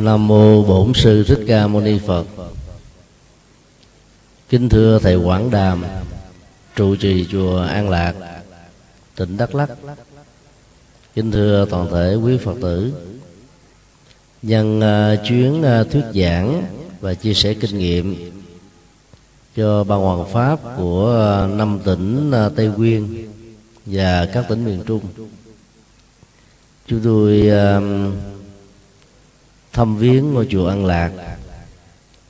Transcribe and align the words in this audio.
Nam 0.00 0.26
mô 0.26 0.62
Bổn 0.62 0.92
sư 0.94 1.24
Thích 1.24 1.44
Ca 1.46 1.66
Mâu 1.66 1.80
Ni 1.80 1.98
Phật. 2.06 2.26
Kính 4.48 4.68
thưa 4.68 4.98
thầy 4.98 5.16
Quảng 5.16 5.50
Đàm, 5.50 5.84
trụ 6.76 6.96
trì 6.96 7.26
chùa 7.30 7.58
An 7.58 7.90
Lạc, 7.90 8.14
tỉnh 9.16 9.36
Đắk 9.36 9.54
Lắk. 9.54 9.70
Kính 11.14 11.32
thưa 11.32 11.66
toàn 11.70 11.90
thể 11.90 12.14
quý 12.14 12.38
Phật 12.38 12.54
tử. 12.62 12.92
Nhân 14.42 14.78
uh, 14.78 15.26
chuyến 15.28 15.60
uh, 15.60 15.90
thuyết 15.90 16.04
giảng 16.14 16.64
và 17.00 17.14
chia 17.14 17.34
sẻ 17.34 17.54
kinh 17.54 17.78
nghiệm 17.78 18.30
cho 19.56 19.84
ban 19.84 20.00
hoàng 20.00 20.32
pháp 20.32 20.60
của 20.76 21.44
uh, 21.44 21.56
năm 21.56 21.78
tỉnh 21.84 22.30
uh, 22.30 22.56
Tây 22.56 22.66
Nguyên 22.66 23.28
và 23.86 24.26
các 24.26 24.44
tỉnh 24.48 24.64
miền 24.64 24.82
Trung. 24.86 25.00
Chúng 26.86 27.00
tôi 27.04 27.42
uh, 27.46 28.37
thăm 29.78 29.96
viếng 29.96 30.34
ngôi 30.34 30.46
chùa 30.50 30.66
An 30.66 30.86
Lạc. 30.86 31.10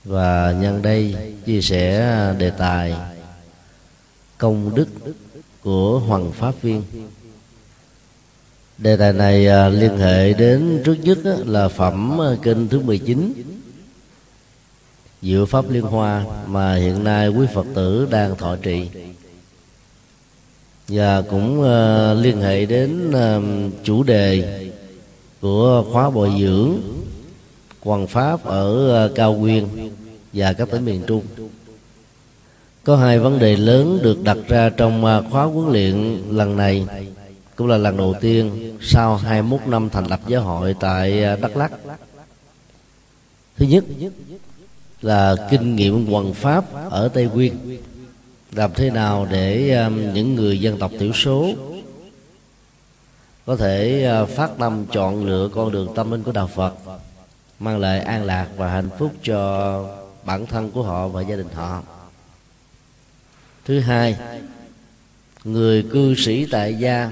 Và 0.05 0.55
nhân 0.61 0.83
đây 0.83 1.15
chia 1.47 1.61
sẻ 1.61 2.35
đề 2.39 2.51
tài 2.51 2.95
công 4.39 4.75
đức 4.75 4.89
của 5.63 5.99
Hoàng 5.99 6.33
Pháp 6.33 6.63
Viên. 6.63 6.83
Đề 8.79 8.97
tài 8.97 9.13
này 9.13 9.47
à, 9.47 9.69
liên 9.69 9.99
hệ 9.99 10.33
đến 10.33 10.83
trước 10.85 10.95
nhất 11.03 11.19
là 11.47 11.69
phẩm 11.69 12.21
à, 12.21 12.37
kinh 12.43 12.69
thứ 12.69 12.81
19 12.81 13.33
Diệu 15.23 15.47
Pháp 15.47 15.71
Liên 15.71 15.85
Hoa 15.85 16.25
mà 16.47 16.75
hiện 16.75 17.05
nay 17.05 17.29
quý 17.29 17.47
Phật 17.55 17.67
tử 17.75 18.09
đang 18.11 18.37
thọ 18.37 18.57
trì. 18.57 18.89
Và 20.89 21.23
cũng 21.23 21.61
uh, 21.61 22.25
liên 22.25 22.41
hệ 22.41 22.67
đến 22.67 23.11
uh, 23.11 23.73
chủ 23.85 24.03
đề 24.03 24.65
của 25.41 25.85
khóa 25.93 26.11
bồi 26.11 26.33
dưỡng 26.41 26.79
hoàng 27.89 28.07
pháp 28.07 28.45
ở 28.45 28.89
ờ, 28.89 29.13
cao 29.15 29.35
nguyên 29.35 29.91
và 30.33 30.53
các 30.53 30.69
tỉnh 30.71 30.85
miền 30.85 31.03
trung 31.07 31.25
có 32.85 32.97
hai 32.97 33.19
vấn 33.19 33.39
đề 33.39 33.57
lớn 33.57 33.99
được 34.03 34.23
đặt 34.23 34.37
ra 34.49 34.71
trong 34.77 35.05
ờ, 35.05 35.25
khóa 35.31 35.45
huấn 35.45 35.73
luyện 35.73 36.23
lần 36.31 36.57
này, 36.57 36.87
cũng 37.57 37.67
là 37.67 37.77
lần 37.77 37.97
đầu 37.97 38.15
tiên 38.21 38.77
sau 38.81 39.17
21 39.17 39.61
năm 39.67 39.91
thành 39.91 40.07
lập 40.07 40.21
giáo 40.27 40.43
hội 40.43 40.75
tại 40.81 41.23
ờ, 41.23 41.37
Đắk 41.37 41.57
Lắk. 41.57 41.73
Thứ 43.57 43.67
nhất 43.67 43.85
là 45.03 45.37
kinh 45.51 45.77
nghiệm 45.77 46.07
hoàng 46.07 46.35
pháp 46.35 46.65
ở 46.91 47.09
Tây 47.09 47.29
Nguyên, 47.35 47.79
làm 48.53 48.71
thế 48.75 48.91
nào 48.91 49.27
để 49.31 49.77
những 50.15 50.35
người 50.35 50.61
dân 50.61 50.79
tộc 50.79 50.91
thiểu 50.99 51.13
số 51.13 51.53
có 53.47 53.57
thể 53.57 54.09
phát 54.37 54.51
tâm 54.59 54.85
chọn 54.93 55.27
lựa 55.27 55.49
con 55.49 55.73
đường 55.73 55.89
tâm 55.95 56.11
linh 56.11 56.23
của 56.23 56.33
đạo 56.33 56.47
Phật 56.47 56.75
mang 57.59 57.79
lại 57.79 58.01
an 58.01 58.25
lạc 58.25 58.49
và 58.57 58.71
hạnh 58.71 58.91
phúc 58.99 59.13
cho 59.23 59.97
bản 60.25 60.47
thân 60.47 60.71
của 60.71 60.83
họ 60.83 61.09
và 61.09 61.23
gia 61.23 61.37
đình 61.37 61.49
họ. 61.55 61.83
Thứ 63.65 63.81
hai 63.81 64.17
người 65.45 65.83
cư 65.93 66.15
sĩ 66.15 66.47
tại 66.51 66.75
gia 66.75 67.11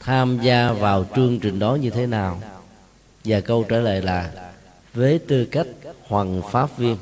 tham 0.00 0.38
gia 0.42 0.72
vào 0.72 1.06
chương 1.16 1.40
trình 1.40 1.58
đó 1.58 1.74
như 1.74 1.90
thế 1.90 2.06
nào? 2.06 2.40
Và 3.24 3.40
câu 3.40 3.64
trả 3.68 3.76
lời 3.76 4.02
là 4.02 4.30
với 4.94 5.18
tư 5.18 5.44
cách 5.44 5.66
hoàng 6.06 6.42
pháp 6.50 6.78
viên. 6.78 6.96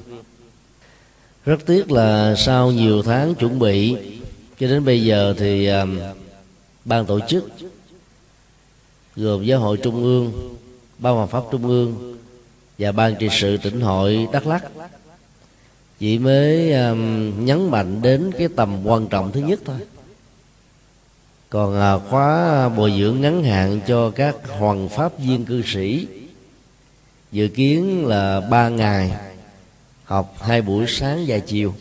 Rất 1.44 1.66
tiếc 1.66 1.90
là 1.90 2.34
sau 2.36 2.70
nhiều 2.70 3.02
tháng 3.02 3.34
chuẩn 3.34 3.58
bị 3.58 3.96
cho 4.58 4.66
đến 4.66 4.84
bây 4.84 5.04
giờ 5.04 5.34
thì 5.38 5.66
um, 5.66 5.98
ban 6.84 7.06
tổ 7.06 7.20
chức 7.28 7.48
gồm 9.16 9.44
giáo 9.44 9.60
hội 9.60 9.76
trung 9.76 10.02
ương 10.02 10.56
ban 10.98 11.14
hoàng 11.14 11.28
pháp 11.28 11.42
trung 11.52 11.66
ương 11.66 12.09
và 12.80 12.92
ban 12.92 13.14
trị 13.18 13.28
sự 13.30 13.56
tỉnh 13.56 13.80
hội 13.80 14.28
đắk 14.32 14.46
lắc 14.46 14.64
chỉ 15.98 16.18
mới 16.18 16.72
um, 16.72 17.44
nhấn 17.44 17.70
mạnh 17.70 18.02
đến 18.02 18.30
cái 18.38 18.48
tầm 18.56 18.86
quan 18.86 19.06
trọng 19.06 19.32
thứ 19.32 19.40
nhất 19.40 19.60
thôi. 19.64 19.76
Còn 21.50 21.96
uh, 21.96 22.10
khóa 22.10 22.68
bồi 22.68 22.92
dưỡng 22.98 23.20
ngắn 23.20 23.44
hạn 23.44 23.80
cho 23.86 24.10
các 24.10 24.36
hoàng 24.58 24.88
pháp 24.88 25.18
viên 25.18 25.44
cư 25.44 25.62
sĩ 25.66 26.06
dự 27.32 27.48
kiến 27.48 28.06
là 28.06 28.40
ba 28.40 28.68
ngày 28.68 29.12
học 30.04 30.34
hai 30.40 30.62
buổi 30.62 30.86
sáng 30.88 31.24
và 31.26 31.38
chiều 31.38 31.74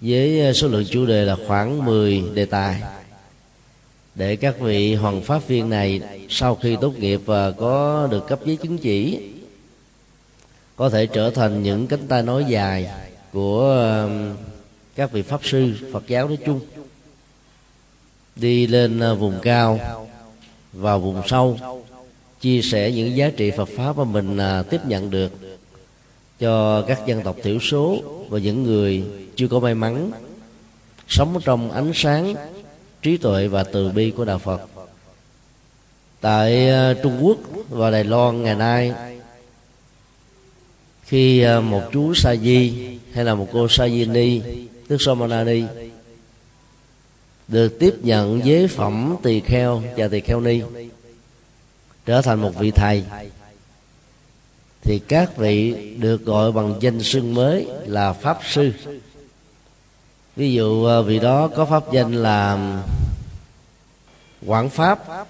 với 0.00 0.54
số 0.54 0.68
lượng 0.68 0.84
chủ 0.90 1.06
đề 1.06 1.24
là 1.24 1.36
khoảng 1.46 1.84
10 1.84 2.24
đề 2.34 2.44
tài. 2.44 2.82
Để 4.14 4.36
các 4.36 4.60
vị 4.60 4.94
hoàng 4.94 5.22
pháp 5.22 5.48
viên 5.48 5.70
này 5.70 6.00
sau 6.28 6.54
khi 6.54 6.76
tốt 6.80 6.98
nghiệp 6.98 7.20
và 7.24 7.50
có 7.50 8.08
được 8.10 8.28
cấp 8.28 8.40
giấy 8.44 8.56
chứng 8.56 8.78
chỉ 8.78 9.18
có 10.76 10.88
thể 10.88 11.06
trở 11.06 11.30
thành 11.30 11.62
những 11.62 11.86
cánh 11.86 12.08
tay 12.08 12.22
nói 12.22 12.44
dài 12.48 12.90
của 13.32 13.82
um, 14.04 14.36
các 14.94 15.12
vị 15.12 15.22
pháp 15.22 15.40
sư 15.44 15.74
Phật 15.92 16.06
giáo 16.06 16.28
nói 16.28 16.38
chung. 16.46 16.60
Đi 18.36 18.66
lên 18.66 19.12
uh, 19.12 19.18
vùng 19.18 19.38
cao, 19.42 19.78
vào 20.72 21.00
vùng 21.00 21.22
sâu, 21.28 21.58
chia 22.40 22.62
sẻ 22.62 22.90
những 22.90 23.16
giá 23.16 23.30
trị 23.36 23.50
Phật 23.50 23.68
pháp 23.76 23.96
mà 23.98 24.04
mình 24.04 24.36
uh, 24.36 24.70
tiếp 24.70 24.80
nhận 24.86 25.10
được 25.10 25.32
cho 26.38 26.82
các 26.82 27.06
dân 27.06 27.22
tộc 27.22 27.36
thiểu 27.42 27.58
số 27.60 28.02
và 28.28 28.38
những 28.38 28.62
người 28.62 29.04
chưa 29.36 29.48
có 29.48 29.60
may 29.60 29.74
mắn 29.74 30.10
sống 31.08 31.40
trong 31.44 31.70
ánh 31.70 31.92
sáng 31.94 32.34
trí 33.02 33.16
tuệ 33.16 33.48
và 33.48 33.64
từ 33.64 33.88
bi 33.88 34.10
của 34.10 34.24
đạo 34.24 34.38
Phật. 34.38 34.60
Tại 36.20 36.70
uh, 36.90 36.96
Trung 37.02 37.18
Quốc 37.22 37.38
và 37.68 37.90
Đài 37.90 38.04
Loan 38.04 38.42
ngày 38.42 38.54
nay 38.54 38.92
khi 41.06 41.40
ờ, 41.40 41.60
một 41.60 41.82
chú 41.92 42.14
sa 42.14 42.36
di 42.36 42.72
hay 43.12 43.24
là 43.24 43.34
một 43.34 43.48
cô 43.52 43.68
sa 43.68 43.88
di 43.88 44.04
ni 44.04 44.40
tức 44.88 45.02
somanani 45.02 45.62
được 47.48 47.78
tiếp 47.78 47.94
nhận 48.02 48.40
giới 48.44 48.68
phẩm 48.68 49.16
tỳ 49.22 49.40
kheo 49.40 49.82
và 49.96 50.08
tỳ 50.08 50.20
kheo 50.20 50.40
ni, 50.40 50.62
trở 52.06 52.22
thành 52.22 52.40
một 52.40 52.52
vị 52.58 52.70
thầy, 52.70 53.04
thì 54.82 54.98
các 54.98 55.36
vị 55.36 55.74
được 55.96 56.24
gọi 56.24 56.52
bằng 56.52 56.74
danh 56.80 57.02
xưng 57.02 57.34
mới 57.34 57.66
là 57.86 58.12
pháp 58.12 58.38
sư. 58.44 58.72
Ví 60.36 60.52
dụ 60.52 60.84
ờ, 60.84 61.02
vị 61.02 61.18
đó 61.18 61.48
có 61.48 61.64
pháp 61.64 61.92
danh 61.92 62.12
là 62.12 62.58
quảng 64.46 64.70
pháp 64.70 65.26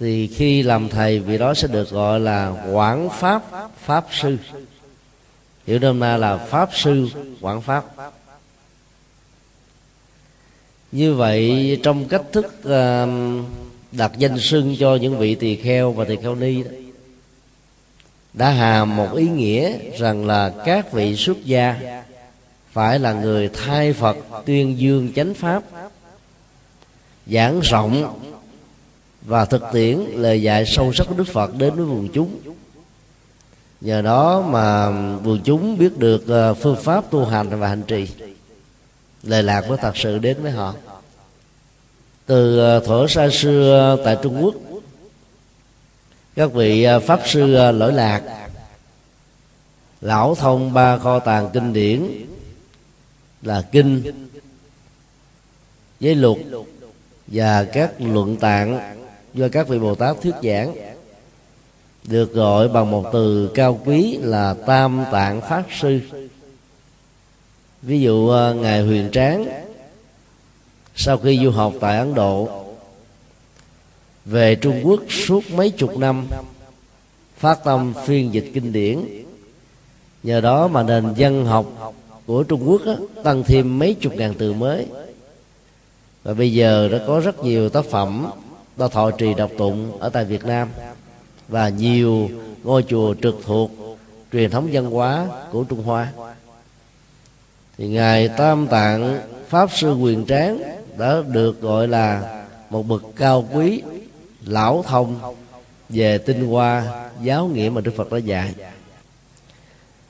thì 0.00 0.26
khi 0.26 0.62
làm 0.62 0.88
thầy 0.88 1.18
vị 1.18 1.38
đó 1.38 1.54
sẽ 1.54 1.68
được 1.68 1.90
gọi 1.90 2.20
là 2.20 2.68
quảng 2.72 3.08
pháp 3.10 3.42
pháp 3.84 4.06
sư. 4.10 4.36
Hiểu 5.66 5.78
đơn 5.78 6.00
na 6.00 6.16
là 6.16 6.36
pháp 6.36 6.68
sư 6.72 7.08
quảng 7.40 7.62
pháp. 7.62 7.84
Như 10.92 11.14
vậy 11.14 11.80
trong 11.82 12.08
cách 12.08 12.22
thức 12.32 12.46
uh, 12.60 13.08
đặt 13.92 14.12
danh 14.18 14.38
xưng 14.38 14.76
cho 14.78 14.96
những 14.96 15.18
vị 15.18 15.34
tỳ 15.34 15.56
kheo 15.56 15.92
và 15.92 16.04
tỳ 16.04 16.16
kheo 16.16 16.34
ni 16.34 16.62
đó, 16.62 16.70
đã 18.32 18.50
hàm 18.50 18.96
một 18.96 19.12
ý 19.16 19.28
nghĩa 19.28 19.78
rằng 19.98 20.26
là 20.26 20.52
các 20.64 20.92
vị 20.92 21.16
xuất 21.16 21.44
gia 21.44 22.02
phải 22.72 22.98
là 22.98 23.12
người 23.12 23.48
thay 23.48 23.92
phật 23.92 24.16
tuyên 24.46 24.78
dương 24.78 25.12
chánh 25.16 25.34
pháp 25.34 25.62
giảng 27.26 27.60
rộng 27.60 28.20
và 29.26 29.44
thực 29.44 29.62
tiễn 29.72 29.98
lời 29.98 30.42
dạy 30.42 30.66
sâu 30.66 30.92
sắc 30.92 31.06
của 31.08 31.14
đức 31.14 31.28
phật 31.32 31.50
đến 31.58 31.74
với 31.74 31.86
quần 31.86 32.08
chúng. 32.12 32.38
Nhờ 33.80 34.02
đó 34.02 34.40
mà 34.40 34.86
quần 35.24 35.40
chúng 35.44 35.78
biết 35.78 35.98
được 35.98 36.28
ờ, 36.28 36.54
phương 36.54 36.76
pháp 36.76 37.10
tu 37.10 37.24
hành 37.24 37.60
và 37.60 37.68
hành 37.68 37.82
trì. 37.82 38.08
Lời 39.22 39.42
lạc 39.42 39.64
của 39.68 39.76
thật 39.76 39.96
sự 39.96 40.18
đến 40.18 40.42
với 40.42 40.50
họ. 40.50 40.74
Từ 42.26 42.58
ờ, 42.58 42.80
thuở 42.80 43.06
xa 43.08 43.28
xưa 43.32 43.96
tại 44.04 44.16
trung 44.22 44.44
quốc, 44.44 44.54
các 46.34 46.52
vị 46.52 46.82
ờ, 46.82 47.00
pháp 47.00 47.20
sư 47.26 47.46
lỗi 47.72 47.92
lạc, 47.92 48.22
lão 50.00 50.34
thông 50.34 50.72
ba 50.72 50.98
kho 50.98 51.18
tàng 51.18 51.50
kinh 51.52 51.72
điển 51.72 52.26
là 53.42 53.62
kinh 53.72 54.02
giấy 56.00 56.14
luật 56.14 56.36
và 57.26 57.64
các 57.64 57.92
luận 57.98 58.36
tạng 58.36 58.95
do 59.36 59.48
các 59.48 59.68
vị 59.68 59.78
bồ 59.78 59.94
tát 59.94 60.16
thuyết 60.22 60.34
giảng 60.42 60.74
được 62.04 62.32
gọi 62.32 62.68
bằng 62.68 62.90
một 62.90 63.04
từ 63.12 63.50
cao 63.54 63.80
quý 63.84 64.18
là 64.20 64.54
tam 64.66 65.04
tạng 65.12 65.40
pháp 65.40 65.62
sư. 65.80 66.00
Ví 67.82 68.00
dụ 68.00 68.28
ờ, 68.28 68.54
ngài 68.54 68.82
huyền 68.82 69.10
tráng 69.12 69.46
sau 70.94 71.18
khi 71.18 71.40
du 71.44 71.50
học 71.50 71.72
tại 71.80 71.98
ấn 71.98 72.14
độ 72.14 72.48
về 74.24 74.54
trung 74.54 74.80
quốc 74.84 75.00
suốt 75.08 75.50
mấy 75.50 75.70
chục 75.70 75.98
năm 75.98 76.26
phát 77.36 77.64
tâm 77.64 77.94
phiên 78.06 78.34
dịch 78.34 78.50
kinh 78.54 78.72
điển. 78.72 79.00
Nhờ 80.22 80.40
đó 80.40 80.68
mà 80.68 80.82
nền 80.82 81.14
dân 81.14 81.44
học 81.44 81.94
của 82.26 82.42
trung 82.42 82.68
quốc 82.68 82.82
á, 82.86 82.94
tăng 83.22 83.42
thêm 83.44 83.78
mấy 83.78 83.94
chục 84.00 84.14
ngàn 84.16 84.34
từ 84.38 84.52
mới. 84.52 84.86
Và 86.22 86.34
bây 86.34 86.52
giờ 86.52 86.88
đã 86.88 86.98
có 87.06 87.20
rất 87.20 87.44
nhiều 87.44 87.68
tác 87.68 87.84
phẩm 87.84 88.26
do 88.76 88.88
thọ 88.88 89.10
trì 89.10 89.34
đọc 89.34 89.50
tụng 89.58 89.98
ở 90.00 90.08
tại 90.08 90.24
việt 90.24 90.44
nam. 90.44 90.68
Và 91.48 91.68
nhiều 91.68 92.30
ngôi 92.62 92.84
chùa 92.88 93.14
trực 93.22 93.40
thuộc 93.44 93.70
truyền 94.32 94.50
thống 94.50 94.68
văn 94.72 94.90
hóa 94.90 95.26
của 95.52 95.64
trung 95.64 95.82
hoa. 95.82 96.12
Thì 97.78 97.88
ngài 97.88 98.28
tam 98.28 98.66
tạng 98.66 99.20
pháp 99.48 99.70
sư 99.72 99.94
quyền 99.94 100.26
tráng 100.26 100.58
đã 100.98 101.16
được 101.28 101.60
gọi 101.60 101.88
là 101.88 102.42
một 102.70 102.82
bậc 102.82 103.02
cao 103.16 103.48
quý, 103.52 103.82
lão 104.46 104.84
thông 104.86 105.34
về 105.88 106.18
tinh 106.18 106.46
hoa, 106.46 107.04
giáo 107.22 107.46
nghĩa 107.46 107.68
mà 107.68 107.80
đức 107.80 107.92
phật 107.96 108.12
đã 108.12 108.18
dạy. 108.18 108.54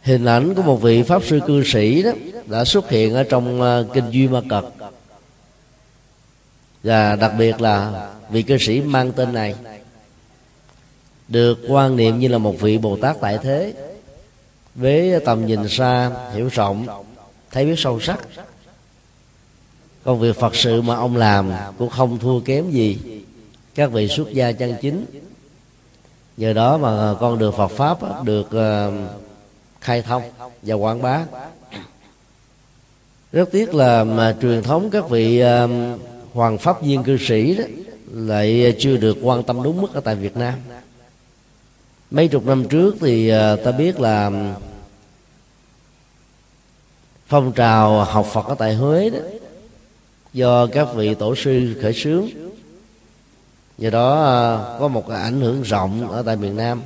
Hình 0.02 0.24
ảnh 0.24 0.54
của 0.54 0.62
một 0.62 0.76
vị 0.76 1.02
pháp 1.02 1.24
sư 1.24 1.40
cư 1.46 1.62
sĩ 1.64 2.02
đó 2.02 2.10
đã 2.46 2.64
xuất 2.64 2.90
hiện 2.90 3.14
ở 3.14 3.22
trong 3.22 3.60
ờ, 3.60 3.86
kinh 3.94 4.10
duy 4.10 4.28
ma 4.28 4.40
cật 4.48 4.64
và 6.82 7.16
đặc 7.16 7.32
biệt 7.38 7.60
là 7.60 8.08
vị 8.30 8.42
cư 8.42 8.58
sĩ 8.58 8.80
mang 8.80 9.12
tên 9.12 9.32
này 9.32 9.54
được 11.28 11.58
quan 11.68 11.96
niệm 11.96 12.18
như 12.18 12.28
là 12.28 12.38
một 12.38 12.60
vị 12.60 12.78
bồ 12.78 12.96
tát 12.96 13.16
tại 13.20 13.38
thế. 13.42 13.74
Với 14.74 15.20
tầm 15.24 15.46
nhìn 15.46 15.68
xa, 15.68 16.10
hiểu 16.34 16.48
rộng, 16.52 16.86
thấy 17.50 17.64
biết 17.64 17.78
sâu 17.78 18.00
sắc, 18.00 18.18
công 20.04 20.20
việc 20.20 20.36
phật 20.36 20.56
sự 20.56 20.82
mà 20.82 20.96
ông 20.96 21.16
làm 21.16 21.52
cũng 21.78 21.90
không 21.90 22.18
thua 22.18 22.40
kém 22.40 22.70
gì 22.70 22.98
các 23.74 23.92
vị 23.92 24.08
xuất 24.08 24.32
gia 24.32 24.52
chân 24.52 24.74
chính. 24.80 25.06
Nhờ 26.36 26.52
đó 26.52 26.78
mà 26.78 27.14
con 27.20 27.38
đường 27.38 27.54
phật 27.56 27.68
pháp 27.68 28.24
được 28.24 28.50
ờ, 28.50 28.92
khai 29.80 30.02
thông 30.02 30.22
và 30.62 30.74
quảng 30.74 31.02
bá. 31.02 31.24
Rất 33.32 33.48
tiếc 33.52 33.74
là 33.74 34.04
mà 34.04 34.36
truyền 34.42 34.62
thống 34.62 34.90
các 34.90 35.08
vị 35.08 35.38
ờ, 35.38 35.68
hoàng 36.36 36.58
pháp 36.58 36.82
viên 36.82 37.02
cư 37.02 37.16
sĩ 37.20 37.56
đó, 37.56 37.64
lại 38.12 38.76
chưa 38.78 38.96
được 38.96 39.16
quan 39.22 39.42
tâm 39.42 39.62
đúng 39.62 39.82
mức 39.82 39.94
ở 39.94 40.00
tại 40.00 40.14
Việt 40.14 40.36
Nam. 40.36 40.54
Mấy 42.10 42.28
chục 42.28 42.46
năm 42.46 42.68
trước 42.68 42.96
thì 43.00 43.28
à, 43.28 43.56
ta 43.64 43.72
biết 43.72 44.00
là 44.00 44.30
phong 47.26 47.52
trào 47.52 48.04
học 48.04 48.26
Phật 48.32 48.46
ở 48.46 48.54
tại 48.54 48.74
Huế 48.74 49.10
đó, 49.10 49.18
do 50.32 50.66
các 50.66 50.88
vị 50.94 51.14
tổ 51.14 51.34
sư 51.34 51.74
khởi 51.82 51.92
xướng. 51.92 52.26
Do 53.78 53.90
đó 53.90 54.24
à, 54.24 54.78
có 54.78 54.88
một 54.88 55.08
ảnh 55.08 55.40
hưởng 55.40 55.62
rộng 55.62 56.10
ở 56.10 56.22
tại 56.22 56.36
miền 56.36 56.56
Nam. 56.56 56.82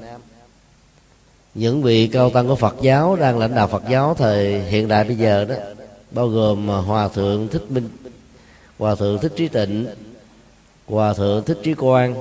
Những 1.54 1.82
vị 1.82 2.06
cao 2.06 2.30
tăng 2.30 2.48
của 2.48 2.56
Phật 2.56 2.76
giáo, 2.80 3.16
đang 3.16 3.38
lãnh 3.38 3.54
đạo 3.54 3.68
Phật 3.68 3.82
giáo 3.90 4.14
thời 4.18 4.62
hiện 4.62 4.88
đại 4.88 5.04
bây 5.04 5.16
giờ 5.16 5.44
đó, 5.44 5.54
bao 6.10 6.28
gồm 6.28 6.70
à, 6.70 6.76
hòa 6.76 7.08
thượng 7.08 7.48
thích 7.48 7.70
minh 7.70 7.88
hòa 8.80 8.94
thượng 8.94 9.18
thích 9.18 9.32
trí 9.36 9.48
tịnh. 9.48 9.86
Hòa 10.86 11.14
thượng 11.14 11.44
thích 11.44 11.58
trí 11.62 11.74
quan 11.74 12.14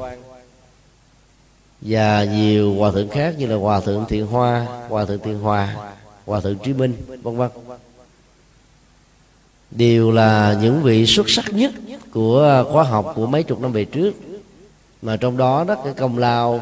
và 1.82 2.24
nhiều 2.24 2.76
hòa 2.76 2.92
thượng 2.92 3.10
khác 3.10 3.36
như 3.38 3.46
là 3.46 3.56
hòa 3.56 3.80
thượng 3.80 4.06
thiện 4.10 4.28
hoa, 4.28 4.68
hòa 4.90 5.06
thượng 5.06 5.20
thiện 5.20 5.40
hòa 5.40 5.76
hòa 6.26 6.42
thượng 6.42 6.58
trí 6.58 6.74
minh, 6.74 6.94
vân 7.24 7.38
vân. 7.38 7.50
Đều 9.72 10.12
là 10.12 10.58
những 10.62 10.84
vị 10.84 11.06
xuất 11.06 11.30
sắc 11.30 11.54
nhất 11.54 11.72
của 12.12 12.66
khóa 12.72 12.84
học 12.84 13.12
của 13.16 13.28
mấy 13.28 13.44
chục 13.44 13.62
năm 13.62 13.72
về 13.72 13.86
trước. 13.86 14.14
Mà 15.02 15.18
trong 15.18 15.38
đó 15.38 15.64
đó, 15.64 15.76
cái 15.84 15.94
công 15.94 16.18
lao 16.18 16.62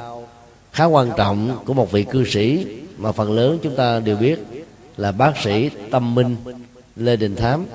khá 0.71 0.85
quan 0.85 1.11
trọng 1.17 1.59
của 1.65 1.73
một 1.73 1.91
vị 1.91 2.03
cư 2.03 2.25
sĩ 2.25 2.65
mà 2.97 3.11
phần 3.11 3.31
lớn 3.31 3.59
chúng 3.63 3.75
ta 3.75 3.99
đều 3.99 4.17
biết 4.17 4.39
là 4.97 5.11
bác 5.11 5.33
sĩ 5.43 5.69
tâm 5.91 6.15
minh 6.15 6.35
lê 6.95 7.15
đình 7.15 7.35
thám 7.35 7.65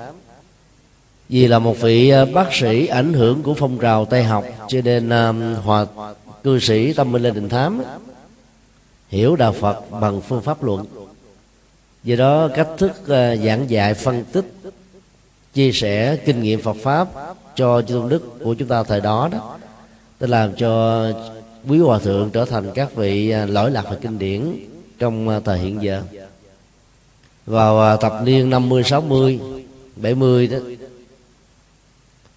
vì 1.33 1.47
là 1.47 1.59
một 1.59 1.81
vị 1.81 2.09
ờ, 2.09 2.25
bác 2.25 2.53
sĩ 2.53 2.87
ảnh 2.87 3.13
hưởng 3.13 3.43
của 3.43 3.53
phong 3.53 3.77
trào 3.77 4.05
tây 4.05 4.23
học 4.23 4.45
cho 4.67 4.81
nên 4.83 5.07
uh, 5.07 5.63
hòa 5.63 5.85
cư 6.43 6.59
sĩ 6.59 6.93
tâm 6.93 7.11
minh 7.11 7.21
lê 7.21 7.31
đình 7.31 7.49
thám 7.49 7.83
hiểu 9.09 9.35
đạo 9.35 9.53
phật 9.53 9.91
bằng 9.91 10.21
phương 10.21 10.41
pháp 10.41 10.63
luận. 10.63 10.85
Do 12.03 12.15
đó 12.15 12.47
cách 12.55 12.67
thức 12.77 12.91
uh, 13.01 13.07
giảng 13.45 13.69
dạy 13.69 13.93
phân 13.93 14.23
tích 14.31 14.45
chia 15.53 15.71
sẻ 15.71 16.15
kinh 16.25 16.41
nghiệm 16.41 16.61
phật 16.61 16.75
pháp 16.83 17.07
cho 17.55 17.81
tôn 17.81 18.09
đức 18.09 18.39
của 18.43 18.53
chúng 18.53 18.67
ta 18.67 18.83
thời 18.83 19.01
đó 19.01 19.29
đó 19.31 19.57
đã 20.19 20.27
làm 20.27 20.55
cho 20.55 21.03
quý 21.67 21.79
hòa 21.79 21.99
thượng 21.99 22.29
trở 22.29 22.45
thành 22.45 22.71
các 22.75 22.95
vị 22.95 23.33
lỗi 23.47 23.71
lạc 23.71 23.85
và 23.89 23.95
kinh 24.01 24.19
điển 24.19 24.41
trong 24.99 25.41
thời 25.45 25.59
hiện 25.59 25.83
giờ. 25.83 26.01
Vào 27.45 27.97
thập 27.97 28.13
niên 28.23 28.49
50 28.49 28.83
60 28.83 29.39
70 29.95 30.47
đó 30.47 30.57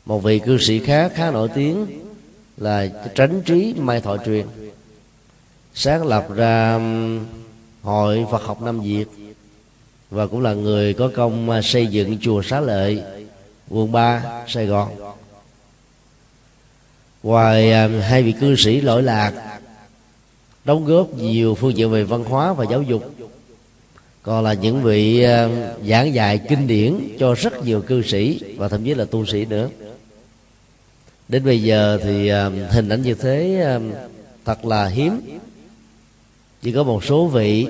một 0.07 0.23
vị 0.23 0.39
cư 0.39 0.59
sĩ 0.59 0.79
khác 0.79 1.13
khá 1.15 1.31
nổi 1.31 1.49
tiếng 1.55 1.87
là 2.57 2.87
tránh 3.15 3.43
trí 3.43 3.75
mai 3.79 4.01
thọ 4.01 4.17
truyền. 4.27 4.47
Sáng 5.75 6.07
lập 6.07 6.27
ra 6.35 6.81
hội 7.83 8.27
Phật 8.31 8.43
học 8.43 8.63
Nam 8.63 8.81
Việt 8.81 9.05
và 10.11 10.27
cũng 10.27 10.41
là 10.41 10.55
người 10.55 10.95
có 10.95 11.11
công 11.15 11.51
à, 11.51 11.63
xây 11.63 11.87
dựng 11.87 12.19
chùa 12.21 12.43
Xá 12.43 12.61
Lợi 12.61 13.03
quận 13.69 13.93
3 13.93 14.43
Sài 14.49 14.67
Gòn. 14.67 14.89
Ngoài 17.23 17.73
à, 17.73 17.89
hai 17.89 18.23
vị 18.23 18.35
cư 18.41 18.57
sĩ 18.57 18.81
lỗi 18.81 19.03
lạc, 19.03 19.61
đóng 20.65 20.85
góp 20.85 21.15
nhiều 21.15 21.55
phương 21.55 21.77
diện 21.77 21.91
về 21.91 22.05
văn 22.05 22.25
hóa 22.25 22.53
và 22.53 22.65
giáo 22.71 22.83
dục, 22.83 23.11
còn 24.23 24.45
là 24.45 24.53
những 24.53 24.83
vị 24.83 25.23
à, 25.23 25.49
giảng 25.89 26.15
dạy 26.15 26.39
kinh 26.49 26.67
điển 26.67 27.17
cho 27.19 27.35
rất 27.35 27.65
nhiều 27.65 27.83
cư 27.83 28.03
sĩ 28.03 28.41
và 28.57 28.69
thậm 28.69 28.85
chí 28.85 28.95
là 28.95 29.05
tu 29.05 29.27
sĩ 29.27 29.45
nữa 29.45 29.69
đến 31.29 31.45
bây 31.45 31.63
giờ 31.63 31.99
thì 32.03 32.29
à, 32.29 32.51
hình 32.71 32.89
ảnh 32.89 33.03
như 33.03 33.15
thế 33.15 33.63
à, 33.65 33.81
thật 34.45 34.65
là 34.65 34.87
hiếm. 34.87 35.21
Chỉ 36.63 36.73
có 36.73 36.83
một 36.83 37.05
số 37.05 37.27
vị. 37.27 37.67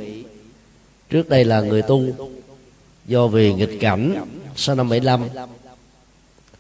Trước 1.11 1.29
đây 1.29 1.45
là 1.45 1.61
người 1.61 1.83
tu 1.83 2.03
do 3.07 3.27
vì 3.27 3.55
nghịch 3.55 3.81
cảnh, 3.81 4.27
sau 4.57 4.75
năm 4.77 4.89
75 4.89 5.21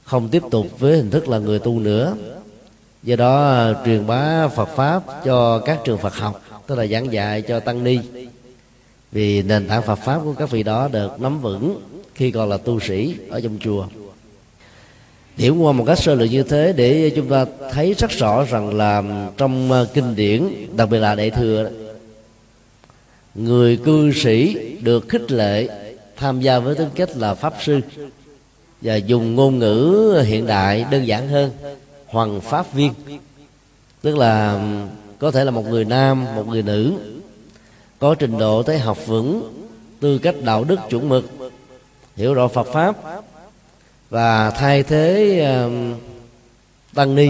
không 0.05 0.29
tiếp 0.29 0.43
tục 0.51 0.67
với 0.79 0.97
hình 0.97 1.11
thức 1.11 1.29
là 1.29 1.39
người 1.39 1.59
tu 1.59 1.81
nữa. 1.81 2.17
Do 3.03 3.17
đó 3.17 3.49
à, 3.49 3.75
truyền 3.85 4.07
bá 4.07 4.49
phật 4.49 4.69
pháp 4.77 5.03
cho 5.25 5.59
các 5.59 5.81
trường 5.85 5.99
phật 5.99 6.15
học, 6.15 6.43
tức 6.67 6.75
là 6.75 6.87
giảng 6.87 7.13
dạy 7.13 7.43
cho 7.43 7.61
tăng 7.61 7.85
ni. 7.85 7.99
Vì 9.13 9.43
nền 9.43 9.69
tảng 9.69 9.83
phật 9.83 9.97
pháp 9.97 10.21
của 10.25 10.35
các 10.39 10.51
vị 10.51 10.63
đó 10.63 10.89
được 10.89 11.21
nắm 11.21 11.41
vững 11.41 11.81
khi 12.15 12.31
còn 12.31 12.49
là 12.49 12.57
tu 12.57 12.81
sĩ 12.81 13.15
ở 13.31 13.41
trong 13.41 13.59
chùa 13.61 13.87
điểm 15.37 15.59
qua 15.59 15.73
một 15.73 15.85
cách 15.87 15.99
sơ 15.99 16.15
lược 16.15 16.31
như 16.31 16.43
thế 16.43 16.73
để 16.77 17.13
chúng 17.17 17.29
ta 17.29 17.47
thấy 17.73 17.95
rất 17.95 18.11
rõ 18.11 18.45
rằng 18.45 18.75
là 18.75 19.03
trong 19.37 19.73
ờ, 19.73 19.87
kinh 19.95 20.17
điển, 20.17 20.43
đặc 20.77 20.91
biệt 20.91 20.99
là 20.99 21.15
đại 21.15 21.31
thừa 21.31 21.71
người 23.35 23.77
cư 23.77 24.13
sĩ 24.13 24.57
được 24.81 25.09
khích 25.09 25.33
lệ 25.33 25.69
tham 26.17 26.41
gia 26.41 26.59
với 26.59 26.75
tính 26.75 26.89
cách 26.95 27.09
là 27.17 27.35
pháp 27.35 27.55
sư 27.61 27.81
và 28.81 28.97
dùng 28.97 29.35
ngôn 29.35 29.59
ngữ 29.59 30.23
hiện 30.27 30.47
đại 30.47 30.85
đơn 30.91 31.07
giản 31.07 31.29
hơn, 31.29 31.51
hoàng 32.07 32.41
pháp 32.41 32.73
viên. 32.73 32.93
Tức 34.03 34.17
là, 34.17 34.61
có 35.19 35.31
thể 35.31 35.45
là 35.45 35.51
một 35.51 35.67
người 35.67 35.85
nam, 35.85 36.25
một 36.35 36.49
người 36.49 36.63
nữ, 36.63 36.93
có 37.99 38.15
trình 38.15 38.39
độ 38.39 38.63
tới 38.63 38.79
học 38.79 38.99
vững, 39.07 39.53
tư 40.01 40.19
cách 40.19 40.35
đạo 40.43 40.65
đức 40.65 40.79
chuẩn 40.91 41.09
mực, 41.09 41.51
hiểu 42.17 42.35
rõ 42.35 42.49
phật 42.49 42.67
pháp 42.73 42.97
và 44.11 44.51
thay 44.51 44.83
thế 44.83 45.41
uh, 45.67 46.01
tăng 46.95 47.15
ni 47.15 47.29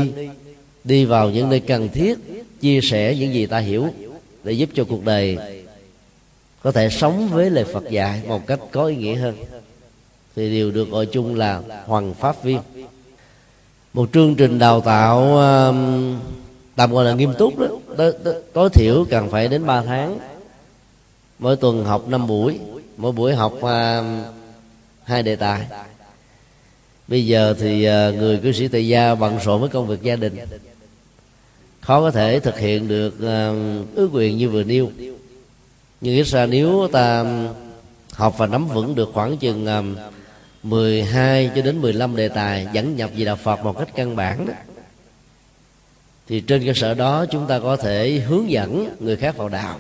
đi 0.85 1.05
vào 1.05 1.31
những 1.31 1.51
nơi 1.51 1.61
cần 1.61 1.89
thiết 1.89 2.19
chia 2.61 2.81
sẻ 2.81 3.17
những 3.19 3.35
gì 3.35 3.47
ta 3.47 3.59
hiểu 3.59 3.89
để 4.45 4.53
giúp 4.53 4.69
cho 4.75 4.85
cuộc 4.85 5.05
đời 5.05 5.39
có 6.63 6.73
thể 6.73 6.89
sống 6.91 7.29
với 7.29 7.51
lời 7.51 7.65
Phật 7.65 7.91
dạy 7.91 8.23
một 8.27 8.47
cách 8.47 8.59
có 8.71 8.85
ý 8.85 8.97
nghĩa 8.97 9.15
hơn. 9.15 9.37
Thì 10.37 10.51
điều 10.51 10.71
được 10.71 10.91
gọi 10.91 11.07
chung 11.07 11.35
là 11.35 11.63
hoàng 11.87 12.15
pháp 12.15 12.43
viên. 12.43 12.61
Một 13.93 14.09
chương 14.13 14.35
trình 14.35 14.59
đào 14.59 14.81
tạo 14.81 15.37
um, 15.37 16.17
tạm 16.77 16.93
gọi 16.93 17.05
là 17.05 17.15
nghiêm 17.15 17.33
túc 17.39 17.55
đó 17.59 18.11
tối 18.53 18.69
thiểu 18.71 19.07
cần 19.11 19.31
phải 19.31 19.49
đến 19.49 19.67
3 19.67 19.83
tháng. 19.83 20.19
Mỗi 21.39 21.57
tuần 21.57 21.85
học 21.85 22.09
5 22.09 22.27
buổi 22.27 22.59
mỗi 22.97 23.13
buổi 23.13 23.35
học 23.35 23.53
uh, 23.53 23.65
hai 25.05 25.23
đề 25.23 25.37
tài 25.37 25.67
bây 27.09 27.27
giờ 27.27 27.55
thì 27.61 27.85
à, 27.85 28.11
người 28.11 28.39
cư 28.39 28.53
sĩ 28.53 28.69
tại 28.69 28.89
gia 28.89 29.15
bận 29.15 29.39
rộn 29.45 29.61
với 29.61 29.71
công 29.71 29.87
việc 29.87 30.03
gia 30.03 30.17
đình. 30.17 30.37
Khó 31.81 32.01
có 32.01 32.11
thể 32.11 32.41
thực 32.41 32.59
hiện 32.59 32.89
được 32.89 33.23
à, 33.23 33.53
ước 33.95 34.13
nguyện 34.13 34.39
như 34.39 34.49
vừa 34.49 34.63
nêu. 34.63 34.91
Nhưng 36.01 36.15
ít 36.15 36.27
ra 36.27 36.47
nếu 36.47 36.89
ta 36.93 37.25
học 38.13 38.35
và 38.39 38.47
nắm 38.47 38.69
vững 38.69 38.95
được 38.95 39.11
khoảng 39.15 39.37
chừng 39.37 39.67
à, 39.67 39.83
12 40.63 41.51
cho 41.55 41.63
đến 41.63 41.81
15 41.81 42.17
đề 42.17 42.29
tài, 42.29 42.67
dẫn 42.73 42.97
nhập 42.97 43.11
về 43.17 43.25
đạo 43.25 43.37
Phật 43.37 43.65
một 43.65 43.79
cách 43.79 43.89
căn 43.95 44.17
bản 44.17 44.47
đó, 44.47 44.53
thì 46.29 46.41
trên 46.41 46.67
cơ 46.67 46.73
sở 46.75 46.95
đó 46.95 47.27
chúng 47.27 47.47
ta 47.47 47.59
có 47.59 47.77
thể 47.77 48.11
hướng 48.27 48.51
dẫn 48.51 48.89
người 49.01 49.17
khác 49.17 49.37
vào 49.37 49.49
đạo. 49.49 49.79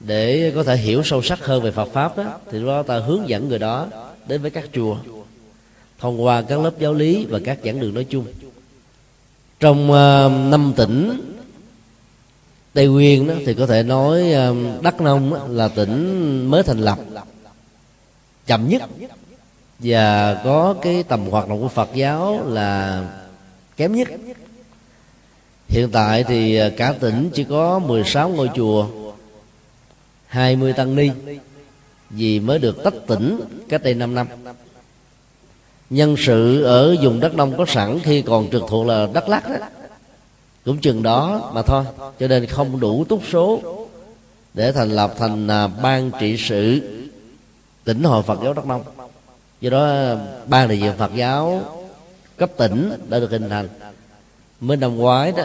Để 0.00 0.52
có 0.54 0.62
thể 0.62 0.76
hiểu 0.76 1.02
sâu 1.02 1.22
sắc 1.22 1.44
hơn 1.44 1.62
về 1.62 1.70
Phật 1.70 1.92
pháp 1.92 2.16
đó, 2.16 2.38
thì 2.50 2.66
đó 2.66 2.82
ta 2.82 2.98
hướng 2.98 3.28
dẫn 3.28 3.48
người 3.48 3.58
đó 3.58 3.86
đến 4.26 4.42
với 4.42 4.50
các 4.50 4.64
chùa 4.72 4.96
thông 5.98 6.24
qua 6.24 6.42
các 6.42 6.60
lớp 6.60 6.78
giáo 6.78 6.94
lý 6.94 7.24
và 7.24 7.38
các 7.44 7.58
giảng 7.64 7.80
đường 7.80 7.94
nói 7.94 8.04
chung. 8.04 8.24
Trong 9.60 9.90
uh, 9.90 10.50
năm 10.50 10.72
tỉnh 10.76 11.20
tây 12.72 12.86
nguyên 12.86 13.26
đó, 13.26 13.34
thì 13.46 13.54
có 13.54 13.66
thể 13.66 13.82
nói 13.82 14.34
uh, 14.50 14.82
đắk 14.82 15.00
nông 15.00 15.52
là 15.56 15.68
tỉnh 15.68 16.46
mới 16.50 16.62
thành 16.62 16.78
lập 16.78 16.98
chậm 18.46 18.68
nhất. 18.68 18.82
Và 19.78 20.34
có 20.44 20.74
cái 20.82 21.02
tầm 21.02 21.26
hoạt 21.26 21.48
động 21.48 21.60
của 21.60 21.68
phật 21.68 21.90
giáo 21.94 22.48
là 22.48 23.04
kém 23.76 23.94
nhất. 23.94 24.08
Hiện 25.68 25.90
tại 25.92 26.24
thì 26.24 26.56
ờ, 26.56 26.70
cả 26.76 26.94
tỉnh 27.00 27.30
chỉ 27.34 27.44
có 27.44 27.78
16 27.78 28.28
ngôi 28.28 28.50
chùa 28.54 28.86
20 30.26 30.72
tăng 30.72 30.96
ni 30.96 31.10
vì 32.10 32.40
mới 32.40 32.58
được 32.58 32.84
tách 32.84 32.94
tỉnh 33.06 33.40
cách 33.68 33.82
đây 33.82 33.94
5 33.94 34.14
năm 34.14 34.26
nhân 35.90 36.16
sự 36.18 36.62
ở 36.62 36.96
vùng 37.02 37.20
đất 37.20 37.34
nông 37.34 37.56
có 37.56 37.64
sẵn 37.68 37.98
khi 38.02 38.22
còn 38.22 38.50
trực 38.50 38.62
thuộc 38.68 38.86
là 38.86 39.08
đắk 39.12 39.28
lắc 39.28 39.48
đó. 39.48 39.66
Cũng 40.64 40.78
chừng 40.78 41.02
đó 41.02 41.50
mà 41.54 41.62
thôi, 41.62 41.84
cho 42.20 42.28
nên 42.28 42.46
không 42.46 42.80
đủ 42.80 43.04
túc 43.08 43.22
số 43.32 43.60
để 44.54 44.72
thành 44.72 44.90
lập 44.90 45.14
thành 45.18 45.48
à, 45.48 45.66
ban 45.66 46.10
trị 46.20 46.36
sự 46.38 46.80
tỉnh 47.84 48.02
hội 48.02 48.22
phật 48.22 48.38
giáo 48.42 48.52
đắk 48.52 48.66
nông. 48.66 48.82
Do 49.60 49.70
đó 49.70 49.84
à, 49.84 50.16
ban 50.46 50.68
đại 50.68 50.80
diện 50.80 50.92
phật 50.98 51.14
giáo 51.14 51.62
cấp 52.36 52.50
tỉnh 52.56 52.92
đã 53.08 53.18
được 53.18 53.30
hình 53.30 53.48
thành. 53.48 53.68
Mới 54.60 54.76
năm 54.76 54.96
ngoái 54.96 55.32
đó, 55.32 55.44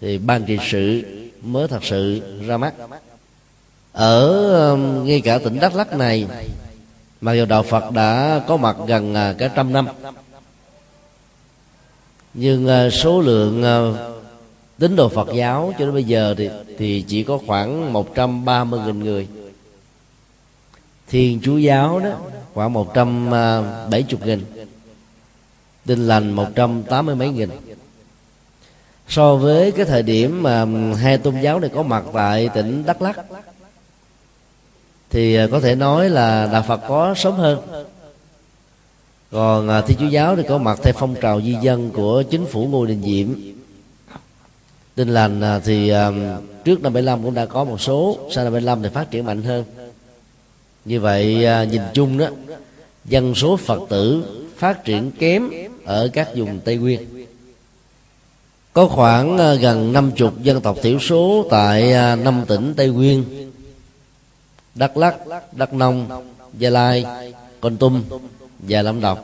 thì 0.00 0.18
ban 0.18 0.44
trị 0.44 0.58
sự 0.70 1.02
mới 1.42 1.68
thật 1.68 1.84
sự 1.84 2.20
ra 2.46 2.56
mắt. 2.56 2.74
Ở 3.92 4.54
à, 4.54 4.76
ngay 5.04 5.20
cả 5.20 5.38
tỉnh 5.38 5.60
đắk 5.60 5.74
lắc 5.74 5.92
này 5.92 6.26
mặc 7.20 7.32
dù 7.32 7.44
đạo 7.44 7.62
phật 7.62 7.92
đã 7.92 8.40
có 8.46 8.56
mặt 8.56 8.76
gần 8.86 9.14
à, 9.14 9.34
cả 9.38 9.48
trăm 9.48 9.72
năm. 9.72 9.88
Nhưng 12.34 12.68
à, 12.68 12.90
số 12.90 13.20
lượng 13.20 13.62
à, 13.62 13.78
tín 14.78 14.96
đồ 14.96 15.08
Phật 15.08 15.28
giáo 15.34 15.72
cho 15.78 15.84
đến 15.84 15.94
bây 15.94 16.04
giờ 16.04 16.34
thì 16.38 16.50
thì 16.78 17.04
chỉ 17.08 17.22
có 17.22 17.38
khoảng 17.46 17.92
130.000 17.92 18.98
người. 18.98 19.28
Thiên 21.08 21.40
Chúa 21.42 21.56
giáo 21.56 21.98
đó, 21.98 22.10
khoảng 22.54 22.74
170.000 22.74 24.38
Tin 25.86 26.06
lành 26.06 26.32
180 26.32 27.14
mấy 27.14 27.28
nghìn. 27.28 27.50
So 29.08 29.36
với 29.36 29.72
cái 29.72 29.84
thời 29.84 30.02
điểm 30.02 30.42
mà 30.42 30.66
hai 30.96 31.18
tôn 31.18 31.40
giáo 31.40 31.60
này 31.60 31.70
có 31.74 31.82
mặt 31.82 32.04
tại 32.12 32.48
tỉnh 32.54 32.82
Đắk 32.86 33.02
Lắk 33.02 33.16
thì 35.10 35.34
à, 35.34 35.46
có 35.50 35.60
thể 35.60 35.74
nói 35.74 36.10
là 36.10 36.48
Đạo 36.52 36.64
Phật 36.68 36.80
có 36.88 37.14
sớm 37.14 37.34
hơn. 37.34 37.58
Còn 39.30 39.68
à, 39.68 39.80
thi 39.80 39.94
Chúa 39.98 40.08
giáo 40.08 40.36
thì 40.36 40.42
có 40.48 40.58
mặt 40.58 40.78
theo 40.82 40.94
phong 40.96 41.14
trào 41.14 41.42
di 41.42 41.56
dân 41.62 41.90
của 41.90 42.22
chính 42.22 42.46
phủ 42.46 42.66
Ngô 42.66 42.86
Đình 42.86 43.02
Diệm. 43.02 43.54
Tin 44.94 45.08
lành 45.08 45.40
à, 45.40 45.58
thì 45.64 45.92
trước 46.64 46.82
năm 46.82 46.92
75 46.92 47.22
cũng 47.22 47.34
đã 47.34 47.46
có 47.46 47.64
một 47.64 47.80
số, 47.80 48.18
sau 48.30 48.44
năm 48.44 48.52
75 48.52 48.82
thì 48.82 48.88
phát 48.88 49.10
triển 49.10 49.24
mạnh 49.24 49.42
hơn. 49.42 49.64
Như 50.84 51.00
vậy 51.00 51.46
nhìn 51.70 51.82
chung 51.94 52.18
đó, 52.18 52.26
dân 53.04 53.34
số 53.34 53.56
phật 53.56 53.80
tử 53.88 54.24
phát 54.56 54.84
triển 54.84 55.10
kém 55.10 55.50
ở 55.84 56.08
các 56.12 56.28
vùng 56.36 56.60
tây 56.60 56.76
nguyên. 56.76 57.00
Có 58.72 58.86
khoảng 58.86 59.58
gần 59.60 59.92
năm 59.92 60.10
chục 60.16 60.42
dân 60.42 60.60
tộc 60.60 60.76
thiểu 60.82 60.98
số 60.98 61.46
tại 61.50 61.94
năm 62.16 62.44
tỉnh 62.48 62.74
tây 62.76 62.88
nguyên 62.88 63.45
đắk 64.76 64.96
lắc 64.96 65.16
đắk 65.52 65.72
nông, 65.72 66.22
gia 66.58 66.70
lai, 66.70 67.04
con 67.60 67.76
tum 67.76 68.02
và 68.58 68.82
lâm 68.82 69.00
đồng. 69.00 69.18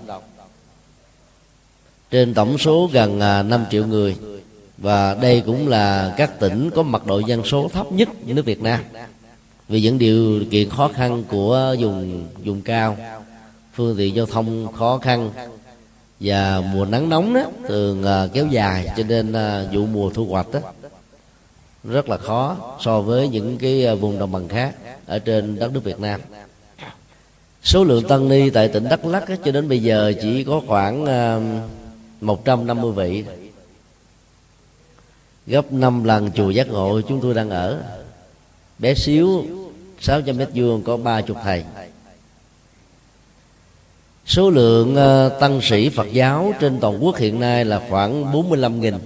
Trên 2.10 2.34
tổng 2.34 2.58
số 2.58 2.90
gần 2.92 3.20
à, 3.20 3.42
5 3.42 3.64
triệu 3.70 3.86
người. 3.86 4.16
Và 4.78 5.14
đây 5.14 5.42
cũng 5.46 5.68
là 5.68 6.14
các 6.16 6.40
tỉnh 6.40 6.70
có 6.74 6.82
mật 6.82 7.06
độ 7.06 7.18
dân 7.18 7.44
số 7.44 7.68
thấp 7.68 7.92
nhất 7.92 8.08
như 8.26 8.34
nước 8.34 8.44
Việt 8.44 8.62
Nam. 8.62 8.80
Vì 9.68 9.80
những 9.80 9.98
điều 9.98 10.40
kiện 10.50 10.70
khó 10.70 10.88
khăn 10.88 11.24
của 11.28 11.76
vùng 11.78 12.26
vùng 12.44 12.62
cao, 12.62 12.96
phương 13.74 13.96
tiện 13.98 14.14
giao 14.14 14.26
thông 14.26 14.72
khó 14.72 14.98
khăn 14.98 15.30
và 16.20 16.62
mùa 16.72 16.84
nắng 16.84 17.08
nóng 17.08 17.34
đó 17.34 17.42
thường 17.68 18.04
à, 18.04 18.26
kéo 18.32 18.46
dài 18.46 18.88
cho 18.96 19.02
nên 19.08 19.32
à, 19.32 19.64
vụ 19.72 19.86
mùa 19.86 20.10
thu 20.10 20.26
hoạch 20.26 20.46
đó 20.52 20.60
rất 21.84 22.08
là 22.08 22.16
khó 22.16 22.56
so 22.80 23.00
với 23.00 23.28
những 23.28 23.58
cái 23.58 23.86
à, 23.86 23.94
vùng 23.94 24.18
đồng 24.18 24.32
bằng 24.32 24.48
khác 24.48 24.74
ở 25.06 25.18
trên 25.18 25.58
đất 25.58 25.72
nước 25.72 25.84
Việt 25.84 26.00
Nam. 26.00 26.20
Số 27.62 27.84
lượng 27.84 28.08
tăng 28.08 28.28
ni 28.28 28.50
tại 28.50 28.68
tỉnh 28.68 28.88
Đắk 28.88 29.04
Lắk 29.04 29.24
cho 29.44 29.52
đến 29.52 29.68
bây 29.68 29.82
giờ 29.82 30.12
chỉ 30.22 30.44
có 30.44 30.60
khoảng 30.66 31.06
à, 31.06 31.40
150 32.20 32.92
vị. 32.92 33.24
Gấp 35.46 35.72
5 35.72 36.04
lần 36.04 36.30
chùa 36.32 36.50
giác 36.50 36.68
ngộ 36.68 37.00
chúng 37.00 37.20
tôi 37.20 37.34
đang 37.34 37.50
ở. 37.50 37.82
Bé 38.78 38.94
xíu 38.94 39.44
600 40.00 40.36
mét 40.36 40.48
vuông, 40.54 40.82
có 40.82 40.96
ba 40.96 41.20
chục 41.20 41.36
thầy. 41.44 41.64
Số 44.26 44.50
lượng 44.50 44.96
à, 44.96 45.28
tăng 45.28 45.60
sĩ 45.62 45.88
Phật 45.88 46.12
giáo 46.12 46.52
trên 46.60 46.80
toàn 46.80 47.04
quốc 47.04 47.16
hiện 47.16 47.40
nay 47.40 47.64
là 47.64 47.82
khoảng 47.90 48.32
45.000 48.32 48.98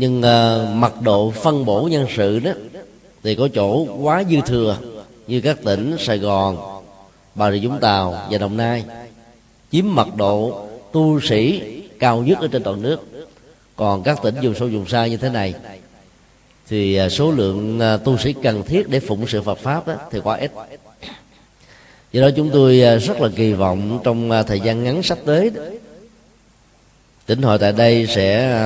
nhưng 0.00 0.18
uh, 0.18 0.76
mật 0.76 1.02
độ 1.02 1.30
phân 1.30 1.64
bổ 1.64 1.88
nhân 1.90 2.06
sự 2.16 2.38
đó 2.38 2.50
thì 3.22 3.34
có 3.34 3.48
chỗ 3.54 3.86
quá 4.02 4.24
dư 4.30 4.36
thừa 4.46 4.78
như 5.26 5.40
các 5.40 5.58
tỉnh 5.64 5.96
Sài 5.98 6.18
Gòn, 6.18 6.82
Bà 7.34 7.52
Rịa 7.52 7.58
Vũng 7.58 7.78
Tàu 7.80 8.28
và 8.30 8.38
Đồng 8.38 8.56
Nai. 8.56 8.84
Chiếm 9.72 9.84
mật 9.88 10.16
độ 10.16 10.66
tu 10.92 11.20
sĩ 11.20 11.62
cao 11.98 12.22
nhất 12.22 12.38
ở 12.40 12.48
trên 12.48 12.62
toàn 12.62 12.82
nước. 12.82 13.00
Còn 13.76 14.02
các 14.02 14.18
tỉnh 14.22 14.34
vùng 14.42 14.54
sâu 14.54 14.68
vùng 14.68 14.86
xa 14.86 15.06
như 15.06 15.16
thế 15.16 15.28
này 15.28 15.54
thì 16.68 16.96
ờ, 16.96 17.08
số 17.08 17.30
lượng 17.30 17.80
ờ, 17.80 17.96
tu 17.96 18.18
sĩ 18.18 18.34
cần 18.42 18.62
thiết 18.62 18.88
để 18.88 19.00
phụng 19.00 19.26
sự 19.26 19.42
Phật 19.42 19.58
pháp 19.58 19.86
đó, 19.86 19.94
thì 20.10 20.20
quá 20.20 20.36
ít. 20.36 20.52
Do 22.12 22.20
đó 22.20 22.28
chúng 22.36 22.50
tôi 22.52 22.98
rất 22.98 23.20
là 23.20 23.28
kỳ 23.36 23.52
vọng 23.52 24.00
trong 24.04 24.30
thời 24.46 24.60
gian 24.60 24.84
ngắn 24.84 25.02
sắp 25.02 25.18
tới 25.24 25.50
đó, 25.50 25.62
tỉnh 27.26 27.42
hội 27.42 27.58
tại 27.58 27.72
đây 27.72 28.06
sẽ 28.06 28.60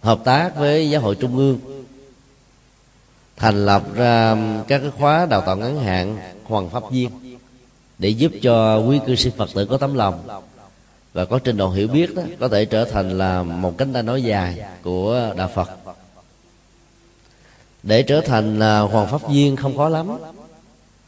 hợp 0.00 0.20
tác 0.24 0.56
với 0.56 0.90
giáo 0.90 1.00
hội 1.00 1.14
trung 1.14 1.36
ương, 1.36 1.58
thành 3.36 3.66
lập 3.66 3.82
ra 3.94 4.36
các 4.68 4.78
cái 4.78 4.90
khóa 4.98 5.26
đào 5.26 5.40
tạo 5.40 5.56
ngắn 5.56 5.78
hạn 5.78 6.18
hoàng 6.44 6.68
pháp 6.68 6.90
viên 6.90 7.10
để 7.98 8.08
giúp 8.08 8.32
cho 8.42 8.78
quý 8.78 9.00
cư 9.06 9.14
sĩ 9.14 9.30
phật 9.36 9.48
tử 9.54 9.64
có 9.64 9.76
tấm 9.76 9.94
lòng 9.94 10.42
và 11.12 11.24
có 11.24 11.38
trình 11.38 11.56
độ 11.56 11.70
hiểu 11.70 11.88
biết 11.88 12.14
đó, 12.14 12.22
có 12.40 12.48
thể 12.48 12.64
trở 12.64 12.84
thành 12.84 13.18
là 13.18 13.42
một 13.42 13.78
cánh 13.78 13.92
tay 13.92 14.02
nói 14.02 14.22
dài 14.22 14.64
của 14.82 15.34
đạo 15.36 15.50
Phật. 15.54 15.70
Để 17.82 18.02
trở 18.02 18.20
thành 18.20 18.58
là 18.58 18.80
hoàng 18.80 19.08
pháp 19.10 19.28
viên 19.28 19.56
không 19.56 19.76
khó 19.76 19.88
lắm. 19.88 20.18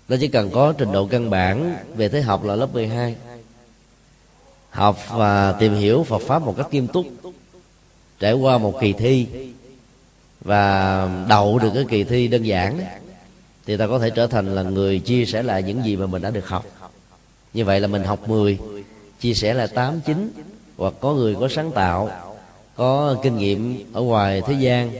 Nó 0.08 0.16
chỉ 0.20 0.28
cần 0.28 0.50
có 0.50 0.72
trình 0.78 0.92
độ 0.92 1.06
căn 1.06 1.30
bản 1.30 1.76
về 1.96 2.08
thế 2.08 2.22
học 2.22 2.44
là 2.44 2.56
lớp 2.56 2.74
12 2.74 3.16
học 4.70 4.98
và 5.10 5.52
tìm 5.52 5.74
hiểu 5.74 6.04
Phật 6.08 6.22
pháp 6.26 6.42
một 6.42 6.54
cách 6.56 6.66
nghiêm 6.70 6.86
túc 6.86 7.06
trải 8.20 8.32
qua 8.32 8.58
một 8.58 8.80
kỳ 8.80 8.92
thi 8.92 9.26
và 10.40 11.08
đậu 11.28 11.58
được 11.58 11.70
cái 11.74 11.84
kỳ 11.88 12.04
thi 12.04 12.28
đơn 12.28 12.42
giản 12.42 12.80
thì 13.66 13.76
ta 13.76 13.86
có 13.86 13.98
thể 13.98 14.10
trở 14.10 14.26
thành 14.26 14.54
là 14.54 14.62
người 14.62 14.98
chia 14.98 15.24
sẻ 15.24 15.42
lại 15.42 15.62
những 15.62 15.84
gì 15.84 15.96
mà 15.96 16.06
mình 16.06 16.22
đã 16.22 16.30
được 16.30 16.48
học. 16.48 16.66
Như 17.54 17.64
vậy 17.64 17.80
là 17.80 17.86
mình 17.86 18.04
học 18.04 18.28
10 18.28 18.58
chia 19.20 19.34
sẻ 19.34 19.54
là 19.54 19.66
tám 19.66 20.00
chín 20.00 20.30
hoặc 20.76 20.94
có 21.00 21.14
người 21.14 21.36
có 21.40 21.48
sáng 21.48 21.72
tạo 21.72 22.10
có 22.76 23.16
kinh 23.22 23.38
nghiệm 23.38 23.84
ở 23.92 24.02
ngoài 24.02 24.42
thế 24.46 24.54
gian 24.60 24.92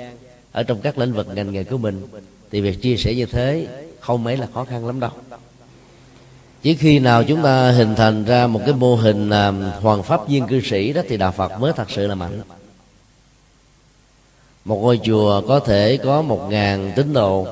ở 0.53 0.63
trong 0.63 0.81
các 0.81 0.99
lĩnh 0.99 1.13
vực 1.13 1.27
ngành 1.35 1.53
nghề 1.53 1.65
của 1.65 1.79
mình 1.79 2.07
thì 2.51 2.61
việc 2.61 2.83
chia 2.83 2.97
sẻ 2.97 3.15
như 3.15 3.27
thế 3.27 3.67
không 4.01 4.25
mấy 4.25 4.37
là 4.37 4.47
khó 4.55 4.65
khăn 4.65 4.87
lắm 4.87 5.01
đâu. 5.01 5.11
Chỉ 6.63 6.75
khi 6.75 6.99
nào 6.99 7.25
chúng 7.25 7.43
ta 7.43 7.71
hình 7.71 7.95
thành 7.95 8.25
ra 8.25 8.47
một 8.47 8.61
cái 8.65 8.75
mô 8.75 8.97
hình 8.97 9.31
à, 9.31 9.51
hoàng 9.81 10.03
pháp 10.03 10.29
viên 10.29 10.47
cư 10.47 10.61
sĩ 10.61 10.93
đó 10.93 11.03
thì 11.09 11.17
đạo 11.17 11.33
phật 11.33 11.61
mới 11.61 11.73
thật 11.77 11.91
sự 11.91 12.07
là 12.07 12.15
mạnh 12.15 12.41
một 14.65 14.79
ngôi 14.83 15.01
chùa 15.05 15.43
có 15.49 15.61
thể 15.61 15.99
có 16.05 16.23
một 16.23 16.47
ngàn 16.51 16.93
tín 16.97 17.13
đồ, 17.13 17.47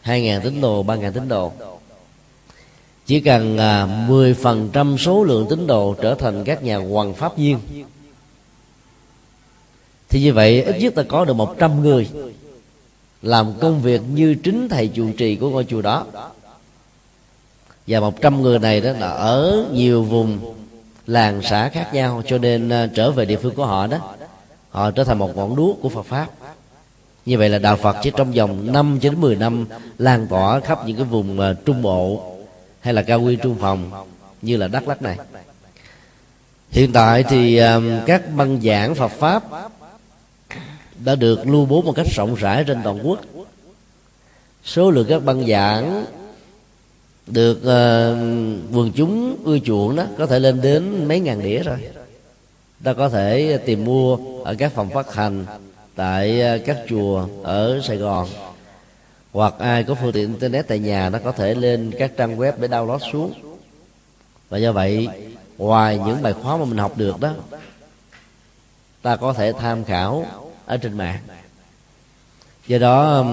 hai 0.00 0.22
ngàn 0.22 0.40
tín 0.42 0.60
đồ, 0.60 0.82
ba 0.82 0.96
ngàn 0.96 1.12
tín 1.12 1.28
đồ. 1.28 1.52
Chỉ 3.06 3.20
cần 3.20 3.58
à, 3.58 3.86
mười 4.08 4.34
10% 4.34 4.96
số 4.96 5.24
lượng 5.24 5.46
tín 5.50 5.66
đồ 5.66 5.94
trở 6.02 6.14
thành 6.14 6.44
các 6.44 6.62
nhà 6.62 6.76
hoàng 6.76 7.14
pháp 7.14 7.36
viên, 7.36 7.58
thì 10.08 10.22
như 10.22 10.32
vậy 10.32 10.62
ít 10.62 10.78
nhất 10.78 10.94
ta 10.94 11.02
có 11.08 11.24
được 11.24 11.34
100 11.34 11.82
người 11.82 12.08
làm 13.22 13.52
công 13.60 13.82
việc 13.82 14.00
như 14.14 14.34
chính 14.42 14.68
thầy 14.68 14.88
trụ 14.88 15.10
trì 15.18 15.36
của 15.36 15.50
ngôi 15.50 15.64
chùa 15.64 15.82
đó. 15.82 16.06
Và 17.86 18.00
100 18.00 18.42
người 18.42 18.58
này 18.58 18.80
đó 18.80 18.92
là 18.92 19.08
ở 19.08 19.66
nhiều 19.72 20.02
vùng 20.02 20.54
làng 21.06 21.42
xã 21.42 21.68
khác 21.68 21.94
nhau 21.94 22.22
cho 22.26 22.38
nên 22.38 22.68
à, 22.68 22.88
trở 22.94 23.10
về 23.10 23.24
địa 23.24 23.36
phương 23.36 23.54
của 23.54 23.66
họ 23.66 23.86
đó 23.86 24.15
họ 24.76 24.90
trở 24.90 25.04
thành 25.04 25.18
một 25.18 25.36
ngọn 25.36 25.56
đuốc 25.56 25.78
của 25.82 25.88
Phật 25.88 26.02
pháp. 26.02 26.28
Như 27.26 27.38
vậy 27.38 27.48
là 27.48 27.58
đạo 27.58 27.76
Phật 27.76 27.96
chỉ 28.02 28.10
trong 28.16 28.32
vòng 28.32 28.72
5 28.72 28.98
đến 29.02 29.20
10 29.20 29.36
năm 29.36 29.66
lan 29.98 30.26
tỏa 30.26 30.60
khắp 30.60 30.86
những 30.86 30.96
cái 30.96 31.04
vùng 31.04 31.40
ờ, 31.40 31.54
trung 31.54 31.82
bộ 31.82 32.34
hay 32.80 32.94
là 32.94 33.02
cao 33.02 33.20
nguyên 33.20 33.38
trung 33.38 33.56
phòng 33.60 33.90
như 34.42 34.56
là 34.56 34.68
đắk 34.68 34.88
Lắk 34.88 35.02
này. 35.02 35.18
Hiện 36.70 36.92
tại 36.92 37.22
thì 37.22 37.56
ờ, 37.56 37.80
các 38.06 38.22
băng 38.36 38.60
giảng 38.60 38.94
phật 38.94 39.08
pháp 39.08 39.42
đã 41.04 41.14
được 41.14 41.46
lưu 41.46 41.66
bố 41.66 41.82
một 41.82 41.92
cách 41.96 42.06
rộng 42.16 42.34
rãi 42.34 42.64
trên 42.64 42.78
toàn 42.84 43.08
quốc. 43.08 43.20
Số 44.64 44.90
lượng 44.90 45.06
các 45.08 45.24
băng 45.24 45.46
giảng 45.46 46.04
được 47.26 47.58
uh, 47.58 48.76
quần 48.76 48.92
chúng 48.96 49.36
ưa 49.44 49.58
chuộng 49.58 49.96
đó 49.96 50.04
có 50.18 50.26
thể 50.26 50.38
lên 50.38 50.60
đến 50.60 51.08
mấy 51.08 51.20
ngàn 51.20 51.42
đĩa 51.42 51.62
rồi 51.62 51.78
ta 52.86 52.92
có 52.92 53.08
thể 53.08 53.58
tìm 53.66 53.84
mua 53.84 54.18
ở 54.44 54.54
các 54.58 54.72
phòng 54.72 54.90
phát 54.90 55.14
hành 55.14 55.46
tại 55.94 56.40
ờ, 56.40 56.58
các 56.58 56.78
chùa 56.88 57.28
ở 57.42 57.80
sài 57.84 57.96
gòn. 57.96 58.28
Hoặc 59.32 59.54
ai 59.58 59.84
có 59.84 59.94
phương 59.94 60.12
tiện 60.12 60.28
internet 60.28 60.68
tại 60.68 60.78
nhà 60.78 61.10
nó 61.10 61.18
có 61.24 61.32
thể 61.32 61.54
lên 61.54 61.92
các 61.98 62.12
trang 62.16 62.38
web 62.38 62.52
để 62.58 62.68
download 62.68 62.98
xuống. 63.12 63.32
Và 64.48 64.58
do 64.58 64.72
vậy, 64.72 65.08
ngoài 65.58 66.00
những 66.06 66.22
bài 66.22 66.32
khóa 66.32 66.56
mà 66.56 66.64
mình 66.64 66.78
học 66.78 66.92
được 66.96 67.20
đó, 67.20 67.34
ta 69.02 69.16
có 69.16 69.32
thể 69.32 69.52
tham 69.52 69.84
khảo 69.84 70.26
ở 70.66 70.76
trên 70.76 70.96
mạng. 70.96 71.20
Do 72.66 72.78
đó 72.78 73.24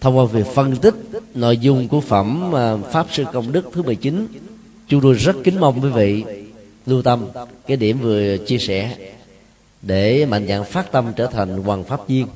thông 0.00 0.18
qua 0.18 0.24
việc 0.24 0.46
phân 0.46 0.76
tích 0.76 0.94
nội 1.34 1.58
dung 1.58 1.88
của 1.88 2.00
phẩm 2.00 2.52
ờ, 2.52 2.78
pháp 2.92 3.06
sư 3.10 3.24
công 3.32 3.52
đức 3.52 3.70
thứ 3.72 3.82
19 3.82 4.26
chúng 4.88 5.00
tôi 5.00 5.14
rất 5.14 5.36
kính 5.44 5.60
mong 5.60 5.80
quý 5.80 5.88
vị 5.88 6.24
lưu 6.88 7.02
tâm 7.02 7.28
cái 7.66 7.76
điểm 7.76 8.00
vừa 8.00 8.36
chia 8.36 8.58
sẻ 8.58 8.96
để 9.82 10.26
mạnh 10.26 10.46
dạn 10.48 10.64
phát 10.64 10.92
tâm 10.92 11.12
trở 11.16 11.26
thành 11.26 11.62
hoàng 11.62 11.84
pháp 11.84 12.08
viên. 12.08 12.26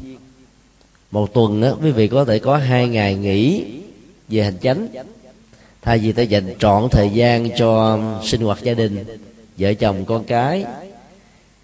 Một 1.11 1.35
tuần 1.35 1.61
đó 1.61 1.77
quý 1.83 1.91
vị 1.91 2.09
có 2.09 2.25
thể 2.25 2.39
có 2.39 2.57
hai 2.57 2.89
ngày 2.89 3.15
nghỉ 3.15 3.65
về 4.29 4.43
hành 4.43 4.59
chánh. 4.63 4.89
Thay 5.83 5.99
vì 5.99 6.13
ta 6.13 6.23
dành 6.23 6.55
trọn 6.59 6.89
thời 6.91 7.11
gian 7.11 7.49
cho 7.57 8.01
sinh 8.25 8.41
hoạt 8.41 8.63
gia 8.63 8.75
đình 8.75 9.05
vợ 9.57 9.75
chồng 9.75 10.05
con 10.05 10.25
cái 10.25 10.65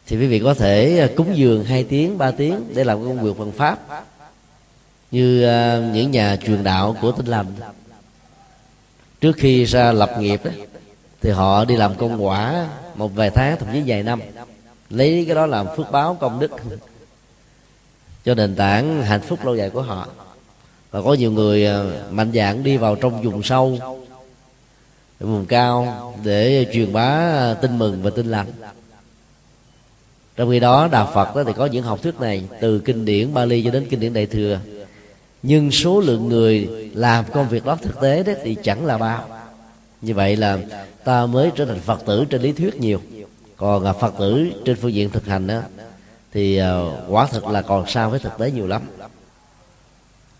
thì 0.06 0.16
quý 0.16 0.26
vị 0.26 0.38
có 0.38 0.54
thể 0.54 1.08
cúng 1.16 1.36
dường 1.36 1.64
hai 1.64 1.84
tiếng 1.84 2.18
ba 2.18 2.30
tiếng 2.30 2.60
để 2.74 2.84
làm 2.84 3.04
công 3.04 3.22
việc 3.22 3.38
bằng 3.38 3.52
pháp. 3.52 4.04
Như 5.10 5.44
à, 5.44 5.90
những 5.94 6.10
nhà 6.10 6.36
truyền 6.36 6.64
đạo 6.64 6.96
của 7.00 7.12
tinh 7.12 7.26
lành. 7.26 7.46
Trước 9.20 9.36
khi 9.36 9.64
ra 9.64 9.92
lập 9.92 10.10
nghiệp 10.20 10.44
đó, 10.44 10.50
thì 11.22 11.30
họ 11.30 11.64
đi 11.64 11.76
làm 11.76 11.94
công 11.94 12.24
quả 12.24 12.68
một 12.94 13.14
vài 13.14 13.30
tháng, 13.30 13.56
thậm 13.58 13.68
chí 13.72 13.82
vài 13.86 14.02
năm. 14.02 14.20
Lấy 14.90 15.24
cái 15.26 15.34
đó 15.34 15.46
làm 15.46 15.66
phước 15.76 15.90
báo 15.90 16.16
công 16.20 16.40
đức. 16.40 16.50
Cho 18.24 18.34
nền 18.34 18.56
tảng 18.56 19.02
hạnh 19.02 19.20
phúc 19.20 19.44
lâu 19.44 19.56
dài 19.56 19.70
của 19.70 19.82
họ. 19.82 20.08
Và 20.90 21.02
có 21.02 21.14
nhiều 21.14 21.32
người 21.32 21.64
ờ, 21.64 22.02
mạnh 22.10 22.32
dạn 22.34 22.62
đi 22.62 22.76
vào 22.76 22.94
trong 22.94 23.22
vùng 23.22 23.42
sâu, 23.42 23.78
vùng 25.20 25.46
cao 25.46 26.14
để 26.24 26.66
truyền 26.72 26.92
bá 26.92 27.08
ờ, 27.36 27.54
tin 27.54 27.78
mừng 27.78 28.02
và 28.02 28.10
tin 28.10 28.30
lành. 28.30 28.46
Trong 30.36 30.50
khi 30.50 30.60
đó, 30.60 30.88
đạo 30.92 31.10
phật 31.14 31.36
đó 31.36 31.44
thì 31.44 31.52
có 31.56 31.66
những 31.66 31.84
học 31.84 32.02
thuyết 32.02 32.20
này 32.20 32.44
từ 32.60 32.78
kinh 32.78 33.04
điển 33.04 33.34
bali 33.34 33.62
cho 33.64 33.70
đến 33.70 33.86
kinh 33.90 34.00
điển 34.00 34.12
đại 34.12 34.26
thừa. 34.26 34.60
Nhưng 35.42 35.70
số 35.70 36.00
lượng 36.00 36.28
người 36.28 36.68
làm 36.94 37.24
công 37.32 37.48
việc 37.48 37.64
đó 37.64 37.78
thực 37.82 38.00
tế 38.00 38.22
đó 38.22 38.32
thì 38.44 38.56
chẳng 38.62 38.86
là 38.86 38.98
bao 38.98 39.37
như 40.00 40.14
vậy 40.14 40.36
là 40.36 40.58
ta 41.04 41.26
mới 41.26 41.50
trở 41.56 41.64
thành 41.64 41.80
phật 41.80 42.06
tử 42.06 42.24
trên 42.30 42.42
lý 42.42 42.52
thuyết 42.52 42.80
nhiều. 42.80 43.00
Còn 43.56 43.84
à, 43.84 43.92
phật 43.92 44.14
tử 44.18 44.52
trên 44.64 44.76
phương 44.76 44.94
diện 44.94 45.10
thực 45.10 45.26
hành 45.26 45.46
đó 45.46 45.60
thì 46.32 46.56
à, 46.56 46.80
quả 47.08 47.26
thực 47.26 47.46
là 47.46 47.62
còn 47.62 47.86
xa 47.86 48.08
với 48.08 48.18
thực 48.18 48.38
tế 48.38 48.50
nhiều 48.50 48.66
lắm. 48.66 48.82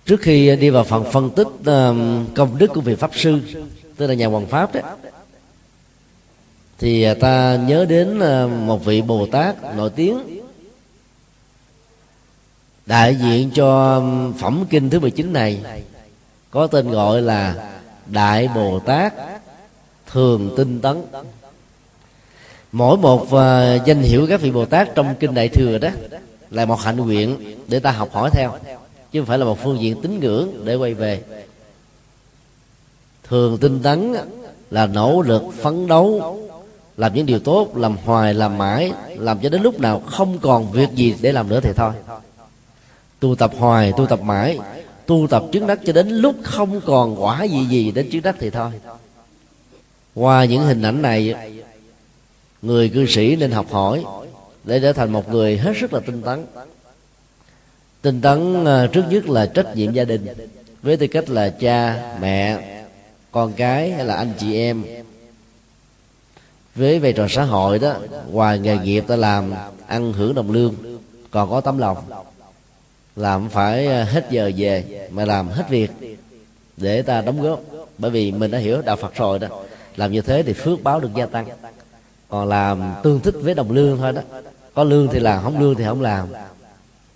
Trước 0.07 0.21
khi 0.21 0.57
đi 0.57 0.71
vào 0.71 0.85
phần 0.85 1.05
phân 1.13 1.31
tích 1.31 1.49
à, 1.65 1.93
công 2.35 2.59
đức 2.59 2.71
của 2.75 2.81
vị 2.81 2.95
pháp 2.95 3.11
sư 3.15 3.41
tức 3.97 4.07
là 4.07 4.15
nhà 4.15 4.27
hoàng 4.27 4.47
pháp 4.47 4.75
đấy 4.75 4.83
thì 6.79 7.03
à, 7.03 7.15
ta 7.15 7.57
nhớ 7.57 7.85
đến 7.85 8.21
à, 8.21 8.47
một 8.47 8.85
vị 8.85 9.03
bồ 9.03 9.27
tát 9.27 9.57
nổi 9.77 9.91
tiếng 9.91 10.41
đại 12.87 13.15
diện 13.15 13.51
cho 13.55 14.03
phẩm 14.39 14.65
kinh 14.71 14.91
thứ 14.91 15.01
19 15.01 15.33
này 15.33 15.61
có 16.51 16.67
tên 16.67 16.91
gọi 16.91 17.23
là 17.23 17.71
đại 18.07 18.49
bồ 18.55 18.79
tát 18.79 19.15
thường 20.13 20.51
tinh 20.57 20.81
tấn. 20.81 21.03
Mỗi 22.73 22.97
một 22.97 23.23
uh, 23.23 23.87
danh 23.87 24.03
hiệu 24.03 24.27
các 24.29 24.41
vị 24.41 24.51
bồ 24.51 24.65
tát 24.65 24.95
trong 24.95 25.15
kinh 25.21 25.35
đại 25.35 25.49
thừa 25.49 25.79
đó 25.79 25.89
là 26.51 26.65
một 26.65 26.81
hạnh 26.81 26.97
nguyện 26.97 27.57
để 27.69 27.79
ta 27.79 27.91
học 27.91 28.09
hỏi 28.13 28.31
theo 28.33 28.53
chứ 29.13 29.21
không 29.21 29.27
phải 29.27 29.39
là 29.39 29.45
một 29.45 29.59
phương 29.63 29.81
diện 29.81 30.01
tín 30.03 30.21
ngưỡng 30.21 30.65
để 30.65 30.75
quay 30.75 30.95
về. 30.95 31.23
Thường 33.29 33.59
tinh 33.59 33.81
tấn 33.83 34.15
là 34.71 34.87
nỗ 34.87 35.23
lực 35.23 35.43
phấn 35.63 35.87
đấu 35.87 36.39
làm 36.97 37.15
những 37.15 37.27
điều 37.27 37.39
tốt 37.39 37.77
làm 37.77 37.97
hoài 38.05 38.35
làm 38.35 38.59
mãi 38.59 38.93
làm 39.17 39.39
cho 39.41 39.49
đến 39.49 39.63
lúc 39.63 39.81
nào 39.81 40.03
không 40.07 40.39
còn 40.39 40.73
việc 40.73 40.93
gì 40.95 41.15
để 41.21 41.33
làm 41.33 41.49
nữa 41.49 41.61
thì 41.63 41.71
thôi. 41.77 41.93
Tu 43.21 43.35
tập 43.35 43.53
hoài 43.59 43.93
tu 43.97 44.07
tập 44.07 44.23
mãi 44.23 44.59
tu 45.07 45.27
tập 45.31 45.45
chứng 45.53 45.67
đắc 45.67 45.79
cho 45.87 45.93
đến 45.93 46.09
lúc 46.09 46.35
không 46.43 46.81
còn 46.87 47.23
quả 47.23 47.45
gì 47.45 47.67
gì 47.67 47.91
đến 47.91 48.11
chứng 48.11 48.23
đắc 48.23 48.37
thì 48.41 48.51
thôi 48.51 48.71
qua 50.19 50.45
những 50.45 50.63
hình 50.63 50.83
ảnh 50.83 51.03
này, 51.03 51.35
người 52.63 52.89
cư 52.89 53.07
sĩ 53.07 53.37
nên 53.37 53.51
học 53.51 53.67
hỏi 53.71 54.05
để 54.65 54.81
trở 54.81 54.93
thành 54.93 55.13
một 55.13 55.29
người 55.29 55.59
hết 55.59 55.73
sức 55.81 55.93
là 55.93 56.01
tinh 56.07 56.23
tấn. 56.23 56.47
Tinh 58.03 58.21
tấn 58.21 58.65
à, 58.65 58.87
trước 58.93 59.05
nhất 59.11 59.29
là 59.29 59.47
trách 59.47 59.77
nhiệm 59.77 59.93
gia 59.93 60.05
đình, 60.05 60.27
với 60.83 60.97
tư 60.97 61.07
cách 61.07 61.31
là 61.31 61.49
cha, 61.49 62.03
mẹ, 62.21 62.59
con 63.31 63.53
cái 63.53 63.91
hay 63.91 64.05
là 64.05 64.15
anh 64.15 64.33
chị 64.39 64.57
em. 64.57 64.85
Với 66.75 66.99
vai 66.99 67.13
trò 67.13 67.27
xã 67.29 67.43
hội 67.43 67.79
đó, 67.79 67.95
ngoài 68.31 68.59
nghề 68.59 68.79
nghiệp 68.79 69.05
ta 69.07 69.17
làm, 69.17 69.53
ăn 69.87 70.13
hưởng 70.13 70.35
đồng 70.35 70.51
lương, 70.51 70.75
còn 71.31 71.51
có 71.51 71.61
tấm 71.61 71.79
lòng. 71.79 71.99
Làm 73.17 73.49
phải 73.49 73.87
à, 73.87 74.05
hết 74.05 74.27
giờ 74.31 74.51
về 74.57 75.09
mà 75.11 75.25
làm 75.25 75.49
hết 75.49 75.65
việc 75.69 75.91
để 76.77 77.03
ta 77.03 77.21
đóng 77.21 77.43
góp, 77.43 77.61
bởi 77.99 78.11
vì 78.11 78.33
mình 78.33 78.51
đã 78.51 78.59
hiểu 78.59 78.83
đạo 78.83 78.97
phật 78.97 79.15
rồi 79.15 79.39
đó 79.39 79.49
làm 79.99 80.13
như 80.13 80.21
thế 80.21 80.43
thì 80.43 80.53
phước 80.53 80.83
báo 80.83 81.01
được 81.01 81.11
gia 81.17 81.27
tăng. 81.27 81.47
Còn 82.29 82.49
làm 82.49 82.95
tương 83.03 83.21
thích 83.21 83.35
với 83.43 83.55
đồng 83.55 83.71
lương 83.71 83.99
thôi 83.99 84.13
đó. 84.13 84.23
Có 84.75 84.85
lương 84.85 85.09
thì 85.13 85.21
làm 85.21 85.43
không 85.43 85.61
lương 85.61 85.75
thì 85.75 85.85
không 85.85 86.01
làm. 86.01 86.29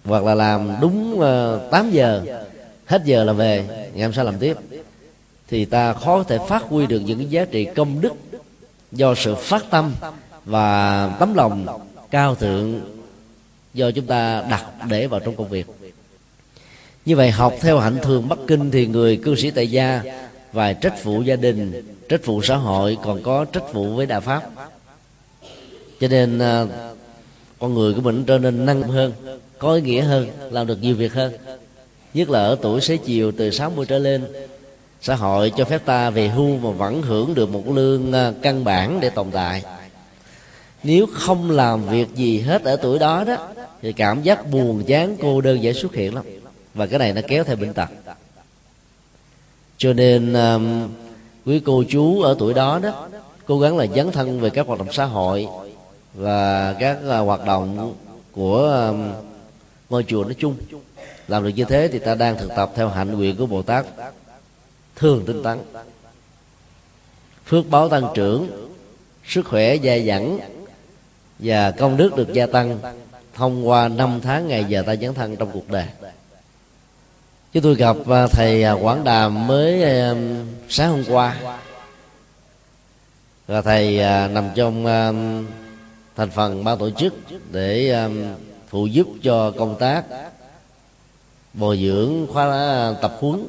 Hoặc 0.05 0.25
là 0.25 0.35
làm 0.35 0.77
đúng 0.81 1.21
ờ, 1.21 1.61
uh, 1.67 1.71
8 1.71 1.91
giờ 1.91 2.23
hết 2.87 3.03
giờ 3.05 3.25
là 3.25 3.33
về 3.33 3.65
ngày 3.95 4.03
hôm 4.03 4.13
sau 4.13 4.25
làm 4.25 4.39
tiếp. 4.39 4.57
Thì 5.49 5.65
ta 5.65 5.93
khó 5.93 6.19
có 6.19 6.25
thể 6.25 6.39
phát 6.49 6.63
huy 6.63 6.87
được 6.87 7.01
những 7.01 7.19
cái 7.19 7.27
giá 7.27 7.45
trị 7.45 7.65
công 7.65 8.01
đức 8.01 8.13
do 8.93 9.15
sự 9.15 9.35
phát 9.35 9.65
tâm 9.71 9.95
và 10.45 11.09
tấm 11.21 11.35
lòng 11.35 11.67
cao 12.11 12.35
thượng 12.35 12.81
do 13.75 13.91
chúng 13.91 14.07
ta 14.07 14.43
đặt 14.51 14.65
để 14.89 15.07
vào 15.07 15.21
trong 15.21 15.37
công 15.37 15.49
việc. 15.49 15.67
Như 17.05 17.17
vậy 17.17 17.31
học 17.31 17.55
theo 17.61 17.79
hạnh 17.79 17.99
thường 18.03 18.29
bắc 18.29 18.39
kinh 18.47 18.71
thì 18.71 18.87
người 18.87 19.17
cư 19.17 19.35
sĩ 19.35 19.51
tại 19.51 19.71
gia 19.71 20.03
và 20.53 20.73
trách 20.73 21.05
vụ 21.05 21.23
gia 21.23 21.37
đình, 21.37 21.97
trách 22.09 22.27
vụ 22.27 22.43
xã 22.43 22.57
hội 22.57 22.99
còn 23.05 23.23
có 23.23 23.45
trách 23.45 23.73
vụ 23.73 23.95
với 23.97 24.07
đạo 24.07 24.21
pháp. 24.21 24.43
Cho 26.01 26.09
nên 26.09 26.39
ờ, 26.39 26.69
con 27.59 27.75
người 27.75 27.95
của 27.95 28.01
mình 28.01 28.25
trở 28.25 28.39
nên 28.39 28.67
năng 28.67 28.83
hơn, 28.83 29.13
có 29.59 29.75
ý 29.75 29.83
nghĩa 29.83 30.03
hơn, 30.03 30.29
làm 30.51 30.67
được 30.67 30.83
nhiều 30.83 30.97
việc 30.97 31.13
hơn. 31.13 31.33
Nhất 32.15 32.31
là 32.31 32.39
ở 32.39 32.57
tuổi 32.63 32.81
xế 32.81 32.97
chiều 32.97 33.33
từ 33.33 33.51
60 33.51 33.87
trở 33.87 33.99
lên, 33.99 34.25
xã 35.01 35.15
hội 35.15 35.53
cho 35.57 35.65
phép 35.65 35.85
ta 35.85 36.11
về 36.11 36.29
hưu 36.29 36.59
mà 36.59 36.71
vẫn 36.71 37.03
hưởng 37.03 37.35
được 37.35 37.51
một 37.51 37.69
lương 37.69 38.13
ờ, 38.13 38.35
căn 38.43 38.65
bản 38.65 39.01
để 39.01 39.11
tồn 39.11 39.31
tại. 39.31 39.63
Nếu 40.83 41.07
không 41.13 41.51
làm 41.51 41.89
việc 41.89 42.09
gì 42.15 42.41
hết 42.41 42.65
ở 42.65 42.77
tuổi 42.77 42.99
đó 42.99 43.25
đó, 43.25 43.49
thì 43.83 43.93
cảm 43.93 44.23
giác 44.23 44.51
buồn 44.51 44.85
chán 44.85 45.17
cô 45.21 45.41
đơn 45.41 45.63
dễ 45.63 45.73
xuất 45.73 45.95
hiện 45.95 46.15
lắm. 46.15 46.25
Và 46.75 46.87
cái 46.87 46.99
này 46.99 47.13
nó 47.13 47.21
kéo 47.29 47.45
theo 47.45 47.57
bệnh 47.57 47.75
tật 47.75 47.89
cho 49.83 49.93
nên 49.93 50.33
um, 50.33 50.89
quý 51.47 51.61
cô 51.65 51.85
chú 51.89 52.21
ở 52.21 52.37
tuổi 52.39 52.55
đó 52.55 52.81
đó 52.83 53.09
cố 53.47 53.61
gắng 53.61 53.77
là 53.77 53.87
dấn 53.87 54.13
thân 54.13 54.41
về 54.41 54.51
các 54.51 54.67
hoạt 54.67 54.79
động 54.79 54.93
xã 54.93 55.05
hội 55.05 55.47
và 56.15 56.73
các 56.81 56.99
uh, 56.99 57.27
hoạt 57.27 57.47
động 57.47 57.95
của 58.33 58.89
um, 58.89 59.13
ngôi 59.91 60.05
chùa 60.05 60.25
nói 60.25 60.35
chung. 60.39 60.57
Làm 61.29 61.45
được 61.45 61.49
như 61.49 61.65
thế 61.65 61.89
thì 61.93 61.99
ta 61.99 62.15
đang 62.15 62.39
thực 62.39 62.49
tập 62.57 62.73
theo 62.75 62.89
hạnh 62.89 63.15
nguyện 63.15 63.37
của 63.37 63.47
bồ 63.47 63.63
tát 63.63 63.87
thường 64.97 65.25
tinh 65.27 65.43
tấn. 65.43 65.59
Phước 67.47 67.71
báo 67.71 67.89
tăng 67.89 68.09
trưởng 68.15 68.69
sức 69.27 69.47
khỏe 69.47 69.77
dai 69.85 70.07
dẳng 70.07 70.39
và 71.39 71.71
công 71.71 71.97
đức 71.97 72.17
được 72.17 72.33
gia 72.33 72.47
tăng 72.47 72.79
thông 73.35 73.69
qua 73.69 73.89
năm 73.89 74.21
tháng 74.23 74.49
ngày 74.49 74.65
giờ 74.69 74.83
ta 74.83 74.97
dấn 74.97 75.15
thân 75.15 75.37
trong 75.37 75.51
cuộc 75.53 75.71
đời 75.71 75.87
chúng 77.53 77.63
tôi 77.63 77.75
gặp 77.75 77.97
à, 78.11 78.27
thầy 78.27 78.63
à, 78.63 78.73
quảng 78.73 79.05
đàm 79.05 79.47
mới 79.47 79.83
à, 79.83 80.15
sáng 80.69 80.91
hôm 80.91 81.05
qua. 81.09 81.37
Và 83.47 83.63
thầy 83.63 83.97
nằm 84.29 84.49
trong 84.55 84.85
thành 86.17 86.31
phần 86.31 86.65
ban 86.65 86.79
tổ 86.79 86.91
chức 86.91 87.15
để 87.53 87.97
phụ 88.69 88.87
giúp 88.87 89.07
cho 89.23 89.51
công 89.51 89.77
tác 89.79 90.05
bồi 91.53 91.79
dưỡng 91.79 92.27
khóa 92.33 92.95
tập 93.03 93.17
huấn. 93.21 93.47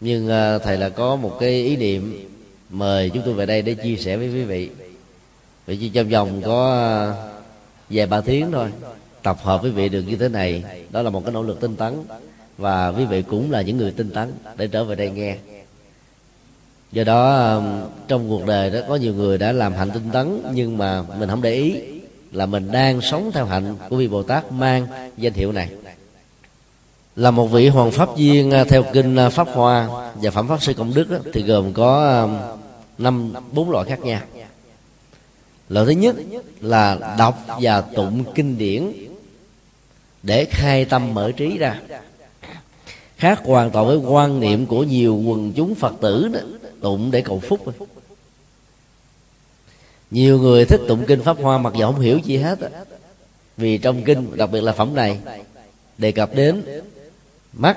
Nhưng 0.00 0.28
thầy 0.64 0.76
là 0.76 0.88
có 0.88 1.16
một 1.16 1.36
cái 1.40 1.50
ý 1.50 1.76
niệm 1.76 2.28
mời 2.70 3.10
chúng 3.10 3.22
tôi 3.24 3.34
về 3.34 3.46
đây 3.46 3.62
để 3.62 3.74
chia 3.74 3.96
sẻ 3.96 4.16
với 4.16 4.26
quý 4.26 4.44
vị. 4.44 4.70
Vì 5.66 5.76
chỉ 5.76 5.88
trong 5.88 6.08
vòng 6.08 6.42
có 6.44 7.12
vài 7.90 8.06
ba 8.06 8.20
tiếng 8.20 8.52
thôi, 8.52 8.68
tập 9.22 9.36
hợp 9.42 9.62
với 9.62 9.70
vị 9.70 9.88
được 9.88 10.02
như 10.02 10.16
thế 10.16 10.28
này, 10.28 10.64
đó 10.90 11.02
là 11.02 11.10
một 11.10 11.24
cái 11.24 11.32
nỗ 11.32 11.42
lực 11.42 11.60
tinh 11.60 11.76
tấn 11.76 12.04
và 12.58 12.88
quý 12.88 13.04
vị 13.04 13.22
cũng 13.22 13.50
là 13.50 13.62
những 13.62 13.76
người 13.76 13.90
tinh 13.90 14.10
tấn 14.10 14.32
để 14.56 14.66
trở 14.66 14.84
về 14.84 14.94
đây 14.94 15.10
nghe. 15.10 15.36
Do 16.92 17.04
đó 17.04 17.54
um, 17.54 17.64
trong 18.08 18.28
cuộc 18.28 18.46
đời 18.46 18.70
đó 18.70 18.80
có 18.88 18.96
nhiều 18.96 19.14
người 19.14 19.38
đã 19.38 19.52
làm 19.52 19.72
hạnh 19.72 19.90
tinh 19.94 20.10
tấn 20.12 20.42
nhưng 20.52 20.78
mà 20.78 21.02
mình 21.18 21.28
không 21.28 21.42
để 21.42 21.54
ý 21.54 21.76
là 22.32 22.46
mình 22.46 22.72
đang 22.72 23.00
sống 23.00 23.30
theo 23.34 23.44
hạnh 23.44 23.76
của 23.88 23.96
vị 23.96 24.08
bồ 24.08 24.22
tát 24.22 24.52
mang 24.52 25.10
danh 25.16 25.32
hiệu 25.32 25.52
này. 25.52 25.68
Là 27.16 27.30
một 27.30 27.46
vị 27.46 27.68
hoàng 27.68 27.90
pháp 27.90 28.16
viên 28.16 28.52
uh, 28.60 28.68
theo 28.68 28.84
kinh 28.92 29.26
uh, 29.26 29.32
pháp 29.32 29.48
hoa 29.48 29.88
và 30.14 30.30
phẩm 30.30 30.48
pháp 30.48 30.62
sư 30.62 30.74
công 30.74 30.94
đức 30.94 31.10
đó, 31.10 31.18
thì 31.32 31.42
gồm 31.42 31.72
có 31.72 32.20
um, 32.22 32.38
năm 32.98 33.32
bốn 33.52 33.70
loại 33.70 33.84
khác 33.88 34.00
nhau. 34.00 34.20
Loại 35.68 35.86
thứ 35.86 35.92
nhất 35.92 36.16
là 36.60 37.14
đọc 37.18 37.46
và 37.60 37.80
tụng 37.80 38.24
kinh 38.34 38.58
điển 38.58 38.92
để 40.22 40.46
khai 40.50 40.84
tâm 40.84 41.14
mở 41.14 41.32
trí 41.32 41.58
ra 41.58 41.80
khác 43.16 43.40
hoàn 43.44 43.70
toàn 43.70 43.86
với 43.86 43.96
quan 43.96 44.40
niệm 44.40 44.66
của 44.66 44.84
nhiều 44.84 45.16
quần 45.16 45.52
chúng 45.52 45.74
phật 45.74 45.94
tử 46.00 46.28
đó, 46.28 46.40
tụng 46.80 47.10
để 47.10 47.20
cầu 47.20 47.40
phúc. 47.40 47.60
Nhiều 50.10 50.38
người 50.38 50.64
thích 50.64 50.80
tụng 50.88 51.04
kinh 51.06 51.22
pháp 51.22 51.36
hoa 51.42 51.58
mặc 51.58 51.72
dù 51.76 51.86
không 51.86 52.00
hiểu 52.00 52.18
gì 52.18 52.36
hết 52.36 52.58
vì 53.56 53.78
trong 53.78 54.02
kinh 54.02 54.36
đặc 54.36 54.50
biệt 54.52 54.60
là 54.60 54.72
phẩm 54.72 54.94
này 54.94 55.20
đề 55.98 56.12
cập 56.12 56.34
đến 56.34 56.62
mắt 57.52 57.76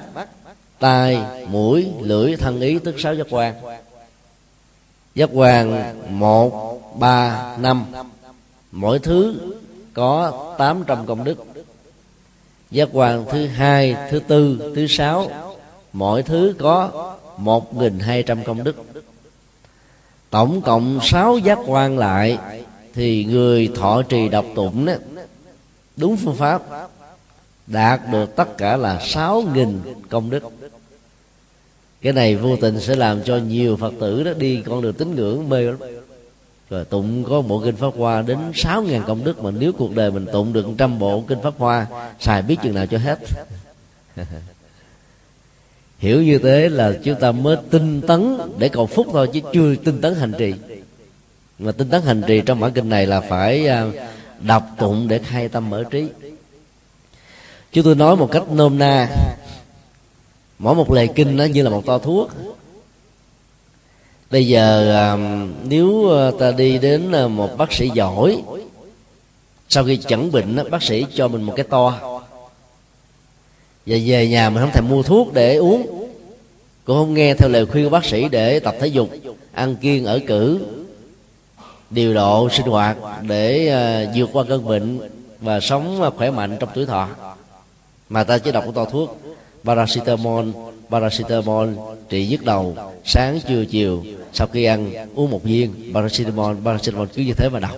tai 0.80 1.17
mũi 1.47 1.88
lưỡi 2.02 2.36
thân 2.36 2.62
ý 2.62 2.80
tức 2.80 2.99
sáu 2.99 3.15
giác 3.15 3.28
quan. 3.30 3.56
Giác 5.15 5.30
quan 5.34 5.95
một 6.19 6.82
ba 6.99 7.58
năm. 7.58 7.86
Mỗi 8.71 8.99
thứ 8.99 9.36
có 9.93 10.56
tám 10.58 10.84
trăm 10.88 11.06
công 11.06 11.23
đức 11.23 11.38
giác 12.71 12.89
quan 12.93 13.25
thứ 13.32 13.47
hai, 13.47 13.95
thứ 14.10 14.19
tư, 14.19 14.71
thứ 14.75 14.88
sáu. 14.88 15.32
Mỗi 15.93 16.23
thứ 16.23 16.55
có 16.60 17.15
một 17.38 17.75
nghìn 17.75 17.99
hai 17.99 18.23
trăm 18.23 18.43
công 18.43 18.63
đức. 18.63 18.75
Tổng 20.29 20.62
cộng 20.62 20.99
sáu 21.03 21.38
giác 21.38 21.60
quan 21.67 21.97
lại, 21.97 22.38
thì 22.93 23.25
người 23.25 23.69
thọ 23.75 24.01
trì 24.01 24.29
đọc 24.29 24.45
tụng 24.55 24.86
đó, 24.86 24.93
đúng 25.97 26.17
phương 26.17 26.36
pháp, 26.36 26.62
đạt 27.67 28.01
được 28.12 28.36
tất 28.36 28.58
cả 28.58 28.77
là 28.77 28.99
sáu 29.01 29.43
nghìn 29.53 29.79
công 30.10 30.29
đức. 30.29 30.43
Cái 32.01 32.13
này 32.13 32.36
vô 32.36 32.55
tình 32.55 32.79
sẽ 32.79 32.95
làm 32.95 33.23
cho 33.23 33.38
nhiều 33.38 33.77
phật 33.77 33.93
tử 33.99 34.23
đó 34.23 34.32
đi 34.38 34.63
con 34.65 34.82
đường 34.82 34.93
tín 34.93 35.15
ngưỡng 35.15 35.49
mê 35.49 35.62
lắm 35.62 35.77
rồi 36.69 36.86
tụng 36.86 37.23
có 37.23 37.41
bộ 37.41 37.62
kinh 37.65 37.75
pháp 37.75 37.93
hoa 37.97 38.21
đến 38.21 38.38
sáu 38.55 38.82
ngàn 38.82 39.03
công 39.08 39.23
đức 39.23 39.43
mà 39.43 39.51
nếu 39.51 39.71
cuộc 39.73 39.95
đời 39.95 40.12
mình 40.12 40.25
tụng 40.32 40.53
được 40.53 40.65
trăm 40.77 40.99
bộ 40.99 41.23
kinh 41.27 41.41
pháp 41.41 41.53
hoa, 41.58 41.88
xài 42.19 42.41
biết 42.41 42.55
chừng 42.63 42.73
nào 42.73 42.86
cho 42.86 42.97
hết. 42.97 43.19
Hiểu 45.99 46.23
như 46.23 46.38
thế 46.38 46.69
là 46.69 46.93
chúng 47.03 47.19
ta 47.19 47.32
mới 47.32 47.58
tinh 47.69 48.01
tấn 48.01 48.38
để 48.58 48.69
cầu 48.69 48.88
phúc 48.88 49.08
thôi, 49.12 49.29
chứ 49.34 49.39
chưa 49.53 49.75
tinh 49.75 50.01
tấn 50.01 50.15
hành 50.15 50.34
trì. 50.38 50.53
Mà 51.60 51.71
tinh 51.71 51.89
tấn 51.89 52.01
hành 52.01 52.21
trì 52.27 52.41
trong 52.41 52.60
bản 52.60 52.71
kinh 52.71 52.89
này 52.89 53.05
là 53.05 53.21
phải 53.21 53.67
à, 53.67 53.86
đọc 54.41 54.63
tụng 54.77 55.08
để 55.08 55.19
khai 55.19 55.49
tâm 55.49 55.69
mở 55.69 55.84
trí. 55.84 56.08
Chúng 57.71 57.84
tôi 57.84 57.95
nói 57.95 58.15
một 58.15 58.29
cách 58.32 58.43
nôm 58.51 58.77
na, 58.77 59.10
mỗi 60.60 60.75
một 60.75 60.91
lời 60.91 61.10
kinh 61.15 61.38
nó 61.38 61.43
như 61.43 61.63
là 61.63 61.69
một 61.69 61.86
to 61.86 61.97
thuốc 61.97 62.32
bây 64.31 64.47
giờ 64.47 64.95
um, 65.11 65.53
nếu 65.63 65.87
uh, 65.87 66.39
ta 66.39 66.51
đi 66.51 66.77
đến 66.77 67.11
uh, 67.25 67.31
một 67.31 67.49
bác 67.57 67.73
sĩ 67.73 67.89
giỏi, 67.93 68.43
sau 69.69 69.83
khi 69.83 69.97
chẩn 69.97 70.31
bệnh 70.31 70.57
uh, 70.61 70.69
bác 70.69 70.83
sĩ 70.83 71.05
cho 71.15 71.27
mình 71.27 71.43
một 71.43 71.53
cái 71.55 71.65
to. 71.69 71.99
Và 73.85 73.97
về 74.05 74.27
nhà 74.27 74.49
mình 74.49 74.63
không 74.63 74.71
thèm 74.73 74.89
mua 74.89 75.03
thuốc 75.03 75.33
để 75.33 75.55
uống. 75.55 76.09
Cũng 76.83 76.97
không 76.97 77.13
nghe 77.13 77.33
theo 77.33 77.49
lời 77.49 77.65
khuyên 77.65 77.83
của 77.83 77.89
bác 77.89 78.05
sĩ 78.05 78.29
để 78.29 78.59
tập 78.59 78.75
thể 78.79 78.87
dục, 78.87 79.09
ăn 79.53 79.75
kiêng 79.75 80.05
ở 80.05 80.19
cử, 80.27 80.59
điều 81.89 82.13
độ 82.13 82.49
sinh 82.49 82.65
hoạt 82.65 82.97
để 83.21 84.07
vượt 84.15 84.29
qua 84.33 84.43
cơn 84.43 84.65
bệnh 84.65 84.99
và 85.39 85.59
sống 85.59 86.11
khỏe 86.17 86.31
mạnh 86.31 86.57
trong 86.59 86.69
tuổi 86.73 86.85
thọ. 86.85 87.09
Mà 88.09 88.23
ta 88.23 88.37
chỉ 88.37 88.51
đọc 88.51 88.65
một 88.65 88.71
to 88.75 88.85
thuốc, 88.85 89.21
paracetamol 89.63 90.47
paracetamol 90.89 91.67
trị 92.09 92.27
nhức 92.27 92.45
đầu, 92.45 92.75
sáng, 93.05 93.39
trưa, 93.47 93.65
chiều 93.65 94.03
sau 94.33 94.47
khi 94.47 94.63
ăn 94.63 94.91
uống 95.15 95.31
một 95.31 95.43
viên 95.43 95.93
paracetamol 95.93 96.55
paracetamol 96.65 97.07
cứ 97.13 97.21
như 97.21 97.33
thế 97.33 97.49
mà 97.49 97.59
đọc. 97.59 97.77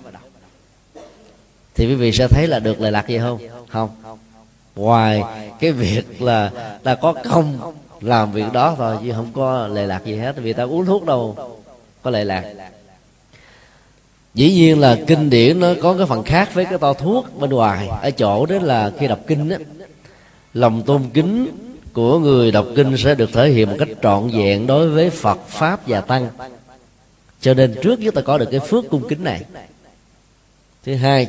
Thì 1.75 1.87
quý 1.87 1.95
vị 1.95 2.11
sẽ 2.11 2.27
thấy 2.27 2.47
là 2.47 2.59
được 2.59 2.81
lệ 2.81 2.91
lạc 2.91 3.07
gì 3.07 3.17
không? 3.17 3.39
Không. 3.69 3.89
Ngoài 4.75 5.23
cái 5.59 5.71
việc 5.71 6.21
là 6.21 6.51
ta 6.83 6.95
có 6.95 7.13
công 7.29 7.73
làm 8.01 8.31
việc 8.31 8.53
đó 8.53 8.75
thôi, 8.77 8.97
chứ 9.03 9.11
không 9.15 9.31
có 9.33 9.67
lệ 9.67 9.85
lạc 9.85 10.05
gì 10.05 10.15
hết, 10.15 10.35
vì 10.37 10.53
ta 10.53 10.63
uống 10.63 10.85
thuốc 10.85 11.05
đâu 11.05 11.37
có 12.01 12.11
lệ 12.11 12.23
lạc. 12.23 12.53
Dĩ 14.33 14.53
nhiên 14.53 14.79
là 14.79 14.97
kinh 15.07 15.29
điển 15.29 15.59
nó 15.59 15.73
có 15.81 15.93
cái 15.97 16.05
phần 16.05 16.23
khác 16.23 16.53
với 16.53 16.65
cái 16.65 16.77
to 16.77 16.93
thuốc 16.93 17.39
bên 17.39 17.49
ngoài. 17.49 17.87
Ở 18.01 18.11
chỗ 18.11 18.45
đó 18.45 18.55
là 18.61 18.91
khi 18.99 19.07
đọc 19.07 19.19
kinh 19.27 19.49
á, 19.49 19.57
lòng 20.53 20.83
tôn 20.83 21.03
kính 21.13 21.47
của 21.93 22.19
người 22.19 22.51
đọc 22.51 22.65
kinh 22.75 22.97
sẽ 22.97 23.15
được 23.15 23.33
thể 23.33 23.49
hiện 23.49 23.69
một 23.69 23.75
cách 23.79 23.87
trọn 24.03 24.29
vẹn 24.33 24.67
đối 24.67 24.89
với 24.89 25.09
phật, 25.09 25.47
pháp 25.47 25.87
và 25.87 26.01
tăng. 26.01 26.29
Cho 27.41 27.53
nên 27.53 27.75
trước 27.83 27.99
chúng 28.03 28.15
ta 28.15 28.21
có 28.21 28.37
được 28.37 28.47
cái 28.51 28.59
phước 28.59 28.89
cung 28.89 29.07
kính 29.09 29.23
này. 29.23 29.43
Thứ 30.85 30.95
hai, 30.95 31.27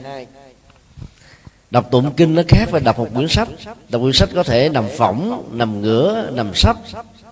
đọc 1.70 1.90
tụng 1.90 2.12
kinh 2.16 2.34
nó 2.34 2.42
khác 2.48 2.68
với 2.70 2.80
đọc 2.80 2.98
một 2.98 3.08
quyển 3.14 3.28
sách. 3.28 3.48
Đọc 3.88 4.02
quyển 4.02 4.12
sách 4.12 4.28
có 4.34 4.42
thể 4.42 4.68
nằm 4.68 4.84
phỏng, 4.96 5.48
nằm 5.52 5.82
ngửa, 5.82 6.30
nằm 6.32 6.54
sấp, 6.54 6.76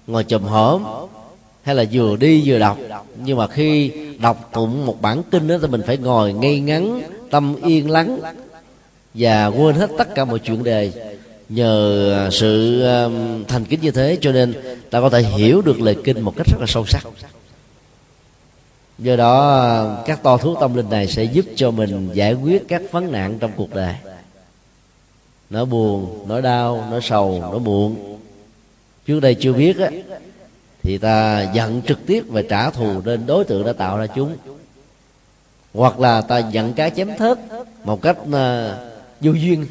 ngồi 0.07 0.25
chùm 0.25 0.43
hổm, 0.43 0.85
hay 1.63 1.75
là 1.75 1.85
vừa 1.93 2.17
đi 2.17 2.43
vừa 2.45 2.59
đọc. 2.59 2.79
Nhưng 3.25 3.39
mà 3.39 3.47
khi 3.47 3.93
đọc 4.19 4.51
tụng 4.53 4.87
một 4.87 5.03
bản 5.03 5.23
kinh 5.31 5.49
đó, 5.49 5.57
thì 5.63 5.69
mình 5.69 5.83
phải 5.87 5.97
ngồi 5.97 6.33
ngay 6.33 6.61
ngắn, 6.61 7.03
tâm 7.31 7.57
yên 7.63 7.91
lắng 7.91 8.21
và 9.15 9.47
quên 9.47 9.75
hết 9.75 9.91
tất 9.99 10.15
cả 10.15 10.25
mọi 10.25 10.39
chuyện 10.39 10.65
đề 10.65 10.93
nhờ 11.51 12.13
à, 12.13 12.31
sự 12.31 12.83
à, 12.83 13.09
thành 13.49 13.65
kính 13.65 13.81
như 13.81 13.91
thế 13.91 14.19
cho 14.21 14.33
nên 14.33 14.55
ta 14.91 15.01
có 15.01 15.11
thể 15.11 15.23
hiểu 15.23 15.63
được 15.63 15.81
lời 15.81 15.97
kinh 16.05 16.21
một 16.21 16.35
cách 16.37 16.47
rất 16.51 16.61
là 16.61 16.67
sâu 16.67 16.87
sắc. 16.87 17.07
Do 18.99 19.17
đó 19.17 19.59
à, 19.59 20.03
các 20.07 20.23
to 20.23 20.37
thuốc 20.37 20.59
tâm 20.61 20.75
linh 20.75 20.91
này 20.91 21.07
sẽ 21.07 21.25
giúp 21.25 21.45
cho 21.57 21.71
mình 21.71 22.11
giải 22.15 22.35
quyết 22.35 22.69
các 22.69 22.83
vấn 22.91 23.13
nạn 23.13 23.39
trong 23.41 23.51
cuộc 23.57 23.75
đời. 23.75 23.95
Nó 25.51 25.65
buồn 25.65 26.25
nó 26.29 26.41
đau 26.41 26.89
nó 26.91 27.01
sầu 27.01 27.39
nó 27.53 27.59
buồn 27.59 28.19
trước 29.07 29.21
đây 29.21 29.35
chưa 29.35 29.53
biết 29.53 29.79
á 29.79 29.91
thì 30.83 30.99
ta 30.99 31.43
giận 31.55 31.83
trực 31.87 32.07
tiếp 32.07 32.25
và 32.29 32.43
trả 32.43 32.71
thù 32.71 33.03
lên 33.05 33.27
đối 33.27 33.45
tượng 33.45 33.65
đã 33.65 33.73
tạo 33.73 33.99
ra 33.99 34.07
chúng. 34.07 34.37
Hoặc 35.75 36.01
là 36.01 36.21
ta 36.21 36.39
giận 36.39 36.73
cá 36.73 36.91
chém 36.91 37.09
thớt 37.19 37.39
một 37.85 38.03
cách 38.03 38.17
uh, 38.23 38.31
vô 39.21 39.33
duyên 39.33 39.67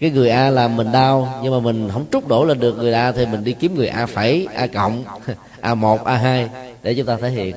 cái 0.00 0.10
người 0.10 0.30
a 0.30 0.50
làm 0.50 0.76
mình 0.76 0.92
đau, 0.92 1.40
nhưng 1.42 1.52
mà 1.52 1.60
mình 1.60 1.88
không 1.92 2.06
trút 2.12 2.28
đổ 2.28 2.44
lên 2.44 2.60
được 2.60 2.78
người 2.78 2.92
a 2.92 3.12
thì 3.12 3.26
mình 3.26 3.44
đi 3.44 3.52
kiếm 3.52 3.74
người 3.74 3.88
a 3.88 4.06
phẩy, 4.06 4.48
a 4.54 4.66
cộng, 4.66 5.04
a 5.60 5.74
một, 5.74 6.04
a 6.04 6.16
hai, 6.16 6.48
để 6.82 6.94
chúng 6.94 7.06
ta 7.06 7.16
thể 7.16 7.30
hiện. 7.30 7.54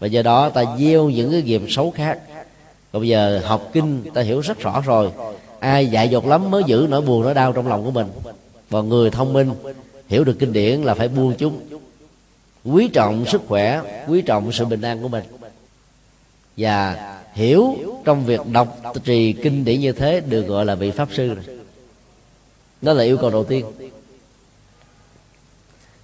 Và 0.00 0.06
do 0.06 0.22
đó 0.22 0.48
ta 0.48 0.64
gieo 0.78 1.10
những 1.10 1.30
cái 1.30 1.42
nghiệp 1.42 1.62
xấu 1.68 1.90
khác. 1.90 2.18
Còn 2.92 3.02
bây 3.02 3.08
giờ 3.08 3.40
học 3.44 3.70
kinh, 3.72 4.02
ta 4.14 4.22
hiểu 4.22 4.40
rất 4.40 4.58
rõ 4.60 4.80
rồi. 4.80 5.10
Ai 5.60 5.86
dạy 5.86 6.08
dột 6.08 6.26
lắm 6.26 6.50
mới 6.50 6.62
giữ 6.66 6.86
nỗi 6.90 7.00
buồn, 7.00 7.22
nỗi 7.22 7.34
đau 7.34 7.52
trong 7.52 7.68
lòng 7.68 7.84
của 7.84 7.90
mình. 7.90 8.06
Và 8.70 8.80
người 8.80 9.10
thông 9.10 9.32
minh, 9.32 9.50
hiểu 10.08 10.24
được 10.24 10.36
kinh 10.38 10.52
điển 10.52 10.82
là 10.82 10.94
phải 10.94 11.08
buông 11.08 11.34
chúng. 11.38 11.60
Quý 12.64 12.88
trọng 12.88 13.26
sức 13.26 13.42
khỏe, 13.48 13.82
quý 14.08 14.22
trọng 14.22 14.52
sự 14.52 14.64
bình 14.64 14.82
an 14.82 15.02
của 15.02 15.08
mình. 15.08 15.24
Và 16.56 16.96
hiểu 17.32 17.76
trong 18.04 18.24
việc 18.24 18.40
đọc 18.52 18.82
trì 19.04 19.32
kinh 19.32 19.64
điển 19.64 19.80
như 19.80 19.92
thế 19.92 20.20
được 20.20 20.42
gọi 20.42 20.64
là 20.64 20.74
vị 20.74 20.90
pháp 20.90 21.08
sư 21.12 21.34
rồi. 21.34 21.44
Đó 22.82 22.92
là 22.92 23.04
yêu 23.04 23.16
cầu 23.16 23.30
đầu 23.30 23.44
tiên. 23.44 23.66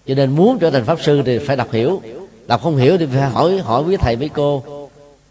Cho 0.06 0.14
nên 0.14 0.30
muốn 0.30 0.58
trở 0.58 0.70
thành 0.70 0.84
pháp 0.84 1.02
sư 1.02 1.22
thì 1.26 1.38
phải 1.38 1.56
đọc 1.56 1.72
hiểu. 1.72 2.02
Đọc 2.46 2.62
không 2.62 2.76
hiểu 2.76 2.98
thì 2.98 3.06
phải 3.06 3.30
hỏi 3.30 3.58
hỏi 3.58 3.82
quý 3.82 3.96
thầy 3.96 4.16
với 4.16 4.28
cô, 4.28 4.62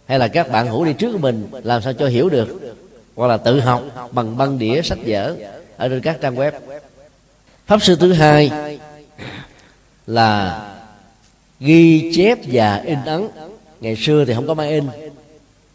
hay 0.05 0.19
là 0.19 0.27
các 0.27 0.51
bạn 0.51 0.67
hữu 0.67 0.85
đi 0.85 0.93
trước 0.93 1.11
của 1.11 1.17
mình, 1.17 1.47
làm 1.63 1.81
sao 1.81 1.93
cho 1.93 2.07
hiểu 2.07 2.29
được? 2.29 2.75
Hoặc 3.15 3.27
là 3.27 3.37
tự 3.37 3.59
học 3.59 3.83
bằng 4.11 4.37
băng 4.37 4.59
đĩa, 4.59 4.81
sách 4.81 4.97
vở 5.05 5.35
ở 5.77 5.89
trên 5.89 6.01
các 6.01 6.17
trang 6.21 6.35
web. 6.35 6.51
Pháp 7.65 7.81
sư 7.81 7.95
thứ 7.99 8.13
hai 8.13 8.51
là 10.07 10.61
ghi 11.59 12.11
chép 12.15 12.39
và 12.51 12.75
in 12.85 12.97
ấn. 13.05 13.27
Ngày 13.79 13.95
xưa 13.95 14.25
thì 14.25 14.33
không 14.33 14.47
có 14.47 14.53
máy 14.53 14.69
in 14.69 14.83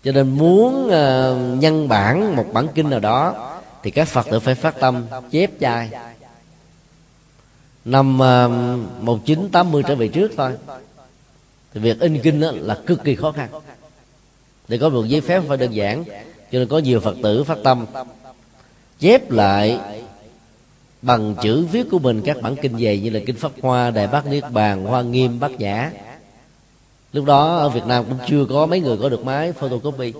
cho 0.05 0.13
nên 0.13 0.31
muốn 0.31 0.87
uh, 0.87 1.63
nhân 1.63 1.89
bản 1.89 2.37
một 2.37 2.47
bản 2.53 2.69
kinh 2.75 2.91
nào 2.91 3.01
đó 3.01 3.51
thì 3.83 3.91
các 3.91 4.09
phật 4.09 4.27
tử 4.31 4.41
phải 4.41 4.55
phát 4.55 4.81
tâm 4.81 5.07
chép 5.31 5.51
chai. 5.61 5.91
Năm 7.85 8.19
ờ, 8.19 8.45
uh, 8.45 9.03
1980 9.03 9.83
trở 9.89 9.95
về 9.95 10.09
trước 10.09 10.33
thôi. 10.37 10.53
Thì 11.75 11.81
việc 11.81 12.01
in 12.01 12.21
kinh 12.23 12.41
đó 12.41 12.51
là 12.55 12.79
cực 12.87 13.05
kỳ 13.05 13.15
khó 13.15 13.33
khăn. 13.33 13.49
Để 14.69 14.79
có 14.79 14.89
một 14.89 15.05
giấy 15.05 15.21
phép 15.21 15.43
phải 15.49 15.57
đơn 15.57 15.75
giản 15.75 16.05
cho 16.53 16.59
nên 16.59 16.69
có 16.69 16.79
nhiều 16.79 17.01
phật 17.01 17.17
tử 17.23 17.45
phát 17.45 17.59
tâm. 17.65 17.87
Chép 18.99 19.31
lại 19.31 19.79
bằng 21.03 21.35
chữ 21.43 21.67
viết 21.73 21.87
của 21.91 21.99
mình 21.99 22.23
các 22.25 22.37
bản 22.43 22.57
kinh 22.63 22.79
dày 22.79 22.99
như 22.99 23.11
là 23.11 23.21
kinh 23.27 23.37
pháp 23.37 23.53
hoa 23.63 23.91
đại 23.91 24.07
bác 24.07 24.27
niết 24.27 24.45
bàn 24.53 24.85
hoa 24.85 25.03
nghiêm 25.03 25.41
bát 25.41 25.51
nhã 25.51 25.91
lúc 27.13 27.25
đó 27.25 27.57
ở 27.57 27.69
việt 27.69 27.87
nam 27.87 28.05
cũng 28.09 28.19
chưa 28.29 28.45
có 28.45 28.67
mấy 28.67 28.81
người 28.81 28.97
có 28.97 29.09
được 29.09 29.25
máy 29.25 29.53
photocopy. 29.53 30.13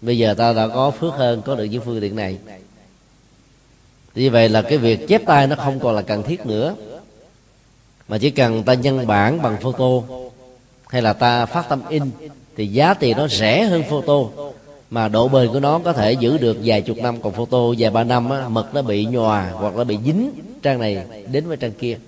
Bây 0.00 0.18
giờ 0.18 0.34
ta 0.34 0.52
đã 0.52 0.68
có 0.68 0.90
phước 0.90 1.14
hơn 1.14 1.42
có 1.42 1.54
được 1.54 1.64
những 1.64 1.82
phương 1.84 2.00
tiện 2.00 2.16
này. 2.16 2.38
Như 4.14 4.30
vậy 4.30 4.48
là 4.48 4.62
cái 4.62 4.78
việc 4.78 5.08
chép 5.08 5.22
tay 5.26 5.46
nó 5.46 5.56
không 5.56 5.80
còn 5.80 5.94
là 5.94 6.02
cần 6.02 6.22
thiết 6.22 6.46
nữa. 6.46 6.74
Mà 8.08 8.18
chỉ 8.18 8.30
cần 8.30 8.62
ta 8.62 8.74
nhân 8.74 9.06
bản 9.06 9.42
bằng 9.42 9.56
photo 9.60 10.16
hay 10.88 11.02
là 11.02 11.12
ta 11.12 11.46
phát 11.46 11.68
tâm 11.68 11.82
in 11.88 12.02
thì 12.56 12.66
giá 12.66 12.94
tiền 12.94 13.16
nó 13.16 13.28
rẻ 13.28 13.64
hơn 13.64 13.82
photo. 13.90 14.14
Mà 14.90 15.08
độ 15.08 15.28
bền 15.28 15.52
của 15.52 15.60
nó 15.60 15.78
có 15.78 15.92
thể 15.92 16.12
giữ 16.12 16.38
được 16.38 16.56
vài 16.64 16.82
chục 16.82 16.96
năm 16.96 17.22
còn 17.22 17.32
photo 17.32 17.58
vài 17.78 17.90
ba 17.90 18.04
năm 18.04 18.30
á, 18.30 18.48
mực 18.48 18.74
nó 18.74 18.82
bị 18.82 19.04
nhòa 19.04 19.50
hoặc 19.54 19.76
là 19.76 19.84
bị 19.84 19.98
dính 20.04 20.30
trang 20.62 20.78
này 20.78 21.06
đến 21.32 21.48
với 21.48 21.56
trang 21.56 21.72
kia 21.72 21.98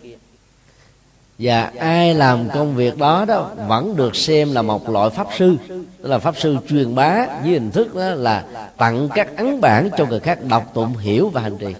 và 1.38 1.72
ai 1.79 2.14
làm 2.14 2.48
công 2.55 2.74
việc 2.74 2.98
đó 2.98 3.24
đó 3.24 3.51
vẫn 3.68 3.96
được 3.96 4.16
xem 4.16 4.53
là 4.53 4.62
một 4.62 4.88
loại 4.88 5.11
pháp 5.11 5.27
sư. 5.38 5.57
Tức 5.68 6.09
là 6.09 6.18
pháp 6.18 6.35
sư 6.38 6.57
truyền 6.68 6.94
bá 6.94 7.27
với 7.27 7.51
hình 7.51 7.70
thức 7.70 7.94
đó 7.94 8.11
là 8.11 8.44
tặng 8.77 9.09
các 9.14 9.37
ấn 9.37 9.61
bản 9.61 9.90
cho 9.98 10.07
người 10.07 10.20
khác 10.20 10.44
đọc 10.44 10.70
tụng, 10.74 10.96
hiểu 10.96 11.29
và 11.29 11.40
hành 11.40 11.59
trì. 11.59 11.74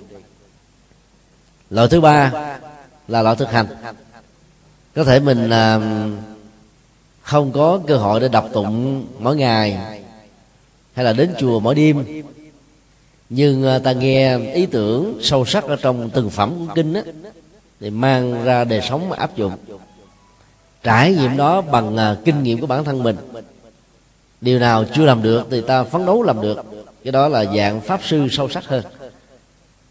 Loại 1.71 1.89
thứ 1.89 2.01
ba 2.01 2.33
là 3.09 3.23
loại 3.23 3.37
thực 3.37 3.51
hành. 3.51 3.67
Có 4.95 5.05
thể 5.05 5.21
mình 5.21 5.51
à, 5.51 5.81
không 7.23 7.53
có 7.53 7.81
cơ 7.87 7.97
hội 7.97 8.21
để 8.21 8.29
đọc 8.29 8.49
tụng 8.53 9.07
mỗi 9.19 9.37
ngày 9.37 9.79
hay 10.93 11.05
là 11.05 11.13
đến 11.13 11.35
chùa 11.39 11.61
mỗi 11.61 11.75
đêm. 11.75 12.23
Nhưng 13.31 13.67
à, 13.67 13.79
ta 13.79 13.93
nghe 13.93 14.39
ý 14.39 14.67
tưởng 14.67 15.19
sâu 15.23 15.45
sắc 15.45 15.65
ở 15.65 15.77
trong 15.77 16.11
từng 16.11 16.31
phẩm 16.31 16.55
của 16.59 16.75
kinh 16.75 16.95
á 16.95 17.03
thì 17.81 17.91
mang 17.91 18.45
ra 18.45 18.65
đời 18.65 18.81
sống 18.81 19.09
mà 19.09 19.17
áp 19.17 19.37
dụng. 19.37 19.53
Trải 20.83 21.13
nghiệm 21.13 21.37
đó 21.37 21.61
bằng 21.61 21.95
uh, 21.95 22.25
kinh 22.25 22.43
nghiệm 22.43 22.61
của 22.61 22.67
bản 22.67 22.85
thân 22.85 23.03
mình. 23.03 23.17
Điều 24.41 24.59
nào 24.59 24.85
chưa 24.95 25.05
làm 25.05 25.23
được 25.23 25.47
thì 25.51 25.61
ta 25.61 25.85
phấn 25.85 26.07
đấu 26.07 26.23
làm 26.23 26.41
được. 26.41 26.65
Cái 27.05 27.13
đó 27.13 27.29
là 27.29 27.45
dạng 27.45 27.81
pháp 27.81 28.01
sư 28.05 28.29
sâu 28.31 28.49
sắc 28.49 28.65
hơn. 28.65 28.85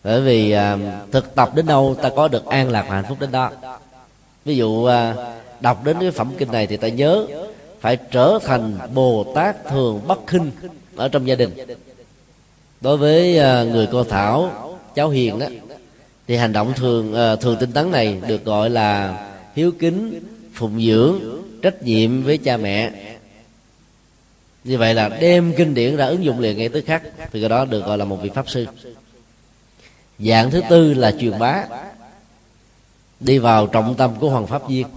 Bởi 0.04 0.22
vì 0.22 0.56
uh, 0.56 0.80
thực 1.12 1.36
tập 1.36 1.56
đến 1.56 1.66
đâu 1.66 1.96
ta 2.02 2.10
có 2.16 2.28
được 2.28 2.46
an 2.46 2.70
lạc 2.70 2.86
và 2.90 2.96
hạnh 2.96 3.06
phúc 3.10 3.18
đến 3.20 3.32
đó. 3.32 3.52
Ví 4.46 4.56
dụ 4.56 4.70
uh, 4.70 4.92
đọc 5.60 5.84
đến 5.84 5.98
cái 6.00 6.12
phẩm 6.12 6.32
kinh 6.38 6.52
này 6.52 6.68
thì 6.68 6.78
ta 6.78 6.88
nhớ 6.88 7.26
phải 7.80 7.98
trở 8.12 8.40
thành 8.44 8.78
bồ 8.94 9.26
tát 9.36 9.68
thường 9.68 10.02
bất 10.08 10.28
khinh 10.28 10.52
ở 10.96 11.10
trong 11.10 11.28
gia 11.28 11.36
đình. 11.36 11.52
Đối 12.82 12.98
với 12.98 13.40
uh, 13.40 13.68
người 13.74 13.88
cô 13.92 14.04
thảo 14.04 14.52
cháu 14.96 15.10
hiền 15.10 15.40
đó 15.40 15.48
thì 16.28 16.36
hành 16.36 16.54
động 16.54 16.74
thường 16.76 17.14
uh, 17.14 17.42
thường 17.42 17.58
tinh 17.60 17.72
tấn 17.72 17.92
này 17.92 18.22
được 18.28 18.46
gọi 18.46 18.70
là 18.70 19.24
hiếu 19.56 19.72
kính 19.80 20.20
phụng 20.54 20.82
dưỡng 20.82 21.20
trách 21.62 21.84
nhiệm 21.84 22.24
với 22.24 22.38
cha 22.38 22.58
mẹ. 22.58 22.92
Như 24.64 24.78
vậy 24.78 24.94
là 24.94 25.10
đem 25.10 25.54
kinh 25.58 25.74
điển 25.74 25.96
ra 25.96 26.06
ứng 26.06 26.24
dụng 26.24 26.40
liền 26.40 26.58
ngay 26.58 26.70
tức 26.70 26.86
khắc 26.86 27.04
thì 27.32 27.40
cái 27.40 27.50
đó 27.50 27.66
được 27.66 27.86
gọi 27.86 27.98
là 27.98 28.06
một 28.06 28.20
vị 28.22 28.30
pháp 28.36 28.50
sư. 28.50 28.66
Dạng 30.20 30.52
thứ 30.52 30.62
tư 30.70 30.94
là 30.94 31.12
truyền 31.12 31.40
bá. 31.40 31.64
Đi 33.20 33.38
vào 33.38 33.68
trọng 33.68 33.96
tâm 33.96 34.16
của 34.20 34.30
hoàng 34.30 34.48
pháp 34.48 34.68
viên. 34.70 34.88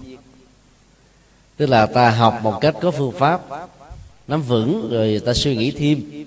Tức 1.57 1.65
là 1.65 1.85
ta 1.85 2.09
học 2.09 2.39
một 2.43 2.57
cách 2.61 2.75
có 2.81 2.91
phương 2.91 3.11
pháp 3.11 3.41
nắm 4.27 4.41
vững 4.41 4.89
rồi 4.91 5.21
ta 5.25 5.33
suy 5.33 5.55
nghĩ 5.55 5.71
thêm 5.71 6.25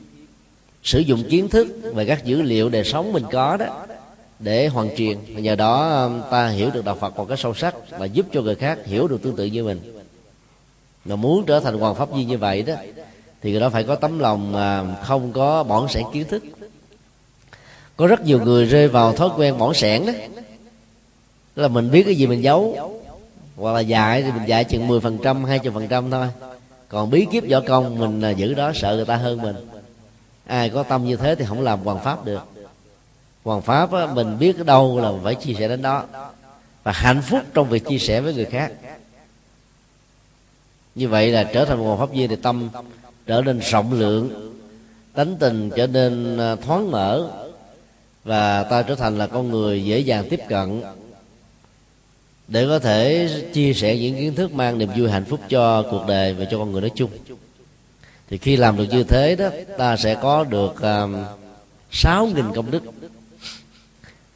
sử 0.82 0.98
dụng 0.98 1.24
kiến 1.30 1.48
thức 1.48 1.68
về 1.94 2.04
các 2.04 2.24
dữ 2.24 2.42
liệu 2.42 2.68
đời 2.68 2.84
sống 2.84 3.12
mình 3.12 3.24
có 3.32 3.56
đó 3.56 3.84
để 4.38 4.66
hoàn 4.66 4.96
truyền. 4.96 5.42
Nhờ 5.42 5.56
đó 5.56 6.02
um, 6.04 6.20
ta 6.30 6.48
hiểu 6.48 6.70
được 6.70 6.84
đạo 6.84 6.96
phật 7.00 7.16
một 7.16 7.28
cái 7.28 7.36
sâu 7.36 7.54
sắc 7.54 7.74
và 7.90 8.06
giúp 8.06 8.26
cho 8.32 8.42
người 8.42 8.54
khác 8.54 8.78
hiểu 8.84 9.08
được 9.08 9.22
tương 9.22 9.36
tự 9.36 9.44
như 9.44 9.64
mình. 9.64 10.00
Mà 11.04 11.16
muốn 11.16 11.44
trở 11.46 11.60
thành 11.60 11.78
hoàng 11.78 11.94
pháp 11.94 12.12
viên 12.12 12.28
như 12.28 12.38
vậy 12.38 12.62
đó, 12.62 12.74
thì 13.42 13.50
người 13.50 13.60
đó 13.60 13.68
phải 13.70 13.84
có 13.84 13.94
tấm 13.94 14.18
lòng 14.18 14.52
mà 14.52 14.96
không 15.02 15.32
có 15.32 15.62
bỏng 15.62 15.88
sẻn 15.88 16.04
kiến 16.12 16.28
thức. 16.28 16.44
Có 17.96 18.06
rất 18.06 18.24
nhiều 18.24 18.40
người 18.40 18.64
rơi 18.64 18.88
vào 18.88 19.12
thói 19.12 19.28
quen 19.36 19.58
bỏng 19.58 19.74
sẻn 19.74 20.06
đó. 20.06 20.12
Tức 21.54 21.62
là 21.62 21.68
mình 21.68 21.90
biết 21.90 22.02
cái 22.02 22.14
gì 22.14 22.26
mình 22.26 22.42
giấu, 22.42 22.90
hoặc 23.56 23.72
là 23.72 23.80
dạy 23.80 24.22
thì 24.22 24.32
mình 24.32 24.48
dạy 24.48 24.64
chừng 24.64 24.88
10% 24.88 25.00
phần 25.00 25.18
trăm, 25.22 25.44
hai 25.44 25.58
phần 25.58 25.88
trăm 25.88 26.10
thôi. 26.10 26.26
Còn 26.88 27.10
bí 27.10 27.26
kíp 27.32 27.44
võ 27.50 27.60
công, 27.60 27.98
mình 27.98 28.20
à, 28.20 28.30
giữ 28.30 28.54
đó 28.54 28.72
sợ 28.74 28.96
người 28.96 29.04
ta 29.04 29.16
hơn 29.16 29.42
mình. 29.42 29.56
Ai 30.46 30.70
có 30.70 30.82
tâm 30.82 31.04
như 31.04 31.16
thế 31.16 31.34
thì 31.34 31.44
không 31.44 31.60
làm 31.60 31.80
hoàng 31.80 32.04
pháp 32.04 32.24
được 32.24 32.53
hoàng 33.44 33.62
pháp 33.62 33.92
á, 33.92 34.06
mình 34.06 34.38
biết 34.38 34.58
ở 34.58 34.64
đâu 34.64 35.00
là 35.00 35.12
phải 35.24 35.34
chia 35.34 35.54
sẻ 35.54 35.68
đến 35.68 35.82
đó 35.82 36.04
và 36.82 36.92
hạnh 36.92 37.22
phúc 37.22 37.40
trong 37.54 37.68
việc 37.68 37.84
chia 37.88 37.98
sẻ 37.98 38.20
với 38.20 38.34
người 38.34 38.44
khác. 38.44 38.72
Như 40.94 41.08
vậy 41.08 41.30
là 41.30 41.44
trở 41.44 41.64
thành 41.64 41.78
một 41.78 41.84
hoàng 41.84 41.98
pháp 41.98 42.14
viên 42.14 42.28
thì 42.28 42.36
tâm 42.36 42.68
trở 43.26 43.42
nên 43.42 43.58
rộng 43.58 43.92
lượng 43.92 44.52
tánh 45.14 45.36
tình 45.36 45.70
trở 45.76 45.86
nên 45.86 46.38
à, 46.38 46.56
thoáng 46.56 46.90
mở 46.90 47.30
và 48.24 48.62
ta 48.62 48.82
trở 48.82 48.94
thành 48.94 49.18
là 49.18 49.26
con 49.26 49.50
người 49.50 49.84
dễ 49.84 49.98
dàng 49.98 50.26
tiếp 50.30 50.40
cận 50.48 50.82
để 52.48 52.66
có 52.66 52.78
thể 52.78 53.28
chia 53.52 53.72
sẻ 53.72 53.98
những 53.98 54.16
kiến 54.16 54.34
thức 54.34 54.52
mang 54.52 54.78
niềm 54.78 54.88
vui 54.96 55.10
hạnh 55.10 55.24
phúc 55.24 55.40
cho 55.48 55.82
cuộc 55.90 56.04
đời 56.08 56.34
và 56.34 56.44
cho 56.50 56.58
con 56.58 56.72
người 56.72 56.80
nói 56.80 56.90
chung. 56.94 57.10
Thì 58.28 58.38
khi 58.38 58.56
làm 58.56 58.76
được 58.76 58.86
như 58.90 59.04
thế 59.04 59.36
đó 59.36 59.48
ta 59.78 59.96
sẽ 59.96 60.14
có 60.22 60.44
được 60.44 60.74
sáu 60.80 61.08
sáu 61.90 62.26
nghìn 62.26 62.52
công 62.54 62.70
đức 62.70 62.82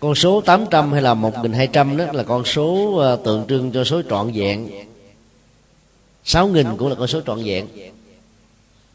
con 0.00 0.14
số 0.14 0.40
800 0.40 0.92
hay 0.92 1.02
là 1.02 1.14
1200 1.14 1.96
đó 1.96 2.04
là 2.12 2.22
con 2.22 2.44
số 2.44 2.96
ờ, 2.96 3.16
tượng 3.24 3.44
trưng 3.48 3.72
cho 3.72 3.84
số 3.84 4.02
trọn 4.10 4.30
vẹn. 4.34 4.70
6.000 6.24 6.76
cũng 6.76 6.88
là 6.88 6.94
con 6.94 7.08
số 7.08 7.20
trọn 7.26 7.42
vẹn. 7.44 7.66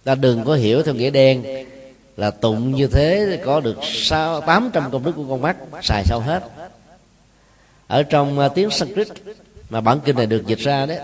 Ta 0.04 0.16
đừng 0.16 0.44
có 0.44 0.56
hiểu 0.56 0.84
theo 0.84 0.94
nghĩa 0.96 1.10
đen 1.10 1.66
là 2.18 2.32
tụng 2.32 2.72
như 2.72 2.88
thế 2.88 3.40
có 3.46 3.60
được 3.60 3.78
sáu, 3.84 4.42
tám 4.42 4.70
trăm 4.74 4.92
công 4.92 5.04
đức 5.04 5.12
của 5.16 5.26
con 5.30 5.42
mắt, 5.42 5.58
xài 5.82 6.04
sao 6.06 6.20
hết. 6.20 6.44
Ở 7.88 8.04
trong 8.04 8.40
ờ, 8.40 8.48
tiếng 8.48 8.70
Sanskrit 8.70 9.08
mà 9.70 9.82
bản 9.82 10.00
kinh 10.06 10.16
này 10.16 10.26
được 10.26 10.48
dịch 10.48 10.60
ra 10.60 10.86
đấy, 10.86 11.00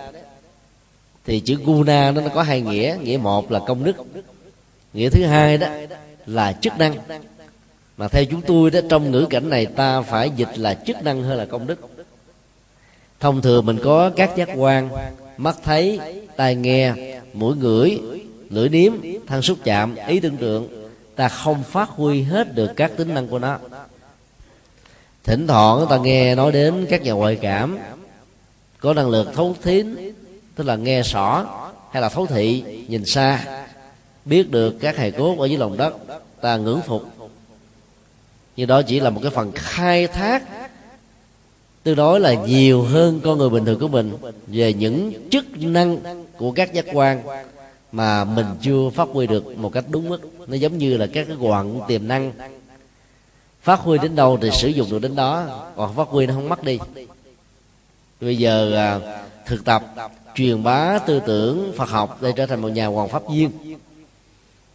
thì 1.25 1.39
chữ 1.39 1.55
guna 1.65 2.12
nó 2.12 2.21
có 2.33 2.43
hai 2.43 2.62
nghĩa. 2.62 2.97
Nghĩa 3.01 3.17
một 3.17 3.51
là 3.51 3.59
công 3.67 3.83
đức, 3.83 3.95
nghĩa 4.93 5.09
thứ 5.09 5.25
hai 5.25 5.57
đó 5.57 5.67
là 6.25 6.53
chức 6.53 6.77
năng 6.77 6.95
mà 7.99 8.07
theo 8.07 8.25
chúng 8.25 8.41
tôi 8.41 8.71
đó, 8.71 8.79
trong 8.89 9.12
ngữ 9.12 9.25
cảnh 9.29 9.49
này 9.49 9.65
ta 9.65 10.01
phải 10.01 10.31
dịch 10.35 10.57
là 10.57 10.73
chức 10.73 11.03
năng 11.03 11.23
hơn 11.23 11.38
là 11.38 11.45
công 11.45 11.67
đức. 11.67 11.79
Thông 13.19 13.41
thường 13.41 13.65
mình 13.65 13.79
có 13.83 14.09
các 14.15 14.35
giác 14.35 14.49
quan, 14.55 14.89
mắt 15.38 15.57
thấy, 15.63 15.99
tai 16.35 16.55
nghe, 16.55 16.93
mũi 17.33 17.55
ngửi, 17.55 17.99
lưỡi 18.49 18.69
nếm, 18.69 18.93
thân 19.27 19.41
xúc 19.41 19.57
chạm, 19.63 19.95
ý 20.07 20.19
tưởng 20.19 20.38
tượng. 20.38 20.89
Ta 21.15 21.27
không 21.27 21.63
phát 21.63 21.89
huy 21.89 22.21
hết 22.21 22.55
được 22.55 22.71
các 22.75 22.91
tính 22.97 23.13
năng 23.13 23.27
của 23.27 23.39
nó. 23.39 23.57
Thỉnh 25.23 25.47
thoảng 25.47 25.85
ta 25.89 25.97
nghe 25.97 26.35
nói 26.35 26.51
đến 26.51 26.85
các 26.89 27.01
nhà 27.01 27.12
ngoại 27.12 27.35
cảm. 27.35 27.77
Có 28.79 28.93
năng 28.93 29.09
lực 29.09 29.33
thấu 29.33 29.55
thín 29.63 30.13
tức 30.55 30.63
là 30.67 30.75
nghe 30.75 31.01
rõ, 31.01 31.45
hay 31.91 32.01
là 32.01 32.09
thấu 32.09 32.25
thị, 32.25 32.63
nhìn 32.88 33.05
xa. 33.05 33.45
Biết 34.25 34.51
được 34.51 34.75
các 34.79 34.97
hài 34.97 35.12
cốt 35.12 35.39
ở 35.39 35.45
dưới 35.45 35.57
lòng 35.57 35.77
đất, 35.77 35.93
ta 36.41 36.57
ngưỡng 36.57 36.81
phục 36.81 37.18
nhưng 38.59 38.67
đó 38.67 38.81
chỉ 38.81 38.99
là 38.99 39.09
một 39.09 39.19
cái 39.23 39.31
phần 39.31 39.51
khai 39.55 40.07
thác. 40.07 40.43
Tương 41.83 41.95
đối 41.95 42.19
là 42.19 42.33
nhiều 42.33 42.81
hơn 42.81 43.21
con 43.23 43.37
người 43.37 43.49
bình 43.49 43.65
thường 43.65 43.79
của 43.79 43.87
mình 43.87 44.17
về 44.47 44.73
những 44.73 45.13
chức 45.31 45.45
năng 45.61 45.97
của 46.37 46.51
các 46.51 46.73
giác 46.73 46.85
quan 46.93 47.21
mà 47.91 48.25
mình 48.25 48.45
chưa 48.61 48.89
phát 48.89 49.07
huy 49.13 49.27
được 49.27 49.57
một 49.57 49.73
cách 49.73 49.85
đúng 49.89 50.09
mức. 50.09 50.19
Nó 50.47 50.55
giống 50.55 50.77
như 50.77 50.97
là 50.97 51.07
các 51.13 51.27
cái 51.27 51.37
quặng 51.41 51.79
tiềm 51.87 52.07
năng. 52.07 52.31
Phát 53.61 53.79
huy 53.79 53.97
đến 53.97 54.15
đâu 54.15 54.37
thì 54.41 54.49
sử 54.51 54.67
dụng 54.67 54.89
được 54.91 55.01
đến 55.01 55.15
đó 55.15 55.65
còn 55.75 55.95
phát 55.95 56.07
huy 56.07 56.25
nó 56.25 56.33
không 56.33 56.49
mất 56.49 56.63
đi. 56.63 56.79
Bây 58.21 58.37
giờ 58.37 58.73
à, 58.75 58.99
thực 59.45 59.65
tập 59.65 59.83
truyền 60.35 60.63
bá 60.63 60.99
tư 60.99 61.21
tưởng 61.27 61.73
phật 61.77 61.89
học 61.89 62.17
để 62.21 62.31
trở 62.35 62.45
thành 62.45 62.61
một 62.61 62.69
nhà 62.69 62.87
hoàng 62.87 63.09
pháp 63.09 63.23
viên 63.31 63.51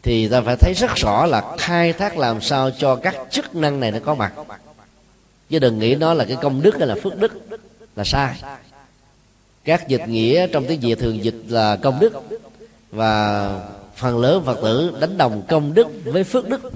thì 0.04 0.28
ta 0.28 0.40
phải 0.40 0.56
thấy 0.56 0.74
rất 0.74 0.90
rõ 0.96 1.26
là 1.26 1.42
khai 1.58 1.92
thác 1.92 2.18
làm 2.18 2.40
sao 2.40 2.70
cho 2.70 2.96
các 2.96 3.16
chức 3.30 3.54
năng 3.54 3.80
này 3.80 3.90
nó 3.90 3.98
có 4.04 4.14
mặt. 4.14 4.32
Chứ 5.50 5.58
đừng 5.58 5.78
nghĩ 5.78 5.94
nó 5.94 6.14
là 6.14 6.24
cái 6.24 6.36
công 6.42 6.62
đức 6.62 6.78
hay 6.78 6.88
là 6.88 6.94
phước 7.02 7.18
đức 7.18 7.32
là 7.96 8.04
sai. 8.04 8.34
Các 9.64 9.88
dịch 9.88 10.08
nghĩa 10.08 10.46
trong 10.46 10.64
tiếng 10.66 10.80
việt 10.80 10.98
thường 10.98 11.24
dịch 11.24 11.36
là 11.48 11.76
công 11.76 11.98
đức. 12.00 12.12
Và 12.90 13.50
phần 13.96 14.18
lớn 14.18 14.42
phật 14.46 14.58
tử 14.62 14.96
đánh 15.00 15.18
đồng 15.18 15.42
công 15.48 15.74
đức 15.74 15.86
với 16.04 16.24
phước 16.24 16.48
đức. 16.48 16.72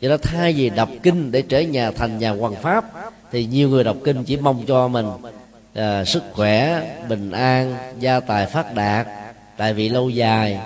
Do 0.00 0.08
đó 0.08 0.16
thay 0.22 0.52
vì 0.52 0.70
đọc 0.70 0.88
kinh 1.02 1.32
để 1.32 1.42
trở 1.42 1.60
nhà 1.60 1.90
thành 1.90 2.18
nhà 2.18 2.30
hoàng 2.30 2.54
pháp 2.62 2.84
thì 3.32 3.46
nhiều 3.46 3.68
người 3.68 3.84
đọc 3.84 3.96
kinh 4.04 4.24
chỉ 4.24 4.36
mong 4.36 4.64
cho 4.66 4.88
mình 4.88 5.06
à, 5.74 6.04
sức 6.04 6.22
khỏe 6.32 6.86
bình 7.08 7.30
an 7.30 7.76
gia 8.00 8.20
tài 8.20 8.46
phát 8.46 8.74
đạt 8.74 9.06
tại 9.56 9.74
vì 9.74 9.88
lâu 9.88 10.10
dài 10.10 10.60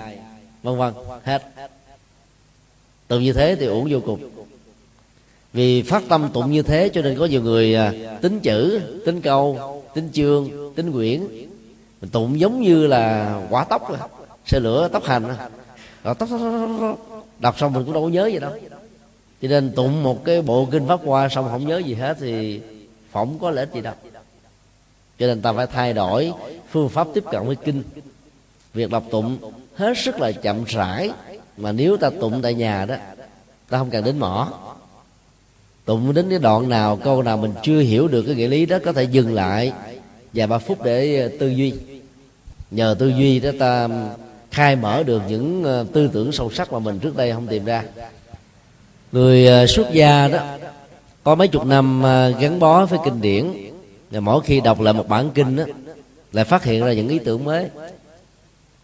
vân 0.63 0.77
vân 0.77 0.93
hết 1.23 1.52
tụng 3.13 3.23
như 3.23 3.33
thế 3.33 3.55
thì 3.55 3.65
uổng 3.65 3.87
vô 3.89 3.99
cùng. 4.05 4.29
Vì 5.53 5.81
phát 5.81 6.03
tâm 6.09 6.29
tụng 6.33 6.51
như 6.51 6.61
thế 6.61 6.89
cho 6.93 7.01
nên 7.01 7.19
có 7.19 7.25
nhiều 7.25 7.41
người 7.41 7.75
à, 7.75 7.93
tính 8.21 8.39
chữ 8.39 8.81
tính 9.05 9.21
câu 9.21 9.59
tính 9.93 10.09
chương 10.13 10.73
tính 10.75 10.91
quyển. 10.91 11.19
Mình 12.01 12.09
tụng 12.11 12.39
giống 12.39 12.61
như 12.61 12.87
là 12.87 13.33
quả 13.49 13.63
tóc 13.63 13.89
rồi 13.89 13.97
xe 14.45 14.59
lửa 14.59 14.89
tóc 14.91 15.03
hành 15.03 15.23
à. 15.29 15.35
ờ, 15.39 15.49
rồi 16.03 16.15
tóc, 16.19 16.29
tóc, 16.29 16.39
tóc, 16.41 16.69
tóc, 16.81 16.99
đọc 17.39 17.59
xong 17.59 17.73
mình 17.73 17.83
cũng 17.83 17.93
đâu 17.93 18.03
có 18.03 18.09
nhớ 18.09 18.27
gì 18.27 18.39
đâu. 18.39 18.51
Cho 19.41 19.47
nên 19.47 19.71
tụng 19.71 20.03
một 20.03 20.25
cái 20.25 20.41
bộ 20.41 20.67
kinh 20.71 20.87
pháp 20.87 20.99
qua 21.03 21.29
xong 21.29 21.47
không 21.51 21.67
nhớ 21.67 21.77
gì 21.77 21.93
hết 21.93 22.17
thì 22.19 22.59
phỏng 23.11 23.39
có 23.39 23.51
lợi 23.51 23.65
ích 23.65 23.73
gì 23.73 23.81
đâu 23.81 23.93
cho 25.19 25.27
nên 25.27 25.41
ta 25.41 25.53
phải 25.53 25.67
thay 25.67 25.93
đổi 25.93 26.33
phương 26.69 26.89
pháp 26.89 27.07
tiếp 27.13 27.23
cận 27.31 27.45
với 27.45 27.55
kinh. 27.55 27.83
Việc 28.73 28.89
đọc 28.89 29.03
tụng 29.11 29.37
hết 29.75 29.97
sức 29.97 30.19
là 30.19 30.31
chậm 30.31 30.63
rãi 30.63 31.11
mà 31.57 31.71
nếu 31.71 31.97
ta 31.97 32.09
tụng 32.09 32.41
tại 32.41 32.53
nhà 32.53 32.85
đó, 32.85 32.95
ta 33.69 33.77
không 33.77 33.89
cần 33.89 34.03
đến 34.03 34.19
mỏ. 34.19 34.49
Tụng 35.85 36.13
đến 36.13 36.29
cái 36.29 36.39
đoạn 36.39 36.69
nào, 36.69 36.95
câu 37.03 37.23
nào 37.23 37.37
mình 37.37 37.53
chưa 37.63 37.79
hiểu 37.79 38.07
được 38.07 38.21
cái 38.21 38.35
nghĩa 38.35 38.47
lý 38.47 38.65
đó, 38.65 38.77
có 38.85 38.93
thể 38.93 39.03
dừng 39.03 39.33
lại 39.33 39.71
vài 40.33 40.47
ba 40.47 40.57
phút 40.57 40.83
để 40.83 41.21
ờ, 41.21 41.29
tư 41.39 41.47
duy. 41.49 41.73
Nhờ 42.71 42.95
tư 42.99 43.07
duy 43.07 43.39
đó 43.39 43.49
ta 43.59 43.87
khai 44.51 44.75
mở 44.75 45.03
được 45.03 45.21
những 45.27 45.63
ờ, 45.63 45.85
tư 45.93 46.09
tưởng 46.13 46.31
sâu 46.31 46.51
sắc 46.51 46.73
mà 46.73 46.79
mình 46.79 46.99
trước 46.99 47.17
đây 47.17 47.31
không 47.31 47.47
tìm 47.47 47.65
ra. 47.65 47.83
Người 49.11 49.47
ờ, 49.47 49.67
xuất 49.67 49.93
gia 49.93 50.27
đó, 50.27 50.39
có 51.23 51.35
mấy 51.35 51.47
chục 51.47 51.65
năm 51.65 52.03
gắn 52.39 52.59
bó 52.59 52.85
với 52.85 52.99
kinh 53.05 53.21
điển, 53.21 53.53
và 54.11 54.19
mỗi 54.19 54.41
khi 54.41 54.61
đọc 54.61 54.81
lại 54.81 54.93
một 54.93 55.07
bản 55.07 55.29
kinh 55.33 55.55
đó, 55.55 55.63
lại 56.31 56.45
phát 56.45 56.63
hiện 56.63 56.85
ra 56.85 56.93
những 56.93 57.09
ý 57.09 57.19
tưởng 57.19 57.43
mới. 57.43 57.65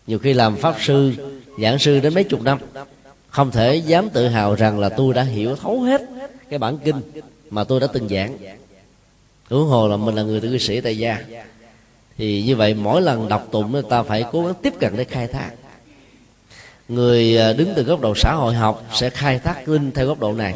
Nhiều 0.07 0.19
khi 0.19 0.33
làm 0.33 0.55
pháp 0.55 0.75
sư 0.79 1.13
giảng 1.61 1.79
sư 1.79 1.99
đến 1.99 2.13
mấy 2.13 2.23
chục 2.23 2.41
năm, 2.41 2.59
không 3.27 3.51
thể 3.51 3.75
dám 3.75 4.09
tự 4.09 4.27
hào 4.27 4.55
rằng 4.55 4.79
là 4.79 4.89
tôi 4.89 5.13
đã 5.13 5.23
hiểu 5.23 5.55
thấu 5.55 5.81
hết 5.81 6.01
cái 6.49 6.59
bản 6.59 6.77
kinh 6.77 7.01
mà 7.49 7.63
tôi 7.63 7.79
đã 7.79 7.87
từng 7.93 8.09
giảng. 8.09 8.37
Huống 9.49 9.67
hồ 9.67 9.87
là 9.87 9.97
mình 9.97 10.15
là 10.15 10.23
người 10.23 10.41
cư 10.41 10.57
sĩ 10.57 10.81
tại 10.81 10.97
gia, 10.97 11.17
thì 12.17 12.43
như 12.43 12.55
vậy 12.55 12.73
mỗi 12.73 13.01
lần 13.01 13.27
đọc 13.27 13.47
tụng 13.51 13.71
người 13.71 13.83
ta 13.89 14.03
phải 14.03 14.23
cố 14.31 14.45
gắng 14.45 14.53
tiếp 14.61 14.73
cận 14.79 14.97
để 14.97 15.03
khai 15.03 15.27
thác. 15.27 15.51
Người 16.89 17.37
à, 17.37 17.53
đứng 17.53 17.73
từ 17.75 17.83
góc 17.83 18.01
độ 18.01 18.13
xã 18.15 18.33
hội 18.33 18.53
học 18.53 18.83
sẽ 18.93 19.09
khai 19.09 19.39
thác 19.39 19.65
kinh 19.65 19.91
theo 19.91 20.07
góc 20.07 20.19
độ 20.19 20.33
này. 20.33 20.53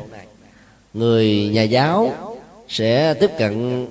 Người 0.93 1.49
nhà 1.53 1.63
giáo 1.63 2.13
sẽ 2.69 3.13
tiếp 3.13 3.31
cận 3.37 3.87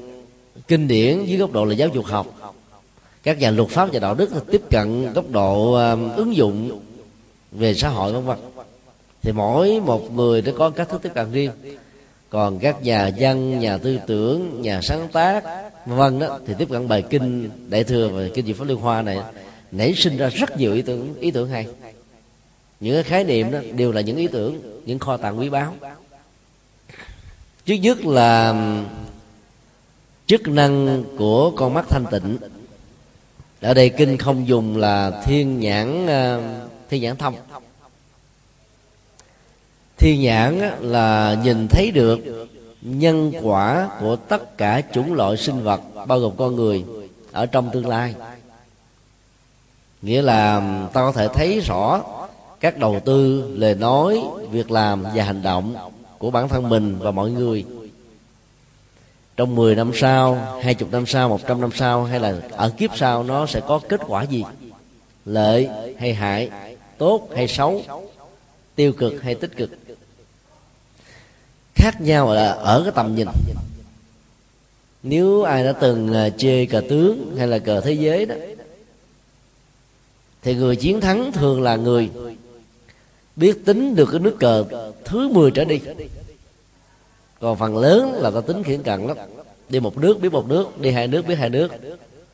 kinh 0.69 0.89
điển 0.89 1.25
dưới 1.25 1.39
góc 1.39 1.53
độ 1.53 1.65
là 1.65 1.75
giáo 1.75 1.89
dục 1.89 2.05
học. 2.05 2.55
Các 3.23 3.39
nhà 3.39 3.51
luật 3.51 3.69
pháp 3.69 3.89
và 3.93 3.99
đạo 3.99 4.15
đức 4.15 4.31
tiếp 4.51 4.63
cận 4.71 5.13
góc 5.13 5.31
độ 5.31 5.73
à, 5.73 5.97
ứng 6.17 6.37
dụng 6.37 6.81
về 7.53 7.75
xã 7.75 7.89
hội 7.89 8.13
vân 8.13 8.25
vân 8.25 8.39
thì 9.23 9.33
mỗi 9.33 9.81
một 9.81 10.13
người 10.13 10.43
nó 10.43 10.53
có 10.59 10.71
cách 10.71 10.89
thức 10.89 11.03
tiếp 11.03 11.11
cận 11.15 11.33
riêng. 11.33 11.51
Còn 12.31 12.59
các 12.59 12.83
nhà 12.83 13.11
văn, 13.19 13.61
nhà 13.61 13.79
tư 13.79 13.99
tưởng, 14.07 14.63
nhà 14.63 14.81
sáng 14.83 15.09
tác, 15.13 15.45
vân 15.87 16.19
đó 16.19 16.39
thì 16.47 16.55
tiếp 16.59 16.69
cận 16.71 16.89
bài 16.89 17.03
kinh 17.11 17.51
đại 17.69 17.85
thừa 17.85 18.09
và 18.09 18.23
kinh 18.35 18.47
diệu 18.47 18.55
pháp 18.55 18.65
liên 18.69 18.77
hoa 18.77 19.03
này. 19.03 19.19
Nảy 19.73 19.95
sinh 19.95 20.17
ra 20.17 20.29
rất 20.29 20.57
nhiều 20.57 20.75
ý 20.75 20.83
tưởng 20.83 21.15
ý 21.21 21.31
tưởng 21.31 21.49
hay. 21.49 21.67
Những 22.81 22.95
cái 22.95 23.03
khái 23.03 23.25
niệm 23.25 23.51
đó 23.51 23.59
đều 23.77 23.93
là 23.93 24.01
những 24.01 24.17
ý 24.17 24.29
tưởng, 24.29 24.83
những 24.87 24.99
kho 24.99 25.17
tàng 25.17 25.39
quý 25.39 25.49
báu. 25.49 25.75
Trước 27.65 27.75
nhất 27.75 28.07
là 28.07 28.55
chức 30.27 30.49
năng 30.49 31.05
của 31.19 31.51
con 31.51 31.75
mắt 31.75 31.85
thanh 31.89 32.05
tịnh. 32.11 32.39
Ở 33.61 33.75
đây 33.75 33.89
kinh 33.89 34.19
không 34.19 34.49
dùng 34.49 34.77
là 34.77 35.23
thiên 35.25 35.61
nhãn 35.61 36.07
thiên 36.93 37.03
nhãn 37.03 37.17
thông. 37.17 37.35
Thiên 39.99 40.21
nhãn 40.21 40.61
là 40.81 41.37
nhìn 41.45 41.69
thấy 41.69 41.91
được 41.91 42.49
nhân 42.83 43.33
quả 43.43 43.91
của 44.01 44.17
tất 44.17 44.59
cả 44.59 44.83
chủng 44.93 45.13
loại 45.13 45.37
sinh 45.37 45.63
vật 45.63 45.81
bao 46.07 46.19
gồm 46.19 46.33
con 46.37 46.57
người 46.57 46.85
ở 47.33 47.47
trong 47.47 47.71
tương 47.73 47.87
lai. 47.87 48.15
Nghĩa 50.03 50.23
là 50.23 50.61
ta 50.93 51.01
có 51.01 51.13
thể 51.13 51.29
thấy 51.35 51.61
rõ 51.61 52.03
các 52.61 52.79
đầu 52.79 53.01
tư 53.05 53.51
lời 53.57 53.75
nói 53.75 54.23
việc 54.51 54.71
làm 54.71 55.05
và 55.15 55.25
hành 55.25 55.43
động 55.43 55.75
của 56.19 56.31
bản 56.31 56.49
thân 56.49 56.69
mình 56.69 56.99
và 56.99 57.11
mọi 57.11 57.31
người. 57.31 57.65
Trong 59.37 59.55
10 59.55 59.75
năm 59.75 59.91
sau, 59.95 60.59
20 60.63 60.89
năm 60.93 61.07
sau, 61.07 61.29
100 61.29 61.61
năm 61.61 61.71
sau 61.75 62.05
hay 62.05 62.21
là 62.21 62.35
ở 62.51 62.71
kiếp 62.71 62.91
sau 62.97 63.23
nó 63.23 63.47
sẽ 63.47 63.61
có 63.61 63.81
kết 63.89 64.01
quả 64.07 64.23
gì? 64.23 64.45
Lợi 65.25 65.69
hay 65.99 66.15
hại, 66.15 66.51
tốt 67.03 67.29
hay 67.35 67.49
xấu, 67.49 67.83
tiêu 68.75 68.93
cực 68.93 69.23
hay 69.23 69.35
tích 69.35 69.57
cực. 69.57 69.71
Khác 71.75 72.01
nhau 72.01 72.35
là 72.35 72.53
ở 72.53 72.83
cái 72.83 72.93
tầm 72.95 73.15
nhìn. 73.15 73.29
Nếu 75.03 75.43
ai 75.43 75.65
đã 75.65 75.73
từng 75.73 76.15
à, 76.15 76.29
chơi 76.39 76.67
cờ 76.67 76.83
tướng 76.89 77.37
hay 77.39 77.49
là 77.49 77.59
cờ 77.59 77.81
thế 77.81 77.93
giới 77.93 78.27
đó 78.27 78.35
thì 80.43 80.55
người 80.55 80.77
chiến 80.77 81.01
thắng 81.01 81.33
thường 81.33 81.63
là 81.63 81.77
người 81.77 82.11
biết 83.37 83.65
tính 83.65 83.97
được 83.97 84.09
cái 84.13 84.21
nước 84.21 84.37
cờ 84.41 84.65
thứ 85.05 85.29
10 85.29 85.51
trở 85.51 85.65
đi. 85.65 85.81
Còn 87.41 87.59
phần 87.59 87.77
lớn 87.79 88.13
là 88.13 88.31
ta 88.31 88.41
tính 88.41 88.63
khiển 88.63 88.83
cận 88.83 89.07
lắm. 89.07 89.17
Đi 89.69 89.81
một 89.81 89.99
nước 89.99 90.21
biết 90.21 90.33
một 90.33 90.49
nước 90.49 90.81
đi 90.81 90.91
hai 90.91 91.07
nước 91.09 91.27
biết 91.27 91.35
hai 91.35 91.51
nước. 91.51 91.69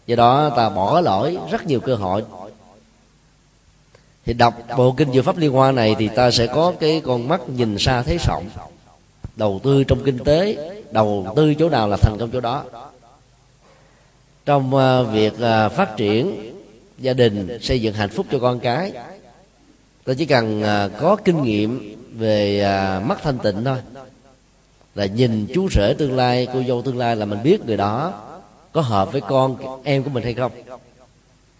Do 0.06 0.16
đó 0.16 0.50
ta 0.56 0.68
bỏ 0.68 1.00
lỗi 1.00 1.38
rất 1.50 1.66
nhiều 1.66 1.80
cơ 1.80 1.94
hội 1.94 2.24
thì 4.28 4.34
đọc 4.34 4.54
bộ 4.76 4.92
kinh 4.92 5.12
diệu 5.12 5.22
pháp 5.22 5.36
liên 5.36 5.52
hoa 5.52 5.72
này 5.72 5.96
thì 5.98 6.08
ta 6.08 6.30
sẽ 6.30 6.46
có 6.46 6.72
cái 6.80 7.02
con 7.04 7.28
mắt 7.28 7.40
nhìn 7.48 7.78
xa 7.78 8.02
thấy 8.02 8.18
rộng. 8.26 8.44
Đầu 9.36 9.60
tư 9.64 9.84
trong 9.84 10.04
kinh 10.04 10.18
tế, 10.24 10.56
đầu 10.90 11.32
tư 11.36 11.54
chỗ 11.54 11.68
nào 11.68 11.88
là 11.88 11.96
thành 11.96 12.16
công 12.20 12.30
chỗ 12.30 12.40
đó. 12.40 12.64
Trong 14.46 14.76
à, 14.76 15.02
việc 15.02 15.40
à, 15.40 15.68
phát 15.68 15.96
triển 15.96 16.52
gia 16.98 17.12
đình, 17.12 17.58
xây 17.62 17.82
dựng 17.82 17.94
hạnh 17.94 18.08
phúc 18.08 18.26
cho 18.30 18.38
con 18.38 18.60
cái, 18.60 18.92
ta 20.04 20.14
chỉ 20.14 20.26
cần 20.26 20.62
à, 20.62 20.88
có 21.00 21.16
kinh 21.16 21.42
nghiệm 21.42 21.96
về 22.18 22.60
mắt 23.06 23.18
thanh 23.22 23.38
tịnh 23.38 23.64
thôi. 23.64 23.78
Là 24.94 25.06
nhìn 25.06 25.46
chú 25.54 25.68
rể 25.70 25.94
tương 25.98 26.16
lai, 26.16 26.48
cô 26.52 26.62
dâu 26.68 26.82
tương 26.82 26.98
lai 26.98 27.16
là 27.16 27.24
mình 27.24 27.42
biết 27.42 27.66
người 27.66 27.76
đó. 27.76 28.12
Có 28.72 28.80
hợp 28.80 29.12
với 29.12 29.20
con, 29.20 29.56
em 29.84 30.02
của 30.02 30.10
mình 30.10 30.24
hay 30.24 30.34
không? 30.34 30.52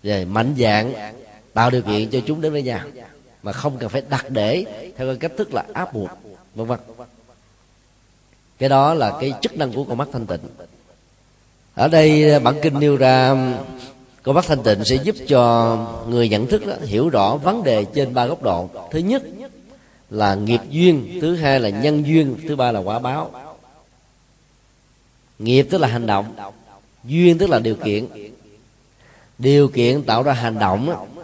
Về 0.02 0.24
mạnh 0.24 0.54
dạng 0.58 0.92
tạo 1.58 1.70
điều 1.70 1.82
kiện 1.82 2.10
cho 2.10 2.20
chúng 2.26 2.40
đến 2.40 2.52
với 2.52 2.62
nhau 2.62 2.80
mà 3.42 3.52
không 3.52 3.78
cần 3.78 3.88
phải 3.88 4.02
đặt 4.08 4.30
để 4.30 4.64
theo 4.96 5.06
cái 5.06 5.16
cách 5.16 5.32
thức 5.38 5.54
là 5.54 5.64
áp 5.72 5.92
buộc 5.92 6.08
vân 6.54 6.66
vân. 6.66 6.78
Cái 8.58 8.68
đó 8.68 8.94
là 8.94 9.18
cái 9.20 9.32
chức 9.42 9.56
năng 9.56 9.72
của 9.72 9.84
con 9.84 9.98
mắt 9.98 10.08
thanh 10.12 10.26
tịnh. 10.26 10.40
Ở 11.74 11.88
đây 11.88 12.32
à, 12.32 12.38
bản 12.38 12.54
kinh 12.62 12.80
nêu 12.80 12.96
ra 12.96 13.30
um, 13.30 13.54
con 14.22 14.34
mắt 14.34 14.44
thanh 14.48 14.62
tịnh 14.62 14.84
sẽ 14.84 14.96
giúp 14.96 15.16
cho 15.28 15.76
người 16.08 16.28
nhận 16.28 16.46
thức 16.46 16.66
đó, 16.66 16.74
hiểu 16.84 17.08
rõ 17.08 17.36
vấn 17.36 17.64
đề 17.64 17.84
trên 17.94 18.14
ba 18.14 18.26
góc 18.26 18.42
độ. 18.42 18.68
Thứ 18.90 18.98
nhất 18.98 19.22
là 20.10 20.34
nghiệp 20.34 20.60
duyên 20.70 21.18
thứ 21.20 21.36
hai 21.36 21.60
là 21.60 21.68
nhân 21.68 22.06
duyên 22.06 22.36
thứ 22.48 22.56
ba 22.56 22.72
là 22.72 22.80
quả 22.80 22.98
báo. 22.98 23.30
Nghiệp 25.38 25.66
tức 25.70 25.78
là 25.78 25.88
hành 25.88 26.06
động 26.06 26.36
duyên 27.04 27.38
tức 27.38 27.50
là 27.50 27.58
điều 27.58 27.74
kiện. 27.74 28.06
Điều 29.38 29.68
kiện 29.68 30.02
tạo 30.02 30.22
ra 30.22 30.32
hành 30.32 30.58
động 30.58 31.17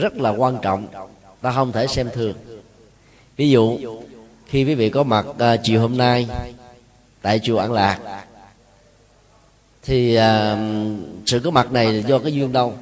rất 0.00 0.16
là 0.16 0.30
quan 0.30 0.58
trọng 0.62 0.86
ta 1.40 1.52
không 1.52 1.72
thể 1.72 1.86
xem 1.86 2.08
thường. 2.14 2.34
Ví 3.36 3.50
dụ 3.50 3.78
khi 4.46 4.64
quý 4.64 4.74
vị 4.74 4.90
có 4.90 5.02
mặt 5.02 5.26
uh, 5.28 5.60
chiều 5.62 5.80
hôm 5.80 5.96
nay 5.96 6.26
tại 7.22 7.38
chùa 7.38 7.58
an 7.58 7.72
lạc 7.72 8.26
thì 9.82 10.14
à, 10.14 10.58
sự 11.26 11.40
có 11.44 11.50
mặt 11.50 11.72
này 11.72 12.04
do 12.06 12.18
cái 12.18 12.32
duyên 12.32 12.52
đâu? 12.52 12.74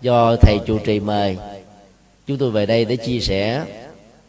Do 0.00 0.36
thầy 0.36 0.58
chủ 0.66 0.78
trì 0.78 1.00
mời. 1.00 1.38
Chúng 2.26 2.38
tôi 2.38 2.50
về 2.50 2.66
đây 2.66 2.84
để 2.84 2.96
chia 2.96 3.20
sẻ 3.20 3.64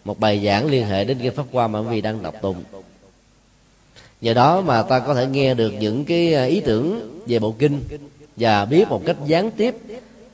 một 0.06 0.20
bài 0.20 0.42
giảng 0.46 0.66
liên 0.66 0.86
hệ 0.86 1.06
đến 1.06 1.18
cái 1.22 1.30
pháp 1.30 1.44
qua 1.52 1.68
mà 1.68 1.80
quý 1.80 1.88
vị 1.90 2.02
đang 2.02 2.24
đọc 2.24 2.36
tụng. 2.42 2.64
Nhờ 4.22 4.34
đó 4.34 4.62
mà 4.62 4.84
ta 4.84 5.00
có 5.00 5.14
thể 5.14 5.26
nghe 5.26 5.54
được 5.54 5.70
những 5.70 6.06
cái 6.06 6.34
à, 6.34 6.44
ý 6.44 6.60
tưởng 6.60 7.20
về 7.28 7.40
bộ 7.40 7.56
kinh 7.60 7.84
và 8.36 8.66
biết 8.66 8.90
một 8.90 9.02
cách 9.06 9.18
gián 9.26 9.52
tiếp 9.52 9.76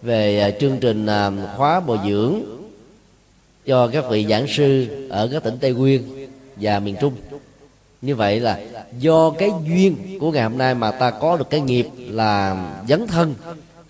về 0.01 0.39
à, 0.39 0.51
chương 0.59 0.77
trình 0.81 1.05
à, 1.05 1.31
khóa 1.57 1.79
bồi 1.79 1.99
dưỡng 2.07 2.41
cho 3.65 3.87
các 3.87 4.05
vị 4.09 4.25
giảng 4.29 4.47
sư 4.47 4.87
ở 5.09 5.29
các 5.31 5.43
tỉnh 5.43 5.57
tây 5.57 5.73
nguyên 5.73 6.27
và 6.55 6.79
miền 6.79 6.95
trung. 7.01 7.13
Như 8.01 8.15
vậy 8.15 8.39
là 8.39 8.59
do 8.99 9.29
cái 9.29 9.51
duyên 9.67 10.17
của 10.19 10.31
ngày 10.31 10.43
hôm 10.43 10.57
nay 10.57 10.75
mà 10.75 10.91
ta 10.91 11.11
có 11.11 11.37
được 11.37 11.49
cái 11.49 11.61
nghiệp 11.61 11.87
là 11.97 12.65
dấn 12.87 13.07
thân 13.07 13.35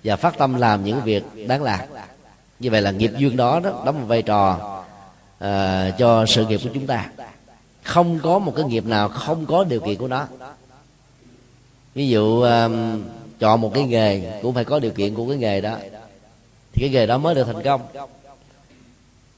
và 0.03 0.15
phát 0.15 0.37
tâm 0.37 0.55
làm 0.55 0.83
những 0.83 1.01
việc 1.03 1.23
đáng 1.47 1.63
làm. 1.63 1.79
Như 2.59 2.71
vậy 2.71 2.81
là 2.81 2.91
nghiệp 2.91 3.11
duyên 3.17 3.37
đó 3.37 3.59
đó 3.59 3.83
đóng 3.85 3.99
một 4.01 4.05
vai 4.07 4.21
trò 4.21 4.53
uh, 5.37 5.47
cho 5.97 6.25
sự 6.27 6.45
nghiệp 6.45 6.59
của 6.63 6.69
chúng 6.73 6.87
ta. 6.87 7.09
Không 7.83 8.19
có 8.23 8.39
một 8.39 8.53
cái 8.55 8.65
nghiệp 8.65 8.85
nào 8.85 9.09
không 9.09 9.45
có 9.45 9.63
điều 9.63 9.79
kiện 9.79 9.95
của 9.95 10.07
nó. 10.07 10.27
Ví 11.95 12.09
dụ 12.09 12.41
um, 12.41 13.03
chọn 13.39 13.61
một 13.61 13.71
cái 13.73 13.83
nghề 13.83 14.39
cũng 14.41 14.53
phải 14.53 14.65
có 14.65 14.79
điều 14.79 14.91
kiện 14.91 15.15
của 15.15 15.27
cái 15.27 15.37
nghề 15.37 15.61
đó 15.61 15.77
thì 16.79 16.85
cái 16.85 16.89
nghề 16.89 17.05
đó 17.05 17.17
mới 17.17 17.35
được 17.35 17.43
thành 17.43 17.63
công. 17.63 17.81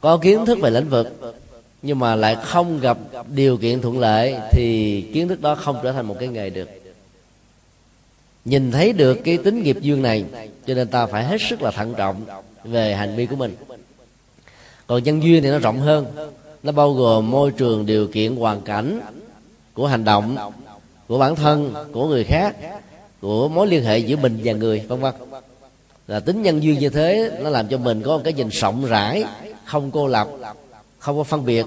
Có 0.01 0.17
kiến 0.17 0.45
thức 0.45 0.57
về 0.61 0.69
lĩnh 0.69 0.89
vực, 0.89 1.35
nhưng 1.81 1.99
mà 1.99 2.15
lại 2.15 2.35
không 2.43 2.79
gặp 2.79 2.97
điều 3.27 3.57
kiện 3.57 3.81
thuận 3.81 3.99
lợi, 3.99 4.35
thì 4.51 5.01
kiến 5.13 5.27
thức 5.27 5.41
đó 5.41 5.55
không 5.55 5.79
trở 5.83 5.91
thành 5.91 6.05
một 6.05 6.15
cái 6.19 6.27
nghề 6.27 6.49
được. 6.49 6.69
Nhìn 8.45 8.71
thấy 8.71 8.93
được 8.93 9.17
cái 9.23 9.37
tính 9.37 9.63
nghiệp 9.63 9.77
duyên 9.81 10.01
này, 10.01 10.25
cho 10.65 10.73
nên 10.73 10.87
ta 10.87 11.05
phải 11.05 11.23
hết 11.23 11.41
sức 11.49 11.61
là 11.61 11.71
thận 11.71 11.93
trọng 11.97 12.25
về 12.63 12.95
hành 12.95 13.15
vi 13.15 13.25
của 13.25 13.35
mình. 13.35 13.55
Còn 14.87 15.03
nhân 15.03 15.23
duyên 15.23 15.43
thì 15.43 15.49
nó 15.49 15.59
rộng 15.59 15.79
hơn. 15.79 16.05
Nó 16.63 16.71
bao 16.71 16.93
gồm 16.93 17.31
môi 17.31 17.51
trường, 17.51 17.85
điều 17.85 18.07
kiện, 18.07 18.35
hoàn 18.35 18.61
cảnh 18.61 18.99
của 19.73 19.87
hành 19.87 20.03
động, 20.03 20.35
của 21.07 21.17
bản 21.17 21.35
thân, 21.35 21.73
của 21.91 22.07
người 22.07 22.23
khác, 22.23 22.55
của 23.21 23.47
mối 23.47 23.67
liên 23.67 23.83
hệ 23.83 23.97
giữa 23.97 24.15
mình 24.15 24.39
và 24.43 24.53
người, 24.53 24.79
vân 24.87 24.99
vân 24.99 25.13
là 26.07 26.19
tính 26.19 26.41
nhân 26.41 26.63
duyên 26.63 26.79
như 26.79 26.89
thế, 26.89 27.31
nó 27.41 27.49
làm 27.49 27.67
cho 27.67 27.77
mình 27.77 28.01
có 28.01 28.17
một 28.17 28.21
cái 28.23 28.33
nhìn 28.33 28.47
rộng 28.49 28.85
rãi. 28.85 29.23
Không 29.65 29.91
cô 29.91 30.07
lập, 30.07 30.27
không 30.99 31.17
có 31.17 31.23
phân 31.23 31.45
biệt, 31.45 31.65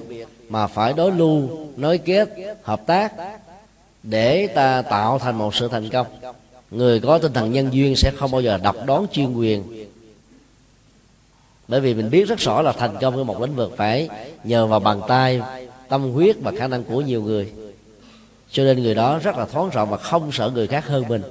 mà 0.48 0.66
phải 0.66 0.92
đối 0.92 1.12
lưu, 1.12 1.48
nối 1.76 1.98
kết, 1.98 2.28
hợp 2.62 2.86
tác 2.86 3.12
để 4.02 4.46
ta 4.46 4.82
tạo 4.82 5.18
thành 5.18 5.38
một 5.38 5.54
sự 5.54 5.68
thành 5.68 5.88
công. 5.88 6.06
Người 6.70 7.00
có 7.00 7.18
tinh 7.18 7.32
thần 7.32 7.52
nhân 7.52 7.68
duyên 7.72 7.96
sẽ 7.96 8.12
không 8.16 8.30
bao 8.30 8.40
giờ 8.40 8.58
độc 8.62 8.76
đoán 8.86 9.06
chuyên 9.12 9.34
quyền. 9.34 9.86
Bởi 11.68 11.80
vì 11.80 11.94
mình 11.94 12.10
biết 12.10 12.28
rất 12.28 12.38
rõ 12.38 12.62
là 12.62 12.72
thành 12.72 12.96
công 13.00 13.14
với 13.14 13.24
một 13.24 13.40
lĩnh 13.40 13.56
vực 13.56 13.72
phải 13.76 14.08
nhờ 14.44 14.66
vào 14.66 14.80
bàn 14.80 15.00
tay, 15.08 15.40
tâm 15.88 16.12
huyết 16.12 16.36
và 16.42 16.52
khả 16.58 16.66
năng 16.68 16.84
của 16.84 17.00
nhiều 17.00 17.22
người. 17.22 17.52
Cho 18.50 18.64
nên 18.64 18.82
người 18.82 18.94
đó 18.94 19.18
rất 19.22 19.36
là 19.36 19.44
thoáng 19.44 19.70
rộng 19.70 19.90
và 19.90 19.96
không 19.96 20.32
sợ 20.32 20.50
người 20.54 20.66
khác 20.66 20.86
hơn 20.86 21.04
mình 21.08 21.22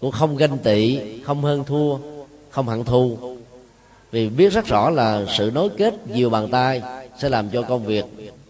cũng 0.00 0.10
không 0.10 0.36
ganh 0.36 0.58
tị, 0.58 0.98
không 1.22 1.42
hơn 1.42 1.64
thua, 1.64 1.98
không 2.50 2.68
hận 2.68 2.84
thù. 2.84 3.18
Vì 4.10 4.28
biết 4.28 4.52
rất 4.52 4.66
rõ 4.66 4.90
là 4.90 5.24
sự 5.38 5.50
nối 5.54 5.68
kết 5.78 5.94
nhiều 6.08 6.30
bàn 6.30 6.48
tay 6.50 6.82
sẽ 7.18 7.28
làm 7.28 7.48
cho 7.48 7.62
công 7.62 7.84
việc 7.84 8.04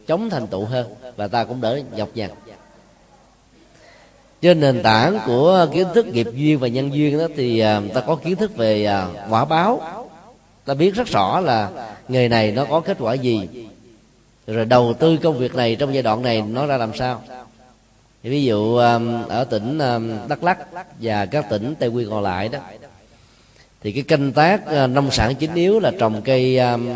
chống 0.06 0.30
thành 0.30 0.46
tựu 0.46 0.64
hơn 0.64 0.86
và 1.16 1.28
ta 1.28 1.44
cũng 1.44 1.60
đỡ 1.60 1.80
nhọc 1.96 2.08
nhằn. 2.14 2.30
Trên 4.40 4.60
nền 4.60 4.82
tảng 4.82 5.18
của 5.26 5.66
kiến 5.72 5.86
thức 5.94 6.06
nghiệp 6.06 6.26
duyên 6.34 6.58
và 6.58 6.68
nhân 6.68 6.94
duyên 6.94 7.18
đó 7.18 7.26
thì 7.36 7.58
à, 7.58 7.82
ta 7.94 8.00
có 8.00 8.16
kiến 8.16 8.36
thức 8.36 8.56
về 8.56 8.84
à, 8.84 9.08
quả 9.30 9.44
báo. 9.44 9.80
Ta 10.64 10.74
biết 10.74 10.94
rất 10.94 11.08
rõ 11.08 11.40
là 11.40 11.70
nghề 12.08 12.28
này 12.28 12.52
nó 12.52 12.64
có 12.64 12.80
kết 12.80 12.96
quả 13.00 13.14
gì. 13.14 13.48
Rồi 14.46 14.64
đầu 14.64 14.94
tư 14.98 15.16
công 15.16 15.38
việc 15.38 15.54
này 15.54 15.76
trong 15.76 15.94
giai 15.94 16.02
đoạn 16.02 16.22
này 16.22 16.42
nó 16.42 16.66
ra 16.66 16.76
làm 16.76 16.90
sao 16.94 17.22
ví 18.22 18.44
dụ 18.44 18.76
um, 18.76 19.28
ở 19.28 19.44
tỉnh 19.44 19.78
um, 19.78 20.28
đắk 20.28 20.44
lắc 20.44 20.58
và 21.00 21.26
các 21.26 21.46
tỉnh 21.50 21.74
tây 21.78 21.90
nguyên 21.90 22.10
còn 22.10 22.22
lại 22.22 22.48
đó 22.48 22.58
thì 23.82 23.92
cái 23.92 24.02
canh 24.02 24.32
tác 24.32 24.60
uh, 24.62 24.90
nông 24.90 25.10
sản 25.10 25.34
chính 25.34 25.54
yếu 25.54 25.80
là 25.80 25.92
trồng 25.98 26.22
cây 26.22 26.58
um, 26.58 26.88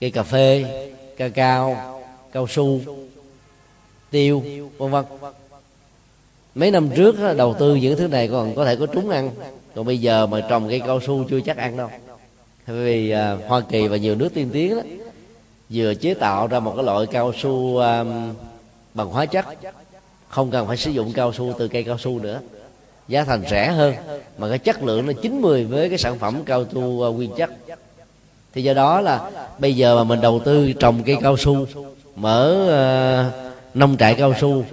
cây 0.00 0.10
cà 0.10 0.22
phê 0.22 0.64
ca 1.16 1.28
cao 1.28 2.00
cao 2.32 2.46
su 2.46 2.80
tiêu 4.10 4.42
vân 4.78 4.90
vân. 4.90 5.04
Mấy 6.54 6.70
năm 6.70 6.88
trước 6.96 7.16
uh, 7.30 7.36
đầu 7.36 7.54
tư 7.58 7.74
những 7.74 7.98
thứ 7.98 8.08
này 8.08 8.28
còn 8.28 8.54
có 8.54 8.64
thể 8.64 8.76
có 8.76 8.86
trúng 8.86 9.10
ăn 9.10 9.30
còn 9.74 9.86
bây 9.86 9.98
giờ 9.98 10.26
mà 10.26 10.40
trồng 10.40 10.68
cây 10.68 10.80
cao 10.80 11.00
su 11.06 11.24
chưa 11.30 11.40
chắc 11.40 11.56
ăn 11.56 11.76
đâu. 11.76 11.90
Bởi 12.66 12.84
vì 12.84 13.14
uh, 13.14 13.48
hoa 13.48 13.60
kỳ 13.60 13.88
và 13.88 13.96
nhiều 13.96 14.14
nước 14.14 14.34
tiên 14.34 14.50
tiến 14.52 14.76
đó 14.76 14.82
vừa 15.70 15.94
chế 15.94 16.14
tạo 16.14 16.46
ra 16.46 16.60
một 16.60 16.72
cái 16.76 16.84
loại 16.84 17.06
cao 17.06 17.32
su 17.42 17.76
um, 17.76 18.34
bằng 18.94 19.08
hóa 19.08 19.26
chất. 19.26 19.46
Không 20.28 20.50
cần 20.50 20.66
phải 20.66 20.76
sử 20.76 20.90
dụng 20.90 21.12
cao 21.12 21.32
su 21.32 21.52
từ 21.58 21.68
cây 21.68 21.82
cao 21.82 21.98
su 21.98 22.18
nữa. 22.18 22.40
Giá 23.08 23.24
thành 23.24 23.42
rẻ 23.50 23.70
hơn 23.70 23.94
mà 24.38 24.48
cái 24.48 24.58
chất 24.58 24.82
lượng 24.82 25.06
nó 25.06 25.12
90 25.22 25.64
với 25.64 25.88
cái 25.88 25.98
sản 25.98 26.18
phẩm 26.18 26.42
cao 26.46 26.64
su 26.72 27.06
à, 27.06 27.08
nguyên 27.08 27.30
chất. 27.36 27.50
Thì 28.54 28.62
do 28.62 28.74
đó 28.74 29.00
là 29.00 29.30
bây 29.58 29.76
giờ 29.76 29.96
mà 29.96 30.04
mình 30.04 30.20
đầu 30.20 30.40
tư 30.44 30.72
trồng 30.72 31.02
cây 31.06 31.16
cao 31.22 31.36
su 31.36 31.66
mở 32.16 32.46
uh, 33.26 33.76
nông 33.76 33.96
trại 33.96 34.14
cao 34.14 34.34
su 34.40 34.64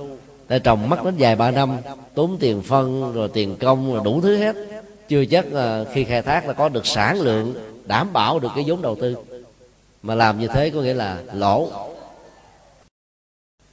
để 0.49 0.59
trồng 0.59 0.89
mất 0.89 1.03
đến 1.05 1.13
vài 1.17 1.35
ba 1.35 1.51
năm 1.51 1.77
tốn 2.13 2.37
tiền 2.39 2.61
phân 2.61 3.13
rồi 3.13 3.29
tiền 3.33 3.55
công 3.55 3.93
rồi 3.93 4.01
đủ 4.05 4.21
thứ 4.21 4.37
hết. 4.37 4.55
Chưa 5.09 5.25
chắc 5.25 5.45
uh, 5.47 5.87
khi 5.93 6.03
khai 6.03 6.21
thác 6.21 6.47
là 6.47 6.53
có 6.53 6.69
được 6.69 6.85
sản 6.85 7.21
lượng 7.21 7.53
đảm 7.85 8.13
bảo 8.13 8.39
được 8.39 8.49
cái 8.55 8.63
vốn 8.67 8.81
đầu 8.81 8.95
tư. 8.95 9.15
Mà 10.03 10.15
làm 10.15 10.39
như 10.39 10.47
thế 10.47 10.69
có 10.69 10.81
nghĩa 10.81 10.93
là 10.93 11.17
lỗ 11.33 11.69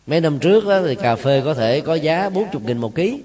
mấy 0.07 0.21
năm 0.21 0.39
trước 0.39 0.67
đó, 0.67 0.81
thì 0.87 0.95
cà 0.95 1.17
phê 1.17 1.43
có 1.45 1.55
thể 1.55 1.81
có 1.81 1.95
giá 1.95 2.29
40 2.29 2.63
nghìn 2.67 2.79
một 2.79 2.95
ký. 2.95 3.23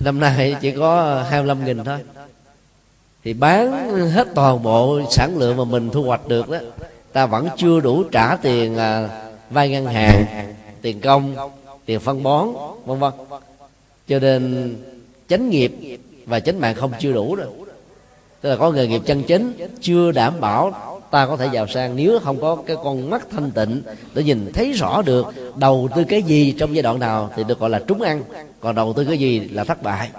Năm 0.00 0.20
nay 0.20 0.56
chỉ 0.60 0.70
có 0.70 1.22
25 1.30 1.64
nghìn 1.64 1.84
thôi. 1.84 1.98
Thì 3.24 3.32
bán 3.32 3.90
hết 4.10 4.28
toàn 4.34 4.62
bộ 4.62 5.00
sản 5.10 5.38
lượng 5.38 5.56
mà 5.56 5.64
mình 5.64 5.90
thu 5.90 6.02
hoạch 6.02 6.28
được 6.28 6.48
đó 6.48 6.58
ta 7.12 7.26
vẫn 7.26 7.48
chưa 7.56 7.80
đủ 7.80 8.04
trả 8.12 8.36
tiền 8.36 8.76
à, 8.76 9.08
vay 9.50 9.70
ngân 9.70 9.86
hàng 9.86 10.24
tiền 10.82 11.00
công 11.00 11.36
tiền 11.84 12.00
phân 12.00 12.22
bón 12.22 12.48
vân 12.84 12.98
vân. 12.98 13.12
Cho 14.08 14.18
nên 14.18 14.76
chánh 15.28 15.50
nghiệp 15.50 15.72
và 16.26 16.40
chánh 16.40 16.60
mạng 16.60 16.74
không 16.74 16.92
chưa 17.00 17.12
đủ 17.12 17.34
rồi. 17.34 17.46
Tức 18.40 18.50
là 18.50 18.56
có 18.56 18.70
nghề 18.70 18.86
nghiệp 18.86 19.02
chân 19.06 19.22
chính 19.22 19.52
chưa 19.80 20.12
đảm 20.12 20.40
bảo 20.40 20.89
ta 21.10 21.26
có 21.26 21.36
thể 21.36 21.48
giàu 21.52 21.66
sang 21.66 21.96
nếu 21.96 22.18
không 22.18 22.40
có 22.40 22.56
cái 22.66 22.76
con 22.84 23.10
mắt 23.10 23.26
thanh 23.30 23.50
tịnh 23.50 23.82
để 24.14 24.22
nhìn 24.22 24.52
thấy 24.52 24.72
rõ 24.72 25.02
được 25.02 25.26
đầu 25.56 25.88
tư 25.96 26.04
cái 26.04 26.22
gì 26.22 26.54
trong 26.58 26.74
giai 26.74 26.82
đoạn 26.82 26.98
nào 26.98 27.30
thì 27.36 27.44
được 27.44 27.58
gọi 27.58 27.70
là 27.70 27.80
trúng 27.86 28.02
ăn. 28.02 28.22
Còn 28.60 28.74
đầu 28.74 28.92
tư 28.92 29.04
cái 29.04 29.18
gì 29.18 29.40
là 29.40 29.64
thất 29.64 29.82
bại. 29.82 30.10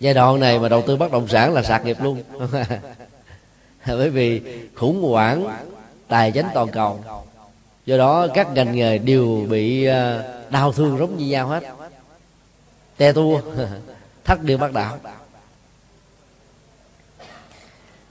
Giai 0.00 0.14
đoạn 0.14 0.40
này 0.40 0.58
mà 0.58 0.68
đầu 0.68 0.82
tư 0.82 0.96
bất 0.96 1.12
động 1.12 1.28
sản 1.28 1.54
là 1.54 1.62
sạc 1.62 1.84
nghiệp 1.84 1.96
luôn. 2.02 2.22
Bởi 3.86 4.10
vì 4.10 4.42
khủng 4.74 5.02
hoảng 5.02 5.48
tài 6.08 6.32
chính 6.32 6.46
toàn 6.54 6.68
cầu. 6.68 7.04
Do 7.86 7.96
đó 7.96 8.26
các 8.34 8.52
ngành 8.52 8.76
nghề 8.76 8.98
đều 8.98 9.46
bị 9.50 9.84
ờ, 9.84 10.24
đau 10.50 10.72
thương 10.72 10.98
giống 10.98 11.16
như 11.16 11.26
nhau 11.26 11.48
hết. 11.48 11.64
Te 12.96 13.12
tua 13.12 13.40
thắt 14.24 14.42
điều 14.42 14.58
bắt 14.58 14.72
đạo 14.72 14.98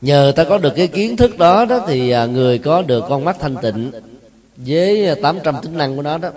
nhờ 0.01 0.33
ta 0.35 0.43
có 0.43 0.57
được 0.57 0.73
cái 0.75 0.87
kiến 0.87 1.17
thức 1.17 1.37
đó 1.37 1.65
đó 1.65 1.85
thì 1.87 2.09
à, 2.09 2.25
người 2.25 2.57
có 2.57 2.81
được 2.81 3.03
con 3.09 3.25
mắt 3.25 3.37
thanh 3.39 3.55
tịnh 3.61 3.91
với 4.57 5.15
800 5.21 5.55
tính 5.61 5.77
năng 5.77 5.95
của 5.95 6.01
nó 6.01 6.17
đó, 6.17 6.29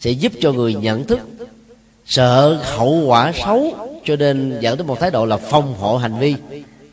sẽ 0.00 0.10
giúp 0.10 0.32
cho 0.40 0.52
người 0.52 0.74
nhận 0.74 1.04
thức, 1.04 1.18
sợ 2.06 2.60
hậu 2.62 3.02
quả 3.06 3.32
xấu, 3.44 3.74
cho 4.04 4.16
nên 4.16 4.58
dẫn 4.60 4.78
đến 4.78 4.86
một 4.86 5.00
thái 5.00 5.10
độ 5.10 5.26
là 5.26 5.36
phòng 5.36 5.74
hộ 5.74 5.96
hành 5.96 6.18
vi, 6.18 6.34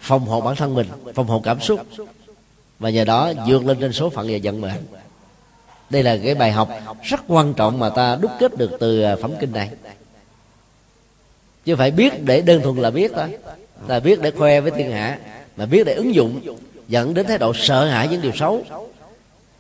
phòng 0.02 0.26
hộ 0.26 0.42
bản 0.42 0.56
thân 0.56 0.74
mình, 0.74 0.88
phòng 1.16 1.28
hộ 1.28 1.42
cảm 1.44 1.62
xúc. 1.62 1.80
Và 2.80 2.90
nhờ 2.90 3.06
đó 3.06 3.34
vượt 3.48 3.66
lên 3.66 3.78
trên 3.80 3.94
số 3.94 4.10
phận 4.10 4.28
và 4.32 4.38
vận 4.44 4.62
mệnh. 4.62 4.72
Đây 5.90 6.04
là 6.04 6.18
cái 6.24 6.36
bài 6.36 6.52
học 6.52 6.70
rất 7.04 7.22
quan 7.28 7.54
trọng 7.54 7.80
mà 7.80 7.90
ta 7.90 8.16
đúc 8.16 8.32
kết 8.40 8.58
được 8.58 8.72
từ 8.80 9.02
à, 9.02 9.16
phẩm 9.22 9.32
kinh 9.40 9.52
này. 9.52 9.70
Chứ 11.66 11.76
phải 11.76 11.92
biết 11.92 12.24
để 12.24 12.42
đơn 12.42 12.62
thuần 12.62 12.78
là 12.78 12.90
biết 12.90 13.12
thôi. 13.16 13.38
Ta 13.88 14.00
biết 14.00 14.22
để 14.22 14.32
khoe 14.32 14.62
với 14.62 14.72
thiên 14.72 14.92
hạ 14.92 15.20
mà 15.62 15.68
biết 15.68 15.84
để 15.84 15.94
ứng 15.94 16.16
dụng, 16.16 16.42
dẫn 16.88 17.14
đến 17.14 17.26
thái 17.28 17.38
độ 17.38 17.54
sợ 17.54 17.86
hãi 17.86 18.08
những 18.08 18.22
điều 18.22 18.32
xấu. 18.36 18.64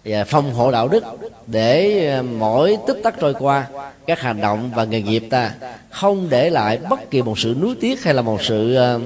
Và 0.05 0.23
phòng 0.23 0.53
hộ 0.53 0.71
đạo 0.71 0.87
đức 0.87 1.03
để 1.47 2.07
à, 2.09 2.21
mỗi 2.21 2.77
tích 2.87 2.97
tắc 3.03 3.19
trôi 3.19 3.33
qua, 3.33 3.67
các 4.07 4.19
hành 4.19 4.41
động 4.41 4.71
và 4.75 4.83
nghề 4.83 5.01
nghiệp 5.01 5.23
ta 5.29 5.53
không 5.89 6.29
để 6.29 6.49
lại 6.49 6.77
bất 6.89 7.11
kỳ 7.11 7.21
một 7.21 7.39
sự 7.39 7.55
nuối 7.61 7.75
tiếc 7.81 8.03
hay 8.03 8.13
là 8.13 8.21
một 8.21 8.43
sự 8.43 8.75
à, 8.75 8.97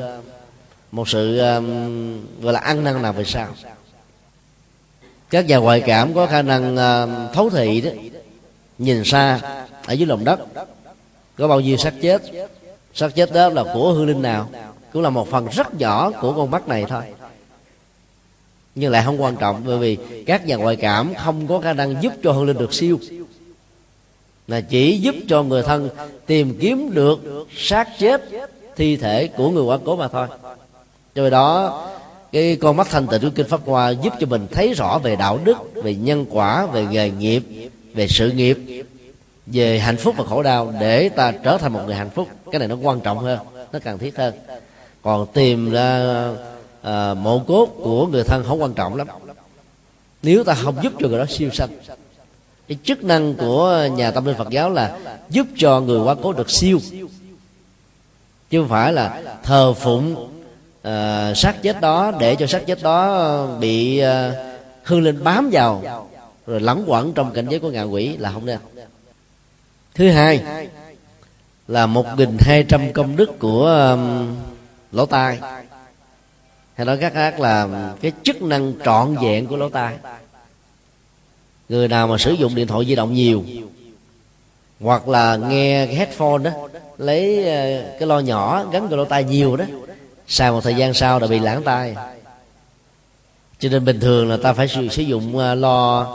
một 0.91 1.09
sự 1.09 1.37
à, 1.37 1.59
gọi 2.41 2.53
là 2.53 2.59
ăn 2.59 2.83
năn 2.83 3.01
nào 3.01 3.13
về 3.13 3.23
sau. 3.23 3.47
Các 5.29 5.45
nhà 5.45 5.57
ngoại 5.57 5.81
cảm 5.81 6.13
có 6.13 6.25
khả 6.25 6.41
năng 6.41 6.75
thấu 7.33 7.49
thị 7.49 7.81
đó, 7.81 7.89
nhìn 8.77 9.03
xa 9.03 9.39
ở 9.85 9.93
dưới 9.93 10.07
lòng 10.07 10.25
đất. 10.25 10.39
Có 11.37 11.47
bao 11.47 11.59
nhiêu 11.59 11.77
xác 11.77 11.93
chết? 12.01 12.21
Xác 12.93 13.15
chết 13.15 13.33
đó 13.33 13.49
là 13.49 13.63
của 13.73 13.93
hư 13.93 14.05
linh 14.05 14.21
nào? 14.21 14.49
Cũng 14.95 15.03
là 15.03 15.09
một 15.09 15.29
phần 15.29 15.47
rất 15.51 15.73
nhỏ 15.73 16.11
của 16.21 16.33
con 16.33 16.51
mắt 16.51 16.67
này 16.67 16.85
thôi. 16.89 17.03
Nhưng 18.75 18.91
lại 18.91 19.03
không 19.05 19.21
quan 19.21 19.35
trọng, 19.35 19.61
bởi 19.65 19.77
vì 19.77 19.97
các 20.25 20.45
nhà 20.45 20.55
ngoại 20.55 20.75
cảm 20.75 21.13
không 21.15 21.47
có 21.47 21.59
khả 21.59 21.73
năng 21.73 22.03
giúp 22.03 22.13
cho 22.23 22.31
hương 22.31 22.45
linh 22.45 22.57
được 22.57 22.73
siêu 22.73 22.99
là 24.47 24.61
chỉ 24.61 24.97
giúp 24.97 25.15
cho 25.27 25.43
người 25.43 25.63
thân 25.63 25.89
tìm 26.25 26.57
kiếm 26.59 26.93
được 26.93 27.19
xác 27.55 27.89
chết 27.99 28.21
thi 28.75 28.97
thể 28.97 29.27
của 29.27 29.49
người 29.49 29.63
quá 29.63 29.77
cố 29.85 29.95
mà 29.95 30.07
thôi. 30.07 30.27
Cho 31.15 31.29
đó, 31.29 31.83
cái 32.31 32.55
con 32.55 32.77
mắt 32.77 32.87
thanh 32.89 33.07
tịnh 33.07 33.21
của 33.21 33.29
kinh 33.35 33.47
pháp 33.47 33.61
hoa 33.65 33.89
giúp 33.89 34.13
cho 34.19 34.27
mình 34.27 34.47
thấy 34.51 34.73
rõ 34.73 34.99
về 35.03 35.15
đạo 35.15 35.39
đức, 35.43 35.57
về 35.73 35.95
nhân 35.95 36.25
quả, 36.29 36.65
về 36.65 36.85
nghề 36.85 37.09
nghiệp, 37.09 37.43
về 37.93 38.07
sự 38.07 38.31
nghiệp, 38.31 38.85
về 39.45 39.79
hạnh 39.79 39.97
phúc 39.97 40.15
và 40.17 40.25
khổ 40.25 40.43
đau 40.43 40.73
để 40.79 41.09
ta 41.09 41.31
trở 41.31 41.57
thành 41.57 41.73
một 41.73 41.81
người 41.85 41.95
hạnh 41.95 42.09
phúc. 42.09 42.27
Cái 42.51 42.59
này 42.59 42.67
nó 42.67 42.75
quan 42.75 42.99
trọng 42.99 43.17
hơn, 43.17 43.39
nó 43.71 43.79
cần 43.79 43.97
thiết 43.97 44.17
hơn 44.17 44.33
còn 45.05 45.27
tìm 45.33 45.71
ra 45.71 46.03
à, 46.81 47.13
mộ 47.13 47.39
cốt 47.39 47.69
của 47.83 48.07
người 48.07 48.23
thân 48.23 48.43
không 48.47 48.61
quan 48.61 48.73
trọng 48.73 48.95
lắm. 48.95 49.07
Nếu 50.21 50.43
ta 50.43 50.53
không 50.53 50.75
giúp 50.83 50.93
cho 50.99 51.07
người 51.07 51.19
đó 51.19 51.25
siêu 51.29 51.49
sanh 51.53 51.69
cái 52.67 52.77
chức 52.83 53.03
năng 53.03 53.33
của 53.33 53.89
nhà 53.95 54.11
tâm 54.11 54.25
linh 54.25 54.37
phật 54.37 54.49
giáo 54.49 54.69
là 54.69 54.97
giúp 55.29 55.47
cho 55.57 55.79
người 55.79 55.99
quá 55.99 56.15
cố 56.23 56.33
được 56.33 56.49
siêu. 56.49 56.79
Chứ 58.49 58.59
không 58.59 58.69
phải 58.69 58.93
là 58.93 59.21
thờ 59.43 59.73
phụng 59.73 60.13
uh, 60.87 61.37
xác 61.37 61.53
chết 61.61 61.81
đó 61.81 62.11
để 62.19 62.35
cho 62.35 62.47
xác 62.47 62.65
chết 62.65 62.83
đó 62.83 63.47
bị 63.59 64.01
uh, 64.03 64.07
hương 64.83 65.03
linh 65.03 65.23
bám 65.23 65.49
vào 65.51 66.07
rồi 66.47 66.59
lẫn 66.59 66.83
quẩn 66.87 67.13
trong 67.13 67.31
cảnh 67.31 67.47
giới 67.49 67.59
của 67.59 67.69
ngạ 67.69 67.83
quỷ 67.83 68.17
là 68.17 68.31
không 68.31 68.45
nên. 68.45 68.59
Thứ 69.95 70.09
hai 70.09 70.43
là 71.67 71.85
một 71.85 72.05
nghìn 72.17 72.37
hai 72.39 72.65
trăm 72.69 72.93
công 72.93 73.15
đức 73.15 73.39
của 73.39 73.65
um, 73.91 74.35
lỗ 74.95 75.05
tai. 75.05 75.39
Hay 76.75 76.85
nói 76.85 76.97
cách 76.97 77.13
khác 77.13 77.39
là 77.39 77.67
cái 78.01 78.11
chức 78.23 78.41
năng 78.41 78.73
trọn 78.85 79.15
vẹn 79.21 79.47
của 79.47 79.57
lỗ 79.57 79.69
tai. 79.69 79.95
Người 81.69 81.87
nào 81.87 82.07
mà 82.07 82.17
sử 82.17 82.31
dụng 82.31 82.55
điện 82.55 82.67
thoại 82.67 82.85
di 82.85 82.95
động 82.95 83.13
nhiều 83.13 83.43
hoặc 84.79 85.07
là 85.07 85.35
nghe 85.35 85.85
cái 85.85 85.95
headphone 85.95 86.37
đó 86.43 86.51
lấy 86.97 87.49
ờ, 87.49 87.89
cái 87.99 88.07
lo 88.07 88.19
nhỏ 88.19 88.65
gắn 88.71 88.87
vào 88.87 88.97
lỗ 88.97 89.05
tai 89.05 89.23
nhiều 89.23 89.55
đó 89.55 89.65
sau 90.27 90.53
một 90.53 90.61
thời 90.63 90.75
gian 90.75 90.93
sau 90.93 91.19
đã 91.19 91.27
bị 91.27 91.39
lãng 91.39 91.63
tai. 91.63 91.95
Cho 93.59 93.69
nên 93.69 93.85
bình 93.85 93.99
thường 93.99 94.29
là 94.29 94.37
ta 94.43 94.53
phải 94.53 94.67
sử, 94.67 94.87
sử 94.87 95.01
dụng 95.01 95.37
ờ, 95.37 95.55
lo 95.55 96.07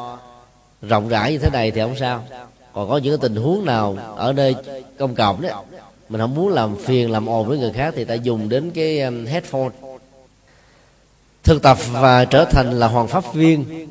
rộng 0.83 1.09
rãi 1.09 1.33
như 1.33 1.39
thế 1.39 1.51
này 1.53 1.71
thì 1.71 1.81
không 1.81 1.97
sao. 1.97 2.25
Còn 2.73 2.89
có 2.89 2.99
những 2.99 3.19
cái 3.19 3.29
tình 3.29 3.43
huống 3.43 3.65
nào 3.65 3.97
ở 4.17 4.33
nơi 4.33 4.55
công 4.99 5.15
cộng 5.15 5.43
đó 5.43 5.63
mình 6.11 6.21
không 6.21 6.35
muốn 6.35 6.49
làm 6.49 6.77
phiền 6.77 7.11
làm 7.11 7.27
ồn 7.27 7.49
với 7.49 7.59
người 7.59 7.73
khác 7.73 7.95
thì 7.97 8.05
ta 8.05 8.15
dùng 8.15 8.49
đến 8.49 8.71
cái 8.71 9.01
um, 9.01 9.27
headphone. 9.27 9.71
Thực 11.43 11.63
tập 11.63 11.79
và 11.93 12.25
trở 12.25 12.45
thành 12.45 12.79
là 12.79 12.87
hoàng 12.87 13.09
pháp 13.09 13.35
viên 13.35 13.87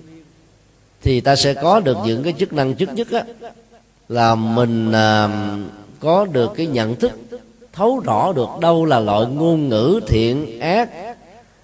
thì 1.02 1.22
ta 1.22 1.36
sẽ 1.36 1.54
có 1.54 1.80
được 1.80 1.98
những 2.06 2.24
cái 2.24 2.34
chức 2.40 2.54
năng 2.54 2.76
trước 2.76 2.94
nhất 2.94 3.12
á 3.12 3.24
là 4.10 4.36
mình 4.36 4.92
à, 4.92 5.30
có 6.00 6.26
được 6.26 6.52
cái 6.56 6.68
nhận 6.68 6.96
thức 6.96 7.12
thấu 7.74 8.00
rõ 8.00 8.34
được 8.34 8.50
đâu 8.62 8.86
là 8.86 9.00
loại 9.00 9.26
ngôn 9.26 9.70
ngữ 9.70 10.00
thiện 10.08 10.60
ác 10.60 10.90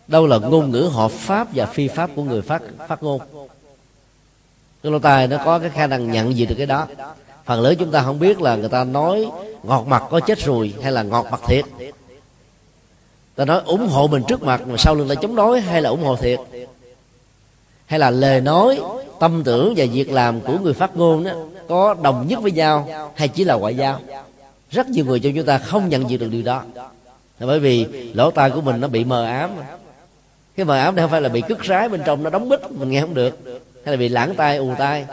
đâu 0.07 0.27
là 0.27 0.37
ngôn 0.37 0.71
ngữ 0.71 0.89
hợp 0.93 1.11
pháp 1.11 1.47
và 1.53 1.65
phi 1.65 1.87
pháp 1.87 2.09
của 2.15 2.23
người 2.23 2.41
phát 2.41 2.61
phát 2.87 3.03
ngôn. 3.03 3.21
Cái 4.83 4.91
lỗ 4.91 4.99
tai 4.99 5.27
nó 5.27 5.37
có 5.45 5.59
cái 5.59 5.69
khả 5.69 5.87
năng 5.87 6.11
nhận 6.11 6.35
gì 6.35 6.45
được 6.45 6.55
cái 6.57 6.67
đó 6.67 6.87
phần 7.45 7.61
lớn 7.61 7.75
chúng 7.79 7.91
ta 7.91 8.01
không 8.01 8.19
biết 8.19 8.41
là 8.41 8.55
người 8.55 8.69
ta 8.69 8.83
nói 8.83 9.25
ngọt 9.63 9.87
mặt 9.87 10.03
có 10.09 10.19
chết 10.19 10.39
rồi 10.39 10.73
hay 10.81 10.91
là 10.91 11.03
ngọt 11.03 11.25
mặt 11.31 11.41
thiệt. 11.47 11.65
Ta 13.35 13.45
nói 13.45 13.61
ủng 13.65 13.87
hộ 13.87 14.07
mình 14.07 14.23
trước 14.27 14.43
mặt 14.43 14.67
mà 14.67 14.77
sau 14.77 14.95
lưng 14.95 15.07
lại 15.07 15.17
chống 15.21 15.35
đối 15.35 15.61
hay 15.61 15.81
là 15.81 15.89
ủng 15.89 16.03
hộ 16.03 16.15
thiệt? 16.15 16.39
Hay 17.85 17.99
là 17.99 18.09
lời 18.09 18.41
nói, 18.41 18.79
tâm 19.19 19.43
tưởng 19.43 19.73
và 19.77 19.85
việc 19.93 20.11
làm 20.11 20.41
của 20.41 20.57
người 20.57 20.73
phát 20.73 20.97
ngôn 20.97 21.23
đó 21.23 21.31
có 21.67 21.95
đồng 22.01 22.27
nhất 22.27 22.41
với 22.41 22.51
nhau 22.51 23.11
hay 23.15 23.27
chỉ 23.27 23.43
là 23.43 23.55
ngoại 23.55 23.75
giao? 23.75 23.99
Rất 24.71 24.89
nhiều 24.89 25.05
người 25.05 25.19
trong 25.19 25.33
chúng 25.35 25.45
ta 25.45 25.57
không 25.57 25.89
nhận 25.89 26.09
diện 26.09 26.19
được 26.19 26.29
điều 26.31 26.43
đó. 26.43 26.63
Là 27.39 27.47
bởi 27.47 27.59
vì 27.59 27.85
lỗ 28.13 28.31
tai 28.31 28.49
của 28.49 28.61
mình 28.61 28.81
nó 28.81 28.87
bị 28.87 29.03
mờ 29.03 29.25
ám. 29.25 29.49
Cái 30.55 30.65
mờ 30.65 30.77
ám 30.77 30.95
này 30.95 31.03
không 31.03 31.11
phải 31.11 31.21
là 31.21 31.29
bị 31.29 31.41
cất 31.41 31.65
rái 31.65 31.89
bên 31.89 32.01
trong, 32.05 32.23
nó 32.23 32.29
đóng 32.29 32.49
bít 32.49 32.71
mình 32.71 32.89
nghe 32.89 33.01
không 33.01 33.13
được. 33.13 33.39
Hay 33.85 33.93
là 33.93 33.97
bị 33.97 34.09
lãng 34.09 34.35
tai, 34.35 34.57
ù 34.57 34.69
tai 34.77 35.05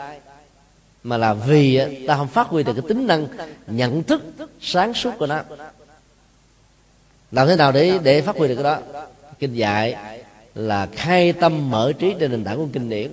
mà 1.03 1.17
là 1.17 1.33
vì 1.33 1.79
ta 2.07 2.17
không 2.17 2.27
phát 2.27 2.47
huy 2.47 2.63
được 2.63 2.73
cái 2.73 2.83
tính 2.87 3.07
năng 3.07 3.27
nhận 3.67 4.03
thức 4.03 4.21
sáng 4.61 4.93
suốt 4.93 5.11
của 5.19 5.27
nó. 5.27 5.41
Làm 7.31 7.47
thế 7.47 7.55
nào 7.55 7.71
để 7.71 7.99
để 8.03 8.21
phát 8.21 8.35
huy 8.37 8.47
được 8.47 8.55
cái 8.55 8.63
đó? 8.63 8.77
Kinh 9.39 9.53
dạy 9.53 9.95
là 10.55 10.87
khai 10.91 11.33
tâm 11.33 11.71
mở 11.71 11.93
trí 11.99 12.15
trên 12.19 12.31
nền 12.31 12.43
tảng 12.43 12.57
của 12.57 12.67
kinh 12.73 12.89
điển. 12.89 13.11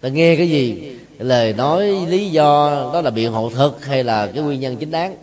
Ta 0.00 0.08
nghe 0.08 0.36
cái 0.36 0.50
gì? 0.50 0.96
Lời 1.18 1.52
nói, 1.52 2.06
lý 2.08 2.30
do, 2.30 2.70
đó 2.92 3.00
là 3.00 3.10
biện 3.10 3.32
hộ 3.32 3.50
thực 3.50 3.84
hay 3.84 4.04
là 4.04 4.26
cái 4.26 4.42
nguyên 4.42 4.60
nhân 4.60 4.76
chính 4.76 4.90
đáng? 4.90 5.16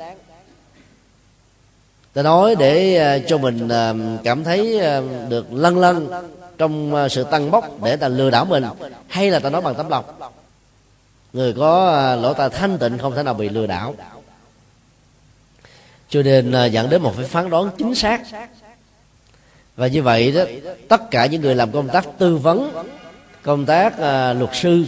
Ta 2.13 2.21
nói 2.21 2.55
để 2.55 2.95
à, 2.95 3.19
cho 3.27 3.37
mình 3.37 3.69
à, 3.69 3.93
cảm 4.23 4.43
thấy 4.43 4.79
à, 4.79 5.01
được 5.29 5.53
lân 5.53 5.79
lân 5.79 6.09
trong 6.57 7.07
sự 7.09 7.23
tăng 7.31 7.51
bốc 7.51 7.83
để 7.83 7.95
ta 7.95 8.07
lừa 8.07 8.29
đảo 8.29 8.45
mình 8.45 8.63
hay 9.07 9.31
là 9.31 9.39
ta 9.39 9.49
nói 9.49 9.61
bằng 9.61 9.75
tấm 9.75 9.89
lòng? 9.89 10.05
Người 11.33 11.53
có 11.53 11.89
à, 11.89 12.15
lỗ 12.15 12.33
tai 12.33 12.49
thanh 12.49 12.77
tịnh 12.77 12.97
không 12.97 13.15
thể 13.15 13.23
nào 13.23 13.33
bị 13.33 13.49
lừa 13.49 13.67
đảo. 13.67 13.95
Cho 16.09 16.21
nên 16.21 16.51
à, 16.51 16.65
dẫn 16.65 16.89
đến 16.89 17.01
một 17.01 17.13
cái 17.17 17.25
phán 17.25 17.49
đoán 17.49 17.69
chính 17.77 17.95
xác. 17.95 18.21
Và 19.75 19.87
như 19.87 20.03
vậy 20.03 20.31
đó 20.31 20.43
tất 20.87 21.11
cả 21.11 21.25
những 21.25 21.41
người 21.41 21.55
làm 21.55 21.71
công 21.71 21.87
tác 21.87 22.07
tư 22.17 22.37
vấn 22.37 22.85
công 23.43 23.65
tác 23.65 23.93
uh, 23.93 24.39
luật 24.39 24.49
sư 24.53 24.85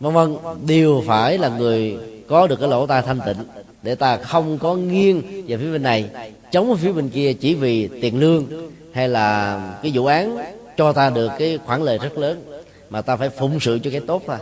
vân 0.00 0.12
vân 0.12 0.36
đều 0.66 1.02
phải 1.06 1.38
là 1.38 1.48
người 1.48 1.96
có 2.28 2.46
được 2.46 2.60
cái 2.60 2.68
lỗ 2.68 2.86
tai 2.86 3.02
thanh 3.02 3.20
tịnh 3.26 3.36
để 3.82 3.94
ta 3.94 4.16
không 4.16 4.58
có 4.58 4.74
nghiêng 4.74 5.22
về 5.46 5.56
phía 5.56 5.72
bên 5.72 5.82
này 5.82 6.10
chống 6.52 6.70
ở 6.70 6.76
phía 6.76 6.92
bên 6.92 7.08
kia 7.08 7.32
chỉ 7.32 7.54
vì 7.54 7.88
tiền 8.00 8.20
lương 8.20 8.46
hay 8.92 9.08
là 9.08 9.58
cái 9.82 9.92
vụ 9.94 10.06
án 10.06 10.36
cho 10.76 10.92
ta 10.92 11.10
được 11.10 11.30
cái 11.38 11.58
khoản 11.66 11.82
lời 11.82 11.98
rất 11.98 12.18
lớn 12.18 12.44
mà 12.90 13.02
ta 13.02 13.16
phải 13.16 13.28
phụng 13.28 13.60
sự 13.60 13.78
cho 13.84 13.90
cái 13.90 14.00
tốt 14.06 14.22
thôi 14.26 14.36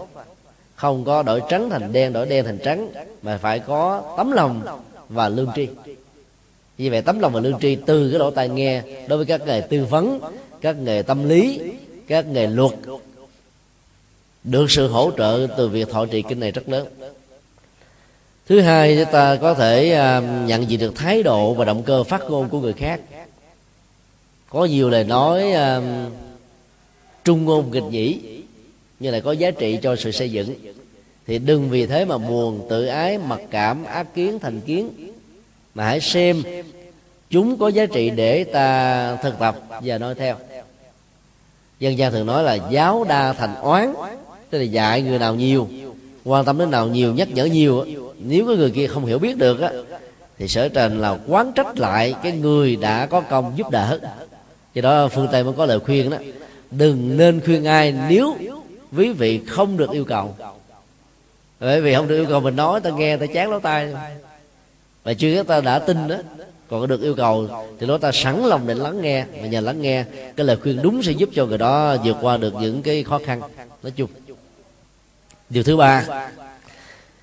không 0.80 1.04
có 1.04 1.22
đổi 1.22 1.42
trắng 1.48 1.70
thành 1.70 1.92
đen, 1.92 2.12
đổi 2.12 2.26
đen 2.26 2.44
thành 2.44 2.58
trắng, 2.58 2.88
mà 3.22 3.38
phải 3.38 3.58
có 3.58 4.14
tấm 4.16 4.32
lòng 4.32 4.82
và 5.08 5.28
lương 5.28 5.50
tri. 5.54 5.68
Vì 6.78 6.88
vậy 6.88 7.02
tấm 7.02 7.18
lòng 7.18 7.32
và 7.32 7.40
lương 7.40 7.60
tri 7.60 7.76
từ 7.86 8.10
cái 8.10 8.18
lỗ 8.18 8.30
tai 8.30 8.48
nghe, 8.48 8.82
đối 9.08 9.16
với 9.18 9.26
các 9.26 9.46
nghề 9.46 9.60
tư 9.60 9.84
vấn, 9.84 10.20
các 10.60 10.76
nghề 10.76 11.02
tâm 11.02 11.28
lý, 11.28 11.60
các 12.06 12.26
nghề 12.26 12.46
luật, 12.46 12.70
được 14.44 14.70
sự 14.70 14.88
hỗ 14.88 15.10
trợ 15.16 15.46
từ 15.56 15.68
việc 15.68 15.88
thọ 15.88 16.06
trì 16.06 16.22
kinh 16.22 16.40
này 16.40 16.50
rất 16.50 16.68
lớn. 16.68 16.86
Thứ 18.46 18.60
hai, 18.60 18.96
chúng 18.96 19.12
ta 19.12 19.36
có 19.36 19.54
thể 19.54 19.92
à, 19.92 20.20
nhận 20.20 20.70
diện 20.70 20.80
được 20.80 20.92
thái 20.96 21.22
độ 21.22 21.54
và 21.54 21.64
động 21.64 21.82
cơ 21.82 22.04
phát 22.04 22.22
ngôn 22.30 22.48
của 22.48 22.60
người 22.60 22.72
khác. 22.72 23.00
Có 24.48 24.64
nhiều 24.64 24.90
lời 24.90 25.04
nói 25.04 25.52
à, 25.52 25.80
trung 27.24 27.44
ngôn 27.44 27.70
nghịch 27.70 27.84
nhĩ 27.90 28.39
như 29.00 29.10
là 29.10 29.20
có 29.20 29.32
giá 29.32 29.50
trị 29.50 29.78
cho 29.82 29.96
sự 29.96 30.10
xây 30.10 30.30
dựng. 30.30 30.54
Thì 31.26 31.38
đừng 31.38 31.70
vì 31.70 31.86
thế 31.86 32.04
mà 32.04 32.18
buồn, 32.18 32.66
tự 32.70 32.86
ái, 32.86 33.18
mặc 33.18 33.40
cảm, 33.50 33.84
ác 33.84 34.14
kiến, 34.14 34.38
thành 34.38 34.60
kiến. 34.60 34.90
Mà 35.74 35.84
hãy 35.84 36.00
xem, 36.00 36.42
chúng 37.30 37.56
có 37.56 37.68
giá 37.68 37.86
trị 37.86 38.10
để 38.10 38.44
ta 38.44 39.16
thực 39.16 39.38
tập 39.38 39.56
và 39.82 39.98
nói 39.98 40.14
theo. 40.14 40.36
Dân 41.80 41.98
gian 41.98 42.12
thường 42.12 42.26
nói 42.26 42.44
là 42.44 42.58
giáo 42.70 43.04
đa 43.08 43.32
thành 43.32 43.54
oán, 43.54 43.94
tức 44.50 44.58
là 44.58 44.64
dạy 44.64 45.02
người 45.02 45.18
nào 45.18 45.34
nhiều, 45.34 45.68
quan 46.24 46.44
tâm 46.44 46.58
đến 46.58 46.70
nào 46.70 46.88
nhiều, 46.88 47.14
nhắc 47.14 47.28
nhở 47.34 47.44
nhiều 47.44 47.86
nếu 48.18 48.46
cái 48.46 48.56
người 48.56 48.70
kia 48.70 48.86
không 48.86 49.06
hiểu 49.06 49.18
biết 49.18 49.36
được 49.36 49.60
á, 49.60 49.70
thì 50.38 50.48
sở 50.48 50.68
trình 50.68 51.00
là 51.00 51.18
quán 51.26 51.52
trách 51.54 51.78
lại 51.78 52.14
cái 52.22 52.32
người 52.32 52.76
đã 52.76 53.06
có 53.06 53.20
công 53.20 53.52
giúp 53.56 53.70
đỡ. 53.70 54.00
Do 54.74 54.82
đó 54.82 55.08
phương 55.08 55.28
tây 55.32 55.44
mới 55.44 55.52
có 55.52 55.66
lời 55.66 55.80
khuyên 55.80 56.10
đó, 56.10 56.16
đừng 56.70 57.16
nên 57.16 57.40
khuyên 57.40 57.64
ai 57.64 57.94
nếu 58.08 58.36
quý 58.96 59.12
vị 59.12 59.40
không 59.48 59.76
được 59.76 59.90
yêu 59.90 60.04
cầu. 60.04 60.36
Bởi 61.60 61.80
vì 61.80 61.94
không 61.94 62.08
được 62.08 62.16
yêu 62.16 62.26
cầu 62.28 62.40
mình 62.40 62.56
nói 62.56 62.80
ta 62.80 62.90
nghe 62.90 63.16
ta 63.16 63.26
chán 63.34 63.50
lỗ 63.50 63.60
tai. 63.60 63.94
Và 65.04 65.14
chưa 65.14 65.42
ta 65.42 65.60
đã 65.60 65.78
tin 65.78 66.08
đó. 66.08 66.16
Còn 66.68 66.88
được 66.88 67.02
yêu 67.02 67.14
cầu 67.14 67.48
thì 67.80 67.86
nó 67.86 67.98
ta 67.98 68.12
sẵn 68.12 68.44
lòng 68.44 68.66
để 68.66 68.74
lắng 68.74 69.02
nghe. 69.02 69.24
Và 69.40 69.46
nhờ 69.46 69.60
lắng 69.60 69.82
nghe 69.82 70.04
cái 70.36 70.46
lời 70.46 70.56
khuyên 70.56 70.82
đúng 70.82 71.02
sẽ 71.02 71.12
giúp 71.12 71.28
cho 71.34 71.46
người 71.46 71.58
đó 71.58 71.96
vượt 72.04 72.16
qua 72.20 72.36
được 72.36 72.54
những 72.54 72.82
cái 72.82 73.04
khó 73.04 73.18
khăn. 73.26 73.40
Nói 73.82 73.92
chung. 73.96 74.10
Điều 75.48 75.62
thứ 75.62 75.76
ba 75.76 76.04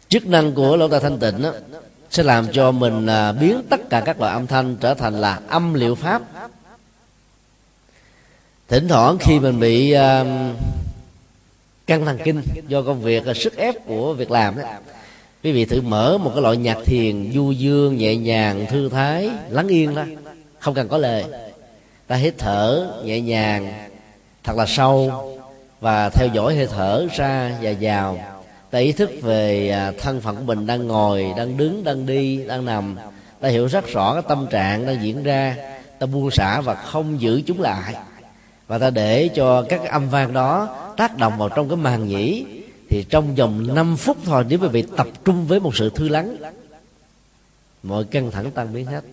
chức 0.09 0.28
năng 0.28 0.53
của 0.53 0.78
lỗ 0.78 0.88
tai 0.88 0.99
thanh 0.99 1.20
tịnh 1.20 1.41
đó, 1.41 1.53
sẽ 2.09 2.24
làm 2.24 2.47
cho 2.51 2.72
mình 2.72 3.07
à, 3.07 3.32
biến 3.32 3.61
tất 3.70 3.89
cả 3.89 3.99
các 4.05 4.20
loại 4.20 4.34
âm 4.34 4.47
thanh 4.47 4.76
trở 4.76 4.93
thành 4.93 5.22
là 5.22 5.39
âm 5.47 5.74
liệu 5.74 5.95
pháp. 5.95 6.22
Thỉnh 8.68 8.88
thoảng 8.88 9.18
khi 9.20 9.39
mình 9.39 9.59
bị 9.59 9.95
uh, 9.95 10.28
căng 11.88 12.06
thẳng 12.06 12.18
kinh 12.24 12.42
do 12.68 12.82
công 12.82 13.02
việc 13.02 13.24
sức 13.36 13.58
ép 13.58 13.86
của 13.86 14.14
việc 14.14 14.32
làm 14.32 14.58
đó, 14.58 14.64
quý 15.44 15.52
vị 15.52 15.66
thử 15.66 15.82
mở 15.82 16.18
một 16.18 16.32
cái 16.34 16.42
loại 16.42 16.58
nhạc 16.58 16.78
thiền 16.86 17.32
du 17.34 17.52
dương 17.52 17.98
nhẹ 17.98 18.16
nhàng 18.16 18.66
thư 18.70 18.90
thái 18.90 19.30
lắng 19.50 19.68
yên 19.68 19.96
đó. 19.96 20.04
Không 20.60 20.74
cần 20.74 20.88
có 20.88 20.98
lời. 20.98 21.26
Ta 22.08 22.16
hít 22.16 22.34
thở 22.38 22.88
nhẹ 23.04 23.22
nhàng 23.22 23.90
thật 24.44 24.58
là 24.58 24.66
sâu 24.66 25.12
và 25.80 26.10
theo 26.10 26.28
dõi 26.34 26.56
hơi 26.56 26.68
thở 26.68 27.08
ra 27.16 27.52
và 27.62 27.74
vào. 27.82 28.20
Ta 28.72 28.80
ý 28.80 28.92
thức 28.92 29.12
về 29.22 29.70
à, 29.70 29.92
thân 30.00 30.22
phận 30.22 30.36
của 30.36 30.44
mình 30.44 30.68
đang 30.68 30.88
ngồi 30.88 31.26
đang 31.38 31.58
đứng 31.58 31.84
đang 31.84 32.06
đi 32.06 32.46
đang 32.48 32.66
nằm. 32.66 32.98
Ta 33.40 33.50
hiểu 33.50 33.68
rất 33.68 33.88
rõ 33.88 34.14
cái 34.14 34.24
tâm 34.28 34.48
trạng 34.50 34.86
đang 34.86 35.04
diễn 35.04 35.24
ra. 35.24 35.56
Ta 36.00 36.08
buông 36.08 36.32
xả 36.32 36.62
và 36.62 36.74
không 36.74 37.22
giữ 37.22 37.42
chúng 37.46 37.62
lại 37.62 37.96
và 38.68 38.78
ta 38.78 38.89
để 38.89 39.30
cho 39.36 39.65
các 39.70 39.82
âm 39.89 40.09
vang 40.09 40.34
đó 40.34 40.76
tác 40.97 41.18
động 41.18 41.38
vào 41.38 41.49
trong 41.49 41.70
cái 41.70 41.78
màng 41.78 42.07
nhĩ. 42.07 42.45
Thì 42.89 43.05
trong 43.09 43.36
vòng 43.36 43.76
5 43.76 43.97
phút 43.97 44.18
thôi, 44.26 44.45
nếu 44.49 44.59
quý 44.59 44.68
vị 44.68 44.84
tập 44.97 45.07
trung 45.26 45.47
với 45.47 45.59
một 45.59 45.76
sự 45.76 45.89
thư 45.89 46.09
lắng, 46.09 46.38
mọi 47.84 48.03
căng 48.03 48.32
thẳng 48.32 48.51
tan 48.51 48.74
biến 48.74 48.86
hết. 48.86 49.03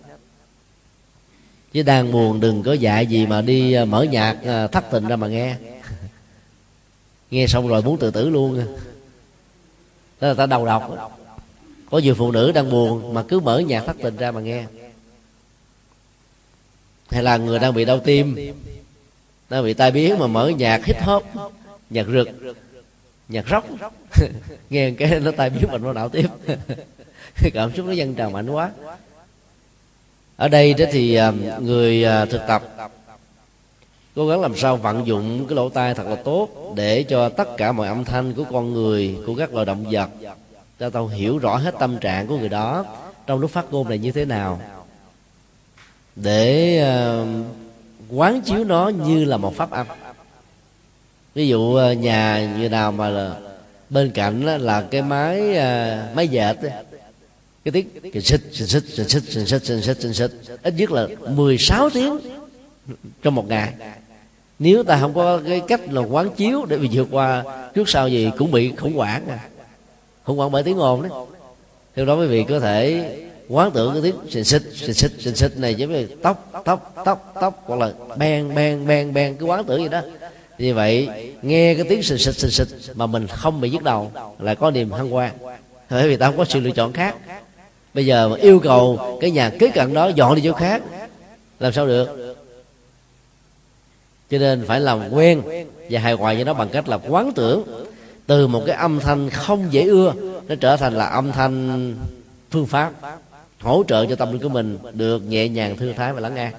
Chứ 1.72 1.82
đang 1.82 2.12
buồn 2.12 2.40
đừng 2.40 2.62
có 2.62 2.72
dạy 2.72 3.06
gì 3.06 3.26
mà 3.26 3.40
đi 3.40 3.72
à, 3.72 3.84
mở 3.84 4.02
nhạc 4.02 4.38
à, 4.44 4.66
thất 4.66 4.84
tình 4.90 5.06
ra 5.08 5.16
mà 5.16 5.28
nghe. 5.28 5.56
Nghe 7.30 7.46
xong 7.46 7.68
rồi 7.68 7.82
muốn 7.82 7.98
tự 7.98 8.10
tử 8.10 8.28
luôn. 8.28 8.66
Đó 10.20 10.28
là 10.28 10.34
ta 10.34 10.46
đầu 10.46 10.66
độc. 10.66 11.10
Có 11.90 11.98
nhiều 11.98 12.14
phụ 12.14 12.30
nữ 12.30 12.52
đang 12.52 12.70
buồn 12.70 13.14
mà 13.14 13.22
cứ 13.22 13.40
mở 13.40 13.58
nhạc 13.58 13.84
thất 13.86 13.96
tình 14.02 14.16
ra 14.16 14.30
mà 14.30 14.40
nghe. 14.40 14.64
Hay 17.10 17.22
là 17.22 17.36
người 17.36 17.58
đang 17.58 17.74
bị 17.74 17.84
đau 17.84 17.98
tim? 17.98 18.36
Ta 19.48 19.62
bị 19.62 19.74
tai 19.74 19.90
biến 19.90 20.18
mà 20.18 20.26
mở 20.26 20.48
nhạc 20.48 20.84
hip 20.84 21.02
hop, 21.02 21.24
nhạc 21.90 22.06
rực, 22.06 22.28
nhạc 23.28 23.48
róc 23.48 23.64
nghe 24.70 24.90
cái 24.90 25.20
nó 25.20 25.30
tai 25.30 25.50
biến 25.50 25.64
bệnh 25.72 25.82
nó 25.82 25.92
đảo 25.92 26.08
tiếp. 26.08 26.26
Cảm 27.54 27.76
xúc 27.76 27.86
nó 27.86 27.92
dâng 27.92 28.14
trào 28.14 28.30
mạnh 28.30 28.50
quá. 28.50 28.70
Ở 30.36 30.48
đây 30.48 30.74
đó 30.74 30.84
thì 30.92 31.14
à, 31.14 31.32
người 31.60 32.04
à, 32.04 32.24
thực 32.24 32.40
tập, 32.48 32.62
cố 34.14 34.28
gắng 34.28 34.40
làm 34.40 34.56
sao 34.56 34.76
vận 34.76 35.06
dụng 35.06 35.46
cái 35.48 35.56
lỗ 35.56 35.68
tai 35.68 35.94
thật 35.94 36.06
là 36.06 36.16
tốt 36.16 36.72
để 36.76 37.02
cho 37.02 37.28
tất 37.28 37.56
cả 37.56 37.72
mọi 37.72 37.88
âm 37.88 38.04
thanh 38.04 38.34
của 38.34 38.44
con 38.52 38.72
người, 38.72 39.18
của 39.26 39.34
các 39.34 39.54
loài 39.54 39.66
động 39.66 39.84
vật, 39.90 40.10
cho 40.78 40.90
tao 40.90 41.06
hiểu 41.06 41.38
rõ 41.38 41.56
hết 41.56 41.74
tâm 41.78 41.98
trạng 41.98 42.26
của 42.26 42.38
người 42.38 42.48
đó 42.48 42.84
trong 43.26 43.40
lúc 43.40 43.50
phát 43.50 43.64
ngôn 43.70 43.88
này 43.88 43.98
như 43.98 44.12
thế 44.12 44.24
nào. 44.24 44.60
Để 46.16 46.78
à, 46.78 47.24
quán 48.10 48.40
chiếu 48.40 48.64
nó 48.64 48.88
như 48.88 49.24
là 49.24 49.36
một 49.36 49.56
pháp 49.56 49.70
âm 49.70 49.86
ví 51.34 51.48
dụ 51.48 51.78
nhà 51.98 52.54
như 52.58 52.68
nào 52.68 52.92
mà 52.92 53.08
là 53.08 53.36
bên 53.90 54.10
cạnh 54.10 54.44
là, 54.44 54.58
là 54.58 54.82
cái 54.90 55.02
máy 55.02 55.40
máy 56.14 56.28
dệt 56.28 56.56
cái 57.64 57.72
tiếng 57.72 57.88
cái 58.12 58.22
xích 58.22 58.40
xích 58.52 58.68
xích 58.68 58.84
xích 59.08 59.22
xích 59.22 59.46
xích 59.46 59.64
xích 59.64 59.82
xích 59.82 59.96
xích 60.00 60.14
xích 60.14 60.30
ít 60.62 60.74
nhất 60.76 60.90
là 60.90 61.06
16 61.28 61.90
tiếng 61.90 62.18
trong 63.22 63.34
một 63.34 63.48
ngày 63.48 63.72
nếu 64.58 64.82
ta 64.82 64.98
không 65.00 65.14
có 65.14 65.40
cái 65.48 65.62
cách 65.68 65.80
là 65.92 66.00
quán 66.00 66.30
chiếu 66.36 66.64
để 66.64 66.78
bị 66.78 66.88
vượt 66.92 67.08
qua 67.10 67.44
trước 67.74 67.88
sau 67.88 68.08
gì 68.08 68.30
cũng 68.38 68.50
bị 68.50 68.72
khủng 68.76 68.96
hoảng 68.96 69.28
à 69.28 69.38
khủng 70.24 70.36
hoảng 70.36 70.50
bởi 70.50 70.62
tiếng 70.62 70.78
ồn 70.78 71.02
đấy 71.02 71.10
theo 71.94 72.06
đó 72.06 72.14
quý 72.14 72.26
vị 72.26 72.44
có 72.48 72.60
thể 72.60 73.10
quán 73.48 73.70
tưởng 73.70 73.92
cái 73.92 74.02
tiếng 74.02 74.14
xịn 74.30 74.44
xịt 74.44 74.62
xịn 74.74 74.94
xịt 74.94 75.10
xịn 75.18 75.34
xịt 75.34 75.56
này 75.56 75.74
giống 75.74 75.92
như 75.92 76.06
tóc 76.22 76.50
tóc 76.64 76.92
tóc 77.04 77.32
tóc 77.40 77.62
hoặc 77.66 77.80
là 77.80 77.92
ben 78.16 78.54
ben 78.54 78.86
ben 78.86 79.14
ben 79.14 79.36
cái 79.36 79.48
quán 79.48 79.64
tưởng 79.64 79.82
gì 79.82 79.88
đó. 79.88 80.00
Như 80.58 80.74
vậy, 80.74 81.08
nghe 81.42 81.74
cái 81.74 81.84
tiếng 81.88 82.02
xịt 82.02 82.20
xịt 82.20 82.34
xịt 82.34 82.52
xịt 82.52 82.96
mà 82.96 83.06
mình 83.06 83.26
không 83.26 83.60
bị 83.60 83.70
nhức 83.70 83.82
đầu 83.82 84.12
là 84.38 84.54
có 84.54 84.70
niềm 84.70 84.90
hân 84.90 85.10
hoan. 85.10 85.32
Bởi 85.90 86.08
vì 86.08 86.16
ta 86.16 86.26
không 86.26 86.36
có 86.36 86.44
sự 86.44 86.60
lựa 86.60 86.70
chọn 86.70 86.92
khác. 86.92 87.16
Bây 87.94 88.06
giờ 88.06 88.28
mà 88.28 88.36
yêu 88.36 88.58
cầu 88.58 89.18
cái 89.20 89.30
nhà 89.30 89.50
kế 89.50 89.70
cận 89.70 89.94
đó 89.94 90.08
dọn 90.08 90.34
đi 90.34 90.42
chỗ 90.44 90.52
khác, 90.52 90.82
làm 91.60 91.72
sao 91.72 91.86
được? 91.86 92.36
Cho 94.30 94.38
nên 94.38 94.64
phải 94.66 94.80
làm 94.80 95.10
quen 95.10 95.42
và 95.90 96.00
hài 96.00 96.12
hòa 96.12 96.34
với 96.34 96.44
nó 96.44 96.54
bằng 96.54 96.68
cách 96.68 96.88
là 96.88 96.98
quán 97.08 97.32
tưởng. 97.34 97.86
Từ 98.26 98.46
một 98.46 98.62
cái 98.66 98.76
âm 98.76 99.00
thanh 99.00 99.30
không 99.30 99.66
dễ 99.70 99.82
ưa, 99.82 100.14
nó 100.48 100.54
trở 100.54 100.76
thành 100.76 100.94
là 100.94 101.06
âm 101.06 101.32
thanh 101.32 101.94
phương 102.50 102.66
pháp 102.66 102.92
hỗ 103.64 103.84
trợ 103.88 104.06
cho 104.06 104.16
tâm 104.16 104.32
linh 104.32 104.42
của 104.42 104.48
mình 104.48 104.78
được 104.92 105.18
nhẹ 105.18 105.48
nhàng 105.48 105.76
thư 105.76 105.92
thái 105.92 106.12
và 106.12 106.20
lắng 106.20 106.34
nghe. 106.34 106.50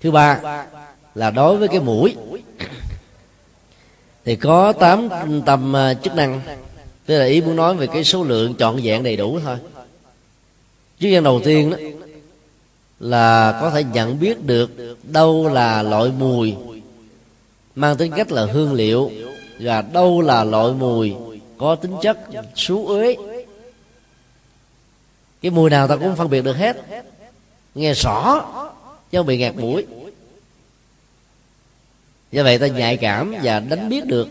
Thứ 0.00 0.10
ba 0.10 0.40
là 1.14 1.30
đối 1.30 1.56
với 1.56 1.68
cái 1.68 1.80
mũi. 1.80 2.16
Thì 4.24 4.36
có 4.36 4.72
tám 4.72 5.08
tầm 5.46 5.76
à, 5.76 5.94
chức 5.94 6.14
năng. 6.14 6.40
Tức 7.06 7.18
là 7.18 7.24
ý 7.24 7.40
muốn 7.40 7.56
nói 7.56 7.74
về 7.74 7.86
cái 7.86 8.04
số 8.04 8.24
lượng 8.24 8.54
trọn 8.58 8.76
vẹn 8.82 9.02
đầy 9.02 9.16
đủ 9.16 9.38
thôi. 9.44 9.56
Chức 11.00 11.12
năng 11.12 11.24
đầu 11.24 11.40
tiên 11.44 11.70
đó 11.70 11.76
là 13.00 13.58
có 13.60 13.70
thể 13.70 13.84
nhận 13.84 14.20
biết 14.20 14.44
được 14.44 14.70
đâu 15.02 15.48
là 15.48 15.82
loại 15.82 16.10
mùi, 16.18 16.54
mang 17.74 17.96
tính 17.96 18.12
cách 18.16 18.32
là 18.32 18.46
hương 18.46 18.72
liệu, 18.72 19.10
và 19.60 19.82
đâu 19.82 20.20
là 20.20 20.44
loại 20.44 20.72
mùi 20.72 21.14
có 21.58 21.74
tính 21.74 21.92
chất 22.02 22.18
xú 22.54 22.86
uế 22.86 23.16
cái 25.42 25.50
mùi 25.50 25.70
nào 25.70 25.88
ta 25.88 25.96
cũng 25.96 26.16
phân 26.16 26.30
biệt 26.30 26.44
được 26.44 26.56
hết. 26.56 26.76
Nghe 27.74 27.92
rõ 27.92 28.44
chứ 29.10 29.18
không 29.18 29.26
bị 29.26 29.38
ngạt 29.38 29.56
mũi. 29.56 29.86
Do 32.32 32.42
vậy 32.42 32.58
ta 32.58 32.66
nhạy 32.66 32.96
cảm 32.96 33.34
và 33.42 33.60
đánh 33.60 33.88
biết 33.88 34.06
được 34.06 34.28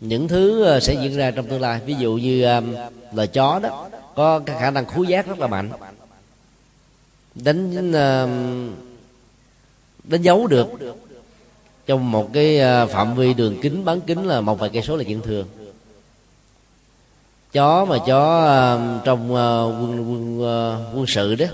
những 0.00 0.28
thứ 0.28 0.64
ờ, 0.64 0.80
sẽ 0.80 0.94
diễn 0.94 1.16
ra 1.16 1.30
trong 1.30 1.46
tương 1.46 1.60
lai. 1.60 1.80
Ví 1.86 1.94
dụ 1.94 2.14
như 2.14 2.42
ờ, 2.42 2.54
um, 2.54 2.74
là 3.12 3.26
chó 3.26 3.58
đó 3.58 3.88
có 4.14 4.38
cái 4.38 4.56
khả 4.60 4.70
năng 4.70 4.86
khú 4.86 5.02
giác 5.04 5.26
rất 5.26 5.38
là 5.38 5.46
mạnh. 5.46 5.70
Đánh 7.34 7.90
uh, 7.90 8.30
đánh 10.04 10.22
dấu 10.22 10.46
được 10.46 10.68
trong 11.86 12.10
một 12.10 12.32
cái 12.32 12.60
phạm 12.90 13.14
vi 13.14 13.34
đường 13.34 13.58
kính 13.62 13.84
bán 13.84 14.00
kính 14.00 14.26
là 14.26 14.40
một 14.40 14.58
vài 14.58 14.70
cây 14.72 14.82
số 14.82 14.96
là 14.96 15.04
chuyện 15.04 15.20
thường 15.20 15.46
chó 17.52 17.84
mà 17.84 17.98
chó 18.06 18.44
uh, 18.74 19.04
trong 19.04 19.32
uh, 19.32 19.74
quân 19.82 20.06
quân 20.10 20.40
uh, 20.40 20.96
quân 20.96 21.06
sự 21.06 21.34
đó 21.34 21.46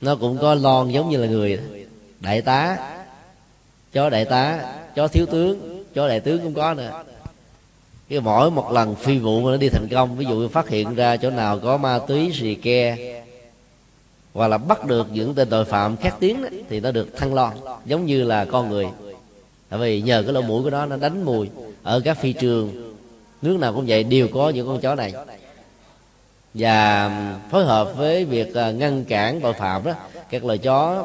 nó 0.00 0.16
cũng 0.16 0.38
có 0.38 0.54
lon 0.54 0.88
giống 0.88 1.10
như 1.10 1.16
là 1.16 1.26
người 1.26 1.58
đại 2.20 2.42
tá 2.42 2.78
chó 3.92 4.10
đại 4.10 4.24
tá 4.24 4.74
chó 4.94 5.08
thiếu 5.08 5.26
tướng 5.26 5.84
chó 5.94 6.08
đại 6.08 6.20
tướng 6.20 6.42
cũng 6.42 6.54
có 6.54 6.74
nữa. 6.74 7.02
Cái 8.08 8.20
mỗi 8.20 8.50
một 8.50 8.72
lần 8.72 8.94
phi 8.94 9.18
vụ 9.18 9.40
mà 9.40 9.50
nó 9.50 9.56
đi 9.56 9.68
thành 9.68 9.88
công 9.90 10.16
ví 10.16 10.24
dụ 10.24 10.48
phát 10.48 10.68
hiện 10.68 10.94
ra 10.94 11.16
chỗ 11.16 11.30
nào 11.30 11.58
có 11.58 11.76
ma 11.76 11.98
túy 11.98 12.32
xì 12.34 12.54
ke 12.54 12.96
hoặc 14.34 14.48
là 14.48 14.58
bắt 14.58 14.84
được 14.86 15.06
những 15.12 15.34
tên 15.34 15.48
tội 15.50 15.64
phạm 15.64 15.96
khét 15.96 16.12
tiếng 16.20 16.42
đó, 16.42 16.48
thì 16.68 16.80
nó 16.80 16.90
được 16.90 17.16
thăng 17.16 17.34
lon 17.34 17.52
giống 17.86 18.06
như 18.06 18.24
là 18.24 18.44
con 18.44 18.70
người. 18.70 18.86
Tại 19.68 19.78
vì 19.78 20.00
nhờ 20.00 20.22
cái 20.22 20.32
lỗ 20.32 20.42
mũi 20.42 20.62
của 20.62 20.70
nó 20.70 20.86
nó 20.86 20.96
đánh 20.96 21.24
mùi 21.24 21.48
ở 21.82 22.00
các 22.00 22.18
phi 22.20 22.32
trường 22.32 22.85
nước 23.46 23.58
nào 23.60 23.72
cũng 23.72 23.84
vậy, 23.88 24.04
đều 24.04 24.28
có 24.28 24.48
những 24.48 24.66
con 24.66 24.80
chó 24.80 24.94
này. 24.94 25.14
Và 26.54 27.10
phối 27.50 27.64
hợp 27.64 27.96
với 27.96 28.24
việc 28.24 28.54
à, 28.54 28.70
ngăn 28.70 29.04
cản 29.04 29.40
tội 29.40 29.52
phạm 29.52 29.84
đó, 29.84 29.92
các 30.30 30.44
loài 30.44 30.58
chó 30.58 31.04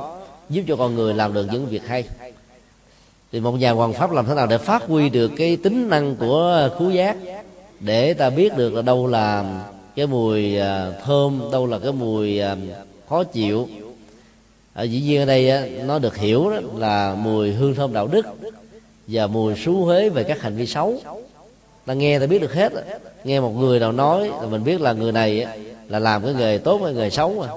giúp 0.50 0.64
cho 0.68 0.76
con 0.76 0.96
người 0.96 1.14
làm 1.14 1.34
được 1.34 1.48
những 1.52 1.66
việc 1.66 1.88
hay. 1.88 2.04
Thì 3.32 3.40
một 3.40 3.52
nhà 3.52 3.72
hoàng 3.72 3.94
pháp 3.94 4.12
làm 4.12 4.26
thế 4.26 4.34
nào 4.34 4.48
để 4.48 4.58
phát 4.58 4.84
huy 4.84 5.10
được 5.10 5.32
cái 5.38 5.58
tính 5.58 5.90
năng 5.90 6.16
của 6.16 6.70
khú 6.78 6.90
giác? 6.90 7.18
Để 7.80 8.14
ta 8.14 8.30
biết 8.30 8.58
được 8.58 8.74
là 8.74 8.82
đâu 8.82 9.08
là 9.08 9.62
cái 9.96 10.08
mùi 10.08 10.58
à, 10.58 10.92
thơm, 11.06 11.50
đâu 11.52 11.68
là 11.68 11.80
cái 11.80 11.92
mùi 11.92 12.40
à, 12.40 12.56
khó 13.10 13.24
chịu. 13.24 13.68
Ở 14.74 14.84
dĩ 14.84 15.02
nhiên 15.02 15.20
ở 15.22 15.26
đây 15.26 15.70
nó 15.86 16.00
được 16.00 16.18
hiểu 16.18 16.50
đó 16.50 16.58
là 16.78 17.16
mùi 17.16 17.52
hương 17.52 17.76
thơm 17.76 17.94
đạo 17.94 18.08
đức 18.08 18.26
và 19.08 19.28
mùi 19.28 19.56
xú 19.56 19.86
huế 19.86 20.10
về 20.10 20.24
các 20.24 20.42
hành 20.42 20.56
vi 20.56 20.66
xấu 20.66 21.00
ta 21.86 21.94
nghe 21.94 22.20
ta 22.20 22.26
biết 22.26 22.42
được 22.42 22.54
hết 22.54 22.74
nghe 23.24 23.40
một 23.40 23.50
người 23.50 23.80
nào 23.80 23.92
nói 23.92 24.28
là 24.42 24.48
mình 24.48 24.64
biết 24.64 24.82
là 24.82 24.94
người 24.94 25.12
này 25.12 25.46
là 25.90 26.00
làm 26.00 26.24
cái 26.24 26.34
nghề 26.34 26.58
tốt 26.58 26.82
hay 26.84 26.94
nghề 26.94 27.10
xấu 27.10 27.34
mà 27.34 27.48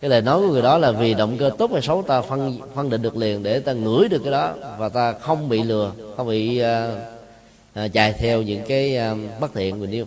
cái 0.00 0.10
lời 0.10 0.22
nói 0.22 0.40
của 0.40 0.48
người 0.48 0.62
đó 0.62 0.78
là 0.78 0.92
vì 0.92 1.14
động 1.14 1.36
cơ 1.38 1.50
tốt 1.58 1.72
hay 1.72 1.82
xấu 1.82 2.02
ta 2.02 2.20
phân 2.20 2.58
phân 2.74 2.90
định 2.90 3.02
được 3.02 3.16
liền 3.16 3.42
để 3.42 3.60
ta 3.60 3.72
ngửi 3.72 4.08
được 4.08 4.22
cái 4.24 4.32
đó 4.32 4.54
và 4.78 4.88
ta 4.88 5.12
không 5.12 5.48
bị 5.48 5.62
lừa 5.62 5.92
không 6.16 6.28
bị 6.28 6.62
uh, 6.62 7.84
uh, 7.84 7.92
chạy 7.92 8.12
theo 8.12 8.42
những 8.42 8.62
cái 8.68 8.98
uh, 9.12 9.40
bất 9.40 9.54
thiện 9.54 9.80
mình 9.80 9.90
yêu 9.90 10.06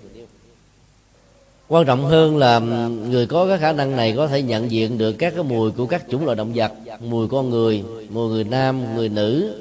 quan 1.68 1.86
trọng 1.86 2.06
hơn 2.06 2.38
là 2.38 2.60
người 3.10 3.26
có 3.26 3.48
cái 3.48 3.58
khả 3.58 3.72
năng 3.72 3.96
này 3.96 4.14
có 4.18 4.28
thể 4.28 4.42
nhận 4.42 4.72
diện 4.72 4.98
được 4.98 5.12
các 5.12 5.34
cái 5.36 5.44
mùi 5.44 5.72
của 5.72 5.86
các 5.86 6.04
chủng 6.10 6.26
loại 6.26 6.36
động 6.36 6.52
vật 6.56 6.72
mùi 7.00 7.28
con 7.28 7.50
người 7.50 7.84
mùi 8.10 8.30
người 8.30 8.44
nam 8.44 8.96
người 8.96 9.10
nữ 9.10 9.56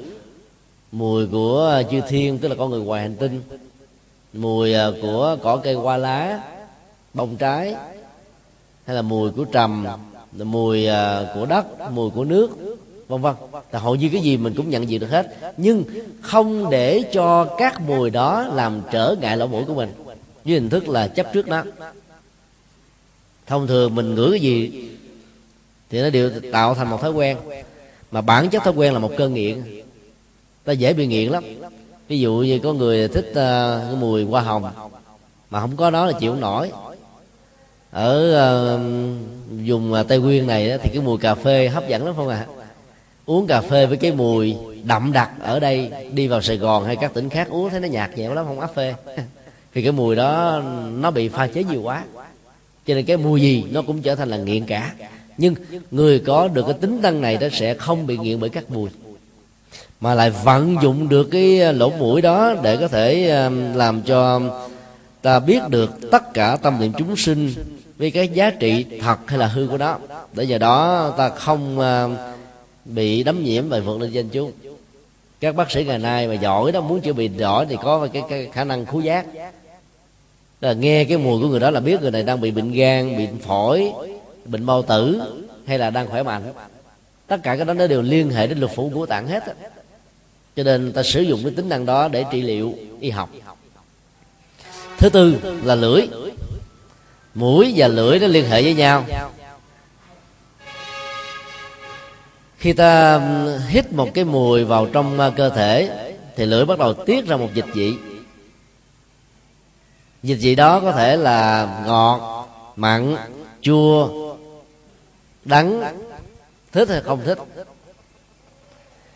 mùi 0.93 1.27
của 1.27 1.67
à, 1.67 1.83
chư 1.83 2.01
thiên, 2.09 2.37
tức 2.37 2.47
là 2.47 2.55
con 2.55 2.69
người 2.69 2.81
ngoài 2.81 3.01
hành 3.01 3.15
tinh. 3.15 3.41
Mùi 4.33 4.73
à, 4.73 4.87
của 5.01 5.37
cỏ 5.43 5.57
cây 5.57 5.73
hoa 5.73 5.97
lá, 5.97 6.43
bông 7.13 7.37
trái, 7.37 7.75
hay 8.85 8.95
là 8.95 9.01
mùi 9.01 9.31
của 9.31 9.45
trầm 9.45 9.87
mùi 10.31 10.87
à, 10.87 11.31
của 11.35 11.45
đất, 11.45 11.91
mùi 11.91 12.09
của 12.09 12.23
nước, 12.23 12.49
vân 13.07 13.21
vân. 13.21 13.35
Là 13.71 13.79
hầu 13.79 13.95
như 13.95 14.09
cái 14.13 14.21
gì 14.21 14.37
mình 14.37 14.53
cũng 14.57 14.69
nhận 14.69 14.89
diện 14.89 14.99
được 14.99 15.09
hết. 15.09 15.37
Nhưng 15.57 15.83
không 16.21 16.69
để 16.69 17.03
cho 17.13 17.45
các 17.57 17.81
mùi 17.81 18.09
đó 18.09 18.47
làm 18.53 18.81
trở 18.91 19.15
ngại 19.21 19.37
lỗ 19.37 19.47
mũi 19.47 19.65
của 19.65 19.73
mình. 19.73 19.93
Với 20.45 20.53
hình 20.53 20.69
thức 20.69 20.89
là 20.89 21.07
chấp 21.07 21.33
trước 21.33 21.47
nó. 21.47 21.63
Thông 23.47 23.67
thường 23.67 23.95
mình 23.95 24.15
ngửi 24.15 24.31
cái 24.31 24.39
gì 24.39 24.89
thì 25.89 26.01
nó 26.01 26.09
đều 26.09 26.31
tạo 26.51 26.75
thành 26.75 26.89
một 26.89 27.01
thói 27.01 27.11
quen. 27.11 27.37
Mà 28.11 28.21
bản 28.21 28.49
chất 28.49 28.63
thói 28.63 28.73
quen 28.73 28.93
là 28.93 28.99
một 28.99 29.11
cơn 29.17 29.33
nghiện 29.33 29.82
ta 30.65 30.73
dễ 30.73 30.93
bị 30.93 31.07
nghiện 31.07 31.29
lắm. 31.29 31.43
Ví 32.07 32.19
dụ 32.19 32.33
như 32.33 32.59
có 32.59 32.73
người 32.73 33.07
thích 33.07 33.29
uh, 33.29 33.35
cái 33.35 33.95
mùi 33.99 34.23
hoa 34.23 34.41
hồng 34.41 34.63
mà 35.49 35.61
không 35.61 35.75
có 35.75 35.89
nó 35.89 36.05
là 36.05 36.13
chịu 36.19 36.31
không 36.31 36.41
nổi. 36.41 36.71
Ở 37.91 38.35
uh, 38.75 38.81
vùng 39.65 39.93
ờ, 39.93 40.03
tây 40.03 40.19
nguyên 40.19 40.47
này 40.47 40.69
đó, 40.69 40.75
thì 40.83 40.89
cái 40.93 41.01
mùi 41.01 41.17
cà 41.17 41.35
phê 41.35 41.69
hấp 41.69 41.87
dẫn 41.87 42.05
lắm 42.05 42.15
không 42.15 42.27
ạ? 42.27 42.45
À? 42.49 42.63
uống 43.25 43.47
cà 43.47 43.61
phê 43.61 43.85
với 43.85 43.97
cái 43.97 44.11
mùi 44.11 44.55
đậm 44.83 45.11
đặc 45.13 45.31
ở 45.39 45.59
đây 45.59 45.91
đi 46.11 46.27
vào 46.27 46.41
sài 46.41 46.57
gòn 46.57 46.85
hay 46.85 46.95
các 46.95 47.13
tỉnh 47.13 47.29
khác 47.29 47.47
uống 47.49 47.69
thấy 47.69 47.79
nó 47.79 47.87
nhạt 47.87 48.17
nhẽo 48.17 48.33
lắm 48.33 48.45
không 48.45 48.59
áp 48.59 48.75
phê. 48.75 48.95
Vì 49.73 49.81
cái 49.81 49.91
mùi 49.91 50.15
đó 50.15 50.61
nó 50.93 51.11
bị 51.11 51.29
pha 51.29 51.47
chế 51.47 51.63
nhiều 51.63 51.81
quá. 51.81 52.03
Cho 52.87 52.93
nên 52.93 53.05
cái 53.05 53.17
mùi 53.17 53.41
gì 53.41 53.63
nó 53.71 53.81
cũng 53.81 54.01
trở 54.01 54.15
thành 54.15 54.29
là 54.29 54.37
nghiện 54.37 54.65
cả. 54.65 54.93
Nhưng 55.37 55.55
người 55.91 56.19
có 56.19 56.47
được 56.47 56.63
cái 56.65 56.77
tính 56.81 57.01
năng 57.01 57.21
này 57.21 57.37
nó 57.41 57.47
sẽ 57.51 57.73
không 57.73 58.07
bị 58.07 58.17
nghiện 58.17 58.39
bởi 58.39 58.49
các 58.49 58.71
mùi 58.71 58.89
mà 60.03 60.15
lại 60.15 60.29
vận 60.29 60.75
dụng 60.81 61.09
được 61.09 61.23
cái 61.23 61.59
ờ, 61.59 61.71
lỗ 61.71 61.89
mũi 61.89 62.21
đó 62.21 62.55
để 62.63 62.77
có 62.77 62.87
thể 62.87 63.29
ờ, 63.29 63.49
làm 63.75 64.01
cho 64.01 64.41
ta 65.21 65.39
biết 65.39 65.61
được 65.69 66.11
tất 66.11 66.33
cả 66.33 66.57
tâm 66.61 66.79
niệm 66.79 66.91
chúng 66.97 67.15
sinh 67.15 67.53
với 67.97 68.11
cái 68.11 68.27
giá 68.27 68.49
trị 68.49 68.85
thật 69.01 69.17
hay 69.25 69.39
là 69.39 69.47
hư 69.47 69.67
của 69.67 69.77
nó. 69.77 69.97
Để 70.33 70.43
giờ 70.43 70.57
đó 70.57 71.09
ta 71.17 71.29
không 71.29 71.79
ờ, 71.79 72.09
bị 72.85 73.23
đấm 73.23 73.43
nhiễm 73.43 73.69
bởi 73.69 73.81
vượt 73.81 74.01
lên 74.01 74.11
danh 74.11 74.29
chúng 74.29 74.51
các 75.41 75.55
bác 75.55 75.71
sĩ 75.71 75.83
ngày 75.83 75.97
nay 75.97 76.27
mà 76.27 76.33
giỏi 76.33 76.71
đó 76.71 76.81
muốn 76.81 77.01
chữa 77.01 77.13
bệnh 77.13 77.37
giỏi 77.37 77.65
thì 77.69 77.75
có 77.83 78.07
cái, 78.13 78.23
cái 78.29 78.49
khả 78.53 78.63
năng 78.63 78.85
khứu 78.85 79.01
giác. 79.01 79.25
Là 80.61 80.73
nghe 80.73 81.03
cái 81.03 81.17
mùi 81.17 81.41
của 81.41 81.47
người 81.47 81.59
đó 81.59 81.69
là 81.69 81.79
biết 81.79 82.01
người 82.01 82.11
này 82.11 82.23
đang 82.23 82.41
bị 82.41 82.51
bệnh 82.51 82.71
gan 82.71 83.17
bị 83.17 83.27
phổi 83.41 83.91
bệnh 84.45 84.65
bao 84.65 84.81
tử 84.81 85.21
hay 85.65 85.77
là 85.79 85.89
đang 85.89 86.07
khỏe 86.07 86.23
mạnh. 86.23 86.43
Tất 87.27 87.37
cả 87.43 87.55
cái 87.55 87.65
đó 87.65 87.73
nó 87.73 87.87
đều 87.87 88.01
liên 88.01 88.29
hệ 88.29 88.47
đến 88.47 88.59
lục 88.59 88.71
phủ 88.75 88.91
của 88.93 89.05
tạng 89.05 89.27
hết 89.27 89.43
cho 90.55 90.63
nên 90.63 90.93
ta 90.93 91.03
sử 91.03 91.21
dụng 91.21 91.39
cái 91.43 91.53
tính 91.55 91.69
năng 91.69 91.85
đó 91.85 92.07
để 92.07 92.25
trị 92.31 92.41
liệu 92.41 92.75
y 92.99 93.09
học. 93.09 93.29
Thứ 94.97 95.09
tư 95.09 95.35
là 95.63 95.75
lưỡi. 95.75 96.07
Mũi 97.33 97.73
và 97.75 97.87
lưỡi 97.87 98.19
nó 98.19 98.27
liên 98.27 98.49
hệ 98.49 98.63
với 98.63 98.73
nhau. 98.73 99.05
Khi 102.57 102.73
ta 102.73 103.21
hít 103.67 103.93
một 103.93 104.09
cái 104.13 104.23
mùi 104.23 104.63
vào 104.63 104.85
trong 104.85 105.19
à, 105.19 105.29
cơ 105.35 105.49
thể, 105.49 105.89
thì 106.35 106.45
lưỡi 106.45 106.65
bắt 106.65 106.79
đầu 106.79 106.93
tiết 106.93 107.27
ra 107.27 107.37
một 107.37 107.49
dịch 107.53 107.65
vị. 107.73 107.93
Dịch 110.23 110.37
vị 110.41 110.55
đó 110.55 110.79
có 110.79 110.91
thể 110.91 111.17
là 111.17 111.67
ngọt, 111.85 112.47
mặn, 112.75 113.15
chua, 113.61 114.09
đắng. 115.45 115.83
Thích 116.71 116.89
hay 116.89 117.01
không 117.01 117.21
thích? 117.25 117.37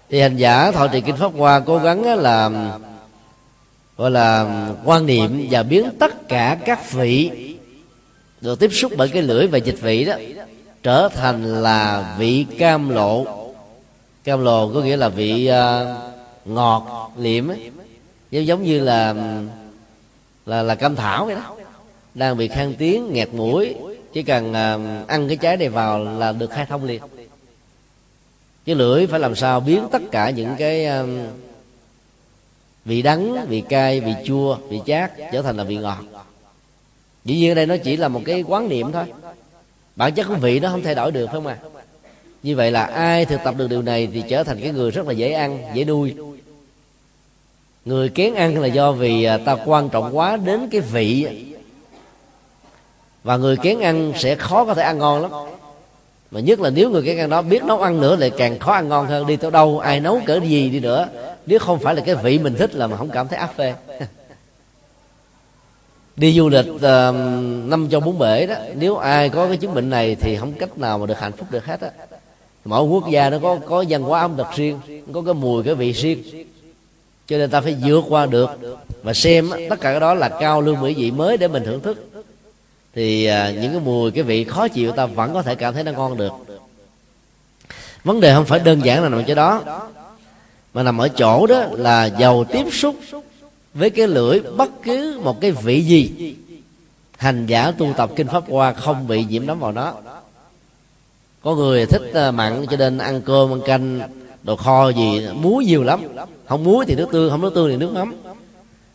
Thì 0.09 0.21
hành 0.21 0.37
giả 0.37 0.71
thọ 0.71 0.87
trì 0.87 1.01
kinh 1.01 1.15
pháp 1.15 1.31
hoa 1.37 1.59
cố 1.59 1.77
gắng 1.77 2.15
là 2.15 2.49
gọi 3.97 4.11
là 4.11 4.45
quan 4.85 5.05
niệm 5.05 5.47
và 5.51 5.63
biến 5.63 5.89
tất 5.99 6.27
cả 6.29 6.57
các 6.65 6.91
vị 6.91 7.31
được 8.41 8.59
tiếp 8.59 8.69
xúc 8.73 8.91
bởi 8.97 9.09
cái 9.09 9.21
lưỡi 9.21 9.47
và 9.47 9.57
dịch 9.57 9.81
vị 9.81 10.05
đó 10.05 10.13
trở 10.83 11.09
thành 11.09 11.61
là 11.63 12.15
vị 12.19 12.45
cam 12.57 12.89
lộ. 12.89 13.25
Cam 14.23 14.43
lộ 14.43 14.73
có 14.73 14.81
nghĩa 14.81 14.97
là 14.97 15.09
vị 15.09 15.51
uh, 15.51 15.87
ngọt 16.45 17.11
liệm 17.17 17.47
ấy. 17.47 17.71
giống 18.31 18.63
như 18.63 18.79
là 18.79 19.15
là 20.45 20.63
là 20.63 20.75
cam 20.75 20.95
thảo 20.95 21.25
vậy 21.25 21.35
đó. 21.35 21.55
Đang 22.13 22.37
bị 22.37 22.47
khang 22.47 22.73
tiếng 22.77 23.13
nghẹt 23.13 23.33
mũi 23.33 23.75
chỉ 24.13 24.23
cần 24.23 24.49
uh, 24.49 25.07
ăn 25.07 25.27
cái 25.27 25.37
trái 25.37 25.57
này 25.57 25.69
vào 25.69 26.03
là 26.03 26.31
được 26.31 26.51
khai 26.51 26.65
thông 26.65 26.83
liền 26.83 27.01
cái 28.67 28.75
lưỡi 28.75 29.07
phải 29.07 29.19
làm 29.19 29.35
sao 29.35 29.59
biến 29.59 29.87
tất 29.91 30.01
cả 30.11 30.29
những 30.29 30.55
cái 30.57 30.85
um, 30.85 31.19
vị 32.85 33.01
đắng, 33.01 33.47
vị 33.47 33.63
cay, 33.69 33.99
vị 33.99 34.13
chua, 34.25 34.57
vị 34.69 34.79
chát 34.85 35.11
trở 35.31 35.41
thành 35.41 35.57
là 35.57 35.63
vị 35.63 35.77
ngọt. 35.77 36.03
Dĩ 37.25 37.35
nhiên 37.35 37.51
ở 37.51 37.55
đây 37.55 37.65
nó 37.65 37.77
chỉ 37.77 37.97
là 37.97 38.07
một 38.07 38.21
cái 38.25 38.43
quán 38.47 38.69
niệm 38.69 38.91
thôi. 38.91 39.05
Bản 39.95 40.13
chất 40.13 40.27
của 40.27 40.35
vị 40.35 40.59
nó 40.59 40.69
không 40.69 40.83
thay 40.83 40.95
đổi 40.95 41.11
được, 41.11 41.25
phải 41.25 41.33
không 41.33 41.47
à 41.47 41.57
như 42.43 42.55
vậy 42.55 42.71
là 42.71 42.83
ai 42.83 43.25
thực 43.25 43.39
tập 43.43 43.55
được 43.57 43.69
điều 43.69 43.81
này 43.81 44.07
thì 44.13 44.23
trở 44.29 44.43
thành 44.43 44.59
cái 44.61 44.71
người 44.71 44.91
rất 44.91 45.07
là 45.07 45.13
dễ 45.13 45.31
ăn, 45.31 45.59
dễ 45.73 45.85
nuôi. 45.85 46.15
Người 47.85 48.09
kén 48.09 48.35
ăn 48.35 48.59
là 48.61 48.67
do 48.67 48.91
vì 48.91 49.23
à, 49.23 49.37
ta 49.37 49.57
quan 49.65 49.89
trọng 49.89 50.17
quá 50.17 50.37
đến 50.37 50.69
cái 50.71 50.81
vị. 50.81 51.27
Và 53.23 53.37
người 53.37 53.57
kén 53.57 53.79
ăn 53.79 54.13
sẽ 54.17 54.35
khó 54.35 54.65
có 54.65 54.73
thể 54.73 54.81
ăn 54.81 54.97
ngon 54.97 55.21
lắm 55.21 55.31
mà 56.31 56.39
nhất 56.39 56.59
là 56.59 56.69
nếu 56.69 56.89
người 56.89 57.01
cái 57.05 57.19
ăn 57.19 57.29
đó 57.29 57.41
biết 57.41 57.63
nấu 57.63 57.81
ăn 57.81 58.01
nữa 58.01 58.15
lại 58.15 58.31
càng 58.37 58.59
khó 58.59 58.71
ăn 58.71 58.89
ngon 58.89 59.07
hơn. 59.07 59.27
Đi 59.27 59.35
tới 59.35 59.51
đâu 59.51 59.79
ai 59.79 59.99
nấu 59.99 60.21
cỡ 60.25 60.39
gì 60.39 60.69
đi 60.69 60.79
nữa. 60.79 61.07
Nếu 61.45 61.59
không 61.59 61.79
phải 61.79 61.95
là 61.95 62.01
cái 62.01 62.15
vị 62.15 62.39
mình 62.39 62.55
thích 62.55 62.75
là 62.75 62.87
mà 62.87 62.97
không 62.97 63.09
cảm 63.09 63.27
thấy 63.27 63.39
áp 63.39 63.49
phê. 63.57 63.73
Đi 66.15 66.33
du 66.33 66.49
lịch 66.49 66.65
uh, 66.75 66.81
năm 67.65 67.87
châu 67.91 67.99
bốn 67.99 68.19
bể 68.19 68.45
đó 68.45 68.55
nếu 68.75 68.95
ai 68.97 69.29
có 69.29 69.47
cái 69.47 69.57
chứng 69.57 69.73
bệnh 69.73 69.89
này 69.89 70.15
thì 70.15 70.37
không 70.37 70.53
cách 70.53 70.77
nào 70.77 70.97
mà 70.97 71.05
được 71.05 71.19
hạnh 71.19 71.31
phúc 71.31 71.47
được 71.51 71.65
hết 71.65 71.81
á. 71.81 71.89
Mỗi 72.65 72.83
quốc 72.83 73.09
gia 73.09 73.29
nó 73.29 73.39
có 73.39 73.57
có 73.65 73.85
văn 73.89 74.03
hóa 74.03 74.21
âm 74.21 74.37
đặc 74.37 74.47
riêng 74.55 74.79
có 75.13 75.21
cái 75.25 75.33
mùi 75.33 75.63
cái 75.63 75.75
vị 75.75 75.91
riêng. 75.91 76.23
Cho 77.27 77.37
nên 77.37 77.49
ta 77.49 77.61
phải 77.61 77.75
vượt 77.85 78.03
qua 78.09 78.25
được. 78.25 78.49
Và 79.03 79.13
xem 79.13 79.49
tất 79.69 79.81
cả 79.81 79.91
cái 79.91 79.99
đó 79.99 80.13
là 80.13 80.29
cao 80.29 80.61
lương 80.61 80.81
mỹ 80.81 80.93
vị 80.93 81.11
mới 81.11 81.37
để 81.37 81.47
mình 81.47 81.63
thưởng 81.65 81.81
thức 81.81 82.06
thì 82.97 83.25
à, 83.25 83.51
những 83.51 83.71
cái 83.71 83.81
mùi 83.85 84.11
cái 84.11 84.23
vị 84.23 84.43
khó 84.43 84.67
chịu 84.67 84.91
ta 84.91 85.05
vẫn 85.05 85.33
có 85.33 85.41
thể 85.41 85.55
cảm 85.55 85.73
thấy 85.73 85.83
nó 85.83 85.91
ngon 85.91 86.17
được. 86.17 86.31
Vấn 88.03 88.19
đề 88.19 88.33
không 88.33 88.45
phải 88.45 88.59
đơn 88.59 88.85
giản 88.85 89.03
là 89.03 89.09
nằm 89.09 89.23
chỗ 89.27 89.35
đó 89.35 89.63
mà 90.73 90.83
nằm 90.83 90.97
ở 90.97 91.07
chỗ 91.07 91.47
đó 91.47 91.63
là 91.71 92.05
dầu 92.05 92.43
tiếp 92.43 92.65
xúc 92.71 92.95
với 93.73 93.89
cái 93.89 94.07
lưỡi 94.07 94.39
bất 94.39 94.69
cứ 94.83 95.19
một 95.23 95.41
cái 95.41 95.51
vị 95.51 95.81
gì. 95.81 96.35
Hành 97.17 97.45
giả 97.45 97.71
tu 97.71 97.93
tập 97.97 98.09
kinh 98.15 98.27
pháp 98.27 98.43
hoa 98.49 98.73
không 98.73 99.07
bị 99.07 99.25
nhiễm 99.25 99.45
nấm 99.45 99.59
vào 99.59 99.71
nó 99.71 99.93
có 101.41 101.55
người 101.55 101.85
thích 101.85 102.11
à, 102.13 102.31
mặn 102.31 102.65
cho 102.71 102.77
nên 102.77 102.97
ăn 102.97 103.21
cơm 103.21 103.53
ăn 103.53 103.61
canh 103.65 103.99
đồ 104.43 104.55
kho 104.55 104.89
gì 104.89 105.27
muối 105.33 105.65
nhiều 105.65 105.83
lắm. 105.83 106.01
Không 106.47 106.63
muối 106.63 106.85
thì 106.85 106.95
nước 106.95 107.07
tương 107.11 107.29
không 107.29 107.41
nước 107.41 107.51
tương 107.55 107.69
thì 107.69 107.77
nước 107.77 107.91
mắm 107.91 108.15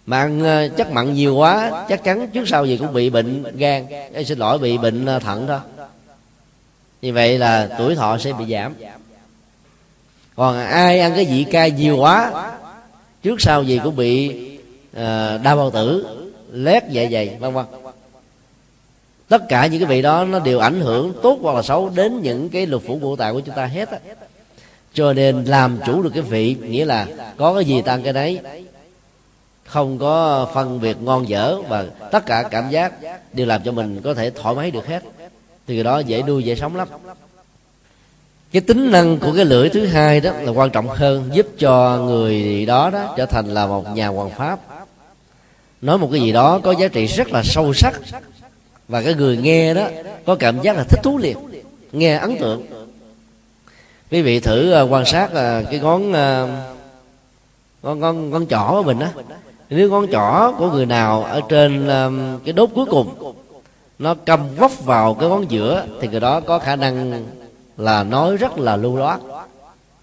mà 0.07 0.19
ăn 0.19 0.43
ờ, 0.43 0.69
chất 0.69 0.91
mặn 0.91 1.15
nhiều 1.15 1.37
quá 1.37 1.85
chắc 1.89 2.05
chắn 2.05 2.29
trước 2.29 2.49
sau 2.49 2.67
gì 2.67 2.77
cũng 2.77 2.93
bị 2.93 3.11
bệnh 3.11 3.57
gan. 3.57 3.87
Ê, 4.13 4.25
xin 4.25 4.39
lỗi 4.39 4.59
bị 4.59 4.79
bệnh 4.79 5.07
ờ, 5.07 5.19
thận 5.19 5.47
thôi 5.47 5.59
như 7.03 7.13
vậy 7.13 7.39
là 7.39 7.69
tuổi 7.79 7.95
thọ 7.95 8.19
sẽ 8.19 8.33
bị 8.33 8.45
giảm. 8.53 8.75
Còn 10.37 10.59
ai 10.59 11.01
ăn 11.01 11.13
cái 11.15 11.25
vị 11.25 11.45
cay 11.51 11.71
nhiều 11.71 11.97
quá 11.97 12.33
trước 13.23 13.41
sau 13.41 13.63
gì 13.63 13.81
cũng 13.85 13.97
bị 13.97 14.29
uh, 14.91 15.43
đau 15.43 15.57
bao 15.57 15.71
tử 15.71 16.07
lét 16.53 16.83
dạ 16.91 17.03
dày 17.13 17.37
vân 17.41 17.55
vân. 17.55 17.65
Tất 19.29 19.43
cả 19.49 19.67
những 19.67 19.81
cái 19.81 19.89
vị 19.89 20.03
đó 20.03 20.25
nó 20.25 20.39
đều 20.39 20.59
ảnh 20.59 20.81
hưởng 20.81 21.13
tốt 21.23 21.39
hoặc 21.43 21.57
là 21.57 21.63
xấu 21.63 21.89
đến 21.95 22.23
những 22.23 22.49
cái 22.49 22.67
lục 22.67 22.83
phủ 22.87 22.99
ngũ 23.03 23.17
tạng 23.17 23.35
của 23.35 23.41
chúng 23.41 23.55
ta 23.55 23.67
hết 23.67 23.91
á. 23.91 23.99
Cho 24.95 25.13
nên 25.13 25.45
làm 25.45 25.79
chủ 25.87 26.03
được 26.03 26.11
cái 26.15 26.23
vị 26.23 26.57
nghĩa 26.61 26.85
là 26.85 27.07
có 27.37 27.55
cái 27.55 27.65
gì 27.65 27.83
tăng 27.83 28.03
cái 28.03 28.13
đấy 28.13 28.41
không 29.73 29.99
có 29.99 30.47
phân 30.55 30.81
biệt 30.81 30.97
ngon 31.03 31.29
dở 31.29 31.57
và 31.69 31.85
tất 32.11 32.27
cả 32.27 32.43
cảm 32.43 32.71
giác 32.71 32.93
đều 33.33 33.47
làm 33.47 33.63
cho 33.63 33.73
mình 33.73 34.01
có 34.05 34.15
thể 34.15 34.31
thoải 34.31 34.55
mái 34.55 34.71
được 34.71 34.87
hết. 34.87 35.03
Thì 35.67 35.83
đó 35.83 35.99
dễ 35.99 36.23
nuôi, 36.23 36.43
dễ 36.43 36.55
sống 36.55 36.77
lắm. 36.77 36.89
Cái 38.53 38.63
tính 38.63 38.91
năng 38.91 39.19
của 39.19 39.33
cái 39.37 39.45
lưỡi 39.45 39.69
thứ 39.69 39.87
hai 39.87 40.21
đó 40.21 40.31
là 40.33 40.53
quan 40.53 40.71
trọng 40.71 40.89
hơn, 40.89 41.31
giúp 41.33 41.47
cho 41.59 41.99
người 41.99 42.67
đó 42.67 42.91
đó 42.91 43.15
trở 43.17 43.27
thành 43.27 43.55
là 43.55 43.67
một 43.67 43.85
nhà 43.95 44.09
hoàng 44.09 44.31
pháp. 44.31 44.61
Nói 45.81 45.99
một 45.99 46.09
cái 46.13 46.21
gì 46.21 46.33
đó 46.33 46.61
có 46.63 46.73
giá 46.73 46.89
trị 46.89 47.07
rất 47.07 47.33
là 47.33 47.43
sâu 47.45 47.75
sắc 47.75 48.01
và 48.89 49.03
cái 49.03 49.15
người 49.15 49.37
nghe 49.37 49.75
đó 49.75 49.89
có 50.27 50.35
cảm 50.35 50.63
giác 50.63 50.77
là 50.77 50.85
thích 50.85 51.01
thú 51.03 51.19
liền, 51.19 51.37
nghe 51.93 52.17
ấn 52.17 52.37
tượng. 52.37 52.67
Quý 54.11 54.23
vị 54.23 54.41
thử 54.41 54.73
à, 54.73 54.83
quan 54.83 55.07
sát 55.07 55.35
à, 55.35 55.63
cái 55.71 55.81
ngón 55.81 56.13
à, 56.13 56.47
ngón 57.83 58.01
ngón 58.01 58.31
ngón 58.31 58.47
trỏ 58.47 58.69
của 58.69 58.83
mình 58.83 58.99
á 58.99 59.13
nếu 59.75 59.91
ngón 59.91 60.07
trỏ 60.13 60.53
của 60.59 60.71
người 60.71 60.87
nào 60.87 61.23
ở 61.23 61.41
trên 61.49 61.89
um, 61.89 62.39
cái 62.45 62.53
đốt 62.53 62.71
cuối 62.75 62.87
cùng 62.87 63.35
nó 63.99 64.15
cầm 64.15 64.55
vóc 64.55 64.85
vào 64.85 65.15
cái 65.15 65.29
ngón 65.29 65.51
giữa 65.51 65.87
thì 66.01 66.09
người 66.09 66.21
đó 66.21 66.41
có 66.41 66.59
khả 66.59 66.77
năng 66.77 67.25
là 67.77 68.05
nói 68.05 68.37
rất 68.37 68.59
là 68.59 68.77
lưu 68.77 68.97
loát 68.97 69.21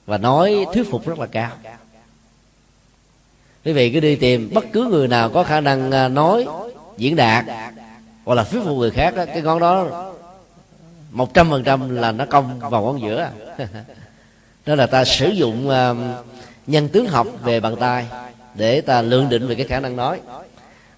và 0.05 0.17
nói 0.17 0.65
thuyết 0.73 0.91
phục 0.91 1.07
rất 1.07 1.19
là 1.19 1.25
cao. 1.25 1.51
Quý 3.65 3.73
vị 3.73 3.91
cứ 3.91 3.99
đi 3.99 4.15
tìm 4.15 4.49
bất 4.53 4.65
cứ 4.73 4.83
người 4.83 5.07
nào 5.07 5.29
có 5.29 5.43
khả 5.43 5.61
năng 5.61 5.91
à, 5.91 6.07
nói 6.07 6.47
diễn 6.97 7.15
đạt 7.15 7.45
hoặc 8.25 8.35
là 8.35 8.43
thuyết 8.43 8.61
phục 8.65 8.77
người 8.77 8.91
khác 8.91 9.15
đó, 9.15 9.25
cái 9.25 9.41
ngón 9.41 9.59
đó 9.59 9.87
một 11.11 11.33
trăm 11.33 11.49
phần 11.49 11.63
trăm 11.63 11.95
là 11.95 12.11
nó 12.11 12.25
công 12.25 12.59
vào 12.59 12.83
ngón 12.83 13.01
giữa. 13.01 13.29
Đó 14.65 14.75
là 14.75 14.87
ta 14.87 15.05
sử 15.05 15.29
dụng 15.29 15.69
à, 15.69 15.93
nhân 16.67 16.89
tướng 16.89 17.07
học 17.07 17.27
về 17.43 17.59
bàn 17.59 17.75
tay 17.75 18.05
để 18.59 18.81
ta 18.81 19.01
lượng 19.01 19.29
định 19.29 19.47
về 19.47 19.55
cái 19.55 19.65
khả 19.65 19.79
năng 19.79 19.95
nói. 19.95 20.19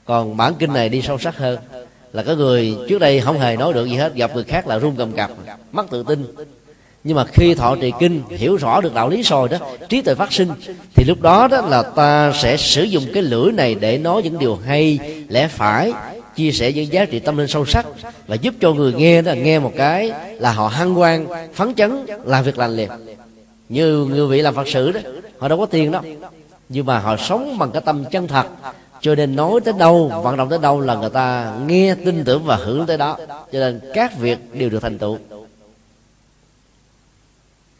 Còn 0.06 0.38
bản 0.38 0.54
kinh 0.60 0.74
này 0.74 0.90
đi 0.90 1.02
sâu 1.02 1.18
sắc 1.18 1.38
hơn 1.38 1.60
là 2.14 2.24
có 2.24 2.36
người 2.36 2.78
trước 2.90 3.00
đây 3.00 3.20
không 3.20 3.40
hề 3.40 3.58
nói 3.58 3.74
được 3.74 3.86
gì 3.86 3.96
hết, 3.96 4.16
gặp 4.16 4.32
người 4.36 4.44
khác 4.44 4.68
là 4.68 4.78
run 4.78 4.96
cầm 4.98 5.12
cập 5.12 5.32
mất 5.72 5.90
tự 5.90 6.04
tin. 6.04 6.26
Nhưng 7.04 7.16
mà 7.16 7.26
khi 7.34 7.54
thọ 7.54 7.76
trì 7.76 7.92
kinh, 8.00 8.22
hiểu 8.30 8.56
rõ 8.56 8.82
được 8.82 8.94
đạo 8.94 9.10
lý 9.10 9.22
rồi 9.24 9.50
đó, 9.50 9.58
trí 9.90 10.02
tuệ 10.02 10.16
phát 10.16 10.34
sinh, 10.34 10.50
thì 10.96 11.04
lúc 11.08 11.22
đó 11.22 11.48
đó 11.48 11.62
là 11.62 11.84
ta 11.84 12.34
sẽ 12.42 12.58
sử 12.58 12.84
dụng 12.84 13.04
cái 13.14 13.24
lưỡi 13.24 13.52
này 13.52 13.76
để 13.76 13.98
nói 13.98 14.22
những 14.24 14.40
điều 14.40 14.56
hay, 14.56 15.00
lẽ 15.30 15.48
phải, 15.48 15.94
chia 16.36 16.52
sẻ 16.52 16.72
những 16.74 16.94
giá 16.94 17.06
trị 17.06 17.20
tâm 17.20 17.38
linh 17.38 17.48
sâu 17.48 17.66
sắc 17.66 17.86
và 18.28 18.36
giúp 18.36 18.54
cho 18.62 18.74
người 18.74 18.94
nghe 18.94 19.22
đó 19.22 19.34
nghe 19.34 19.60
một 19.60 19.72
cái 19.78 20.12
là 20.34 20.52
họ 20.52 20.68
hăng 20.68 21.00
quan 21.00 21.28
phấn 21.54 21.74
chấn, 21.76 22.06
làm 22.26 22.44
việc 22.44 22.58
lành 22.58 22.76
liền. 22.76 22.90
Như 23.70 24.06
người 24.06 24.28
vị 24.28 24.42
làm 24.42 24.56
phật 24.56 24.68
sự 24.68 24.92
đó, 24.92 25.00
họ 25.38 25.48
đâu 25.48 25.58
có 25.58 25.66
tiền 25.66 25.92
đâu 25.92 26.02
nhưng 26.74 26.86
mà 26.86 27.00
họ 27.00 27.18
sống 27.18 27.58
bằng 27.58 27.72
cái 27.72 27.82
tâm 27.86 28.06
chân 28.06 28.28
thật. 28.28 28.48
Cho 29.02 29.16
nên 29.16 29.36
nói 29.36 29.60
tới 29.66 29.74
đâu, 29.80 30.22
vận 30.24 30.38
động 30.38 30.50
tới 30.50 30.60
đâu 30.60 30.80
là 30.80 30.96
người 30.96 31.10
ta 31.10 31.56
nghe, 31.68 31.96
tin 31.96 32.24
tưởng 32.24 32.44
và 32.44 32.56
hưởng 32.56 32.86
tới 32.86 32.98
đó. 32.98 33.18
Cho 33.28 33.60
nên 33.60 33.80
các 33.94 34.18
việc 34.18 34.40
đều 34.54 34.70
được 34.70 34.80
thành 34.80 34.98
tựu. 34.98 35.18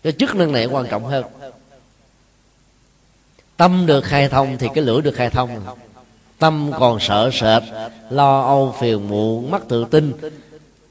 Cái 0.04 0.14
chức 0.14 0.36
năng 0.36 0.52
này 0.52 0.66
quan 0.66 0.88
trọng 0.88 1.06
hơn. 1.06 1.26
Tâm 3.58 3.86
được 3.86 4.02
khai 4.02 4.30
thông 4.30 4.58
thì 4.58 4.68
cái 4.76 4.84
lưỡi 4.84 5.02
được 5.02 5.16
khai 5.16 5.30
thông. 5.30 5.50
Tâm 6.40 6.72
còn 6.80 7.00
sợ 7.00 7.30
sệt, 7.34 7.64
lo 8.10 8.42
âu, 8.42 8.76
phiền 8.80 9.08
muộn, 9.10 9.52
mất 9.52 9.68
tự 9.68 9.86
tin. 9.92 10.14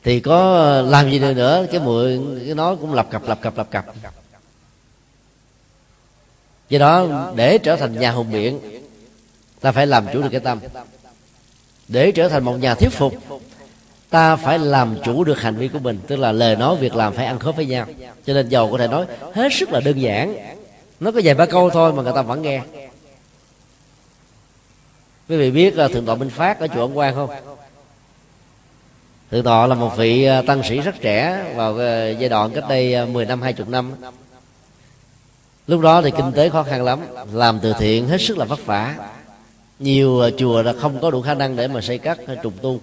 Thì 0.05 0.20
có 0.20 0.70
làm 0.82 1.11
gì 1.11 1.18
nữa 1.18 1.34
nữa? 1.34 1.66
Cái 1.70 1.80
muội 1.80 2.20
cái 2.46 2.55
nó 2.55 2.74
cũng 2.74 2.94
lập 2.94 3.07
cập 3.11 3.28
lập 3.28 3.38
cập 3.42 3.57
lập 3.57 3.66
cập 3.70 3.84
do 6.70 6.78
đó, 6.78 7.30
để 7.34 7.58
trở 7.58 7.76
thành 7.76 8.00
nhà 8.00 8.10
hùng 8.10 8.32
biện 8.32 8.60
ta 9.60 9.72
phải 9.72 9.86
làm 9.86 10.06
chủ 10.12 10.22
được 10.22 10.28
cái 10.30 10.40
tâm. 10.40 10.60
Để 11.88 12.12
trở 12.12 12.28
thành 12.28 12.44
một 12.44 12.56
nhà 12.56 12.74
thuyết 12.74 12.92
phục, 12.92 13.14
ta 14.10 14.36
phải 14.36 14.58
làm 14.58 14.96
chủ 15.04 15.24
được 15.24 15.40
hành 15.40 15.56
vi 15.56 15.68
của 15.68 15.78
mình, 15.78 16.00
tức 16.06 16.16
là 16.16 16.32
lời 16.32 16.56
nói, 16.56 16.76
việc 16.76 16.94
làm 16.94 17.12
phải 17.12 17.26
ăn 17.26 17.38
khớp 17.38 17.56
với 17.56 17.66
nhau. 17.66 17.86
Cho 18.26 18.32
nên 18.32 18.48
giàu 18.48 18.68
có 18.72 18.78
thể 18.78 18.88
nói 18.88 19.06
hết 19.34 19.52
sức 19.52 19.72
là 19.72 19.80
đơn 19.80 20.00
giản. 20.00 20.36
Nó 21.00 21.10
có 21.12 21.20
vài 21.24 21.34
ba 21.34 21.46
câu 21.46 21.70
thôi 21.70 21.92
mà 21.92 22.02
người 22.02 22.12
ta 22.14 22.22
vẫn 22.22 22.42
nghe. 22.42 22.62
Quý 25.28 25.36
vị 25.36 25.50
biết 25.50 25.76
là 25.76 25.88
thượng 25.88 26.06
tọa 26.06 26.14
minh 26.14 26.30
phát 26.30 26.60
ở 26.60 26.68
chùa 26.68 26.80
ông 26.80 26.98
quan 26.98 27.14
không? 27.14 27.30
Thượng 29.30 29.42
tọa 29.42 29.66
là 29.66 29.74
một 29.74 29.96
vị 29.96 30.24
à, 30.24 30.42
tăng 30.42 30.62
sĩ 30.62 30.80
rất 30.80 30.94
trẻ 31.00 31.44
vào 31.56 31.78
à, 31.78 32.08
giai 32.08 32.28
đoạn 32.28 32.50
cách 32.54 32.64
đây 32.68 32.94
à, 32.94 33.04
10 33.04 33.26
năm 33.26 33.42
20 33.42 33.66
năm 33.70 33.92
lúc 35.70 35.80
đó 35.80 36.02
thì 36.02 36.10
kinh 36.10 36.32
tế 36.32 36.48
khó 36.48 36.62
khăn 36.62 36.84
lắm, 36.84 37.00
làm 37.32 37.58
từ 37.62 37.72
thiện 37.78 38.08
hết 38.08 38.20
sức 38.20 38.38
là 38.38 38.44
vất 38.44 38.66
vả. 38.66 38.94
Nhiều 39.78 40.20
à, 40.20 40.28
chùa 40.38 40.62
là 40.62 40.72
không 40.72 41.00
có 41.00 41.10
đủ 41.10 41.22
khả 41.22 41.34
năng 41.34 41.56
để 41.56 41.68
mà 41.68 41.80
xây 41.80 41.98
cất 41.98 42.18
trùng 42.42 42.52
tu. 42.62 42.80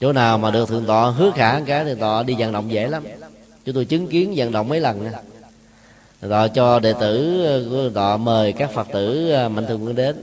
Chỗ 0.00 0.12
nào 0.12 0.38
mà 0.38 0.50
được 0.50 0.68
thượng 0.68 0.84
tọa 0.84 1.10
hứa 1.10 1.30
khả 1.34 1.60
cái 1.66 1.84
thì 1.84 1.94
tọa 2.00 2.22
đi 2.22 2.34
vận 2.38 2.52
động 2.52 2.72
dễ 2.72 2.88
lắm. 2.88 3.04
Chúng 3.64 3.74
tôi 3.74 3.84
chứng 3.84 4.06
kiến 4.06 4.32
vận 4.36 4.52
động 4.52 4.68
mấy 4.68 4.80
lần 4.80 5.04
nè 5.04 5.10
tọa 6.28 6.48
cho 6.48 6.78
đệ 6.78 6.92
tử 7.00 7.44
à, 7.46 7.54
của 7.70 7.90
tọa 7.94 8.16
mời 8.16 8.52
các 8.52 8.70
phật 8.72 8.86
tử 8.92 9.32
à, 9.32 9.48
mạnh 9.48 9.66
thường 9.66 9.84
quân 9.84 9.96
đến. 9.96 10.22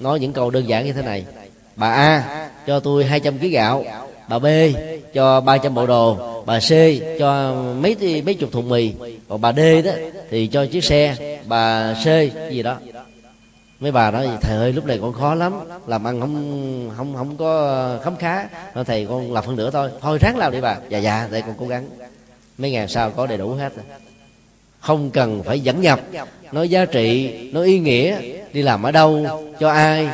Nói 0.00 0.20
những 0.20 0.32
câu 0.32 0.50
đơn 0.50 0.68
giản 0.68 0.86
như 0.86 0.92
thế 0.92 1.02
này. 1.02 1.24
Bà 1.76 1.90
a, 1.90 2.48
cho 2.66 2.80
tôi 2.80 3.04
200 3.04 3.38
kg 3.38 3.48
gạo. 3.48 3.84
Bà 4.28 4.38
b, 4.38 4.46
cho 5.14 5.40
300 5.40 5.74
bộ 5.74 5.86
đồ. 5.86 6.42
Bà 6.46 6.58
c, 6.58 6.70
cho 7.18 7.54
mấy 7.80 8.22
mấy 8.26 8.34
chục 8.34 8.52
thùng 8.52 8.68
mì 8.68 8.92
còn 9.28 9.40
bà 9.40 9.52
d 9.52 9.60
đó 9.84 9.90
thì 10.30 10.46
cho 10.46 10.66
chiếc 10.66 10.84
xe 10.84 11.16
bà 11.46 11.94
c 11.94 12.06
gì 12.50 12.62
đó. 12.62 12.76
Mấy 13.80 13.92
bà 13.92 14.10
nói 14.10 14.28
thầy 14.40 14.56
ơi 14.56 14.72
lúc 14.72 14.86
này 14.86 14.98
con 15.02 15.12
khó 15.12 15.34
lắm 15.34 15.52
làm 15.86 16.06
ăn 16.06 16.20
không 16.20 16.90
không 16.96 17.14
không 17.16 17.36
có 17.36 17.98
khấm 18.04 18.16
khá. 18.16 18.48
Nói 18.74 18.84
thầy 18.84 19.06
con 19.06 19.32
làm 19.32 19.44
phân 19.44 19.56
nửa 19.56 19.70
thôi. 19.70 19.90
Thôi 20.00 20.18
ráng 20.20 20.36
làm 20.36 20.52
đi 20.52 20.60
bà. 20.60 20.76
Dạ 20.88 20.98
dạ 20.98 21.28
để 21.32 21.40
con 21.40 21.54
cố 21.58 21.66
gắng. 21.66 21.84
Mấy 22.58 22.70
ngày 22.70 22.88
sau 22.88 23.10
có 23.10 23.26
đầy 23.26 23.38
đủ 23.38 23.52
hết 23.54 23.72
không 24.80 25.10
cần 25.10 25.42
phải 25.42 25.60
dẫn 25.60 25.80
nhập. 25.80 26.00
Nói 26.52 26.68
giá 26.68 26.84
trị 26.84 27.34
nói 27.52 27.66
ý 27.66 27.78
nghĩa 27.78 28.20
đi 28.52 28.62
làm 28.62 28.82
ở 28.82 28.92
đâu 28.92 29.26
cho 29.60 29.70
ai 29.70 30.08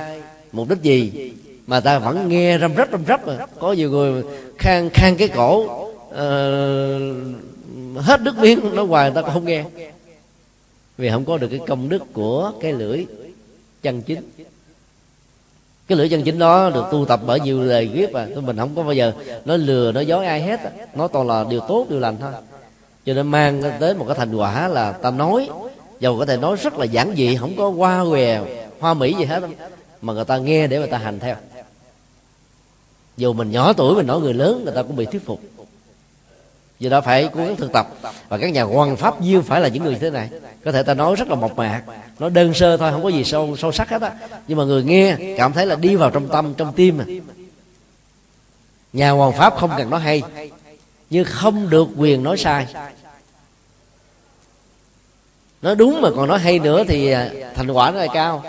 mục 0.53 0.69
đích 0.69 0.83
gì 0.83 1.33
mà 1.67 1.81
ta 1.81 1.99
vẫn 1.99 2.29
nghe 2.29 2.59
răm 2.59 2.75
rắp 2.77 2.89
răm 2.93 3.05
rắp 3.07 3.27
mà 3.27 3.47
có 3.59 3.73
nhiều 3.73 3.91
người 3.91 4.23
khang 4.59 4.91
khang 4.95 5.17
cái 5.17 5.29
cổ 5.29 5.59
uh, 5.61 6.17
hết 8.01 8.21
nước 8.21 8.39
miếng, 8.39 8.61
nó 8.75 8.85
hoài, 8.85 9.11
người 9.11 9.15
ta 9.15 9.23
cũng 9.23 9.35
không 9.35 9.45
nghe. 9.45 9.65
Vì 10.99 11.11
không 11.11 11.25
có 11.25 11.39
được 11.39 11.49
cái 11.49 11.61
công 11.67 11.89
đức 11.89 12.03
của 12.13 12.53
cái 12.61 12.73
lưỡi 12.73 13.07
chân 13.83 14.03
chính. 14.03 14.31
Cái 15.89 15.99
lưỡi 15.99 16.09
chân 16.09 16.23
chính 16.23 16.39
đó 16.39 16.71
được 16.71 16.85
tu 16.93 17.05
tập 17.05 17.21
bởi 17.27 17.41
nhiều 17.41 17.63
lời 17.63 17.91
viết 17.93 18.13
à. 18.13 18.27
tôi 18.35 18.43
mình 18.43 18.57
không 18.57 18.77
có 18.77 18.83
bao 18.83 18.93
giờ 18.93 19.13
nói 19.45 19.59
lừa 19.59 19.93
nói 19.93 20.07
dối 20.07 20.27
ai 20.27 20.43
hết 20.43 20.61
nó 20.95 21.09
toàn 21.09 21.27
là 21.27 21.45
điều 21.51 21.61
tốt, 21.61 21.87
điều 21.91 22.01
lành 22.01 22.17
thôi. 22.21 22.33
Cho 23.07 23.15
nên 23.15 23.27
mang 23.27 23.63
tới 23.81 23.95
một 23.95 24.05
cái 24.09 24.17
thành 24.17 24.35
quả 24.35 24.69
là 24.69 24.93
ta 24.93 25.11
nói, 25.11 25.49
dầu 26.01 26.19
có 26.19 26.27
thể 26.27 26.37
nói 26.37 26.57
rất 26.57 26.79
là 26.79 26.85
giản 26.85 27.15
dị, 27.17 27.37
không 27.37 27.57
có 27.57 27.71
hoa 27.71 28.05
què, 28.11 28.41
hoa 28.81 28.95
mỹ 28.95 29.15
gì 29.19 29.25
hết 29.25 29.43
mà 30.03 30.13
người 30.13 30.25
ta 30.25 30.39
nghe 30.39 30.67
để 30.67 30.79
người 30.79 30.89
ta 30.89 30.99
hành 30.99 31.19
theo. 31.21 31.37
Dù 33.17 33.33
mình 33.33 33.51
nhỏ 33.51 33.73
tuổi, 33.73 33.95
mình 33.95 34.07
nói 34.07 34.21
người 34.21 34.35
lớn, 34.35 34.63
người 34.65 34.75
ta 34.75 34.83
cũng 34.83 34.97
bị 34.97 35.05
thuyết 35.05 35.27
phục 35.27 35.41
do 36.79 36.91
đó 36.91 37.01
phải 37.01 37.29
cố 37.35 37.45
gắng 37.45 37.57
thực 37.57 37.73
tập. 37.73 37.87
Và 38.29 38.39
các 38.39 38.53
nhà 38.53 38.63
quan 38.63 38.97
pháp 38.97 39.21
duyên 39.21 39.43
phải 39.43 39.61
là 39.61 39.69
những 39.69 39.85
người 39.85 39.95
thế 39.95 40.11
này. 40.11 40.31
Có 40.65 40.73
thể 40.73 40.83
ta 40.83 40.95
nói 40.95 41.15
rất 41.15 41.29
là 41.29 41.35
mộc 41.35 41.57
mạc. 41.57 41.83
Nó 42.19 42.29
đơn 42.29 42.55
sơ 42.55 42.77
thôi, 42.77 42.93
không 42.93 43.03
có 43.03 43.09
gì 43.09 43.25
sâu 43.25 43.57
sâu 43.57 43.73
sắc 43.73 43.91
hết 43.91 44.03
á. 44.03 44.13
Nhưng 44.49 44.59
mà 44.59 44.65
người 44.65 44.85
nghe, 44.85 45.17
cảm 45.39 45.53
thấy 45.53 45.67
là 45.67 45.77
đi 45.77 45.97
vào 45.97 46.11
trong 46.11 46.29
tâm, 46.29 46.55
trong 46.55 46.73
tim 46.73 46.99
à. 46.99 47.05
Nhà 48.93 49.11
hoàng 49.11 49.33
pháp 49.33 49.57
không 49.57 49.71
cần 49.77 49.91
nói 49.91 50.01
hay, 50.01 50.23
nhưng 51.11 51.25
không 51.25 51.71
được 51.71 51.89
quyền 51.97 52.23
nói 52.23 52.37
sai. 52.37 52.67
Nói 55.63 55.75
đúng 55.77 56.01
mà 56.01 56.09
còn 56.17 56.29
nói 56.29 56.39
hay 56.39 56.59
nữa 56.59 56.85
thì 56.89 57.11
à, 57.11 57.31
thành 57.55 57.71
quả 57.71 57.91
nó 57.91 57.99
là 57.99 58.07
cao. 58.15 58.45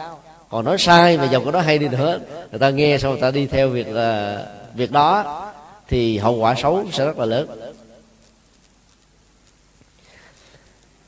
Còn 0.49 0.65
nói 0.65 0.77
sai 0.77 1.17
mà 1.17 1.25
dòng 1.25 1.45
có 1.45 1.51
nói 1.51 1.63
hay 1.63 1.77
đi 1.77 1.87
nữa, 1.87 2.19
người 2.51 2.59
ta 2.59 2.69
nghe 2.69 2.97
xong 2.97 3.11
người 3.11 3.21
ta 3.21 3.31
đi 3.31 3.47
theo 3.47 3.69
việc 3.69 3.87
là 3.87 4.39
việc 4.75 4.91
đó, 4.91 5.41
thì 5.87 6.17
hậu 6.17 6.35
quả 6.35 6.55
xấu 6.57 6.85
sẽ 6.91 7.05
rất 7.05 7.19
là 7.19 7.25
lớn. 7.25 7.74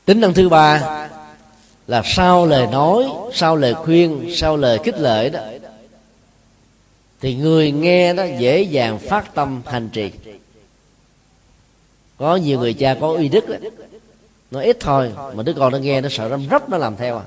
Tính 0.08 0.20
năng 0.20 0.34
thứ 0.34 0.48
ba 0.48 0.80
là 1.86 2.02
sau 2.04 2.46
lời 2.46 2.66
nói 2.66 3.04
sau 3.32 3.56
lời 3.56 3.74
khuyên 3.74 4.30
sau 4.34 4.56
lời 4.56 4.78
khích 4.84 4.98
lệ 4.98 5.28
đó 5.28 5.40
thì 7.20 7.34
người 7.34 7.72
nghe 7.72 8.12
đó 8.12 8.24
dễ 8.38 8.62
dàng 8.62 8.98
phát 8.98 9.34
tâm 9.34 9.62
hành 9.66 9.88
trì. 9.88 10.12
Có 12.18 12.36
nhiều 12.36 12.58
người 12.58 12.74
cha 12.74 12.96
có 13.00 13.08
uy 13.08 13.28
đức 13.28 13.48
đó, 13.48 13.56
nó 14.50 14.60
ít 14.60 14.76
thôi 14.80 15.12
mà 15.34 15.42
đứa 15.42 15.52
con 15.52 15.72
nó 15.72 15.78
nghe 15.78 16.00
nó 16.00 16.08
sợ 16.08 16.28
răm 16.28 16.46
rắp 16.50 16.68
nó 16.68 16.76
làm 16.76 16.96
theo 16.96 17.18
à. 17.18 17.24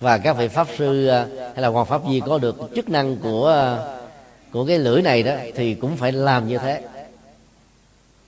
Và 0.00 0.18
các 0.18 0.32
vị 0.32 0.48
pháp 0.48 0.66
sư 0.78 1.06
à, 1.06 1.26
hay 1.36 1.62
là 1.62 1.68
hoàng 1.68 1.86
pháp 1.86 2.08
gì 2.08 2.20
có 2.26 2.38
được 2.38 2.56
chức 2.74 2.88
năng 2.88 3.16
của 3.16 3.48
à, 3.48 3.78
của 4.52 4.66
cái 4.66 4.78
lưỡi 4.78 5.02
này 5.02 5.22
đó 5.22 5.32
thì 5.54 5.74
cũng 5.74 5.96
phải 5.96 6.12
làm 6.12 6.48
như 6.48 6.58
thế 6.58 6.82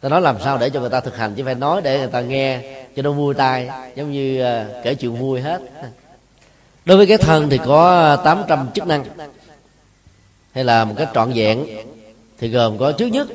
ta 0.00 0.08
nói 0.08 0.20
làm 0.20 0.36
sao 0.44 0.58
để 0.58 0.70
cho 0.70 0.80
người 0.80 0.90
ta 0.90 1.00
thực 1.00 1.16
hành 1.16 1.34
chứ 1.34 1.44
phải 1.44 1.54
nói 1.54 1.82
để 1.82 1.98
người 1.98 2.08
ta 2.08 2.20
nghe 2.20 2.62
cho 2.96 3.02
nó 3.02 3.12
vui 3.12 3.34
tai, 3.34 3.70
giống 3.96 4.12
như 4.12 4.40
ờ, 4.40 4.80
kể 4.84 4.94
chuyện 4.94 5.16
vui 5.16 5.40
hết. 5.40 5.60
Đối 6.84 6.96
với 6.96 7.06
cái 7.06 7.18
thân 7.18 7.50
thì 7.50 7.58
có 7.58 8.16
800 8.24 8.68
chức 8.74 8.86
năng. 8.86 9.04
Hay 10.52 10.64
là 10.64 10.84
một 10.84 10.94
cái 10.98 11.06
trọn 11.14 11.32
vẹn, 11.32 11.66
thì 12.38 12.48
gồm 12.48 12.78
có 12.78 12.92
trước 12.92 13.06
nhất 13.06 13.28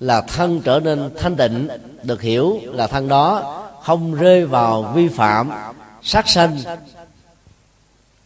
là 0.00 0.20
thân 0.20 0.60
trở 0.64 0.80
nên 0.80 1.10
thanh 1.18 1.36
tịnh, 1.36 1.68
được 2.02 2.22
hiểu 2.22 2.60
là 2.64 2.86
thân 2.86 3.08
đó 3.08 3.56
không 3.82 4.14
rơi 4.14 4.46
vào 4.46 4.82
vi 4.82 5.08
phạm, 5.08 5.50
sát 6.02 6.28
sanh, 6.28 6.58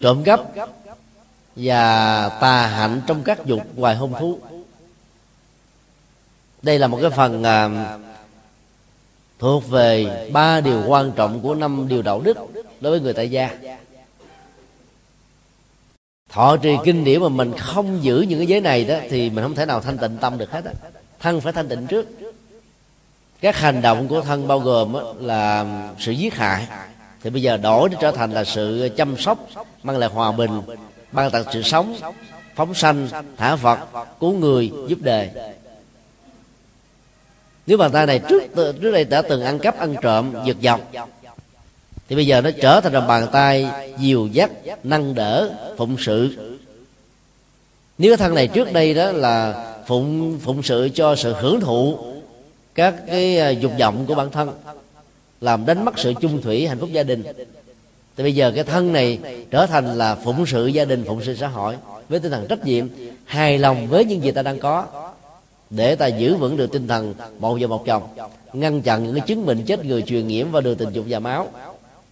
trộm 0.01 0.25
cắp 0.25 0.41
và 1.57 2.29
tà 2.29 2.67
hạnh 2.67 3.01
trong 3.07 3.23
các 3.23 3.45
dục 3.45 3.61
ngoài 3.77 3.97
hôn 3.97 4.13
thú 4.21 4.39
đây 6.65 6.79
là 6.79 6.87
một 6.87 6.99
cái 7.03 7.11
phần 7.11 7.43
à, 7.43 7.69
thuộc 9.39 9.71
về 9.71 10.07
ba 10.33 10.61
điều 10.61 10.83
quan 10.87 11.13
trọng 11.13 11.41
của 11.41 11.55
năm 11.55 11.89
điều 11.89 12.03
đạo 12.03 12.21
đức 12.21 12.37
đối 12.81 12.91
với 12.91 13.01
người 13.01 13.13
tại 13.13 13.31
gia. 13.31 13.51
Thọ 16.31 16.57
trì 16.57 16.77
kinh 16.85 17.05
điển 17.05 17.21
mà 17.21 17.29
mình 17.29 17.53
không 17.59 18.05
giữ 18.05 18.21
những 18.21 18.39
cái 18.39 18.47
giới 18.47 18.61
này 18.61 18.85
đó 18.85 18.99
thì 19.11 19.31
mình 19.31 19.45
không 19.45 19.55
thể 19.55 19.67
nào 19.67 19.81
thanh 19.81 19.99
tịnh 19.99 20.17
tâm 20.21 20.39
được 20.39 20.51
hết 20.51 20.65
á. 20.65 20.73
Thân 21.21 21.41
phải 21.41 21.53
thanh 21.53 21.69
tịnh 21.69 21.87
trước. 21.87 22.07
Các 23.41 23.57
hành 23.57 23.83
động 23.83 24.09
của 24.09 24.21
thân 24.21 24.49
bao 24.49 24.61
gồm 24.61 24.97
là 25.21 25.67
sự 25.99 26.13
giết 26.13 26.35
hại. 26.35 26.67
Thì 27.23 27.31
bây 27.31 27.43
giờ 27.43 27.57
đổi 27.57 27.89
trở 28.01 28.11
thành 28.11 28.33
là 28.33 28.45
sự 28.45 28.89
chăm 28.97 29.17
sóc 29.17 29.39
mang 29.83 29.99
lại 29.99 30.09
hòa 30.09 30.33
bình 30.33 30.61
ban 31.13 31.31
tặng 31.31 31.45
sự 31.53 31.63
sống 31.63 31.97
phóng 32.55 32.75
sanh 32.75 33.09
thả 33.37 33.57
phật 33.57 33.79
cứu 34.21 34.33
người 34.33 34.73
giúp 34.89 34.99
đề 35.03 35.55
nếu 37.67 37.79
bàn 37.79 37.91
tay 37.93 38.07
này 38.07 38.21
trước 38.29 38.43
trước 38.55 38.91
đây 38.91 39.05
đã 39.05 39.23
từng 39.23 39.43
ăn 39.43 39.59
cắp, 39.59 39.79
ăn 39.79 39.95
trộm, 40.03 40.33
giật 40.45 40.57
dọc 40.63 40.81
thì 42.09 42.17
bây 42.17 42.27
giờ 42.27 42.41
nó 42.41 42.51
trở 42.63 42.81
thành 42.81 42.93
là 42.93 43.01
bàn 43.01 43.27
tay 43.33 43.67
dìu 43.99 44.29
dắt, 44.33 44.51
nâng 44.83 45.15
đỡ, 45.15 45.51
phụng 45.77 45.97
sự. 45.99 46.37
Nếu 47.99 48.11
cái 48.11 48.17
thân 48.17 48.35
này 48.35 48.49
trước 48.49 48.73
đây 48.73 48.95
đó 48.95 49.13
là 49.13 49.67
phụng 49.87 50.39
phụng 50.39 50.63
sự 50.63 50.89
cho 50.95 51.17
sự 51.17 51.35
hưởng 51.41 51.61
thụ 51.61 51.99
các 52.75 52.95
cái 53.07 53.39
à, 53.39 53.51
dục 53.51 53.73
vọng 53.79 54.05
của 54.09 54.15
bản 54.15 54.31
thân, 54.31 54.51
làm 55.41 55.67
đánh 55.67 55.85
mất 55.85 55.99
sự 55.99 56.15
chung 56.21 56.43
thủy, 56.43 56.67
hạnh 56.67 56.79
phúc 56.79 56.89
gia 56.93 57.03
đình, 57.03 57.23
thì 58.17 58.23
bây 58.23 58.35
giờ 58.35 58.53
cái 58.55 58.65
thân 58.65 58.93
này 58.93 59.19
trở 59.51 59.67
thành 59.67 59.99
là 59.99 60.15
phụng 60.15 60.47
sự 60.47 60.67
gia 60.67 60.85
đình, 60.85 61.05
phụng 61.05 61.25
sự 61.25 61.35
xã 61.35 61.49
hội, 61.49 61.77
với 62.09 62.21
tinh 62.21 62.33
thần 62.33 62.47
trách 62.49 62.65
nhiệm 62.65 62.89
hài 63.25 63.59
lòng 63.59 63.87
với 63.87 64.05
những 64.05 64.23
gì 64.23 64.31
ta 64.31 64.43
đang 64.43 64.59
có 64.59 64.87
để 65.71 65.95
ta 65.97 66.07
giữ 66.07 66.37
vững 66.37 66.57
được 66.57 66.73
tinh 66.73 66.89
thần 66.89 67.15
một 67.39 67.59
vợ 67.61 67.67
một 67.67 67.87
chồng, 67.87 68.03
ngăn 68.53 68.83
chặn 68.83 69.05
những 69.05 69.15
cái 69.15 69.27
chứng 69.27 69.47
bệnh 69.47 69.65
chết 69.65 69.85
người 69.85 70.03
truyền 70.03 70.29
nhiễm 70.29 70.51
vào 70.51 70.63
đường 70.63 70.77
tình 70.77 70.93
dục 70.93 71.05
và 71.09 71.19
máu. 71.19 71.49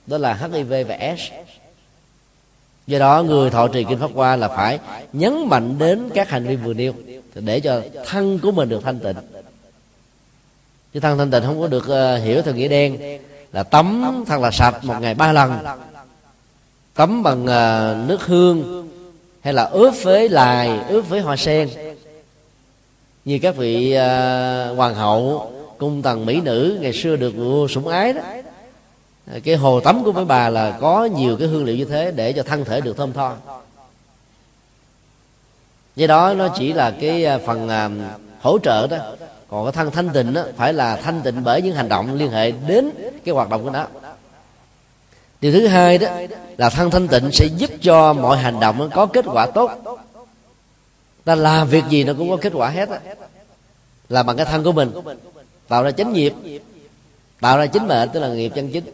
Đó 0.07 0.19
là 0.19 0.35
hiv 0.35 0.73
và 0.89 1.17
s. 1.19 1.21
Do 2.87 2.99
đó, 2.99 3.23
người 3.23 3.51
thọ 3.51 3.69
trì 3.69 3.85
kinh 3.85 3.99
pháp 3.99 4.11
hoa 4.15 4.37
là 4.37 4.49
phải 4.49 4.79
nhấn 5.13 5.49
mạnh 5.49 5.79
đến 5.79 6.11
các 6.15 6.29
hành 6.29 6.47
vi 6.47 6.57
vừa 6.57 6.75
nêu 6.75 6.93
để 7.35 7.61
cho 7.61 7.83
thân 8.07 8.39
của 8.39 8.53
mình 8.53 8.69
được 8.69 8.83
thanh 8.85 9.01
tịnh. 9.01 9.17
Chứ 10.95 11.01
thân 11.01 11.19
thanh 11.19 11.31
tịnh 11.31 11.43
không 11.43 11.61
có 11.61 11.67
được 11.67 11.89
ờ, 11.89 12.19
hiểu 12.19 12.43
theo 12.43 12.55
nghĩa 12.55 12.69
đen 12.69 13.21
là 13.53 13.63
tắm, 13.63 14.25
thật 14.27 14.41
là 14.41 14.51
sạch 14.51 14.85
một 14.85 14.95
ngày 15.01 15.15
ba 15.15 15.33
lần. 15.33 15.53
Tắm 16.95 17.23
bằng 17.23 17.47
ờ, 17.47 17.97
nước 18.07 18.27
hương 18.27 18.89
hay 19.41 19.53
là 19.53 19.65
ướp 19.65 19.95
với 20.03 20.29
lài, 20.29 20.81
ướp 20.89 21.09
với 21.09 21.21
hoa 21.21 21.37
sen 21.37 21.69
như 23.25 23.39
các 23.43 23.57
vị 23.57 23.97
uh, 23.97 24.77
hoàng 24.77 24.95
hậu 24.95 25.53
cung 25.79 26.03
tần 26.03 26.27
mỹ 26.27 26.41
nữ 26.41 26.79
ngày 26.81 26.93
xưa 26.93 27.17
được 27.17 27.31
vua 27.31 27.69
sủng 27.69 27.89
ái 27.89 28.13
đó. 28.13 28.21
À, 29.33 29.39
cái 29.45 29.57
hồ 29.57 29.81
tắm 29.81 30.05
của 30.05 30.13
mấy 30.13 30.25
bà 30.25 30.49
là 30.49 30.79
có 30.81 31.05
nhiều 31.05 31.37
cái 31.37 31.49
hương 31.49 31.65
liệu 31.65 31.77
như 31.77 31.85
thế 31.85 32.11
để 32.11 32.33
cho 32.33 32.43
thân 32.43 32.65
thể 32.65 32.81
được 32.81 32.97
thơm 32.97 33.13
tho. 33.13 33.35
Do 35.97 36.07
đó 36.07 36.35
nó 36.35 36.49
chỉ 36.59 36.73
là 36.73 36.91
cái 36.91 37.25
à, 37.25 37.39
phần 37.47 37.69
à, 37.69 37.91
hỗ 38.41 38.59
trợ 38.59 38.87
đó. 38.87 38.97
Còn 39.49 39.65
cái 39.65 39.73
thân 39.73 39.91
thanh 39.91 40.09
tịnh 40.09 40.35
đó, 40.35 40.43
phải 40.57 40.73
là 40.73 40.97
thanh 40.97 41.21
tịnh 41.21 41.45
bởi 41.45 41.63
những 41.63 41.75
hành 41.75 41.89
động 41.89 42.15
liên 42.15 42.31
hệ 42.31 42.51
đến 42.51 42.91
cái 43.25 43.35
hoạt 43.35 43.51
động 43.51 43.65
của 43.65 43.71
nó. 43.71 43.87
Điều 45.41 45.53
thứ 45.53 45.67
hai 45.67 45.99
đó 45.99 46.09
là 46.57 46.71
thân 46.71 46.91
thanh 46.91 47.09
tịnh 47.09 47.31
sẽ 47.33 47.47
giúp 47.57 47.71
cho 47.83 48.13
mọi 48.13 48.39
hành 48.39 48.61
động 48.61 48.91
có 48.95 49.07
kết 49.07 49.25
quả 49.33 49.47
tốt 49.47 49.71
ta 51.25 51.35
làm 51.35 51.69
việc 51.69 51.85
gì 51.89 52.05
nó 52.05 52.13
cũng 52.19 52.31
có 52.31 52.37
kết 52.37 52.53
quả 52.55 52.69
hết 52.69 52.89
á. 52.89 52.99
Là 54.09 54.23
bằng 54.23 54.37
cái 54.37 54.47
thân 54.47 54.65
của 54.65 54.73
mình. 54.73 54.91
Tạo 55.69 55.83
ra 55.83 55.91
chánh 55.91 56.13
nghiệp. 56.13 56.35
Tạo 57.41 57.59
ra 57.59 57.67
chính 57.67 57.89
mệnh 57.89 58.09
tức 58.09 58.21
là 58.21 58.29
nghiệp 58.29 58.53
chân 58.55 58.71
chính. 58.73 58.85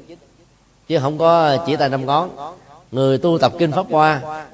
Chứ 0.88 0.98
không 0.98 1.18
có 1.18 1.56
chỉ 1.66 1.76
tay 1.76 1.88
năm 1.88 2.06
ngón. 2.06 2.30
Người 2.92 3.18
tu 3.18 3.38
tập 3.38 3.52
kinh 3.58 3.72
pháp 3.72 3.86
hoa 3.90 4.44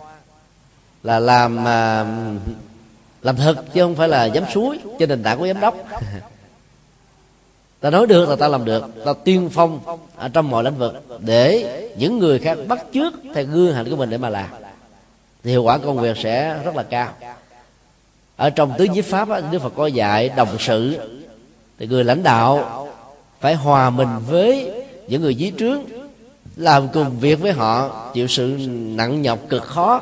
là 1.02 1.18
làm 1.18 1.68
à, 1.68 2.06
làm 3.22 3.36
thực 3.36 3.74
chứ 3.74 3.82
không 3.82 3.94
phải 3.94 4.08
là 4.08 4.24
dám 4.24 4.44
suối 4.54 4.78
trên 4.98 5.08
nền 5.08 5.22
tảng 5.22 5.38
của 5.38 5.46
giám 5.46 5.60
đốc. 5.60 5.76
Ta 7.80 7.90
nói 7.90 8.06
được 8.06 8.28
là 8.28 8.36
ta 8.36 8.48
làm 8.48 8.64
được. 8.64 8.84
Ta 9.04 9.12
tiên 9.24 9.50
phong 9.52 9.80
ở 10.16 10.28
trong 10.28 10.50
mọi 10.50 10.64
lĩnh 10.64 10.78
vực 10.78 11.04
để 11.20 11.90
những 11.98 12.18
người 12.18 12.38
khác 12.38 12.58
bắt 12.68 12.84
chước 12.94 13.12
theo 13.34 13.44
gương 13.44 13.74
hành 13.74 13.90
của 13.90 13.96
mình 13.96 14.10
để 14.10 14.18
mà 14.18 14.28
làm. 14.28 14.48
Thì 15.42 15.50
hiệu 15.50 15.62
quả 15.62 15.78
công 15.78 15.98
việc 15.98 16.16
sẽ 16.16 16.60
rất 16.64 16.76
là 16.76 16.82
cao 16.82 17.12
ở 18.36 18.50
trong 18.50 18.72
tứ 18.78 18.84
nhiếp 18.84 19.04
pháp 19.04 19.28
á, 19.28 19.40
đức 19.52 19.58
phật 19.58 19.72
có 19.76 19.86
dạy 19.86 20.28
đồng 20.28 20.56
sự 20.58 20.98
thì 21.78 21.86
người 21.86 22.04
lãnh 22.04 22.22
đạo 22.22 22.88
phải 23.40 23.54
hòa 23.54 23.90
mình 23.90 24.08
với 24.28 24.72
những 25.08 25.22
người 25.22 25.34
dưới 25.34 25.52
trướng 25.58 25.82
làm 26.56 26.88
cùng 26.88 27.18
việc 27.20 27.40
với 27.40 27.52
họ 27.52 27.88
chịu 28.14 28.26
sự 28.26 28.56
nặng 28.68 29.22
nhọc 29.22 29.38
cực 29.48 29.62
khó 29.62 30.00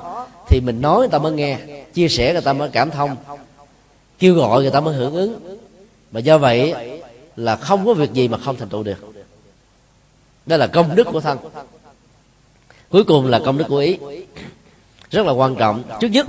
thì 0.49 0.61
mình 0.61 0.81
nói 0.81 0.99
người 0.99 1.09
ta 1.09 1.19
mới 1.19 1.33
nghe 1.33 1.59
chia 1.95 2.09
sẻ 2.09 2.33
người 2.33 2.43
ta 2.43 2.53
mới 2.53 2.69
cảm 2.69 2.91
thông 2.91 3.17
kêu 4.23 4.35
gọi 4.35 4.63
người 4.63 4.71
ta 4.71 4.81
mới 4.81 4.95
hưởng 4.95 5.15
ứng. 5.15 5.59
Và 6.11 6.21
do 6.21 6.39
vậy 6.39 6.75
là 7.37 7.57
không 7.57 7.87
có 7.87 7.95
việc 7.95 8.13
gì 8.13 8.29
mà 8.29 8.39
không 8.39 8.57
thành 8.57 8.69
tựu 8.69 8.83
được. 8.83 9.13
Đó 10.47 10.57
là 10.57 10.67
công 10.67 10.97
đức 10.97 11.07
của 11.13 11.21
thân. 11.21 11.39
Cuối 12.91 13.05
cùng 13.05 13.27
là 13.27 13.41
công 13.45 13.59
đức 13.59 13.65
của 13.69 13.77
ý. 13.77 13.99
Rất 15.11 15.27
là 15.27 15.33
quan 15.33 15.55
trọng. 15.55 15.83
Trước 16.01 16.09
nhất 16.09 16.27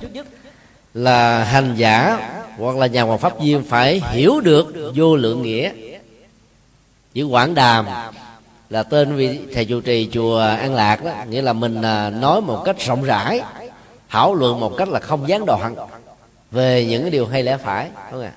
là 0.94 1.44
hành 1.44 1.76
giả 1.78 2.20
hoặc 2.58 2.78
là 2.78 2.88
nhà 2.88 3.02
hoàng 3.02 3.20
pháp 3.20 3.40
viên 3.40 3.64
phải 3.64 4.02
hiểu 4.12 4.40
được 4.40 4.74
vô 4.96 5.16
lượng 5.16 5.42
nghĩa. 5.42 5.72
Chữ 7.14 7.26
quảng 7.26 7.56
đàm 7.56 7.86
là 8.70 8.84
tên 8.84 9.16
vị 9.16 9.40
thầy 9.54 9.66
trụ 9.66 9.82
trì 9.82 10.10
chùa 10.12 10.40
an 10.40 10.76
lạc 10.76 11.04
đó, 11.04 11.12
nghĩa 11.30 11.42
là 11.42 11.54
mình 11.54 11.82
à, 11.82 12.10
nói 12.10 12.42
một 12.42 12.62
cách 12.66 12.80
rộng 12.80 13.04
rãi, 13.04 13.42
thảo 14.10 14.36
luận 14.36 14.60
một 14.60 14.78
cách 14.78 14.90
là 14.90 15.00
không 15.00 15.28
gián 15.28 15.46
đoạn 15.46 15.76
về 16.52 16.86
những 16.86 17.02
cái 17.02 17.12
điều 17.12 17.26
hay 17.26 17.44
lẽ 17.44 17.58
phải, 17.58 17.90
đúng 18.12 18.22
không 18.22 18.22
ạ? 18.22 18.34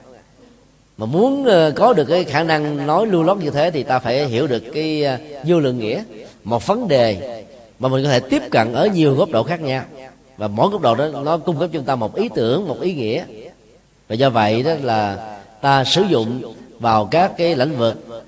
Mà 0.98 1.06
muốn 1.06 1.44
à, 1.46 1.70
có 1.76 1.92
được 1.92 2.04
cái 2.04 2.24
khả 2.24 2.42
năng 2.42 2.86
nói 2.86 3.06
lưu 3.06 3.22
lót 3.22 3.38
như 3.38 3.50
thế 3.50 3.70
thì 3.70 3.82
ta 3.82 3.98
phải 3.98 4.26
hiểu 4.26 4.46
được 4.46 4.62
cái 4.74 5.04
à, 5.04 5.18
vô 5.46 5.60
lượng 5.60 5.78
nghĩa. 5.78 6.02
Một 6.44 6.66
vấn 6.66 6.88
đề 6.88 7.44
mà 7.78 7.88
mình 7.88 8.04
có 8.04 8.10
thể 8.10 8.20
tiếp 8.20 8.42
cận 8.50 8.72
ở 8.72 8.86
nhiều 8.86 9.14
góc 9.14 9.30
độ 9.30 9.42
khác 9.42 9.60
nhau 9.60 9.84
và 10.36 10.48
mỗi 10.48 10.70
góc 10.70 10.80
độ 10.80 10.94
đó, 10.94 11.06
nó 11.24 11.38
cung 11.38 11.58
cấp 11.58 11.70
cho 11.72 11.78
chúng 11.78 11.84
ta 11.84 11.96
một 11.96 12.14
ý 12.14 12.28
tưởng, 12.34 12.68
một 12.68 12.80
ý 12.80 12.94
nghĩa. 12.94 13.24
Và 14.08 14.14
do 14.14 14.30
vậy 14.30 14.62
đó 14.62 14.72
là 14.82 15.32
ta 15.60 15.84
sử 15.84 16.02
dụng 16.02 16.54
vào 16.80 17.08
các 17.10 17.32
cái 17.36 17.56
lĩnh 17.56 17.76
vực 17.76 18.22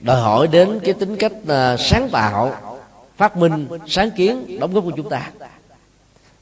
đòi 0.00 0.20
hỏi 0.20 0.46
đến 0.46 0.80
cái 0.84 0.94
tính 0.94 1.16
cách 1.16 1.32
à, 1.48 1.76
sáng 1.76 2.08
tạo, 2.12 2.54
phát 3.16 3.36
minh, 3.36 3.68
sáng 3.86 4.10
kiến, 4.10 4.60
đóng 4.60 4.74
góp 4.74 4.84
của 4.84 4.92
chúng 4.96 5.08
ta. 5.08 5.30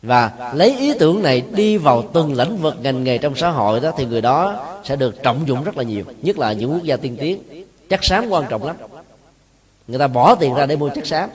Và 0.02 0.52
lấy 0.54 0.76
ý 0.78 0.94
tưởng 0.98 1.22
này 1.22 1.42
đi 1.52 1.76
vào 1.76 2.02
từng 2.12 2.34
lĩnh 2.34 2.56
vực 2.56 2.76
ngành 2.80 3.04
nghề 3.04 3.18
trong 3.18 3.36
xã 3.36 3.50
hội 3.50 3.80
đó, 3.80 3.92
thì 3.96 4.04
người 4.04 4.20
đó 4.20 4.66
sẽ 4.84 4.96
được 4.96 5.22
trọng 5.22 5.48
dụng 5.48 5.64
rất 5.64 5.76
là 5.76 5.82
nhiều, 5.82 6.04
nhất 6.22 6.38
là 6.38 6.52
những 6.52 6.72
quốc 6.72 6.82
gia 6.82 6.96
tiên 6.96 7.16
tiến. 7.20 7.40
Chất 7.88 8.04
xám 8.04 8.28
quan 8.28 8.44
trọng 8.48 8.64
lắm. 8.64 8.76
Người 9.88 9.98
ta 9.98 10.06
bỏ 10.06 10.34
tiền 10.34 10.54
ra 10.54 10.66
để 10.66 10.76
mua 10.76 10.88
chất 10.88 11.06
xám. 11.06 11.30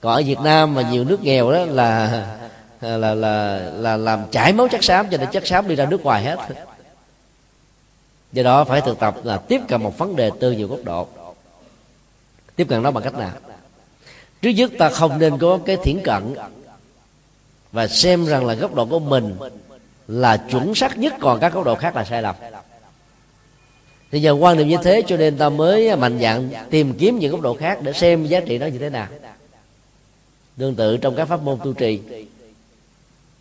Còn 0.00 0.14
ở 0.14 0.22
Việt 0.26 0.40
Nam 0.40 0.74
mà 0.74 0.82
nhiều 0.82 1.04
nước 1.04 1.22
nghèo 1.22 1.52
đó 1.52 1.64
là 1.64 2.26
là 2.80 2.96
là 2.96 3.14
là, 3.14 3.70
là 3.72 3.96
làm 3.96 4.30
chảy 4.30 4.52
máu 4.52 4.68
chất 4.68 4.84
xám 4.84 5.06
cho 5.10 5.16
nên 5.18 5.28
chất 5.32 5.46
xám 5.46 5.68
đi 5.68 5.74
ra 5.74 5.86
nước 5.86 6.02
ngoài 6.02 6.22
hết. 6.22 6.36
Do 8.32 8.42
đó 8.42 8.64
phải 8.64 8.80
thực 8.80 8.98
tập 8.98 9.16
là 9.24 9.36
tiếp 9.36 9.60
cận 9.68 9.82
một 9.82 9.98
vấn 9.98 10.16
đề 10.16 10.30
từ 10.40 10.52
nhiều 10.52 10.68
góc 10.68 10.80
độ. 10.84 11.08
Tiếp 12.56 12.66
cận 12.68 12.82
nó 12.82 12.90
bằng 12.90 13.04
cách 13.04 13.14
nào? 13.14 13.30
Trước 14.42 14.50
nhất 14.50 14.70
ta 14.78 14.88
không 14.88 15.18
nên 15.18 15.38
có 15.38 15.58
cái 15.66 15.76
thiển 15.82 16.00
cận 16.04 16.34
và 17.72 17.86
xem 17.86 18.26
rằng 18.26 18.46
là 18.46 18.54
góc 18.54 18.74
độ 18.74 18.86
của 18.86 18.98
mình 18.98 19.36
là 20.08 20.36
chuẩn 20.36 20.74
xác 20.74 20.98
nhất 20.98 21.14
còn 21.20 21.40
các 21.40 21.52
góc 21.54 21.64
độ 21.64 21.74
khác 21.74 21.96
là 21.96 22.04
sai 22.04 22.22
lầm. 22.22 22.34
Thì 24.10 24.20
giờ 24.20 24.32
quan 24.32 24.56
niệm 24.56 24.68
như 24.68 24.76
thế 24.84 25.02
cho 25.06 25.16
nên 25.16 25.38
ta 25.38 25.48
mới 25.48 25.96
mạnh 25.96 26.18
dạn 26.20 26.50
tìm 26.70 26.94
kiếm 26.94 27.18
những 27.18 27.32
góc 27.32 27.40
độ 27.40 27.54
khác 27.54 27.78
để 27.82 27.92
xem 27.92 28.26
giá 28.26 28.40
trị 28.40 28.58
nó 28.58 28.66
như 28.66 28.78
thế 28.78 28.90
nào. 28.90 29.06
Tương 30.58 30.74
tự 30.74 30.96
trong 30.96 31.16
các 31.16 31.24
pháp 31.24 31.42
môn 31.42 31.58
tu 31.64 31.72
trì 31.72 32.00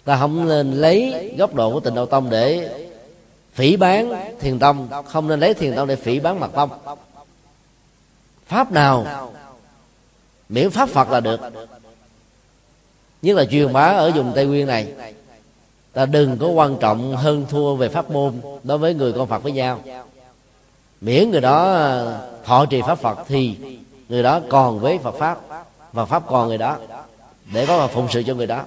ta 0.05 0.17
không 0.17 0.47
nên 0.47 0.71
lấy 0.71 1.31
góc 1.37 1.53
độ 1.53 1.71
của 1.73 1.79
tịnh 1.79 1.95
độ 1.95 2.05
tông 2.05 2.29
để 2.29 2.69
phỉ 3.53 3.77
bán 3.77 4.13
thiền 4.39 4.59
tông, 4.59 4.89
không 5.05 5.27
nên 5.27 5.39
lấy 5.39 5.53
thiền 5.53 5.75
tông 5.75 5.87
để 5.87 5.95
phỉ 5.95 6.19
bán 6.19 6.39
mật 6.39 6.53
tông. 6.53 6.69
Pháp 8.47 8.71
nào, 8.71 9.31
miễn 10.49 10.69
pháp 10.69 10.89
phật 10.89 11.09
là 11.09 11.19
được. 11.19 11.39
Nhất 13.21 13.37
là 13.37 13.45
truyền 13.45 13.73
bá 13.73 13.81
ở 13.81 14.11
vùng 14.11 14.31
tây 14.35 14.45
nguyên 14.45 14.67
này, 14.67 14.87
ta 15.93 16.05
đừng 16.05 16.37
có 16.37 16.47
quan 16.47 16.77
trọng 16.79 17.15
hơn 17.15 17.45
thua 17.49 17.75
về 17.75 17.89
pháp 17.89 18.11
môn 18.11 18.33
đối 18.63 18.77
với 18.77 18.93
người 18.93 19.13
con 19.13 19.27
phật 19.27 19.43
với 19.43 19.51
nhau. 19.51 19.79
Miễn 21.01 21.31
người 21.31 21.41
đó 21.41 21.87
thọ 22.45 22.65
trì 22.65 22.81
pháp 22.81 22.99
phật 22.99 23.17
thì 23.27 23.55
người 24.09 24.23
đó 24.23 24.41
còn 24.49 24.79
với 24.79 24.97
phật 24.97 25.15
pháp 25.19 25.39
và 25.93 26.05
pháp 26.05 26.23
còn 26.27 26.47
người 26.47 26.57
đó 26.57 26.77
để 27.53 27.65
có 27.65 27.77
mà 27.77 27.87
phụng 27.87 28.07
sự 28.11 28.23
cho 28.27 28.33
người 28.33 28.47
đó 28.47 28.63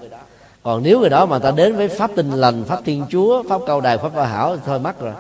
còn 0.63 0.83
nếu 0.83 1.01
người 1.01 1.11
đó 1.11 1.27
mà 1.27 1.39
ta 1.39 1.51
đến 1.51 1.77
với 1.77 1.89
pháp 1.89 2.11
tinh 2.17 2.31
lành, 2.31 2.65
pháp 2.65 2.81
thiên 2.85 3.05
chúa, 3.11 3.43
pháp 3.49 3.61
cao 3.67 3.81
đài, 3.81 3.99
pháp 3.99 4.15
ba 4.15 4.27
hảo, 4.27 4.57
thì 4.57 4.63
thôi 4.67 4.79
mất 4.79 5.01
rồi. 5.01 5.13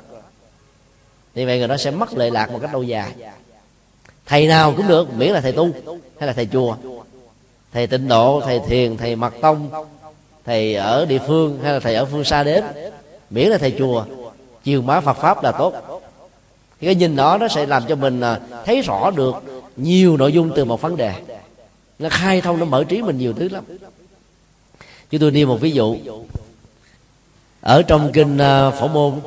Thì 1.34 1.44
vậy 1.44 1.58
người 1.58 1.68
đó 1.68 1.76
sẽ 1.76 1.90
mất 1.90 2.14
lệ 2.14 2.30
lạc 2.30 2.50
một 2.50 2.58
cách 2.62 2.72
lâu 2.72 2.82
dài. 2.82 3.12
Thầy 4.26 4.46
nào 4.46 4.74
cũng 4.76 4.88
được, 4.88 5.14
miễn 5.14 5.32
là 5.32 5.40
thầy 5.40 5.52
tu 5.52 5.68
hay 6.18 6.26
là 6.26 6.32
thầy 6.32 6.48
chùa. 6.52 6.76
Thầy 7.72 7.86
tịnh 7.86 8.08
độ, 8.08 8.42
thầy 8.44 8.60
thiền, 8.68 8.96
thầy 8.96 9.16
mật 9.16 9.34
tông, 9.40 9.70
thầy 10.44 10.74
ở 10.74 11.06
địa 11.06 11.18
phương 11.26 11.58
hay 11.62 11.72
là 11.72 11.80
thầy 11.80 11.94
ở 11.94 12.04
phương 12.04 12.24
xa 12.24 12.42
đến, 12.42 12.64
miễn 13.30 13.48
là 13.48 13.58
thầy 13.58 13.74
chùa. 13.78 14.04
Chiều 14.64 14.82
má 14.82 15.00
phật 15.00 15.16
pháp 15.16 15.42
là 15.42 15.52
tốt. 15.52 15.74
Cái 16.80 16.94
nhìn 16.94 17.16
đó 17.16 17.38
nó 17.38 17.48
sẽ 17.48 17.66
làm 17.66 17.82
cho 17.88 17.96
mình 17.96 18.20
à, 18.20 18.40
thấy 18.64 18.80
rõ 18.80 19.10
được 19.10 19.34
nhiều 19.76 20.16
nội 20.16 20.32
dung 20.32 20.50
từ 20.56 20.64
một 20.64 20.80
vấn 20.80 20.96
đề. 20.96 21.12
Nó 21.98 22.08
khai 22.08 22.40
thông, 22.40 22.58
nó 22.58 22.64
mở 22.64 22.84
trí 22.84 23.02
mình 23.02 23.18
nhiều 23.18 23.32
thứ 23.32 23.48
lắm 23.48 23.64
chúng 25.10 25.20
tôi 25.20 25.30
nêu 25.30 25.46
một 25.46 25.60
ví 25.60 25.70
dụ. 25.70 25.96
Ở 27.60 27.82
trong 27.82 28.12
kinh 28.12 28.38
à, 28.38 28.70
phổ 28.70 28.88
môn, 28.88 29.20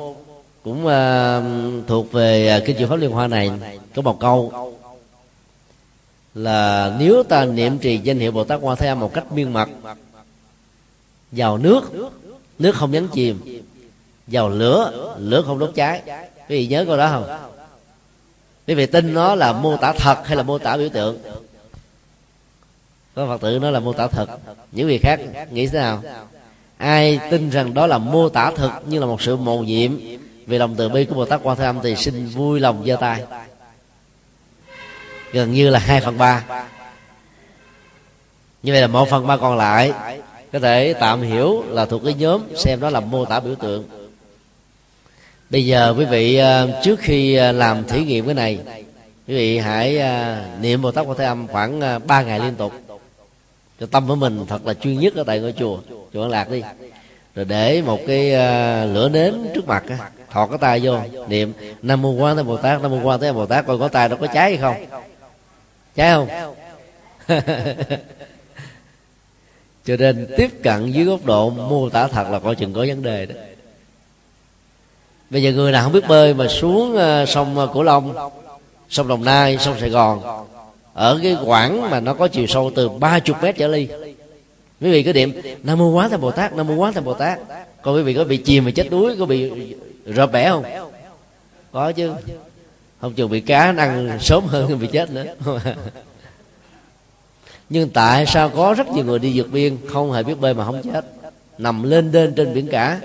cũng 0.64 0.86
à, 0.86 1.40
thuộc 1.86 2.12
về 2.12 2.48
à, 2.48 2.60
kinh 2.66 2.78
diệu 2.78 2.88
pháp 2.88 2.96
liên 2.96 3.10
hoa 3.10 3.26
này, 3.26 3.50
có 3.94 4.02
một 4.02 4.20
câu 4.20 4.52
là, 6.34 6.92
nếu 6.98 7.22
ta 7.22 7.44
niệm 7.44 7.78
trì 7.78 7.98
danh 7.98 8.18
hiệu 8.18 8.32
bồ 8.32 8.44
tát 8.44 8.60
quan 8.62 8.76
thế 8.76 8.88
âm 8.88 9.00
một 9.00 9.14
cách 9.14 9.32
miên 9.32 9.52
mật 9.52 9.68
vào 11.32 11.58
nước 11.58 11.92
nước 12.58 12.74
không 12.74 12.90
nhấn 12.90 13.08
chìm, 13.08 13.62
vào 14.26 14.48
lửa 14.48 15.14
lửa 15.18 15.42
không 15.46 15.58
đốt 15.58 15.70
cháy. 15.74 16.02
Quý 16.48 16.56
vị 16.56 16.66
nhớ 16.66 16.84
câu 16.86 16.96
đó 16.96 17.08
không? 17.10 17.48
Quý 18.66 18.74
vị 18.74 18.86
tin 18.86 19.14
nó 19.14 19.34
là 19.34 19.52
mô 19.52 19.76
tả 19.76 19.92
thật 19.92 20.18
hay 20.24 20.36
là 20.36 20.42
mô 20.42 20.58
tả 20.58 20.76
biểu 20.76 20.88
tượng? 20.88 21.18
Có 23.14 23.26
phật 23.26 23.40
tử 23.40 23.58
nó 23.58 23.70
là 23.70 23.80
mô 23.80 23.92
tả 23.92 24.06
thật. 24.06 24.26
Những 24.72 24.88
vị 24.88 24.98
khác 24.98 25.20
nghĩ 25.50 25.66
thế 25.66 25.78
nào? 25.78 26.02
Ai 26.76 27.20
tin 27.30 27.50
rằng 27.50 27.74
đó 27.74 27.86
là 27.86 27.98
mô 27.98 28.28
tả 28.28 28.52
thực 28.56 28.72
như 28.86 28.98
là 28.98 29.06
một 29.06 29.22
sự 29.22 29.36
mầu 29.36 29.64
nhiệm? 29.64 29.92
Vì 30.46 30.58
lòng 30.58 30.74
từ 30.74 30.88
bi 30.88 31.04
của 31.04 31.14
bồ 31.14 31.24
tát 31.24 31.40
quan 31.42 31.56
thế 31.56 31.64
âm 31.64 31.80
thì 31.82 31.96
xin 31.96 32.26
vui 32.26 32.60
lòng 32.60 32.82
giơ 32.86 32.96
tay. 32.96 33.22
Gần 35.32 35.52
như 35.52 35.70
là 35.70 35.78
hai 35.78 36.00
phần 36.00 36.18
ba. 36.18 36.44
Như 38.62 38.72
vậy 38.72 38.80
là 38.80 38.86
một 38.86 39.08
phần 39.08 39.26
ba 39.26 39.36
còn 39.36 39.56
lại. 39.56 39.92
Có 40.52 40.58
thể 40.58 40.94
tạm 41.00 41.22
hiểu 41.22 41.64
là 41.68 41.84
thuộc 41.84 42.02
cái 42.04 42.14
nhóm 42.14 42.42
xem 42.56 42.80
đó 42.80 42.90
là 42.90 43.00
mô 43.00 43.24
tả 43.24 43.40
biểu 43.40 43.54
tượng. 43.54 43.84
Bây 45.50 45.66
giờ 45.66 45.94
quý 45.98 46.04
vị 46.04 46.36
ờ, 46.36 46.80
trước 46.84 47.00
khi 47.00 47.34
ờ, 47.34 47.52
làm 47.52 47.84
thí 47.84 48.04
nghiệm 48.04 48.26
cái 48.26 48.34
này, 48.34 48.58
quý 49.28 49.34
vị 49.34 49.58
hãy 49.58 49.98
ờ, 49.98 50.44
niệm 50.60 50.82
bồ 50.82 50.90
tát 50.90 51.06
quan 51.06 51.18
thế 51.18 51.24
âm 51.24 51.46
khoảng 51.46 51.80
ba 52.06 52.22
ngày 52.22 52.40
liên 52.40 52.54
tục 52.54 52.72
cho 53.82 53.86
tâm 53.90 54.08
của 54.08 54.14
mình 54.14 54.46
thật 54.48 54.66
là 54.66 54.74
chuyên 54.74 55.00
nhất 55.00 55.14
ở 55.14 55.24
tại 55.24 55.40
ngôi 55.40 55.52
chùa. 55.52 55.78
Chùa 56.12 56.22
An 56.22 56.30
lạc 56.30 56.50
đi. 56.50 56.62
Rồi 57.34 57.44
để 57.44 57.82
một 57.82 58.00
cái 58.06 58.34
à, 58.34 58.84
lửa 58.84 59.08
nến 59.08 59.34
trước 59.54 59.66
mặt 59.66 59.84
thọt 60.30 60.48
cái 60.48 60.58
tay 60.58 60.80
vô 60.82 60.98
niệm 61.28 61.52
nam 61.82 62.02
mô 62.02 62.10
quan 62.10 62.36
thế 62.36 62.42
bồ 62.42 62.56
tát 62.56 62.82
nam 62.82 62.90
mô 62.90 63.00
quan 63.02 63.20
thế 63.20 63.32
bồ 63.32 63.46
tát 63.46 63.66
coi 63.66 63.78
có 63.78 63.88
tay 63.88 64.08
nó 64.08 64.16
có 64.16 64.26
cháy 64.26 64.56
hay 64.56 64.56
không? 64.56 64.74
Cháy 65.96 66.12
không? 66.12 66.28
Cho 69.86 69.96
nên 69.96 70.26
tiếp 70.36 70.50
cận 70.62 70.92
dưới 70.92 71.04
góc 71.04 71.24
độ 71.24 71.50
mô 71.50 71.88
tả 71.88 72.08
thật 72.08 72.30
là 72.30 72.38
coi 72.38 72.54
chừng 72.54 72.72
có 72.72 72.84
vấn 72.88 73.02
đề 73.02 73.26
đó. 73.26 73.34
Bây 75.30 75.42
giờ 75.42 75.52
người 75.52 75.72
nào 75.72 75.84
không 75.84 75.92
biết 75.92 76.08
bơi 76.08 76.34
mà 76.34 76.48
xuống 76.48 76.96
uh, 76.96 77.28
sông 77.28 77.68
cửu 77.74 77.82
long 77.82 78.30
sông 78.90 79.08
đồng 79.08 79.24
nai 79.24 79.58
sông 79.58 79.80
sài 79.80 79.90
gòn 79.90 80.46
ở 80.94 81.20
cái 81.22 81.36
quãng 81.44 81.90
mà 81.90 82.00
nó 82.00 82.14
có 82.14 82.28
chiều 82.28 82.46
sâu 82.46 82.70
từ 82.74 82.88
ba 82.88 83.18
chục 83.18 83.36
mét 83.42 83.56
trở 83.56 83.68
ly 83.68 83.88
quý 84.82 84.90
vị 84.90 85.02
cứ 85.02 85.12
điểm 85.12 85.32
nam 85.62 85.78
mô 85.78 85.90
quán 85.90 86.10
thầy 86.10 86.18
bồ 86.18 86.30
tát, 86.30 86.52
nam 86.52 86.66
mô 86.66 86.74
quán 86.74 86.92
thầy 86.92 87.02
bồ 87.02 87.14
tát. 87.14 87.38
Còn 87.82 87.94
quý 87.94 88.02
vị 88.02 88.14
có 88.14 88.24
bị 88.24 88.36
chìm 88.36 88.64
mà 88.64 88.70
chết 88.70 88.90
đuối, 88.90 89.16
có 89.18 89.26
bị 89.26 89.50
rợp 90.06 90.32
bẻ 90.32 90.50
không? 90.50 90.64
Có 91.72 91.92
chứ. 91.92 92.12
Không 93.00 93.14
chừng 93.14 93.30
bị 93.30 93.40
cá 93.40 93.74
ăn 93.76 94.18
sớm 94.20 94.46
hơn 94.46 94.78
bị 94.78 94.86
chết 94.86 95.10
nữa. 95.10 95.24
Nhưng 97.68 97.90
tại 97.90 98.26
sao 98.26 98.48
có 98.48 98.74
rất 98.74 98.88
nhiều 98.88 99.04
người 99.04 99.18
đi 99.18 99.32
vượt 99.34 99.52
biên, 99.52 99.76
không 99.88 100.12
hề 100.12 100.22
biết 100.22 100.40
bơi 100.40 100.54
mà 100.54 100.64
không 100.64 100.82
chết. 100.92 101.04
Nằm 101.58 101.82
lên 101.82 102.12
đên 102.12 102.34
trên 102.34 102.54
biển 102.54 102.68
cả. 102.68 103.00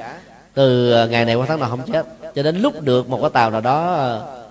Từ 0.53 0.91
ờ, 0.91 1.07
ngày 1.07 1.25
này 1.25 1.35
qua 1.35 1.45
tháng 1.49 1.59
nào 1.59 1.69
không 1.69 1.91
chết. 1.93 2.05
Cho 2.35 2.43
đến 2.43 2.61
lúc 2.61 2.81
được 2.81 3.09
một 3.09 3.19
cái 3.21 3.29
tàu 3.33 3.51
nào 3.51 3.61
đó 3.61 3.93
ờ, 3.93 4.43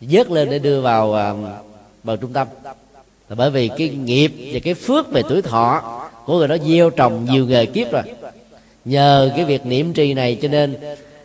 vớt 0.00 0.30
lên 0.30 0.50
để 0.50 0.58
đưa 0.58 0.80
vào 0.80 1.12
ờ, 1.12 1.36
à, 2.06 2.16
trung 2.16 2.32
tâm. 2.32 2.46
Là 3.28 3.36
bởi 3.36 3.50
vì 3.50 3.70
cái 3.78 3.88
nghiệp 3.88 4.32
và 4.52 4.60
cái 4.64 4.74
phước 4.74 5.12
về 5.12 5.22
tuổi 5.28 5.42
thọ 5.42 5.82
của 6.26 6.38
người 6.38 6.48
đó 6.48 6.56
gieo 6.68 6.90
trồng 6.90 7.24
nhiều 7.24 7.46
nghề 7.46 7.66
kiếp 7.66 7.92
rồi. 7.92 8.02
Nhờ 8.84 9.30
cái 9.36 9.44
việc 9.44 9.66
niệm 9.66 9.92
trì 9.92 10.14
này 10.14 10.38
cho 10.42 10.48
nên 10.48 10.76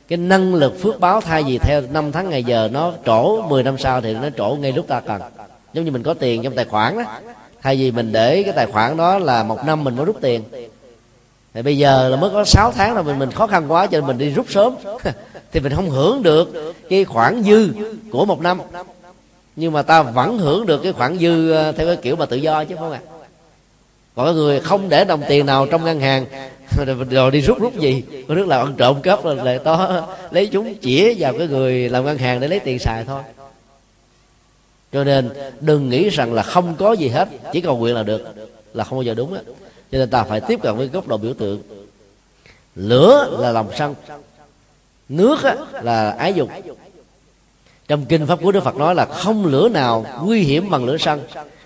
cái 0.07 0.17
năng 0.17 0.55
lực 0.55 0.82
phước 0.82 0.99
báo 0.99 1.21
thay 1.21 1.43
vì 1.43 1.57
theo 1.57 1.82
năm 1.91 2.11
tháng 2.11 2.30
ngày 2.30 2.43
giờ 2.43 2.69
nó 2.71 2.93
trổ 3.05 3.41
10 3.41 3.63
năm 3.63 3.78
sau 3.78 4.01
thì 4.01 4.13
nó 4.13 4.30
trổ 4.38 4.57
ngay 4.59 4.71
lúc 4.71 4.88
ta 4.88 4.99
cần. 4.99 5.21
Giống 5.73 5.86
như 5.86 5.91
mình 5.91 6.03
có 6.03 6.13
tiền 6.13 6.43
trong 6.43 6.55
tài 6.55 6.65
khoản 6.65 6.97
đó. 6.97 7.03
Thay 7.61 7.76
vì 7.76 7.91
mình 7.91 8.11
để 8.11 8.43
cái 8.43 8.53
tài 8.53 8.65
khoản 8.65 8.97
đó 8.97 9.19
là 9.19 9.43
một 9.43 9.65
năm 9.65 9.84
mình 9.84 9.95
mới 9.95 10.05
rút 10.05 10.17
tiền. 10.21 10.43
Thì 11.53 11.61
bây 11.61 11.78
giờ 11.78 12.09
là 12.09 12.17
mới 12.17 12.30
có 12.30 12.45
6 12.45 12.71
tháng 12.71 12.93
rồi 12.95 13.03
mình 13.03 13.19
mình 13.19 13.32
khó 13.32 13.47
khăn 13.47 13.71
quá 13.71 13.88
cho 13.88 13.97
nên 13.97 14.07
mình 14.07 14.17
đi 14.17 14.30
rút 14.30 14.45
sớm. 14.49 14.76
Thì 15.51 15.59
mình 15.59 15.73
không 15.76 15.89
hưởng 15.89 16.23
được 16.23 16.73
cái 16.89 17.05
khoản 17.05 17.43
dư 17.43 17.69
của 18.11 18.26
một 18.26 18.41
năm 18.41 18.59
nhưng 19.55 19.73
mà 19.73 19.81
ta 19.81 20.01
vẫn 20.01 20.37
hưởng 20.37 20.65
được 20.65 20.83
cái 20.83 20.93
khoản 20.93 21.17
dư 21.19 21.51
ờ, 21.51 21.71
theo 21.71 21.87
cái 21.87 21.95
kiểu 21.95 22.15
mà 22.15 22.25
tự 22.25 22.37
do 22.37 22.63
chứ 22.63 22.75
không 22.79 22.91
ạ? 22.91 22.99
À? 23.05 23.11
Mọi 24.15 24.33
người 24.33 24.59
không 24.59 24.89
để 24.89 25.05
đồng 25.05 25.23
tiền 25.27 25.45
nào 25.45 25.67
trong 25.67 25.85
ngân 25.85 25.99
hàng. 25.99 26.25
Rồi 27.09 27.31
đi 27.31 27.41
rút 27.41 27.59
rút 27.59 27.79
gì? 27.79 28.03
Có 28.27 28.35
nước 28.35 28.47
là 28.47 28.57
ăn 28.57 28.73
trộm 28.77 29.01
cắp 29.01 29.23
rồi 29.23 29.35
lại 29.35 29.59
to 29.59 30.07
lấy 30.31 30.47
chúng 30.47 30.75
chĩa 30.81 31.13
vào 31.17 31.33
cái 31.37 31.47
người 31.47 31.89
làm 31.89 32.05
ngân 32.05 32.17
hàng 32.17 32.39
để 32.39 32.47
lấy 32.47 32.59
tiền 32.59 32.79
xài 32.79 33.03
thôi. 33.03 33.23
Cho 34.93 35.03
nên 35.03 35.29
đừng 35.61 35.89
nghĩ 35.89 36.09
rằng 36.09 36.33
là 36.33 36.43
không 36.43 36.75
có 36.75 36.93
gì 36.93 37.07
hết 37.07 37.27
chỉ 37.53 37.61
cầu 37.61 37.77
nguyện 37.77 37.95
là 37.95 38.03
được 38.03 38.21
là 38.73 38.83
không 38.83 38.97
bao 38.97 39.03
giờ 39.03 39.13
đúng 39.13 39.33
á. 39.33 39.41
Cho 39.91 39.97
nên 39.97 40.09
ta 40.09 40.23
phải 40.23 40.41
tiếp 40.41 40.59
cận 40.61 40.77
với 40.77 40.87
góc 40.87 41.07
độ 41.07 41.17
biểu 41.17 41.33
tượng. 41.33 41.61
Lửa 42.75 43.37
là 43.39 43.51
lòng 43.51 43.69
sân 43.77 43.95
nước 45.09 45.43
á, 45.43 45.55
là 45.81 46.11
ái 46.11 46.33
dục 46.33 46.49
trong 47.88 48.05
kinh 48.05 48.27
pháp 48.27 48.39
của 48.41 48.51
đức 48.51 48.63
phật 48.63 48.75
nói 48.75 48.95
là 48.95 49.05
không 49.05 49.45
lửa 49.45 49.69
nào 49.69 50.05
nguy 50.21 50.41
hiểm 50.41 50.69
bằng 50.69 50.86
lửa 50.86 50.97
sân. 50.97 51.21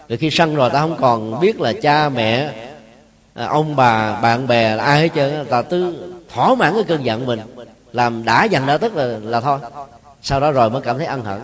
Rồi 0.09 0.17
khi 0.17 0.29
sân 0.31 0.55
rồi 0.55 0.69
ta 0.69 0.79
không 0.79 0.97
còn 0.99 1.39
biết 1.39 1.61
là 1.61 1.73
cha, 1.81 2.09
mẹ 2.09 2.53
à, 3.33 3.45
ông 3.45 3.75
bà, 3.75 4.21
bạn 4.21 4.47
bè 4.47 4.75
là 4.75 4.83
ai 4.83 5.01
hết 5.01 5.09
trơn 5.15 5.45
ta 5.45 5.61
tư 5.61 5.95
thỏa 6.33 6.55
mãn 6.55 6.73
cái 6.73 6.83
cơn 6.83 7.05
giận 7.05 7.25
mình. 7.25 7.39
Làm 7.93 8.25
đã 8.25 8.43
dần 8.43 8.65
đã 8.65 8.77
tức 8.77 8.95
là 8.95 9.05
là 9.05 9.41
thôi. 9.41 9.59
Sau 10.21 10.39
đó 10.39 10.51
rồi 10.51 10.69
mới 10.69 10.81
cảm 10.81 10.97
thấy 10.97 11.07
ân 11.07 11.23
hận. 11.23 11.41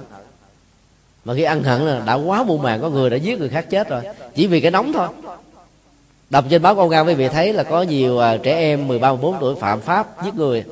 Mà 1.26 1.34
khi 1.34 1.44
ân 1.44 1.64
hận 1.64 1.82
là 1.82 2.02
đã 2.06 2.14
quá 2.14 2.44
muôn 2.44 2.62
màng, 2.62 2.82
có 2.82 2.90
người 2.90 3.10
đã 3.10 3.18
giết 3.18 3.40
người 3.40 3.50
khác 3.50 3.66
chết 3.70 3.90
rồi. 3.90 4.02
Chỉ 4.36 4.48
vì 4.48 4.62
cái 4.62 4.72
nóng 4.72 4.94
thôi. 4.94 5.08
Đọc 6.30 6.46
trên 6.50 6.62
báo 6.62 6.76
công 6.76 6.90
an, 6.90 7.08
quý 7.08 7.14
vị 7.14 7.28
thấy 7.28 7.54
là 7.54 7.64
có 7.64 7.82
nhiều 7.82 8.20
à, 8.20 8.38
trẻ 8.38 8.58
em 8.58 8.88
13 8.88 9.10
14 9.10 9.36
tuổi 9.40 9.56
phạm 9.56 9.82
pháp, 9.82 10.24
giết 10.26 10.36
người 10.36 10.64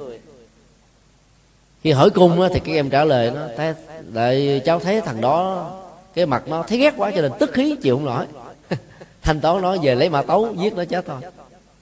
khi 1.83 1.91
hỏi 1.91 2.09
cung 2.09 2.39
thì 2.53 2.59
các 2.59 2.73
em 2.73 2.89
trả 2.89 3.05
lời 3.05 3.31
nó 3.35 3.41
thấy 3.57 3.73
lại 4.13 4.61
cháu 4.65 4.79
thấy 4.79 5.01
thằng 5.01 5.21
đó, 5.21 5.69
cái 6.13 6.25
mặt 6.25 6.43
nó 6.47 6.63
thấy 6.63 6.77
ghét 6.77 6.93
quá 6.97 7.11
cho 7.15 7.21
nên 7.21 7.31
tức 7.39 7.53
khí, 7.53 7.75
chịu 7.81 7.95
không 7.95 8.05
nổi. 8.05 8.25
Thanh 9.21 9.41
toán 9.41 9.61
nó, 9.61 9.75
về 9.81 9.95
lấy 9.95 10.09
mã 10.09 10.21
tấu, 10.21 10.53
giết 10.57 10.75
nó 10.75 10.85
chết 10.85 11.05
thôi. 11.07 11.17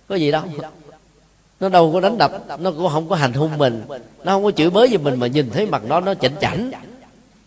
Có 0.07 0.15
gì 0.15 0.31
đâu. 0.31 0.43
Nó 1.59 1.69
đâu 1.69 1.91
có 1.93 1.99
đánh 1.99 2.17
đập, 2.17 2.31
nó 2.59 2.71
cũng 2.71 2.89
không 2.89 3.09
có 3.09 3.15
hành 3.15 3.33
hung 3.33 3.57
mình. 3.57 3.83
Nó 4.23 4.31
không 4.31 4.43
có 4.43 4.51
chửi 4.51 4.69
bới 4.69 4.89
gì 4.89 4.97
mình 4.97 5.19
mà 5.19 5.27
nhìn 5.27 5.49
thấy 5.49 5.65
mặt 5.65 5.81
nó 5.87 5.99
nó 5.99 6.13
chảnh 6.13 6.35
chảnh. 6.41 6.71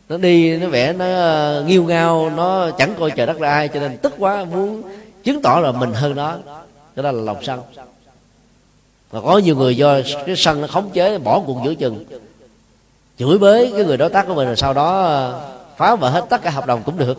Nó 0.08 0.16
đi, 0.16 0.56
nó 0.56 0.68
vẽ 0.68 0.92
nó 0.92 1.04
ờ, 1.04 1.64
nghiêu 1.66 1.84
ngao, 1.84 2.30
nó 2.30 2.70
chẳng 2.70 2.94
coi 2.98 3.10
trời 3.10 3.26
đất 3.26 3.38
ra 3.38 3.50
ai, 3.50 3.68
cho 3.68 3.80
nên 3.80 3.96
tức 3.96 4.14
quá, 4.18 4.44
muốn 4.44 4.82
chứng 5.24 5.42
tỏ 5.42 5.60
là 5.62 5.72
mình 5.72 5.92
hơn 5.92 6.16
nó. 6.16 6.36
Đó 6.96 7.02
là 7.02 7.12
lòng 7.12 7.42
sân. 7.42 7.60
Và 9.10 9.20
có 9.20 9.38
nhiều 9.38 9.56
người 9.56 9.76
do 9.76 10.00
cái 10.26 10.36
sân 10.36 10.60
nó 10.60 10.66
khống 10.66 10.90
chế, 10.90 11.18
bỏ 11.18 11.40
cuộc 11.46 11.58
giữa 11.64 11.74
chừng 11.74 12.04
chửi 13.18 13.38
bới 13.38 13.72
cái 13.76 13.84
người 13.84 13.96
đối 13.96 14.10
tác 14.10 14.26
của 14.26 14.34
mình 14.34 14.46
rồi 14.46 14.56
sau 14.56 14.74
đó 14.74 15.02
ờ, 15.02 15.40
phá 15.76 15.94
vỡ 15.94 16.08
hết 16.08 16.24
tất 16.30 16.42
cả 16.42 16.50
hợp 16.50 16.66
đồng 16.66 16.82
cũng 16.84 16.98
được. 16.98 17.18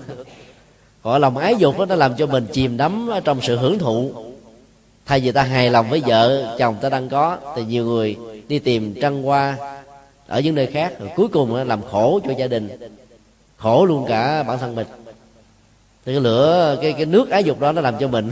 Gọi 1.04 1.20
lòng 1.20 1.38
ái 1.38 1.56
dục 1.56 1.80
đó, 1.80 1.86
nó 1.86 1.96
làm 1.96 2.16
cho 2.16 2.26
mình 2.26 2.48
chìm 2.52 2.78
đắm 2.78 3.10
trong 3.24 3.42
sự 3.42 3.58
hưởng 3.58 3.80
thụ. 3.80 4.12
Thay 5.06 5.20
vì 5.20 5.32
ta 5.32 5.44
hài 5.44 5.70
lòng 5.70 5.90
với 5.90 6.02
vợ, 6.06 6.56
chồng 6.60 6.76
ta 6.82 6.90
đang 6.90 7.10
có, 7.10 7.38
thì 7.56 7.66
nhiều 7.66 7.86
người 7.86 8.18
đi 8.48 8.60
tìm 8.60 8.96
trăng 9.02 9.24
hoa 9.24 9.58
ở 10.28 10.40
những 10.40 10.56
nơi 10.56 10.66
khác, 10.66 11.00
rồi 11.00 11.10
cuối 11.16 11.28
cùng 11.28 11.56
làm 11.56 11.82
khổ 11.92 12.20
cho 12.28 12.34
gia 12.38 12.48
đình. 12.48 12.70
Khổ 13.58 13.86
luôn 13.86 14.06
cả 14.08 14.44
bản 14.44 14.60
thân 14.60 14.76
mình. 14.76 14.88
Thì 16.06 16.14
cái 16.14 16.22
lửa, 16.22 16.78
cái 16.82 16.94
cái 16.94 17.06
nước 17.06 17.30
ái 17.30 17.44
dục 17.44 17.60
đó, 17.60 17.72
nó 17.72 17.82
làm 17.82 17.98
cho 18.00 18.08
mình 18.08 18.32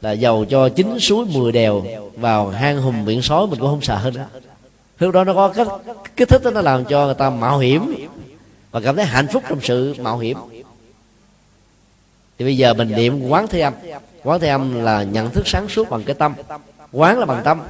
là 0.00 0.12
giàu 0.12 0.44
cho 0.50 0.68
chín 0.68 1.00
suối 1.00 1.26
mười 1.26 1.52
đèo 1.52 1.82
vào 2.16 2.48
hang 2.48 2.82
hùm 2.82 3.04
biển 3.04 3.22
sói 3.22 3.46
mình 3.46 3.58
cũng 3.58 3.68
không 3.68 3.82
sợ 3.82 4.10
nữa 4.14 4.26
lúc 5.00 5.14
đó 5.14 5.24
nó 5.24 5.34
có 5.34 5.48
cái 5.48 5.66
kích 6.16 6.28
thích 6.28 6.42
đó 6.44 6.50
nó 6.50 6.60
làm 6.60 6.84
cho 6.84 7.04
người 7.06 7.14
ta 7.14 7.30
mạo 7.30 7.58
hiểm 7.58 8.08
và 8.70 8.80
cảm 8.80 8.96
thấy 8.96 9.04
hạnh 9.04 9.26
phúc 9.32 9.42
trong 9.48 9.60
sự 9.60 9.94
mạo 9.98 10.18
hiểm. 10.18 10.38
Thì 12.38 12.44
bây 12.44 12.56
giờ 12.56 12.74
mình 12.74 12.92
niệm 12.96 13.28
quán 13.28 13.46
thế 13.48 13.60
âm. 13.60 13.74
Quán 14.22 14.40
thế 14.40 14.48
âm 14.48 14.84
là 14.84 15.02
nhận 15.02 15.30
thức 15.30 15.48
sáng 15.48 15.68
suốt 15.68 15.90
bằng 15.90 16.02
cái 16.04 16.14
tâm. 16.14 16.34
Quán 16.92 17.18
là 17.18 17.26
bằng 17.26 17.42
tâm. 17.44 17.60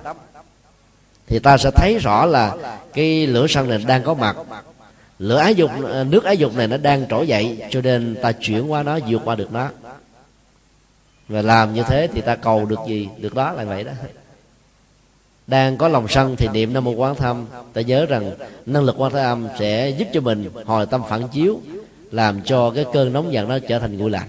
Thì 1.27 1.39
ta 1.39 1.59
sẽ 1.59 1.71
thấy 1.71 1.99
rõ 1.99 2.27
là 2.27 2.57
cái 2.93 3.27
lửa 3.27 3.47
sân 3.49 3.69
này 3.69 3.79
đang 3.87 4.03
có 4.03 4.15
mặt. 4.15 4.37
Lửa 5.19 5.37
ái 5.39 5.55
dục, 5.55 5.71
nước 6.07 6.25
ái 6.25 6.37
dục 6.37 6.55
này 6.55 6.69
nó 6.69 6.77
đang 6.77 7.07
trỗi 7.09 7.27
dậy, 7.27 7.63
cho 7.71 7.81
nên 7.81 8.17
ta 8.23 8.33
chuyển 8.33 8.73
qua 8.73 8.83
nó, 8.83 8.99
vượt 9.09 9.23
qua 9.25 9.35
được 9.35 9.53
nó. 9.53 9.69
Và 11.29 11.43
làm 11.43 11.75
như 11.75 11.83
thế 11.83 12.09
thì 12.13 12.21
ta 12.21 12.37
cầu 12.37 12.65
được 12.65 12.79
gì? 12.87 13.09
Được 13.19 13.35
đó 13.35 13.53
là 13.53 13.65
vậy 13.65 13.85
đó 13.85 13.93
đang 15.51 15.77
có 15.77 15.89
lòng 15.89 16.09
sân 16.09 16.37
thì 16.37 16.49
niệm 16.49 16.73
nam 16.73 16.85
mô 16.85 16.91
quán 16.91 17.15
thâm. 17.15 17.47
Ta 17.73 17.81
nhớ 17.81 18.07
rằng 18.07 18.33
năng 18.67 18.85
lực 18.85 18.95
quán 18.99 19.13
thế 19.13 19.23
âm 19.23 19.49
sẽ 19.59 19.91
giúp 19.91 20.09
cho 20.13 20.21
mình 20.21 20.51
hồi 20.65 20.87
tâm 20.87 21.03
phản 21.09 21.29
chiếu, 21.29 21.61
làm 22.11 22.41
cho 22.43 22.71
cái 22.71 22.85
cơn 22.93 23.13
nóng 23.13 23.33
giận 23.33 23.49
đó 23.49 23.59
trở 23.69 23.79
thành 23.79 23.99
nguội 23.99 24.11
lạnh. 24.11 24.29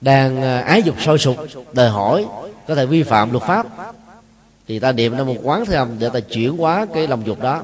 Đang 0.00 0.42
à, 0.42 0.60
ái 0.60 0.82
dục 0.82 0.96
sôi 1.02 1.18
sục, 1.18 1.36
đòi 1.72 1.88
hỏi 1.88 2.26
có 2.68 2.74
thể 2.74 2.86
vi 2.86 3.02
phạm 3.02 3.32
luật 3.32 3.42
pháp, 3.44 3.66
thì 4.68 4.78
ta 4.78 4.92
niệm 4.92 5.16
nam 5.16 5.26
mô 5.26 5.34
quán 5.42 5.64
thế 5.66 5.76
âm 5.76 5.98
để 5.98 6.08
ta 6.12 6.20
chuyển 6.20 6.56
hóa 6.56 6.86
cái 6.94 7.06
lòng 7.06 7.26
dục 7.26 7.40
đó, 7.40 7.62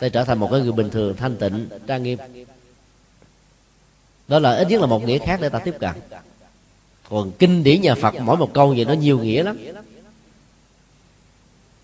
ta 0.00 0.08
trở 0.08 0.24
thành 0.24 0.38
một 0.38 0.48
cái 0.50 0.60
người 0.60 0.72
bình 0.72 0.90
thường, 0.90 1.16
thanh 1.16 1.36
tịnh, 1.36 1.68
trang 1.86 2.02
nghiêm. 2.02 2.18
Đó 4.28 4.38
là 4.38 4.56
ít 4.56 4.68
nhất 4.68 4.80
là 4.80 4.86
một 4.86 5.04
nghĩa 5.04 5.18
khác 5.18 5.40
để 5.42 5.48
ta 5.48 5.58
tiếp 5.58 5.74
cận. 5.80 5.90
Còn 7.10 7.30
kinh 7.38 7.64
điển 7.64 7.80
nhà 7.80 7.94
phật 7.94 8.14
mỗi 8.20 8.36
một 8.36 8.52
câu 8.52 8.68
vậy 8.76 8.84
nó 8.84 8.92
nhiều 8.92 9.18
nghĩa 9.18 9.42
lắm 9.42 9.58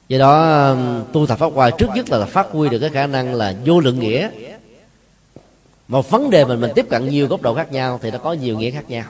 do 0.08 0.18
đó 0.18 0.68
um, 0.70 1.04
tu 1.12 1.26
tập 1.26 1.38
pháp 1.38 1.52
hoài 1.54 1.72
trước 1.78 1.86
nhất 1.94 2.10
là 2.10 2.26
phát 2.26 2.46
huy 2.50 2.68
được 2.68 2.78
cái 2.78 2.90
khả 2.90 3.06
năng 3.06 3.34
là 3.34 3.54
vô 3.64 3.80
lượng 3.80 3.98
nghĩa. 3.98 4.30
Một 5.88 6.10
vấn 6.10 6.30
đề 6.30 6.44
mình 6.44 6.60
mình 6.60 6.70
tiếp 6.74 6.86
cận 6.90 7.08
nhiều 7.08 7.26
góc 7.28 7.42
độ 7.42 7.54
khác 7.54 7.72
nhau 7.72 8.00
thì 8.02 8.10
nó 8.10 8.18
có 8.18 8.32
nhiều 8.32 8.58
nghĩa 8.58 8.70
khác 8.70 8.90
nhau. 8.90 9.04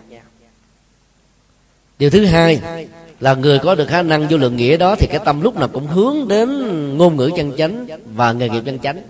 Điều 1.99 2.11
thứ 2.11 2.25
hai 2.25 2.61
là 3.21 3.35
người 3.35 3.59
có 3.59 3.75
được 3.75 3.89
khả 3.89 4.03
năng 4.03 4.29
vô 4.29 4.37
lượng 4.37 4.57
nghĩa 4.57 4.77
đó 4.77 4.97
thì 4.99 5.07
cái 5.07 5.21
tâm 5.25 5.41
lúc 5.41 5.57
nào 5.57 5.69
cũng 5.69 5.87
hướng 5.87 6.29
đến 6.29 6.49
ngôn 6.99 7.17
ngữ 7.17 7.31
chân 7.37 7.53
chánh 7.59 7.87
và 8.15 8.33
nghề 8.33 8.49
nghiệp 8.49 8.63
chân 8.67 8.79
chánh. 8.79 9.03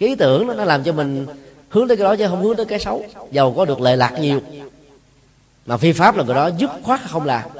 Cái 0.00 0.08
ý 0.08 0.14
tưởng 0.14 0.46
đó 0.46 0.54
nó 0.54 0.64
làm 0.64 0.84
cho 0.84 0.92
mình 0.92 1.26
hướng 1.68 1.88
tới 1.88 1.96
cái 1.96 2.04
đó 2.04 2.16
chứ 2.16 2.26
không 2.28 2.42
hướng 2.42 2.56
tới 2.56 2.66
cái 2.66 2.78
xấu. 2.78 3.04
Giàu 3.32 3.54
có 3.56 3.64
được 3.64 3.80
lệ 3.80 3.96
lạc 3.96 4.12
nhiều. 4.20 4.40
Mà 5.66 5.76
phi 5.76 5.92
pháp 5.92 6.16
là 6.16 6.24
người 6.24 6.34
đó 6.34 6.50
dứt 6.58 6.70
khoát 6.82 7.00
không 7.08 7.24
làm 7.24 7.50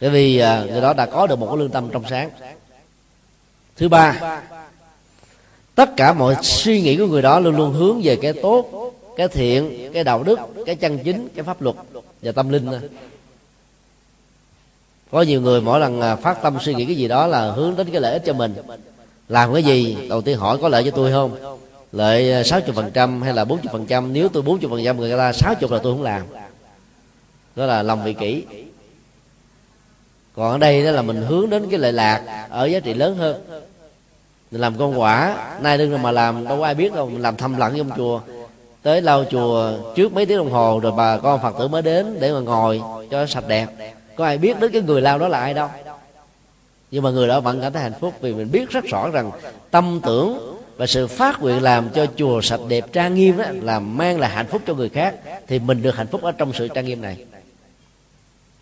bởi 0.00 0.10
vì 0.10 0.38
à, 0.38 0.64
người 0.70 0.80
đó 0.80 0.92
đã 0.92 1.06
có 1.06 1.26
được 1.26 1.38
một 1.38 1.46
cái 1.46 1.56
lương 1.56 1.70
tâm 1.70 1.88
trong 1.92 2.04
sáng. 2.10 2.30
Thứ 3.76 3.88
ba, 3.88 4.40
tất 5.74 5.96
cả 5.96 6.12
mọi 6.12 6.36
suy 6.42 6.80
nghĩ 6.80 6.96
của 6.96 7.06
người 7.06 7.22
đó 7.22 7.40
luôn 7.40 7.56
luôn 7.56 7.72
hướng 7.72 8.00
về 8.02 8.16
cái 8.16 8.32
tốt, 8.32 8.92
cái 9.16 9.28
thiện, 9.28 9.90
cái 9.92 10.04
đạo 10.04 10.22
đức, 10.22 10.38
cái 10.66 10.74
chân 10.76 10.98
chính, 11.04 11.28
cái 11.34 11.44
pháp 11.44 11.62
luật 11.62 11.76
và 12.22 12.32
tâm 12.32 12.48
linh 12.48 12.68
có 15.10 15.22
nhiều 15.22 15.40
người 15.40 15.60
mỗi 15.60 15.80
lần 15.80 16.00
à, 16.00 16.16
phát 16.16 16.42
tâm 16.42 16.58
suy 16.60 16.74
nghĩ 16.74 16.84
cái 16.84 16.94
gì 16.94 17.08
đó 17.08 17.26
là 17.26 17.50
hướng 17.50 17.76
đến 17.76 17.86
cái 17.92 18.00
lợi 18.00 18.12
ích 18.12 18.22
cho 18.26 18.32
mình. 18.32 18.54
Làm 19.28 19.54
cái 19.54 19.62
gì? 19.62 19.96
Đầu 20.08 20.22
tiên 20.22 20.38
hỏi 20.38 20.58
có 20.62 20.68
lợi 20.68 20.84
cho 20.84 20.90
tôi 20.90 21.12
không? 21.12 21.58
Lợi 21.92 22.32
à, 22.32 22.42
60% 22.42 22.90
trăm 22.90 23.22
hay 23.22 23.34
là 23.34 23.44
40% 23.44 24.12
nếu 24.12 24.28
tôi 24.28 24.42
40% 24.42 24.96
người 24.96 25.18
ta 25.18 25.32
60 25.32 25.70
là 25.70 25.78
tôi 25.82 25.94
không 25.94 26.02
làm. 26.02 26.22
Đó 27.56 27.66
là 27.66 27.82
lòng 27.82 28.04
vị 28.04 28.14
kỷ 28.14 28.42
còn 30.36 30.52
ở 30.52 30.58
đây 30.58 30.84
đó 30.84 30.90
là 30.90 31.02
mình 31.02 31.22
hướng 31.22 31.50
đến 31.50 31.66
cái 31.70 31.78
lợi 31.78 31.92
lạc, 31.92 32.46
ở 32.50 32.66
giá 32.66 32.80
trị 32.80 32.94
lớn 32.94 33.16
hơn. 33.16 33.36
Mình 34.50 34.60
làm 34.60 34.78
con 34.78 35.00
quả, 35.00 35.36
nay 35.60 35.78
đừng 35.78 36.02
mà 36.02 36.12
làm, 36.12 36.44
đâu 36.44 36.58
có 36.58 36.64
ai 36.64 36.74
biết 36.74 36.94
đâu, 36.94 37.08
mình 37.08 37.22
làm 37.22 37.36
thầm 37.36 37.56
lặng 37.56 37.74
trong 37.76 37.90
chùa. 37.96 38.20
Tới 38.82 39.02
lau 39.02 39.24
chùa 39.24 39.72
trước 39.94 40.12
mấy 40.12 40.26
tiếng 40.26 40.38
đồng 40.38 40.50
hồ 40.50 40.80
rồi 40.82 40.92
bà 40.96 41.16
con 41.16 41.42
phật 41.42 41.54
tử 41.58 41.68
mới 41.68 41.82
đến 41.82 42.16
để 42.20 42.32
mà 42.32 42.40
ngồi 42.40 42.82
cho 43.10 43.26
sạch 43.26 43.48
đẹp. 43.48 43.66
Có 44.16 44.24
ai 44.24 44.38
biết 44.38 44.60
đến 44.60 44.72
cái 44.72 44.82
người 44.82 45.00
lao 45.00 45.18
đó 45.18 45.28
là 45.28 45.38
ai 45.38 45.54
đâu. 45.54 45.68
Nhưng 46.90 47.02
mà 47.02 47.10
người 47.10 47.28
đó 47.28 47.40
vẫn 47.40 47.60
cảm 47.60 47.72
thấy 47.72 47.82
hạnh 47.82 48.00
phúc 48.00 48.14
vì 48.20 48.34
mình 48.34 48.50
biết 48.50 48.70
rất 48.70 48.84
rõ 48.84 49.10
rằng 49.10 49.30
tâm 49.70 50.00
tưởng 50.02 50.56
và 50.76 50.86
sự 50.86 51.06
phát 51.06 51.42
nguyện 51.42 51.62
làm 51.62 51.88
cho 51.88 52.06
chùa 52.16 52.40
sạch 52.40 52.60
đẹp, 52.68 52.84
trang 52.92 53.14
nghiêm 53.14 53.36
đó 53.36 53.44
là 53.62 53.78
mang 53.78 54.20
lại 54.20 54.30
hạnh 54.30 54.46
phúc 54.46 54.62
cho 54.66 54.74
người 54.74 54.88
khác, 54.88 55.14
thì 55.46 55.58
mình 55.58 55.82
được 55.82 55.96
hạnh 55.96 56.06
phúc 56.06 56.22
ở 56.22 56.32
trong 56.32 56.52
sự 56.52 56.68
trang 56.68 56.84
nghiêm 56.84 57.02
này 57.02 57.16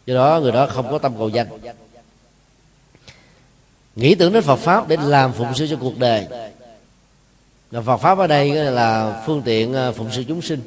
do 0.07 0.15
đó, 0.15 0.41
người 0.41 0.53
đó 0.53 0.67
không 0.67 0.91
có 0.91 0.99
tâm 0.99 1.15
cầu 1.19 1.29
danh. 1.29 1.47
Nghĩ 3.97 4.15
tưởng 4.15 4.33
đến 4.33 4.43
Phật 4.43 4.57
pháp 4.57 4.89
để 4.89 4.97
làm 5.05 5.33
phụng 5.33 5.55
sự 5.55 5.67
cho 5.71 5.77
cuộc 5.81 5.99
đời. 5.99 6.27
Và 7.71 7.81
Phật 7.81 7.97
pháp 7.97 8.19
ở 8.19 8.27
đây 8.27 8.51
là 8.51 9.23
phương 9.27 9.43
tiện 9.43 9.73
ờ, 9.73 9.93
phụng 9.93 10.09
sự 10.13 10.25
chúng 10.29 10.43
sinh. 10.43 10.61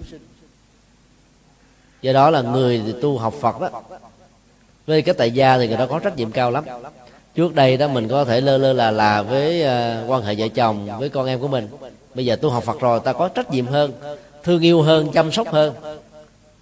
Do 2.01 2.13
đó 2.13 2.29
là 2.29 2.41
người 2.41 2.95
tu 3.01 3.17
học 3.17 3.33
Phật 3.41 3.61
đó. 3.61 3.69
Với 4.87 5.01
cái 5.01 5.15
tại 5.17 5.31
gia 5.31 5.57
thì 5.57 5.67
người 5.67 5.77
đó 5.77 5.87
có 5.89 5.99
trách 5.99 6.17
nhiệm 6.17 6.31
cao 6.31 6.51
lắm. 6.51 6.65
Trước 7.35 7.55
đây 7.55 7.77
đó 7.77 7.87
mình 7.87 8.07
có 8.07 8.25
thể 8.25 8.41
lơ 8.41 8.57
lơ 8.57 8.73
là 8.73 8.91
là 8.91 9.21
với 9.21 9.61
ờ, 9.63 10.05
quan 10.07 10.23
hệ 10.23 10.35
vợ 10.35 10.47
chồng, 10.47 10.89
với 10.99 11.09
con 11.09 11.25
em 11.25 11.39
của 11.39 11.47
mình. 11.47 11.67
Bây 12.13 12.25
giờ 12.25 12.35
tu 12.35 12.49
học 12.49 12.63
Phật 12.63 12.79
rồi, 12.79 12.99
ta 12.99 13.13
có 13.13 13.27
trách 13.27 13.51
nhiệm 13.51 13.65
hơn, 13.65 13.93
thương 14.43 14.61
yêu 14.61 14.81
hơn, 14.81 15.11
chăm 15.13 15.31
sóc 15.31 15.47
hơn. 15.47 15.73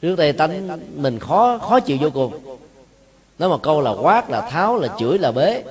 Trước 0.01 0.15
đây 0.15 0.33
tánh 0.33 0.79
mình 1.01 1.19
khó 1.19 1.57
khó 1.57 1.79
chịu 1.79 1.97
vô 2.01 2.09
cùng 2.13 2.57
nói 3.39 3.49
một 3.49 3.63
câu 3.63 3.81
là 3.81 3.91
quát, 3.91 4.29
là 4.29 4.41
tháo, 4.41 4.79
là 4.79 4.95
chửi, 4.99 5.17
là 5.17 5.31
bế. 5.31 5.63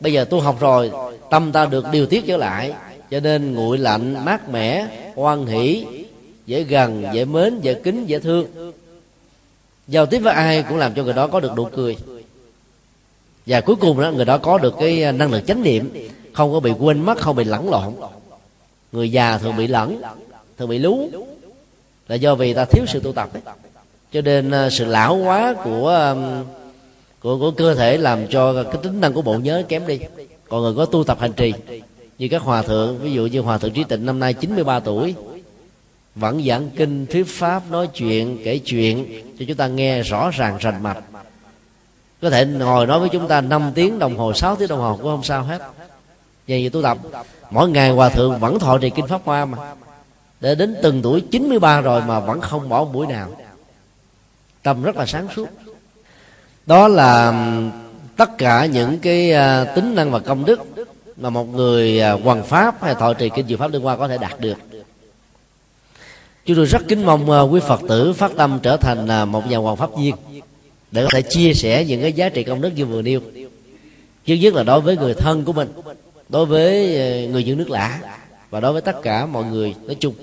Bây 0.00 0.12
giờ 0.12 0.24
tu 0.24 0.40
học 0.40 0.60
rồi, 0.60 0.90
tâm 1.30 1.52
ta 1.52 1.66
được 1.66 1.84
điều 1.92 2.06
tiết 2.06 2.24
trở 2.26 2.36
lại. 2.36 2.72
Cho 3.10 3.20
nên 3.20 3.54
nguội 3.54 3.78
lạnh, 3.78 4.24
mát 4.24 4.48
mẻ, 4.48 4.86
hoan 5.14 5.46
hỷ, 5.46 5.86
dễ 6.46 6.62
gần, 6.62 7.04
dễ 7.12 7.24
mến, 7.24 7.60
dễ 7.60 7.74
kính, 7.74 8.06
dễ 8.06 8.18
thương. 8.18 8.72
Giao 9.88 10.06
tiếp 10.06 10.18
với 10.18 10.32
ai 10.32 10.64
cũng 10.68 10.78
làm 10.78 10.94
cho 10.94 11.02
người 11.02 11.12
đó 11.12 11.26
có 11.26 11.40
được 11.40 11.52
nụ 11.56 11.64
cười. 11.64 11.96
Và 13.46 13.60
cuối 13.60 13.76
cùng 13.76 14.00
đó, 14.00 14.10
người 14.10 14.24
đó 14.24 14.38
có 14.38 14.58
được 14.58 14.74
cái 14.80 15.04
à, 15.04 15.12
năng 15.12 15.32
lực 15.32 15.46
chánh 15.46 15.62
niệm. 15.62 15.92
Không 16.32 16.52
có 16.52 16.60
bị 16.60 16.72
quên 16.78 17.00
mất, 17.00 17.18
không 17.18 17.36
bị 17.36 17.44
lẫn 17.44 17.70
lộn. 17.70 17.94
Người 18.92 19.12
già 19.12 19.38
thường 19.38 19.56
bị 19.56 19.66
lẫn, 19.66 20.02
thường 20.58 20.68
bị 20.68 20.78
lú. 20.78 21.10
Là 22.08 22.14
do 22.16 22.34
vì 22.34 22.54
ta 22.54 22.64
thiếu 22.64 22.84
sự 22.88 23.00
tu 23.00 23.12
tập 23.12 23.30
ấy. 23.32 23.42
cho 24.12 24.20
nên 24.20 24.50
à, 24.50 24.70
sự 24.70 24.84
lão 24.84 25.16
hóa 25.16 25.54
của 25.64 25.88
à, 25.88 26.14
của 27.22 27.38
của 27.38 27.50
cơ 27.50 27.74
thể 27.74 27.96
làm 27.96 28.26
cho 28.26 28.62
cái 28.62 28.82
tính 28.82 29.00
năng 29.00 29.12
của 29.12 29.22
bộ 29.22 29.38
nhớ 29.38 29.62
kém 29.68 29.86
đi. 29.86 30.00
Còn 30.48 30.62
người 30.62 30.74
có 30.74 30.84
tu 30.84 31.04
tập 31.04 31.20
hành 31.20 31.32
trì, 31.32 31.52
như 32.18 32.28
các 32.28 32.42
hòa 32.42 32.62
thượng, 32.62 32.98
ví 32.98 33.12
dụ 33.12 33.26
như 33.26 33.40
hòa 33.40 33.58
thượng 33.58 33.72
trí 33.72 33.84
tịnh 33.84 34.06
năm 34.06 34.18
nay 34.18 34.34
93 34.34 34.80
tuổi, 34.80 35.14
vẫn 36.14 36.44
giảng 36.46 36.70
kinh 36.76 37.06
thuyết 37.06 37.26
pháp, 37.28 37.62
nói 37.70 37.86
chuyện, 37.86 38.38
kể 38.44 38.58
chuyện, 38.58 39.22
cho 39.38 39.44
chúng 39.48 39.56
ta 39.56 39.66
nghe 39.66 40.02
rõ 40.02 40.30
ràng, 40.30 40.56
rành 40.60 40.82
mạch. 40.82 40.98
Có 42.22 42.30
thể 42.30 42.46
ngồi 42.46 42.86
nói 42.86 43.00
với 43.00 43.08
chúng 43.08 43.28
ta 43.28 43.40
5 43.40 43.72
tiếng 43.74 43.98
đồng 43.98 44.16
hồ 44.16 44.32
6 44.32 44.56
tiếng 44.56 44.68
đồng 44.68 44.80
hồ 44.80 44.96
cũng 44.96 45.04
không 45.04 45.22
sao 45.22 45.42
hết. 45.42 45.62
Vậy 46.48 46.62
như 46.62 46.68
tu 46.68 46.82
tập. 46.82 46.98
Mỗi 47.50 47.68
ngày 47.70 47.90
hòa 47.90 48.08
thượng 48.08 48.38
vẫn 48.38 48.58
thọ 48.58 48.78
trì 48.78 48.90
kinh 48.90 49.06
pháp 49.06 49.20
hoa 49.24 49.44
mà. 49.44 49.58
Để 50.40 50.54
đến 50.54 50.76
từng 50.82 51.02
tuổi 51.02 51.24
93 51.30 51.80
rồi 51.80 52.02
mà 52.02 52.20
vẫn 52.20 52.40
không 52.40 52.68
bỏ 52.68 52.84
buổi 52.84 53.06
nào. 53.06 53.30
Tâm 54.62 54.82
rất 54.82 54.96
là 54.96 55.06
sáng 55.06 55.28
suốt 55.36 55.48
đó 56.68 56.88
là 56.88 57.32
tất 58.16 58.38
cả 58.38 58.66
những 58.66 58.98
cái 58.98 59.32
à, 59.32 59.64
tính 59.64 59.94
năng 59.94 60.10
và 60.10 60.18
công 60.18 60.44
đức 60.44 60.60
mà 61.16 61.30
một 61.30 61.54
người 61.54 62.00
hoàn 62.00 62.22
hoàng 62.22 62.44
pháp 62.44 62.82
hay 62.82 62.94
thọ 62.94 63.14
trì 63.14 63.30
kinh 63.36 63.46
diệu 63.46 63.58
pháp 63.58 63.70
liên 63.72 63.82
hoa 63.82 63.96
có 63.96 64.08
thể 64.08 64.18
đạt 64.18 64.40
được. 64.40 64.58
Chúng 66.46 66.56
tôi 66.56 66.66
rất 66.66 66.88
kính 66.88 67.06
mong 67.06 67.30
à, 67.30 67.40
quý 67.40 67.60
phật 67.68 67.80
tử 67.88 68.12
phát 68.12 68.32
tâm 68.36 68.58
trở 68.62 68.76
thành 68.76 69.08
à, 69.08 69.24
một 69.24 69.46
nhà 69.50 69.56
hoàng 69.56 69.76
pháp 69.76 69.90
viên 69.98 70.14
để 70.90 71.02
có 71.02 71.08
thể 71.12 71.22
chia 71.22 71.52
sẻ 71.54 71.84
những 71.84 72.02
cái 72.02 72.12
giá 72.12 72.28
trị 72.28 72.44
công 72.44 72.60
đức 72.60 72.70
như 72.76 72.86
vừa 72.86 73.02
nêu. 73.02 73.20
Trước 74.24 74.34
nhất 74.34 74.54
là 74.54 74.62
đối 74.62 74.80
với 74.80 74.96
người 74.96 75.14
thân 75.14 75.44
của 75.44 75.52
mình, 75.52 75.68
đối 76.28 76.46
với 76.46 76.72
người 77.32 77.44
dân 77.44 77.58
nước 77.58 77.70
lạ 77.70 77.98
và 78.50 78.60
đối 78.60 78.72
với 78.72 78.82
tất 78.82 79.02
cả 79.02 79.26
mọi 79.26 79.44
người 79.44 79.74
nói 79.86 79.96
chung 80.00 80.14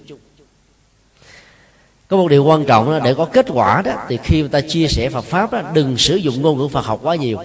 có 2.07 2.17
một 2.17 2.27
điều 2.27 2.43
quan 2.43 2.65
trọng 2.65 2.91
đó, 2.91 2.99
để 3.03 3.13
có 3.13 3.25
kết 3.25 3.45
quả 3.49 3.81
đó 3.81 3.91
thì 4.09 4.17
khi 4.23 4.39
người 4.39 4.49
ta 4.49 4.61
chia 4.61 4.87
sẻ 4.87 5.09
Phật 5.09 5.25
pháp 5.25 5.51
đó 5.51 5.61
đừng 5.73 5.97
sử 5.97 6.15
dụng 6.15 6.41
ngôn 6.41 6.57
ngữ 6.57 6.67
Phật 6.67 6.85
học 6.85 6.99
quá 7.03 7.15
nhiều. 7.15 7.37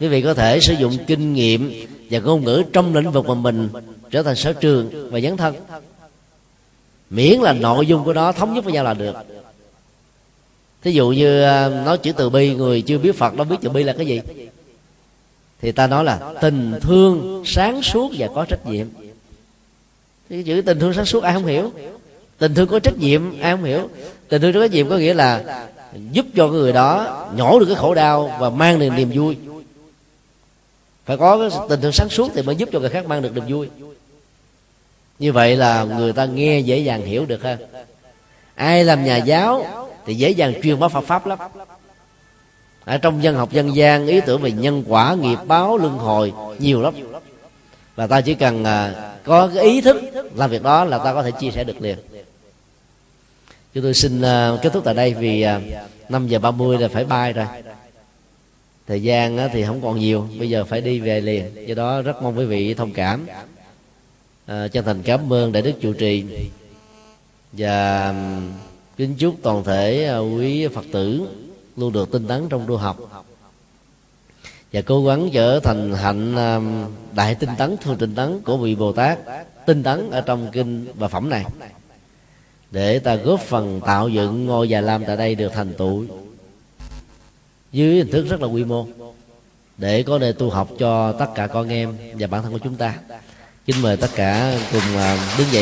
Quý 0.00 0.08
vị 0.08 0.22
có 0.22 0.34
thể 0.34 0.60
sử 0.60 0.74
dụng 0.74 0.96
kinh 1.06 1.34
nghiệm 1.34 1.86
và 2.10 2.18
ngôn 2.18 2.44
ngữ 2.44 2.62
trong 2.72 2.94
lĩnh 2.94 3.10
vực 3.10 3.26
mà 3.26 3.34
mình 3.34 3.68
trở 4.10 4.22
thành 4.22 4.36
sở 4.36 4.52
trường 4.52 5.10
và 5.10 5.20
dấn 5.20 5.36
thân. 5.36 5.54
Miễn 7.10 7.40
là 7.40 7.52
nội 7.52 7.86
dung 7.86 8.04
của 8.04 8.12
nó 8.12 8.32
thống 8.32 8.54
nhất 8.54 8.64
với 8.64 8.72
nhau 8.72 8.84
là 8.84 8.94
được. 8.94 9.16
Thí 10.82 10.92
dụ 10.92 11.10
như 11.10 11.42
à, 11.42 11.68
nói 11.68 11.98
chữ 11.98 12.12
từ 12.12 12.30
bi 12.30 12.54
người 12.54 12.82
chưa 12.82 12.98
biết 12.98 13.16
phật 13.16 13.34
đâu 13.34 13.44
biết 13.44 13.56
từ 13.62 13.70
bi 13.70 13.82
là 13.82 13.92
cái 13.92 14.06
gì. 14.06 14.20
Thì 15.60 15.72
ta 15.72 15.86
nói 15.86 16.04
là 16.04 16.34
tình 16.40 16.74
thương 16.80 17.42
sáng 17.46 17.82
suốt 17.82 18.12
và 18.18 18.28
có 18.34 18.44
trách 18.44 18.66
nhiệm. 18.66 18.86
Thì 20.28 20.42
chữ 20.42 20.62
tình 20.66 20.80
thương 20.80 20.94
sáng 20.94 21.04
suốt 21.04 21.22
ai 21.22 21.34
không 21.34 21.46
hiểu? 21.46 21.72
Tình 22.44 22.54
thương 22.54 22.68
có 22.68 22.78
trách 22.78 22.98
nhiệm, 22.98 23.40
ai 23.40 23.52
không 23.52 23.64
hiểu. 23.64 23.88
Tình 24.28 24.42
thương 24.42 24.52
có 24.52 24.60
trách 24.60 24.70
nhiệm 24.70 24.88
có 24.88 24.96
nghĩa 24.96 25.14
là 25.14 25.44
giúp 26.12 26.26
cho 26.36 26.48
người 26.48 26.72
đó 26.72 27.26
nhổ 27.36 27.58
được 27.58 27.66
cái 27.66 27.76
khổ 27.76 27.94
đau 27.94 28.36
và 28.40 28.50
mang 28.50 28.78
được 28.78 28.90
niềm 28.96 29.10
vui. 29.14 29.36
Phải 31.04 31.16
có 31.16 31.38
cái 31.38 31.60
tình 31.68 31.80
thương 31.80 31.92
sáng 31.92 32.08
suốt 32.08 32.30
thì 32.34 32.42
mới 32.42 32.56
giúp 32.56 32.68
cho 32.72 32.80
người 32.80 32.90
khác 32.90 33.06
mang 33.06 33.22
được 33.22 33.34
niềm 33.34 33.44
vui. 33.48 33.68
Như 35.18 35.32
vậy 35.32 35.56
là 35.56 35.84
người 35.84 36.12
ta 36.12 36.24
nghe 36.24 36.60
dễ 36.60 36.78
dàng 36.78 37.06
hiểu 37.06 37.26
được 37.26 37.42
hơn 37.42 37.58
ai 38.54 38.84
làm 38.84 39.04
nhà 39.04 39.16
giáo 39.16 39.66
thì 40.06 40.14
dễ 40.14 40.30
dàng 40.30 40.54
truyền 40.62 40.80
bá 40.80 40.88
Phật 40.88 41.04
pháp 41.04 41.26
lắm. 41.26 41.38
Ở 42.84 42.98
trong 42.98 43.22
dân 43.22 43.36
học 43.36 43.52
dân 43.52 43.76
gian, 43.76 44.06
ý 44.06 44.20
tưởng 44.20 44.42
về 44.42 44.52
nhân 44.52 44.84
quả, 44.88 45.14
nghiệp 45.14 45.38
báo, 45.46 45.78
luân 45.78 45.98
hồi 45.98 46.32
nhiều 46.58 46.82
lắm. 46.82 46.94
Và 47.96 48.06
ta 48.06 48.20
chỉ 48.20 48.34
cần 48.34 48.64
à, 48.64 48.94
có 49.24 49.50
cái 49.54 49.64
ý 49.64 49.80
thức 49.80 49.96
làm 50.34 50.50
việc 50.50 50.62
đó 50.62 50.84
là 50.84 50.98
ta 50.98 51.14
có 51.14 51.22
thể 51.22 51.30
chia 51.30 51.50
sẻ 51.50 51.64
được 51.64 51.80
liền 51.80 51.98
chúng 53.74 53.82
tôi 53.82 53.94
xin 53.94 54.18
uh, 54.18 54.62
kết 54.62 54.72
thúc 54.72 54.84
tại 54.84 54.94
đây 54.94 55.14
vì 55.14 55.42
à, 55.42 55.56
uh, 55.56 56.10
5 56.10 56.28
giờ 56.28 56.38
30 56.38 56.78
là 56.78 56.88
phải 56.88 57.04
bay 57.04 57.32
rồi. 57.32 57.46
Thời 58.86 59.02
gian 59.02 59.36
uh, 59.36 59.50
thì 59.52 59.64
không 59.64 59.82
còn 59.82 59.98
nhiều. 59.98 60.28
Bây 60.38 60.50
giờ 60.50 60.64
phải 60.64 60.80
đi 60.80 61.00
về 61.00 61.20
liền. 61.20 61.68
Do 61.68 61.74
đó 61.74 62.02
rất 62.02 62.22
mong 62.22 62.38
quý 62.38 62.44
vị 62.44 62.74
thông 62.74 62.92
cảm. 62.92 63.26
Uh, 64.44 64.72
chân 64.72 64.84
thành 64.84 65.02
cảm 65.02 65.32
ơn 65.32 65.52
đại 65.52 65.62
đức 65.62 65.72
chủ 65.80 65.92
trì. 65.92 66.24
Và 67.52 68.14
kính 68.96 69.14
chúc 69.18 69.34
toàn 69.42 69.64
thể 69.64 70.10
uh, 70.18 70.38
quý 70.38 70.68
phật 70.68 70.84
tử 70.92 71.28
luôn 71.76 71.92
được 71.92 72.12
tinh 72.12 72.26
tấn 72.26 72.48
trong 72.48 72.66
tu 72.68 72.76
học. 72.76 73.24
Và 74.72 74.80
cố 74.80 75.04
gắng 75.04 75.30
trở 75.32 75.60
thành 75.60 75.94
hạnh 75.94 76.36
đại 77.14 77.34
tinh 77.34 77.50
tấn 77.58 77.76
thường 77.76 77.96
tinh 77.96 78.14
tấn 78.14 78.40
của 78.40 78.56
vị 78.56 78.74
bồ 78.74 78.92
tát 78.92 79.18
tinh 79.66 79.82
tấn 79.82 80.10
ở 80.10 80.20
trong 80.20 80.48
kinh 80.52 80.86
và 80.94 81.08
phẩm 81.08 81.30
này 81.30 81.44
để 82.74 82.98
ta 82.98 83.14
góp 83.14 83.40
phần 83.40 83.80
tạo 83.86 84.08
dựng 84.08 84.46
ngôi 84.46 84.68
già 84.68 84.80
lam 84.80 85.04
tại 85.04 85.16
đây 85.16 85.34
được 85.34 85.52
thành 85.52 85.74
tựu. 85.74 86.04
Dưới 87.72 87.94
hình 87.96 88.10
thức 88.10 88.26
rất 88.28 88.40
là 88.40 88.46
quy 88.46 88.64
mô. 88.64 88.86
Để 89.78 90.02
có 90.02 90.18
nơi 90.18 90.32
tu 90.32 90.50
học 90.50 90.68
cho 90.78 91.12
tất 91.12 91.26
cả 91.34 91.46
con 91.46 91.68
em 91.68 91.96
và 92.18 92.26
bản 92.26 92.42
thân 92.42 92.52
của 92.52 92.58
chúng 92.58 92.76
ta. 92.76 92.94
Kính 93.66 93.82
mời 93.82 93.96
tất 93.96 94.10
cả 94.14 94.58
cùng 94.72 94.96
à, 94.96 95.34
đứng 95.38 95.48
dậy. 95.48 95.52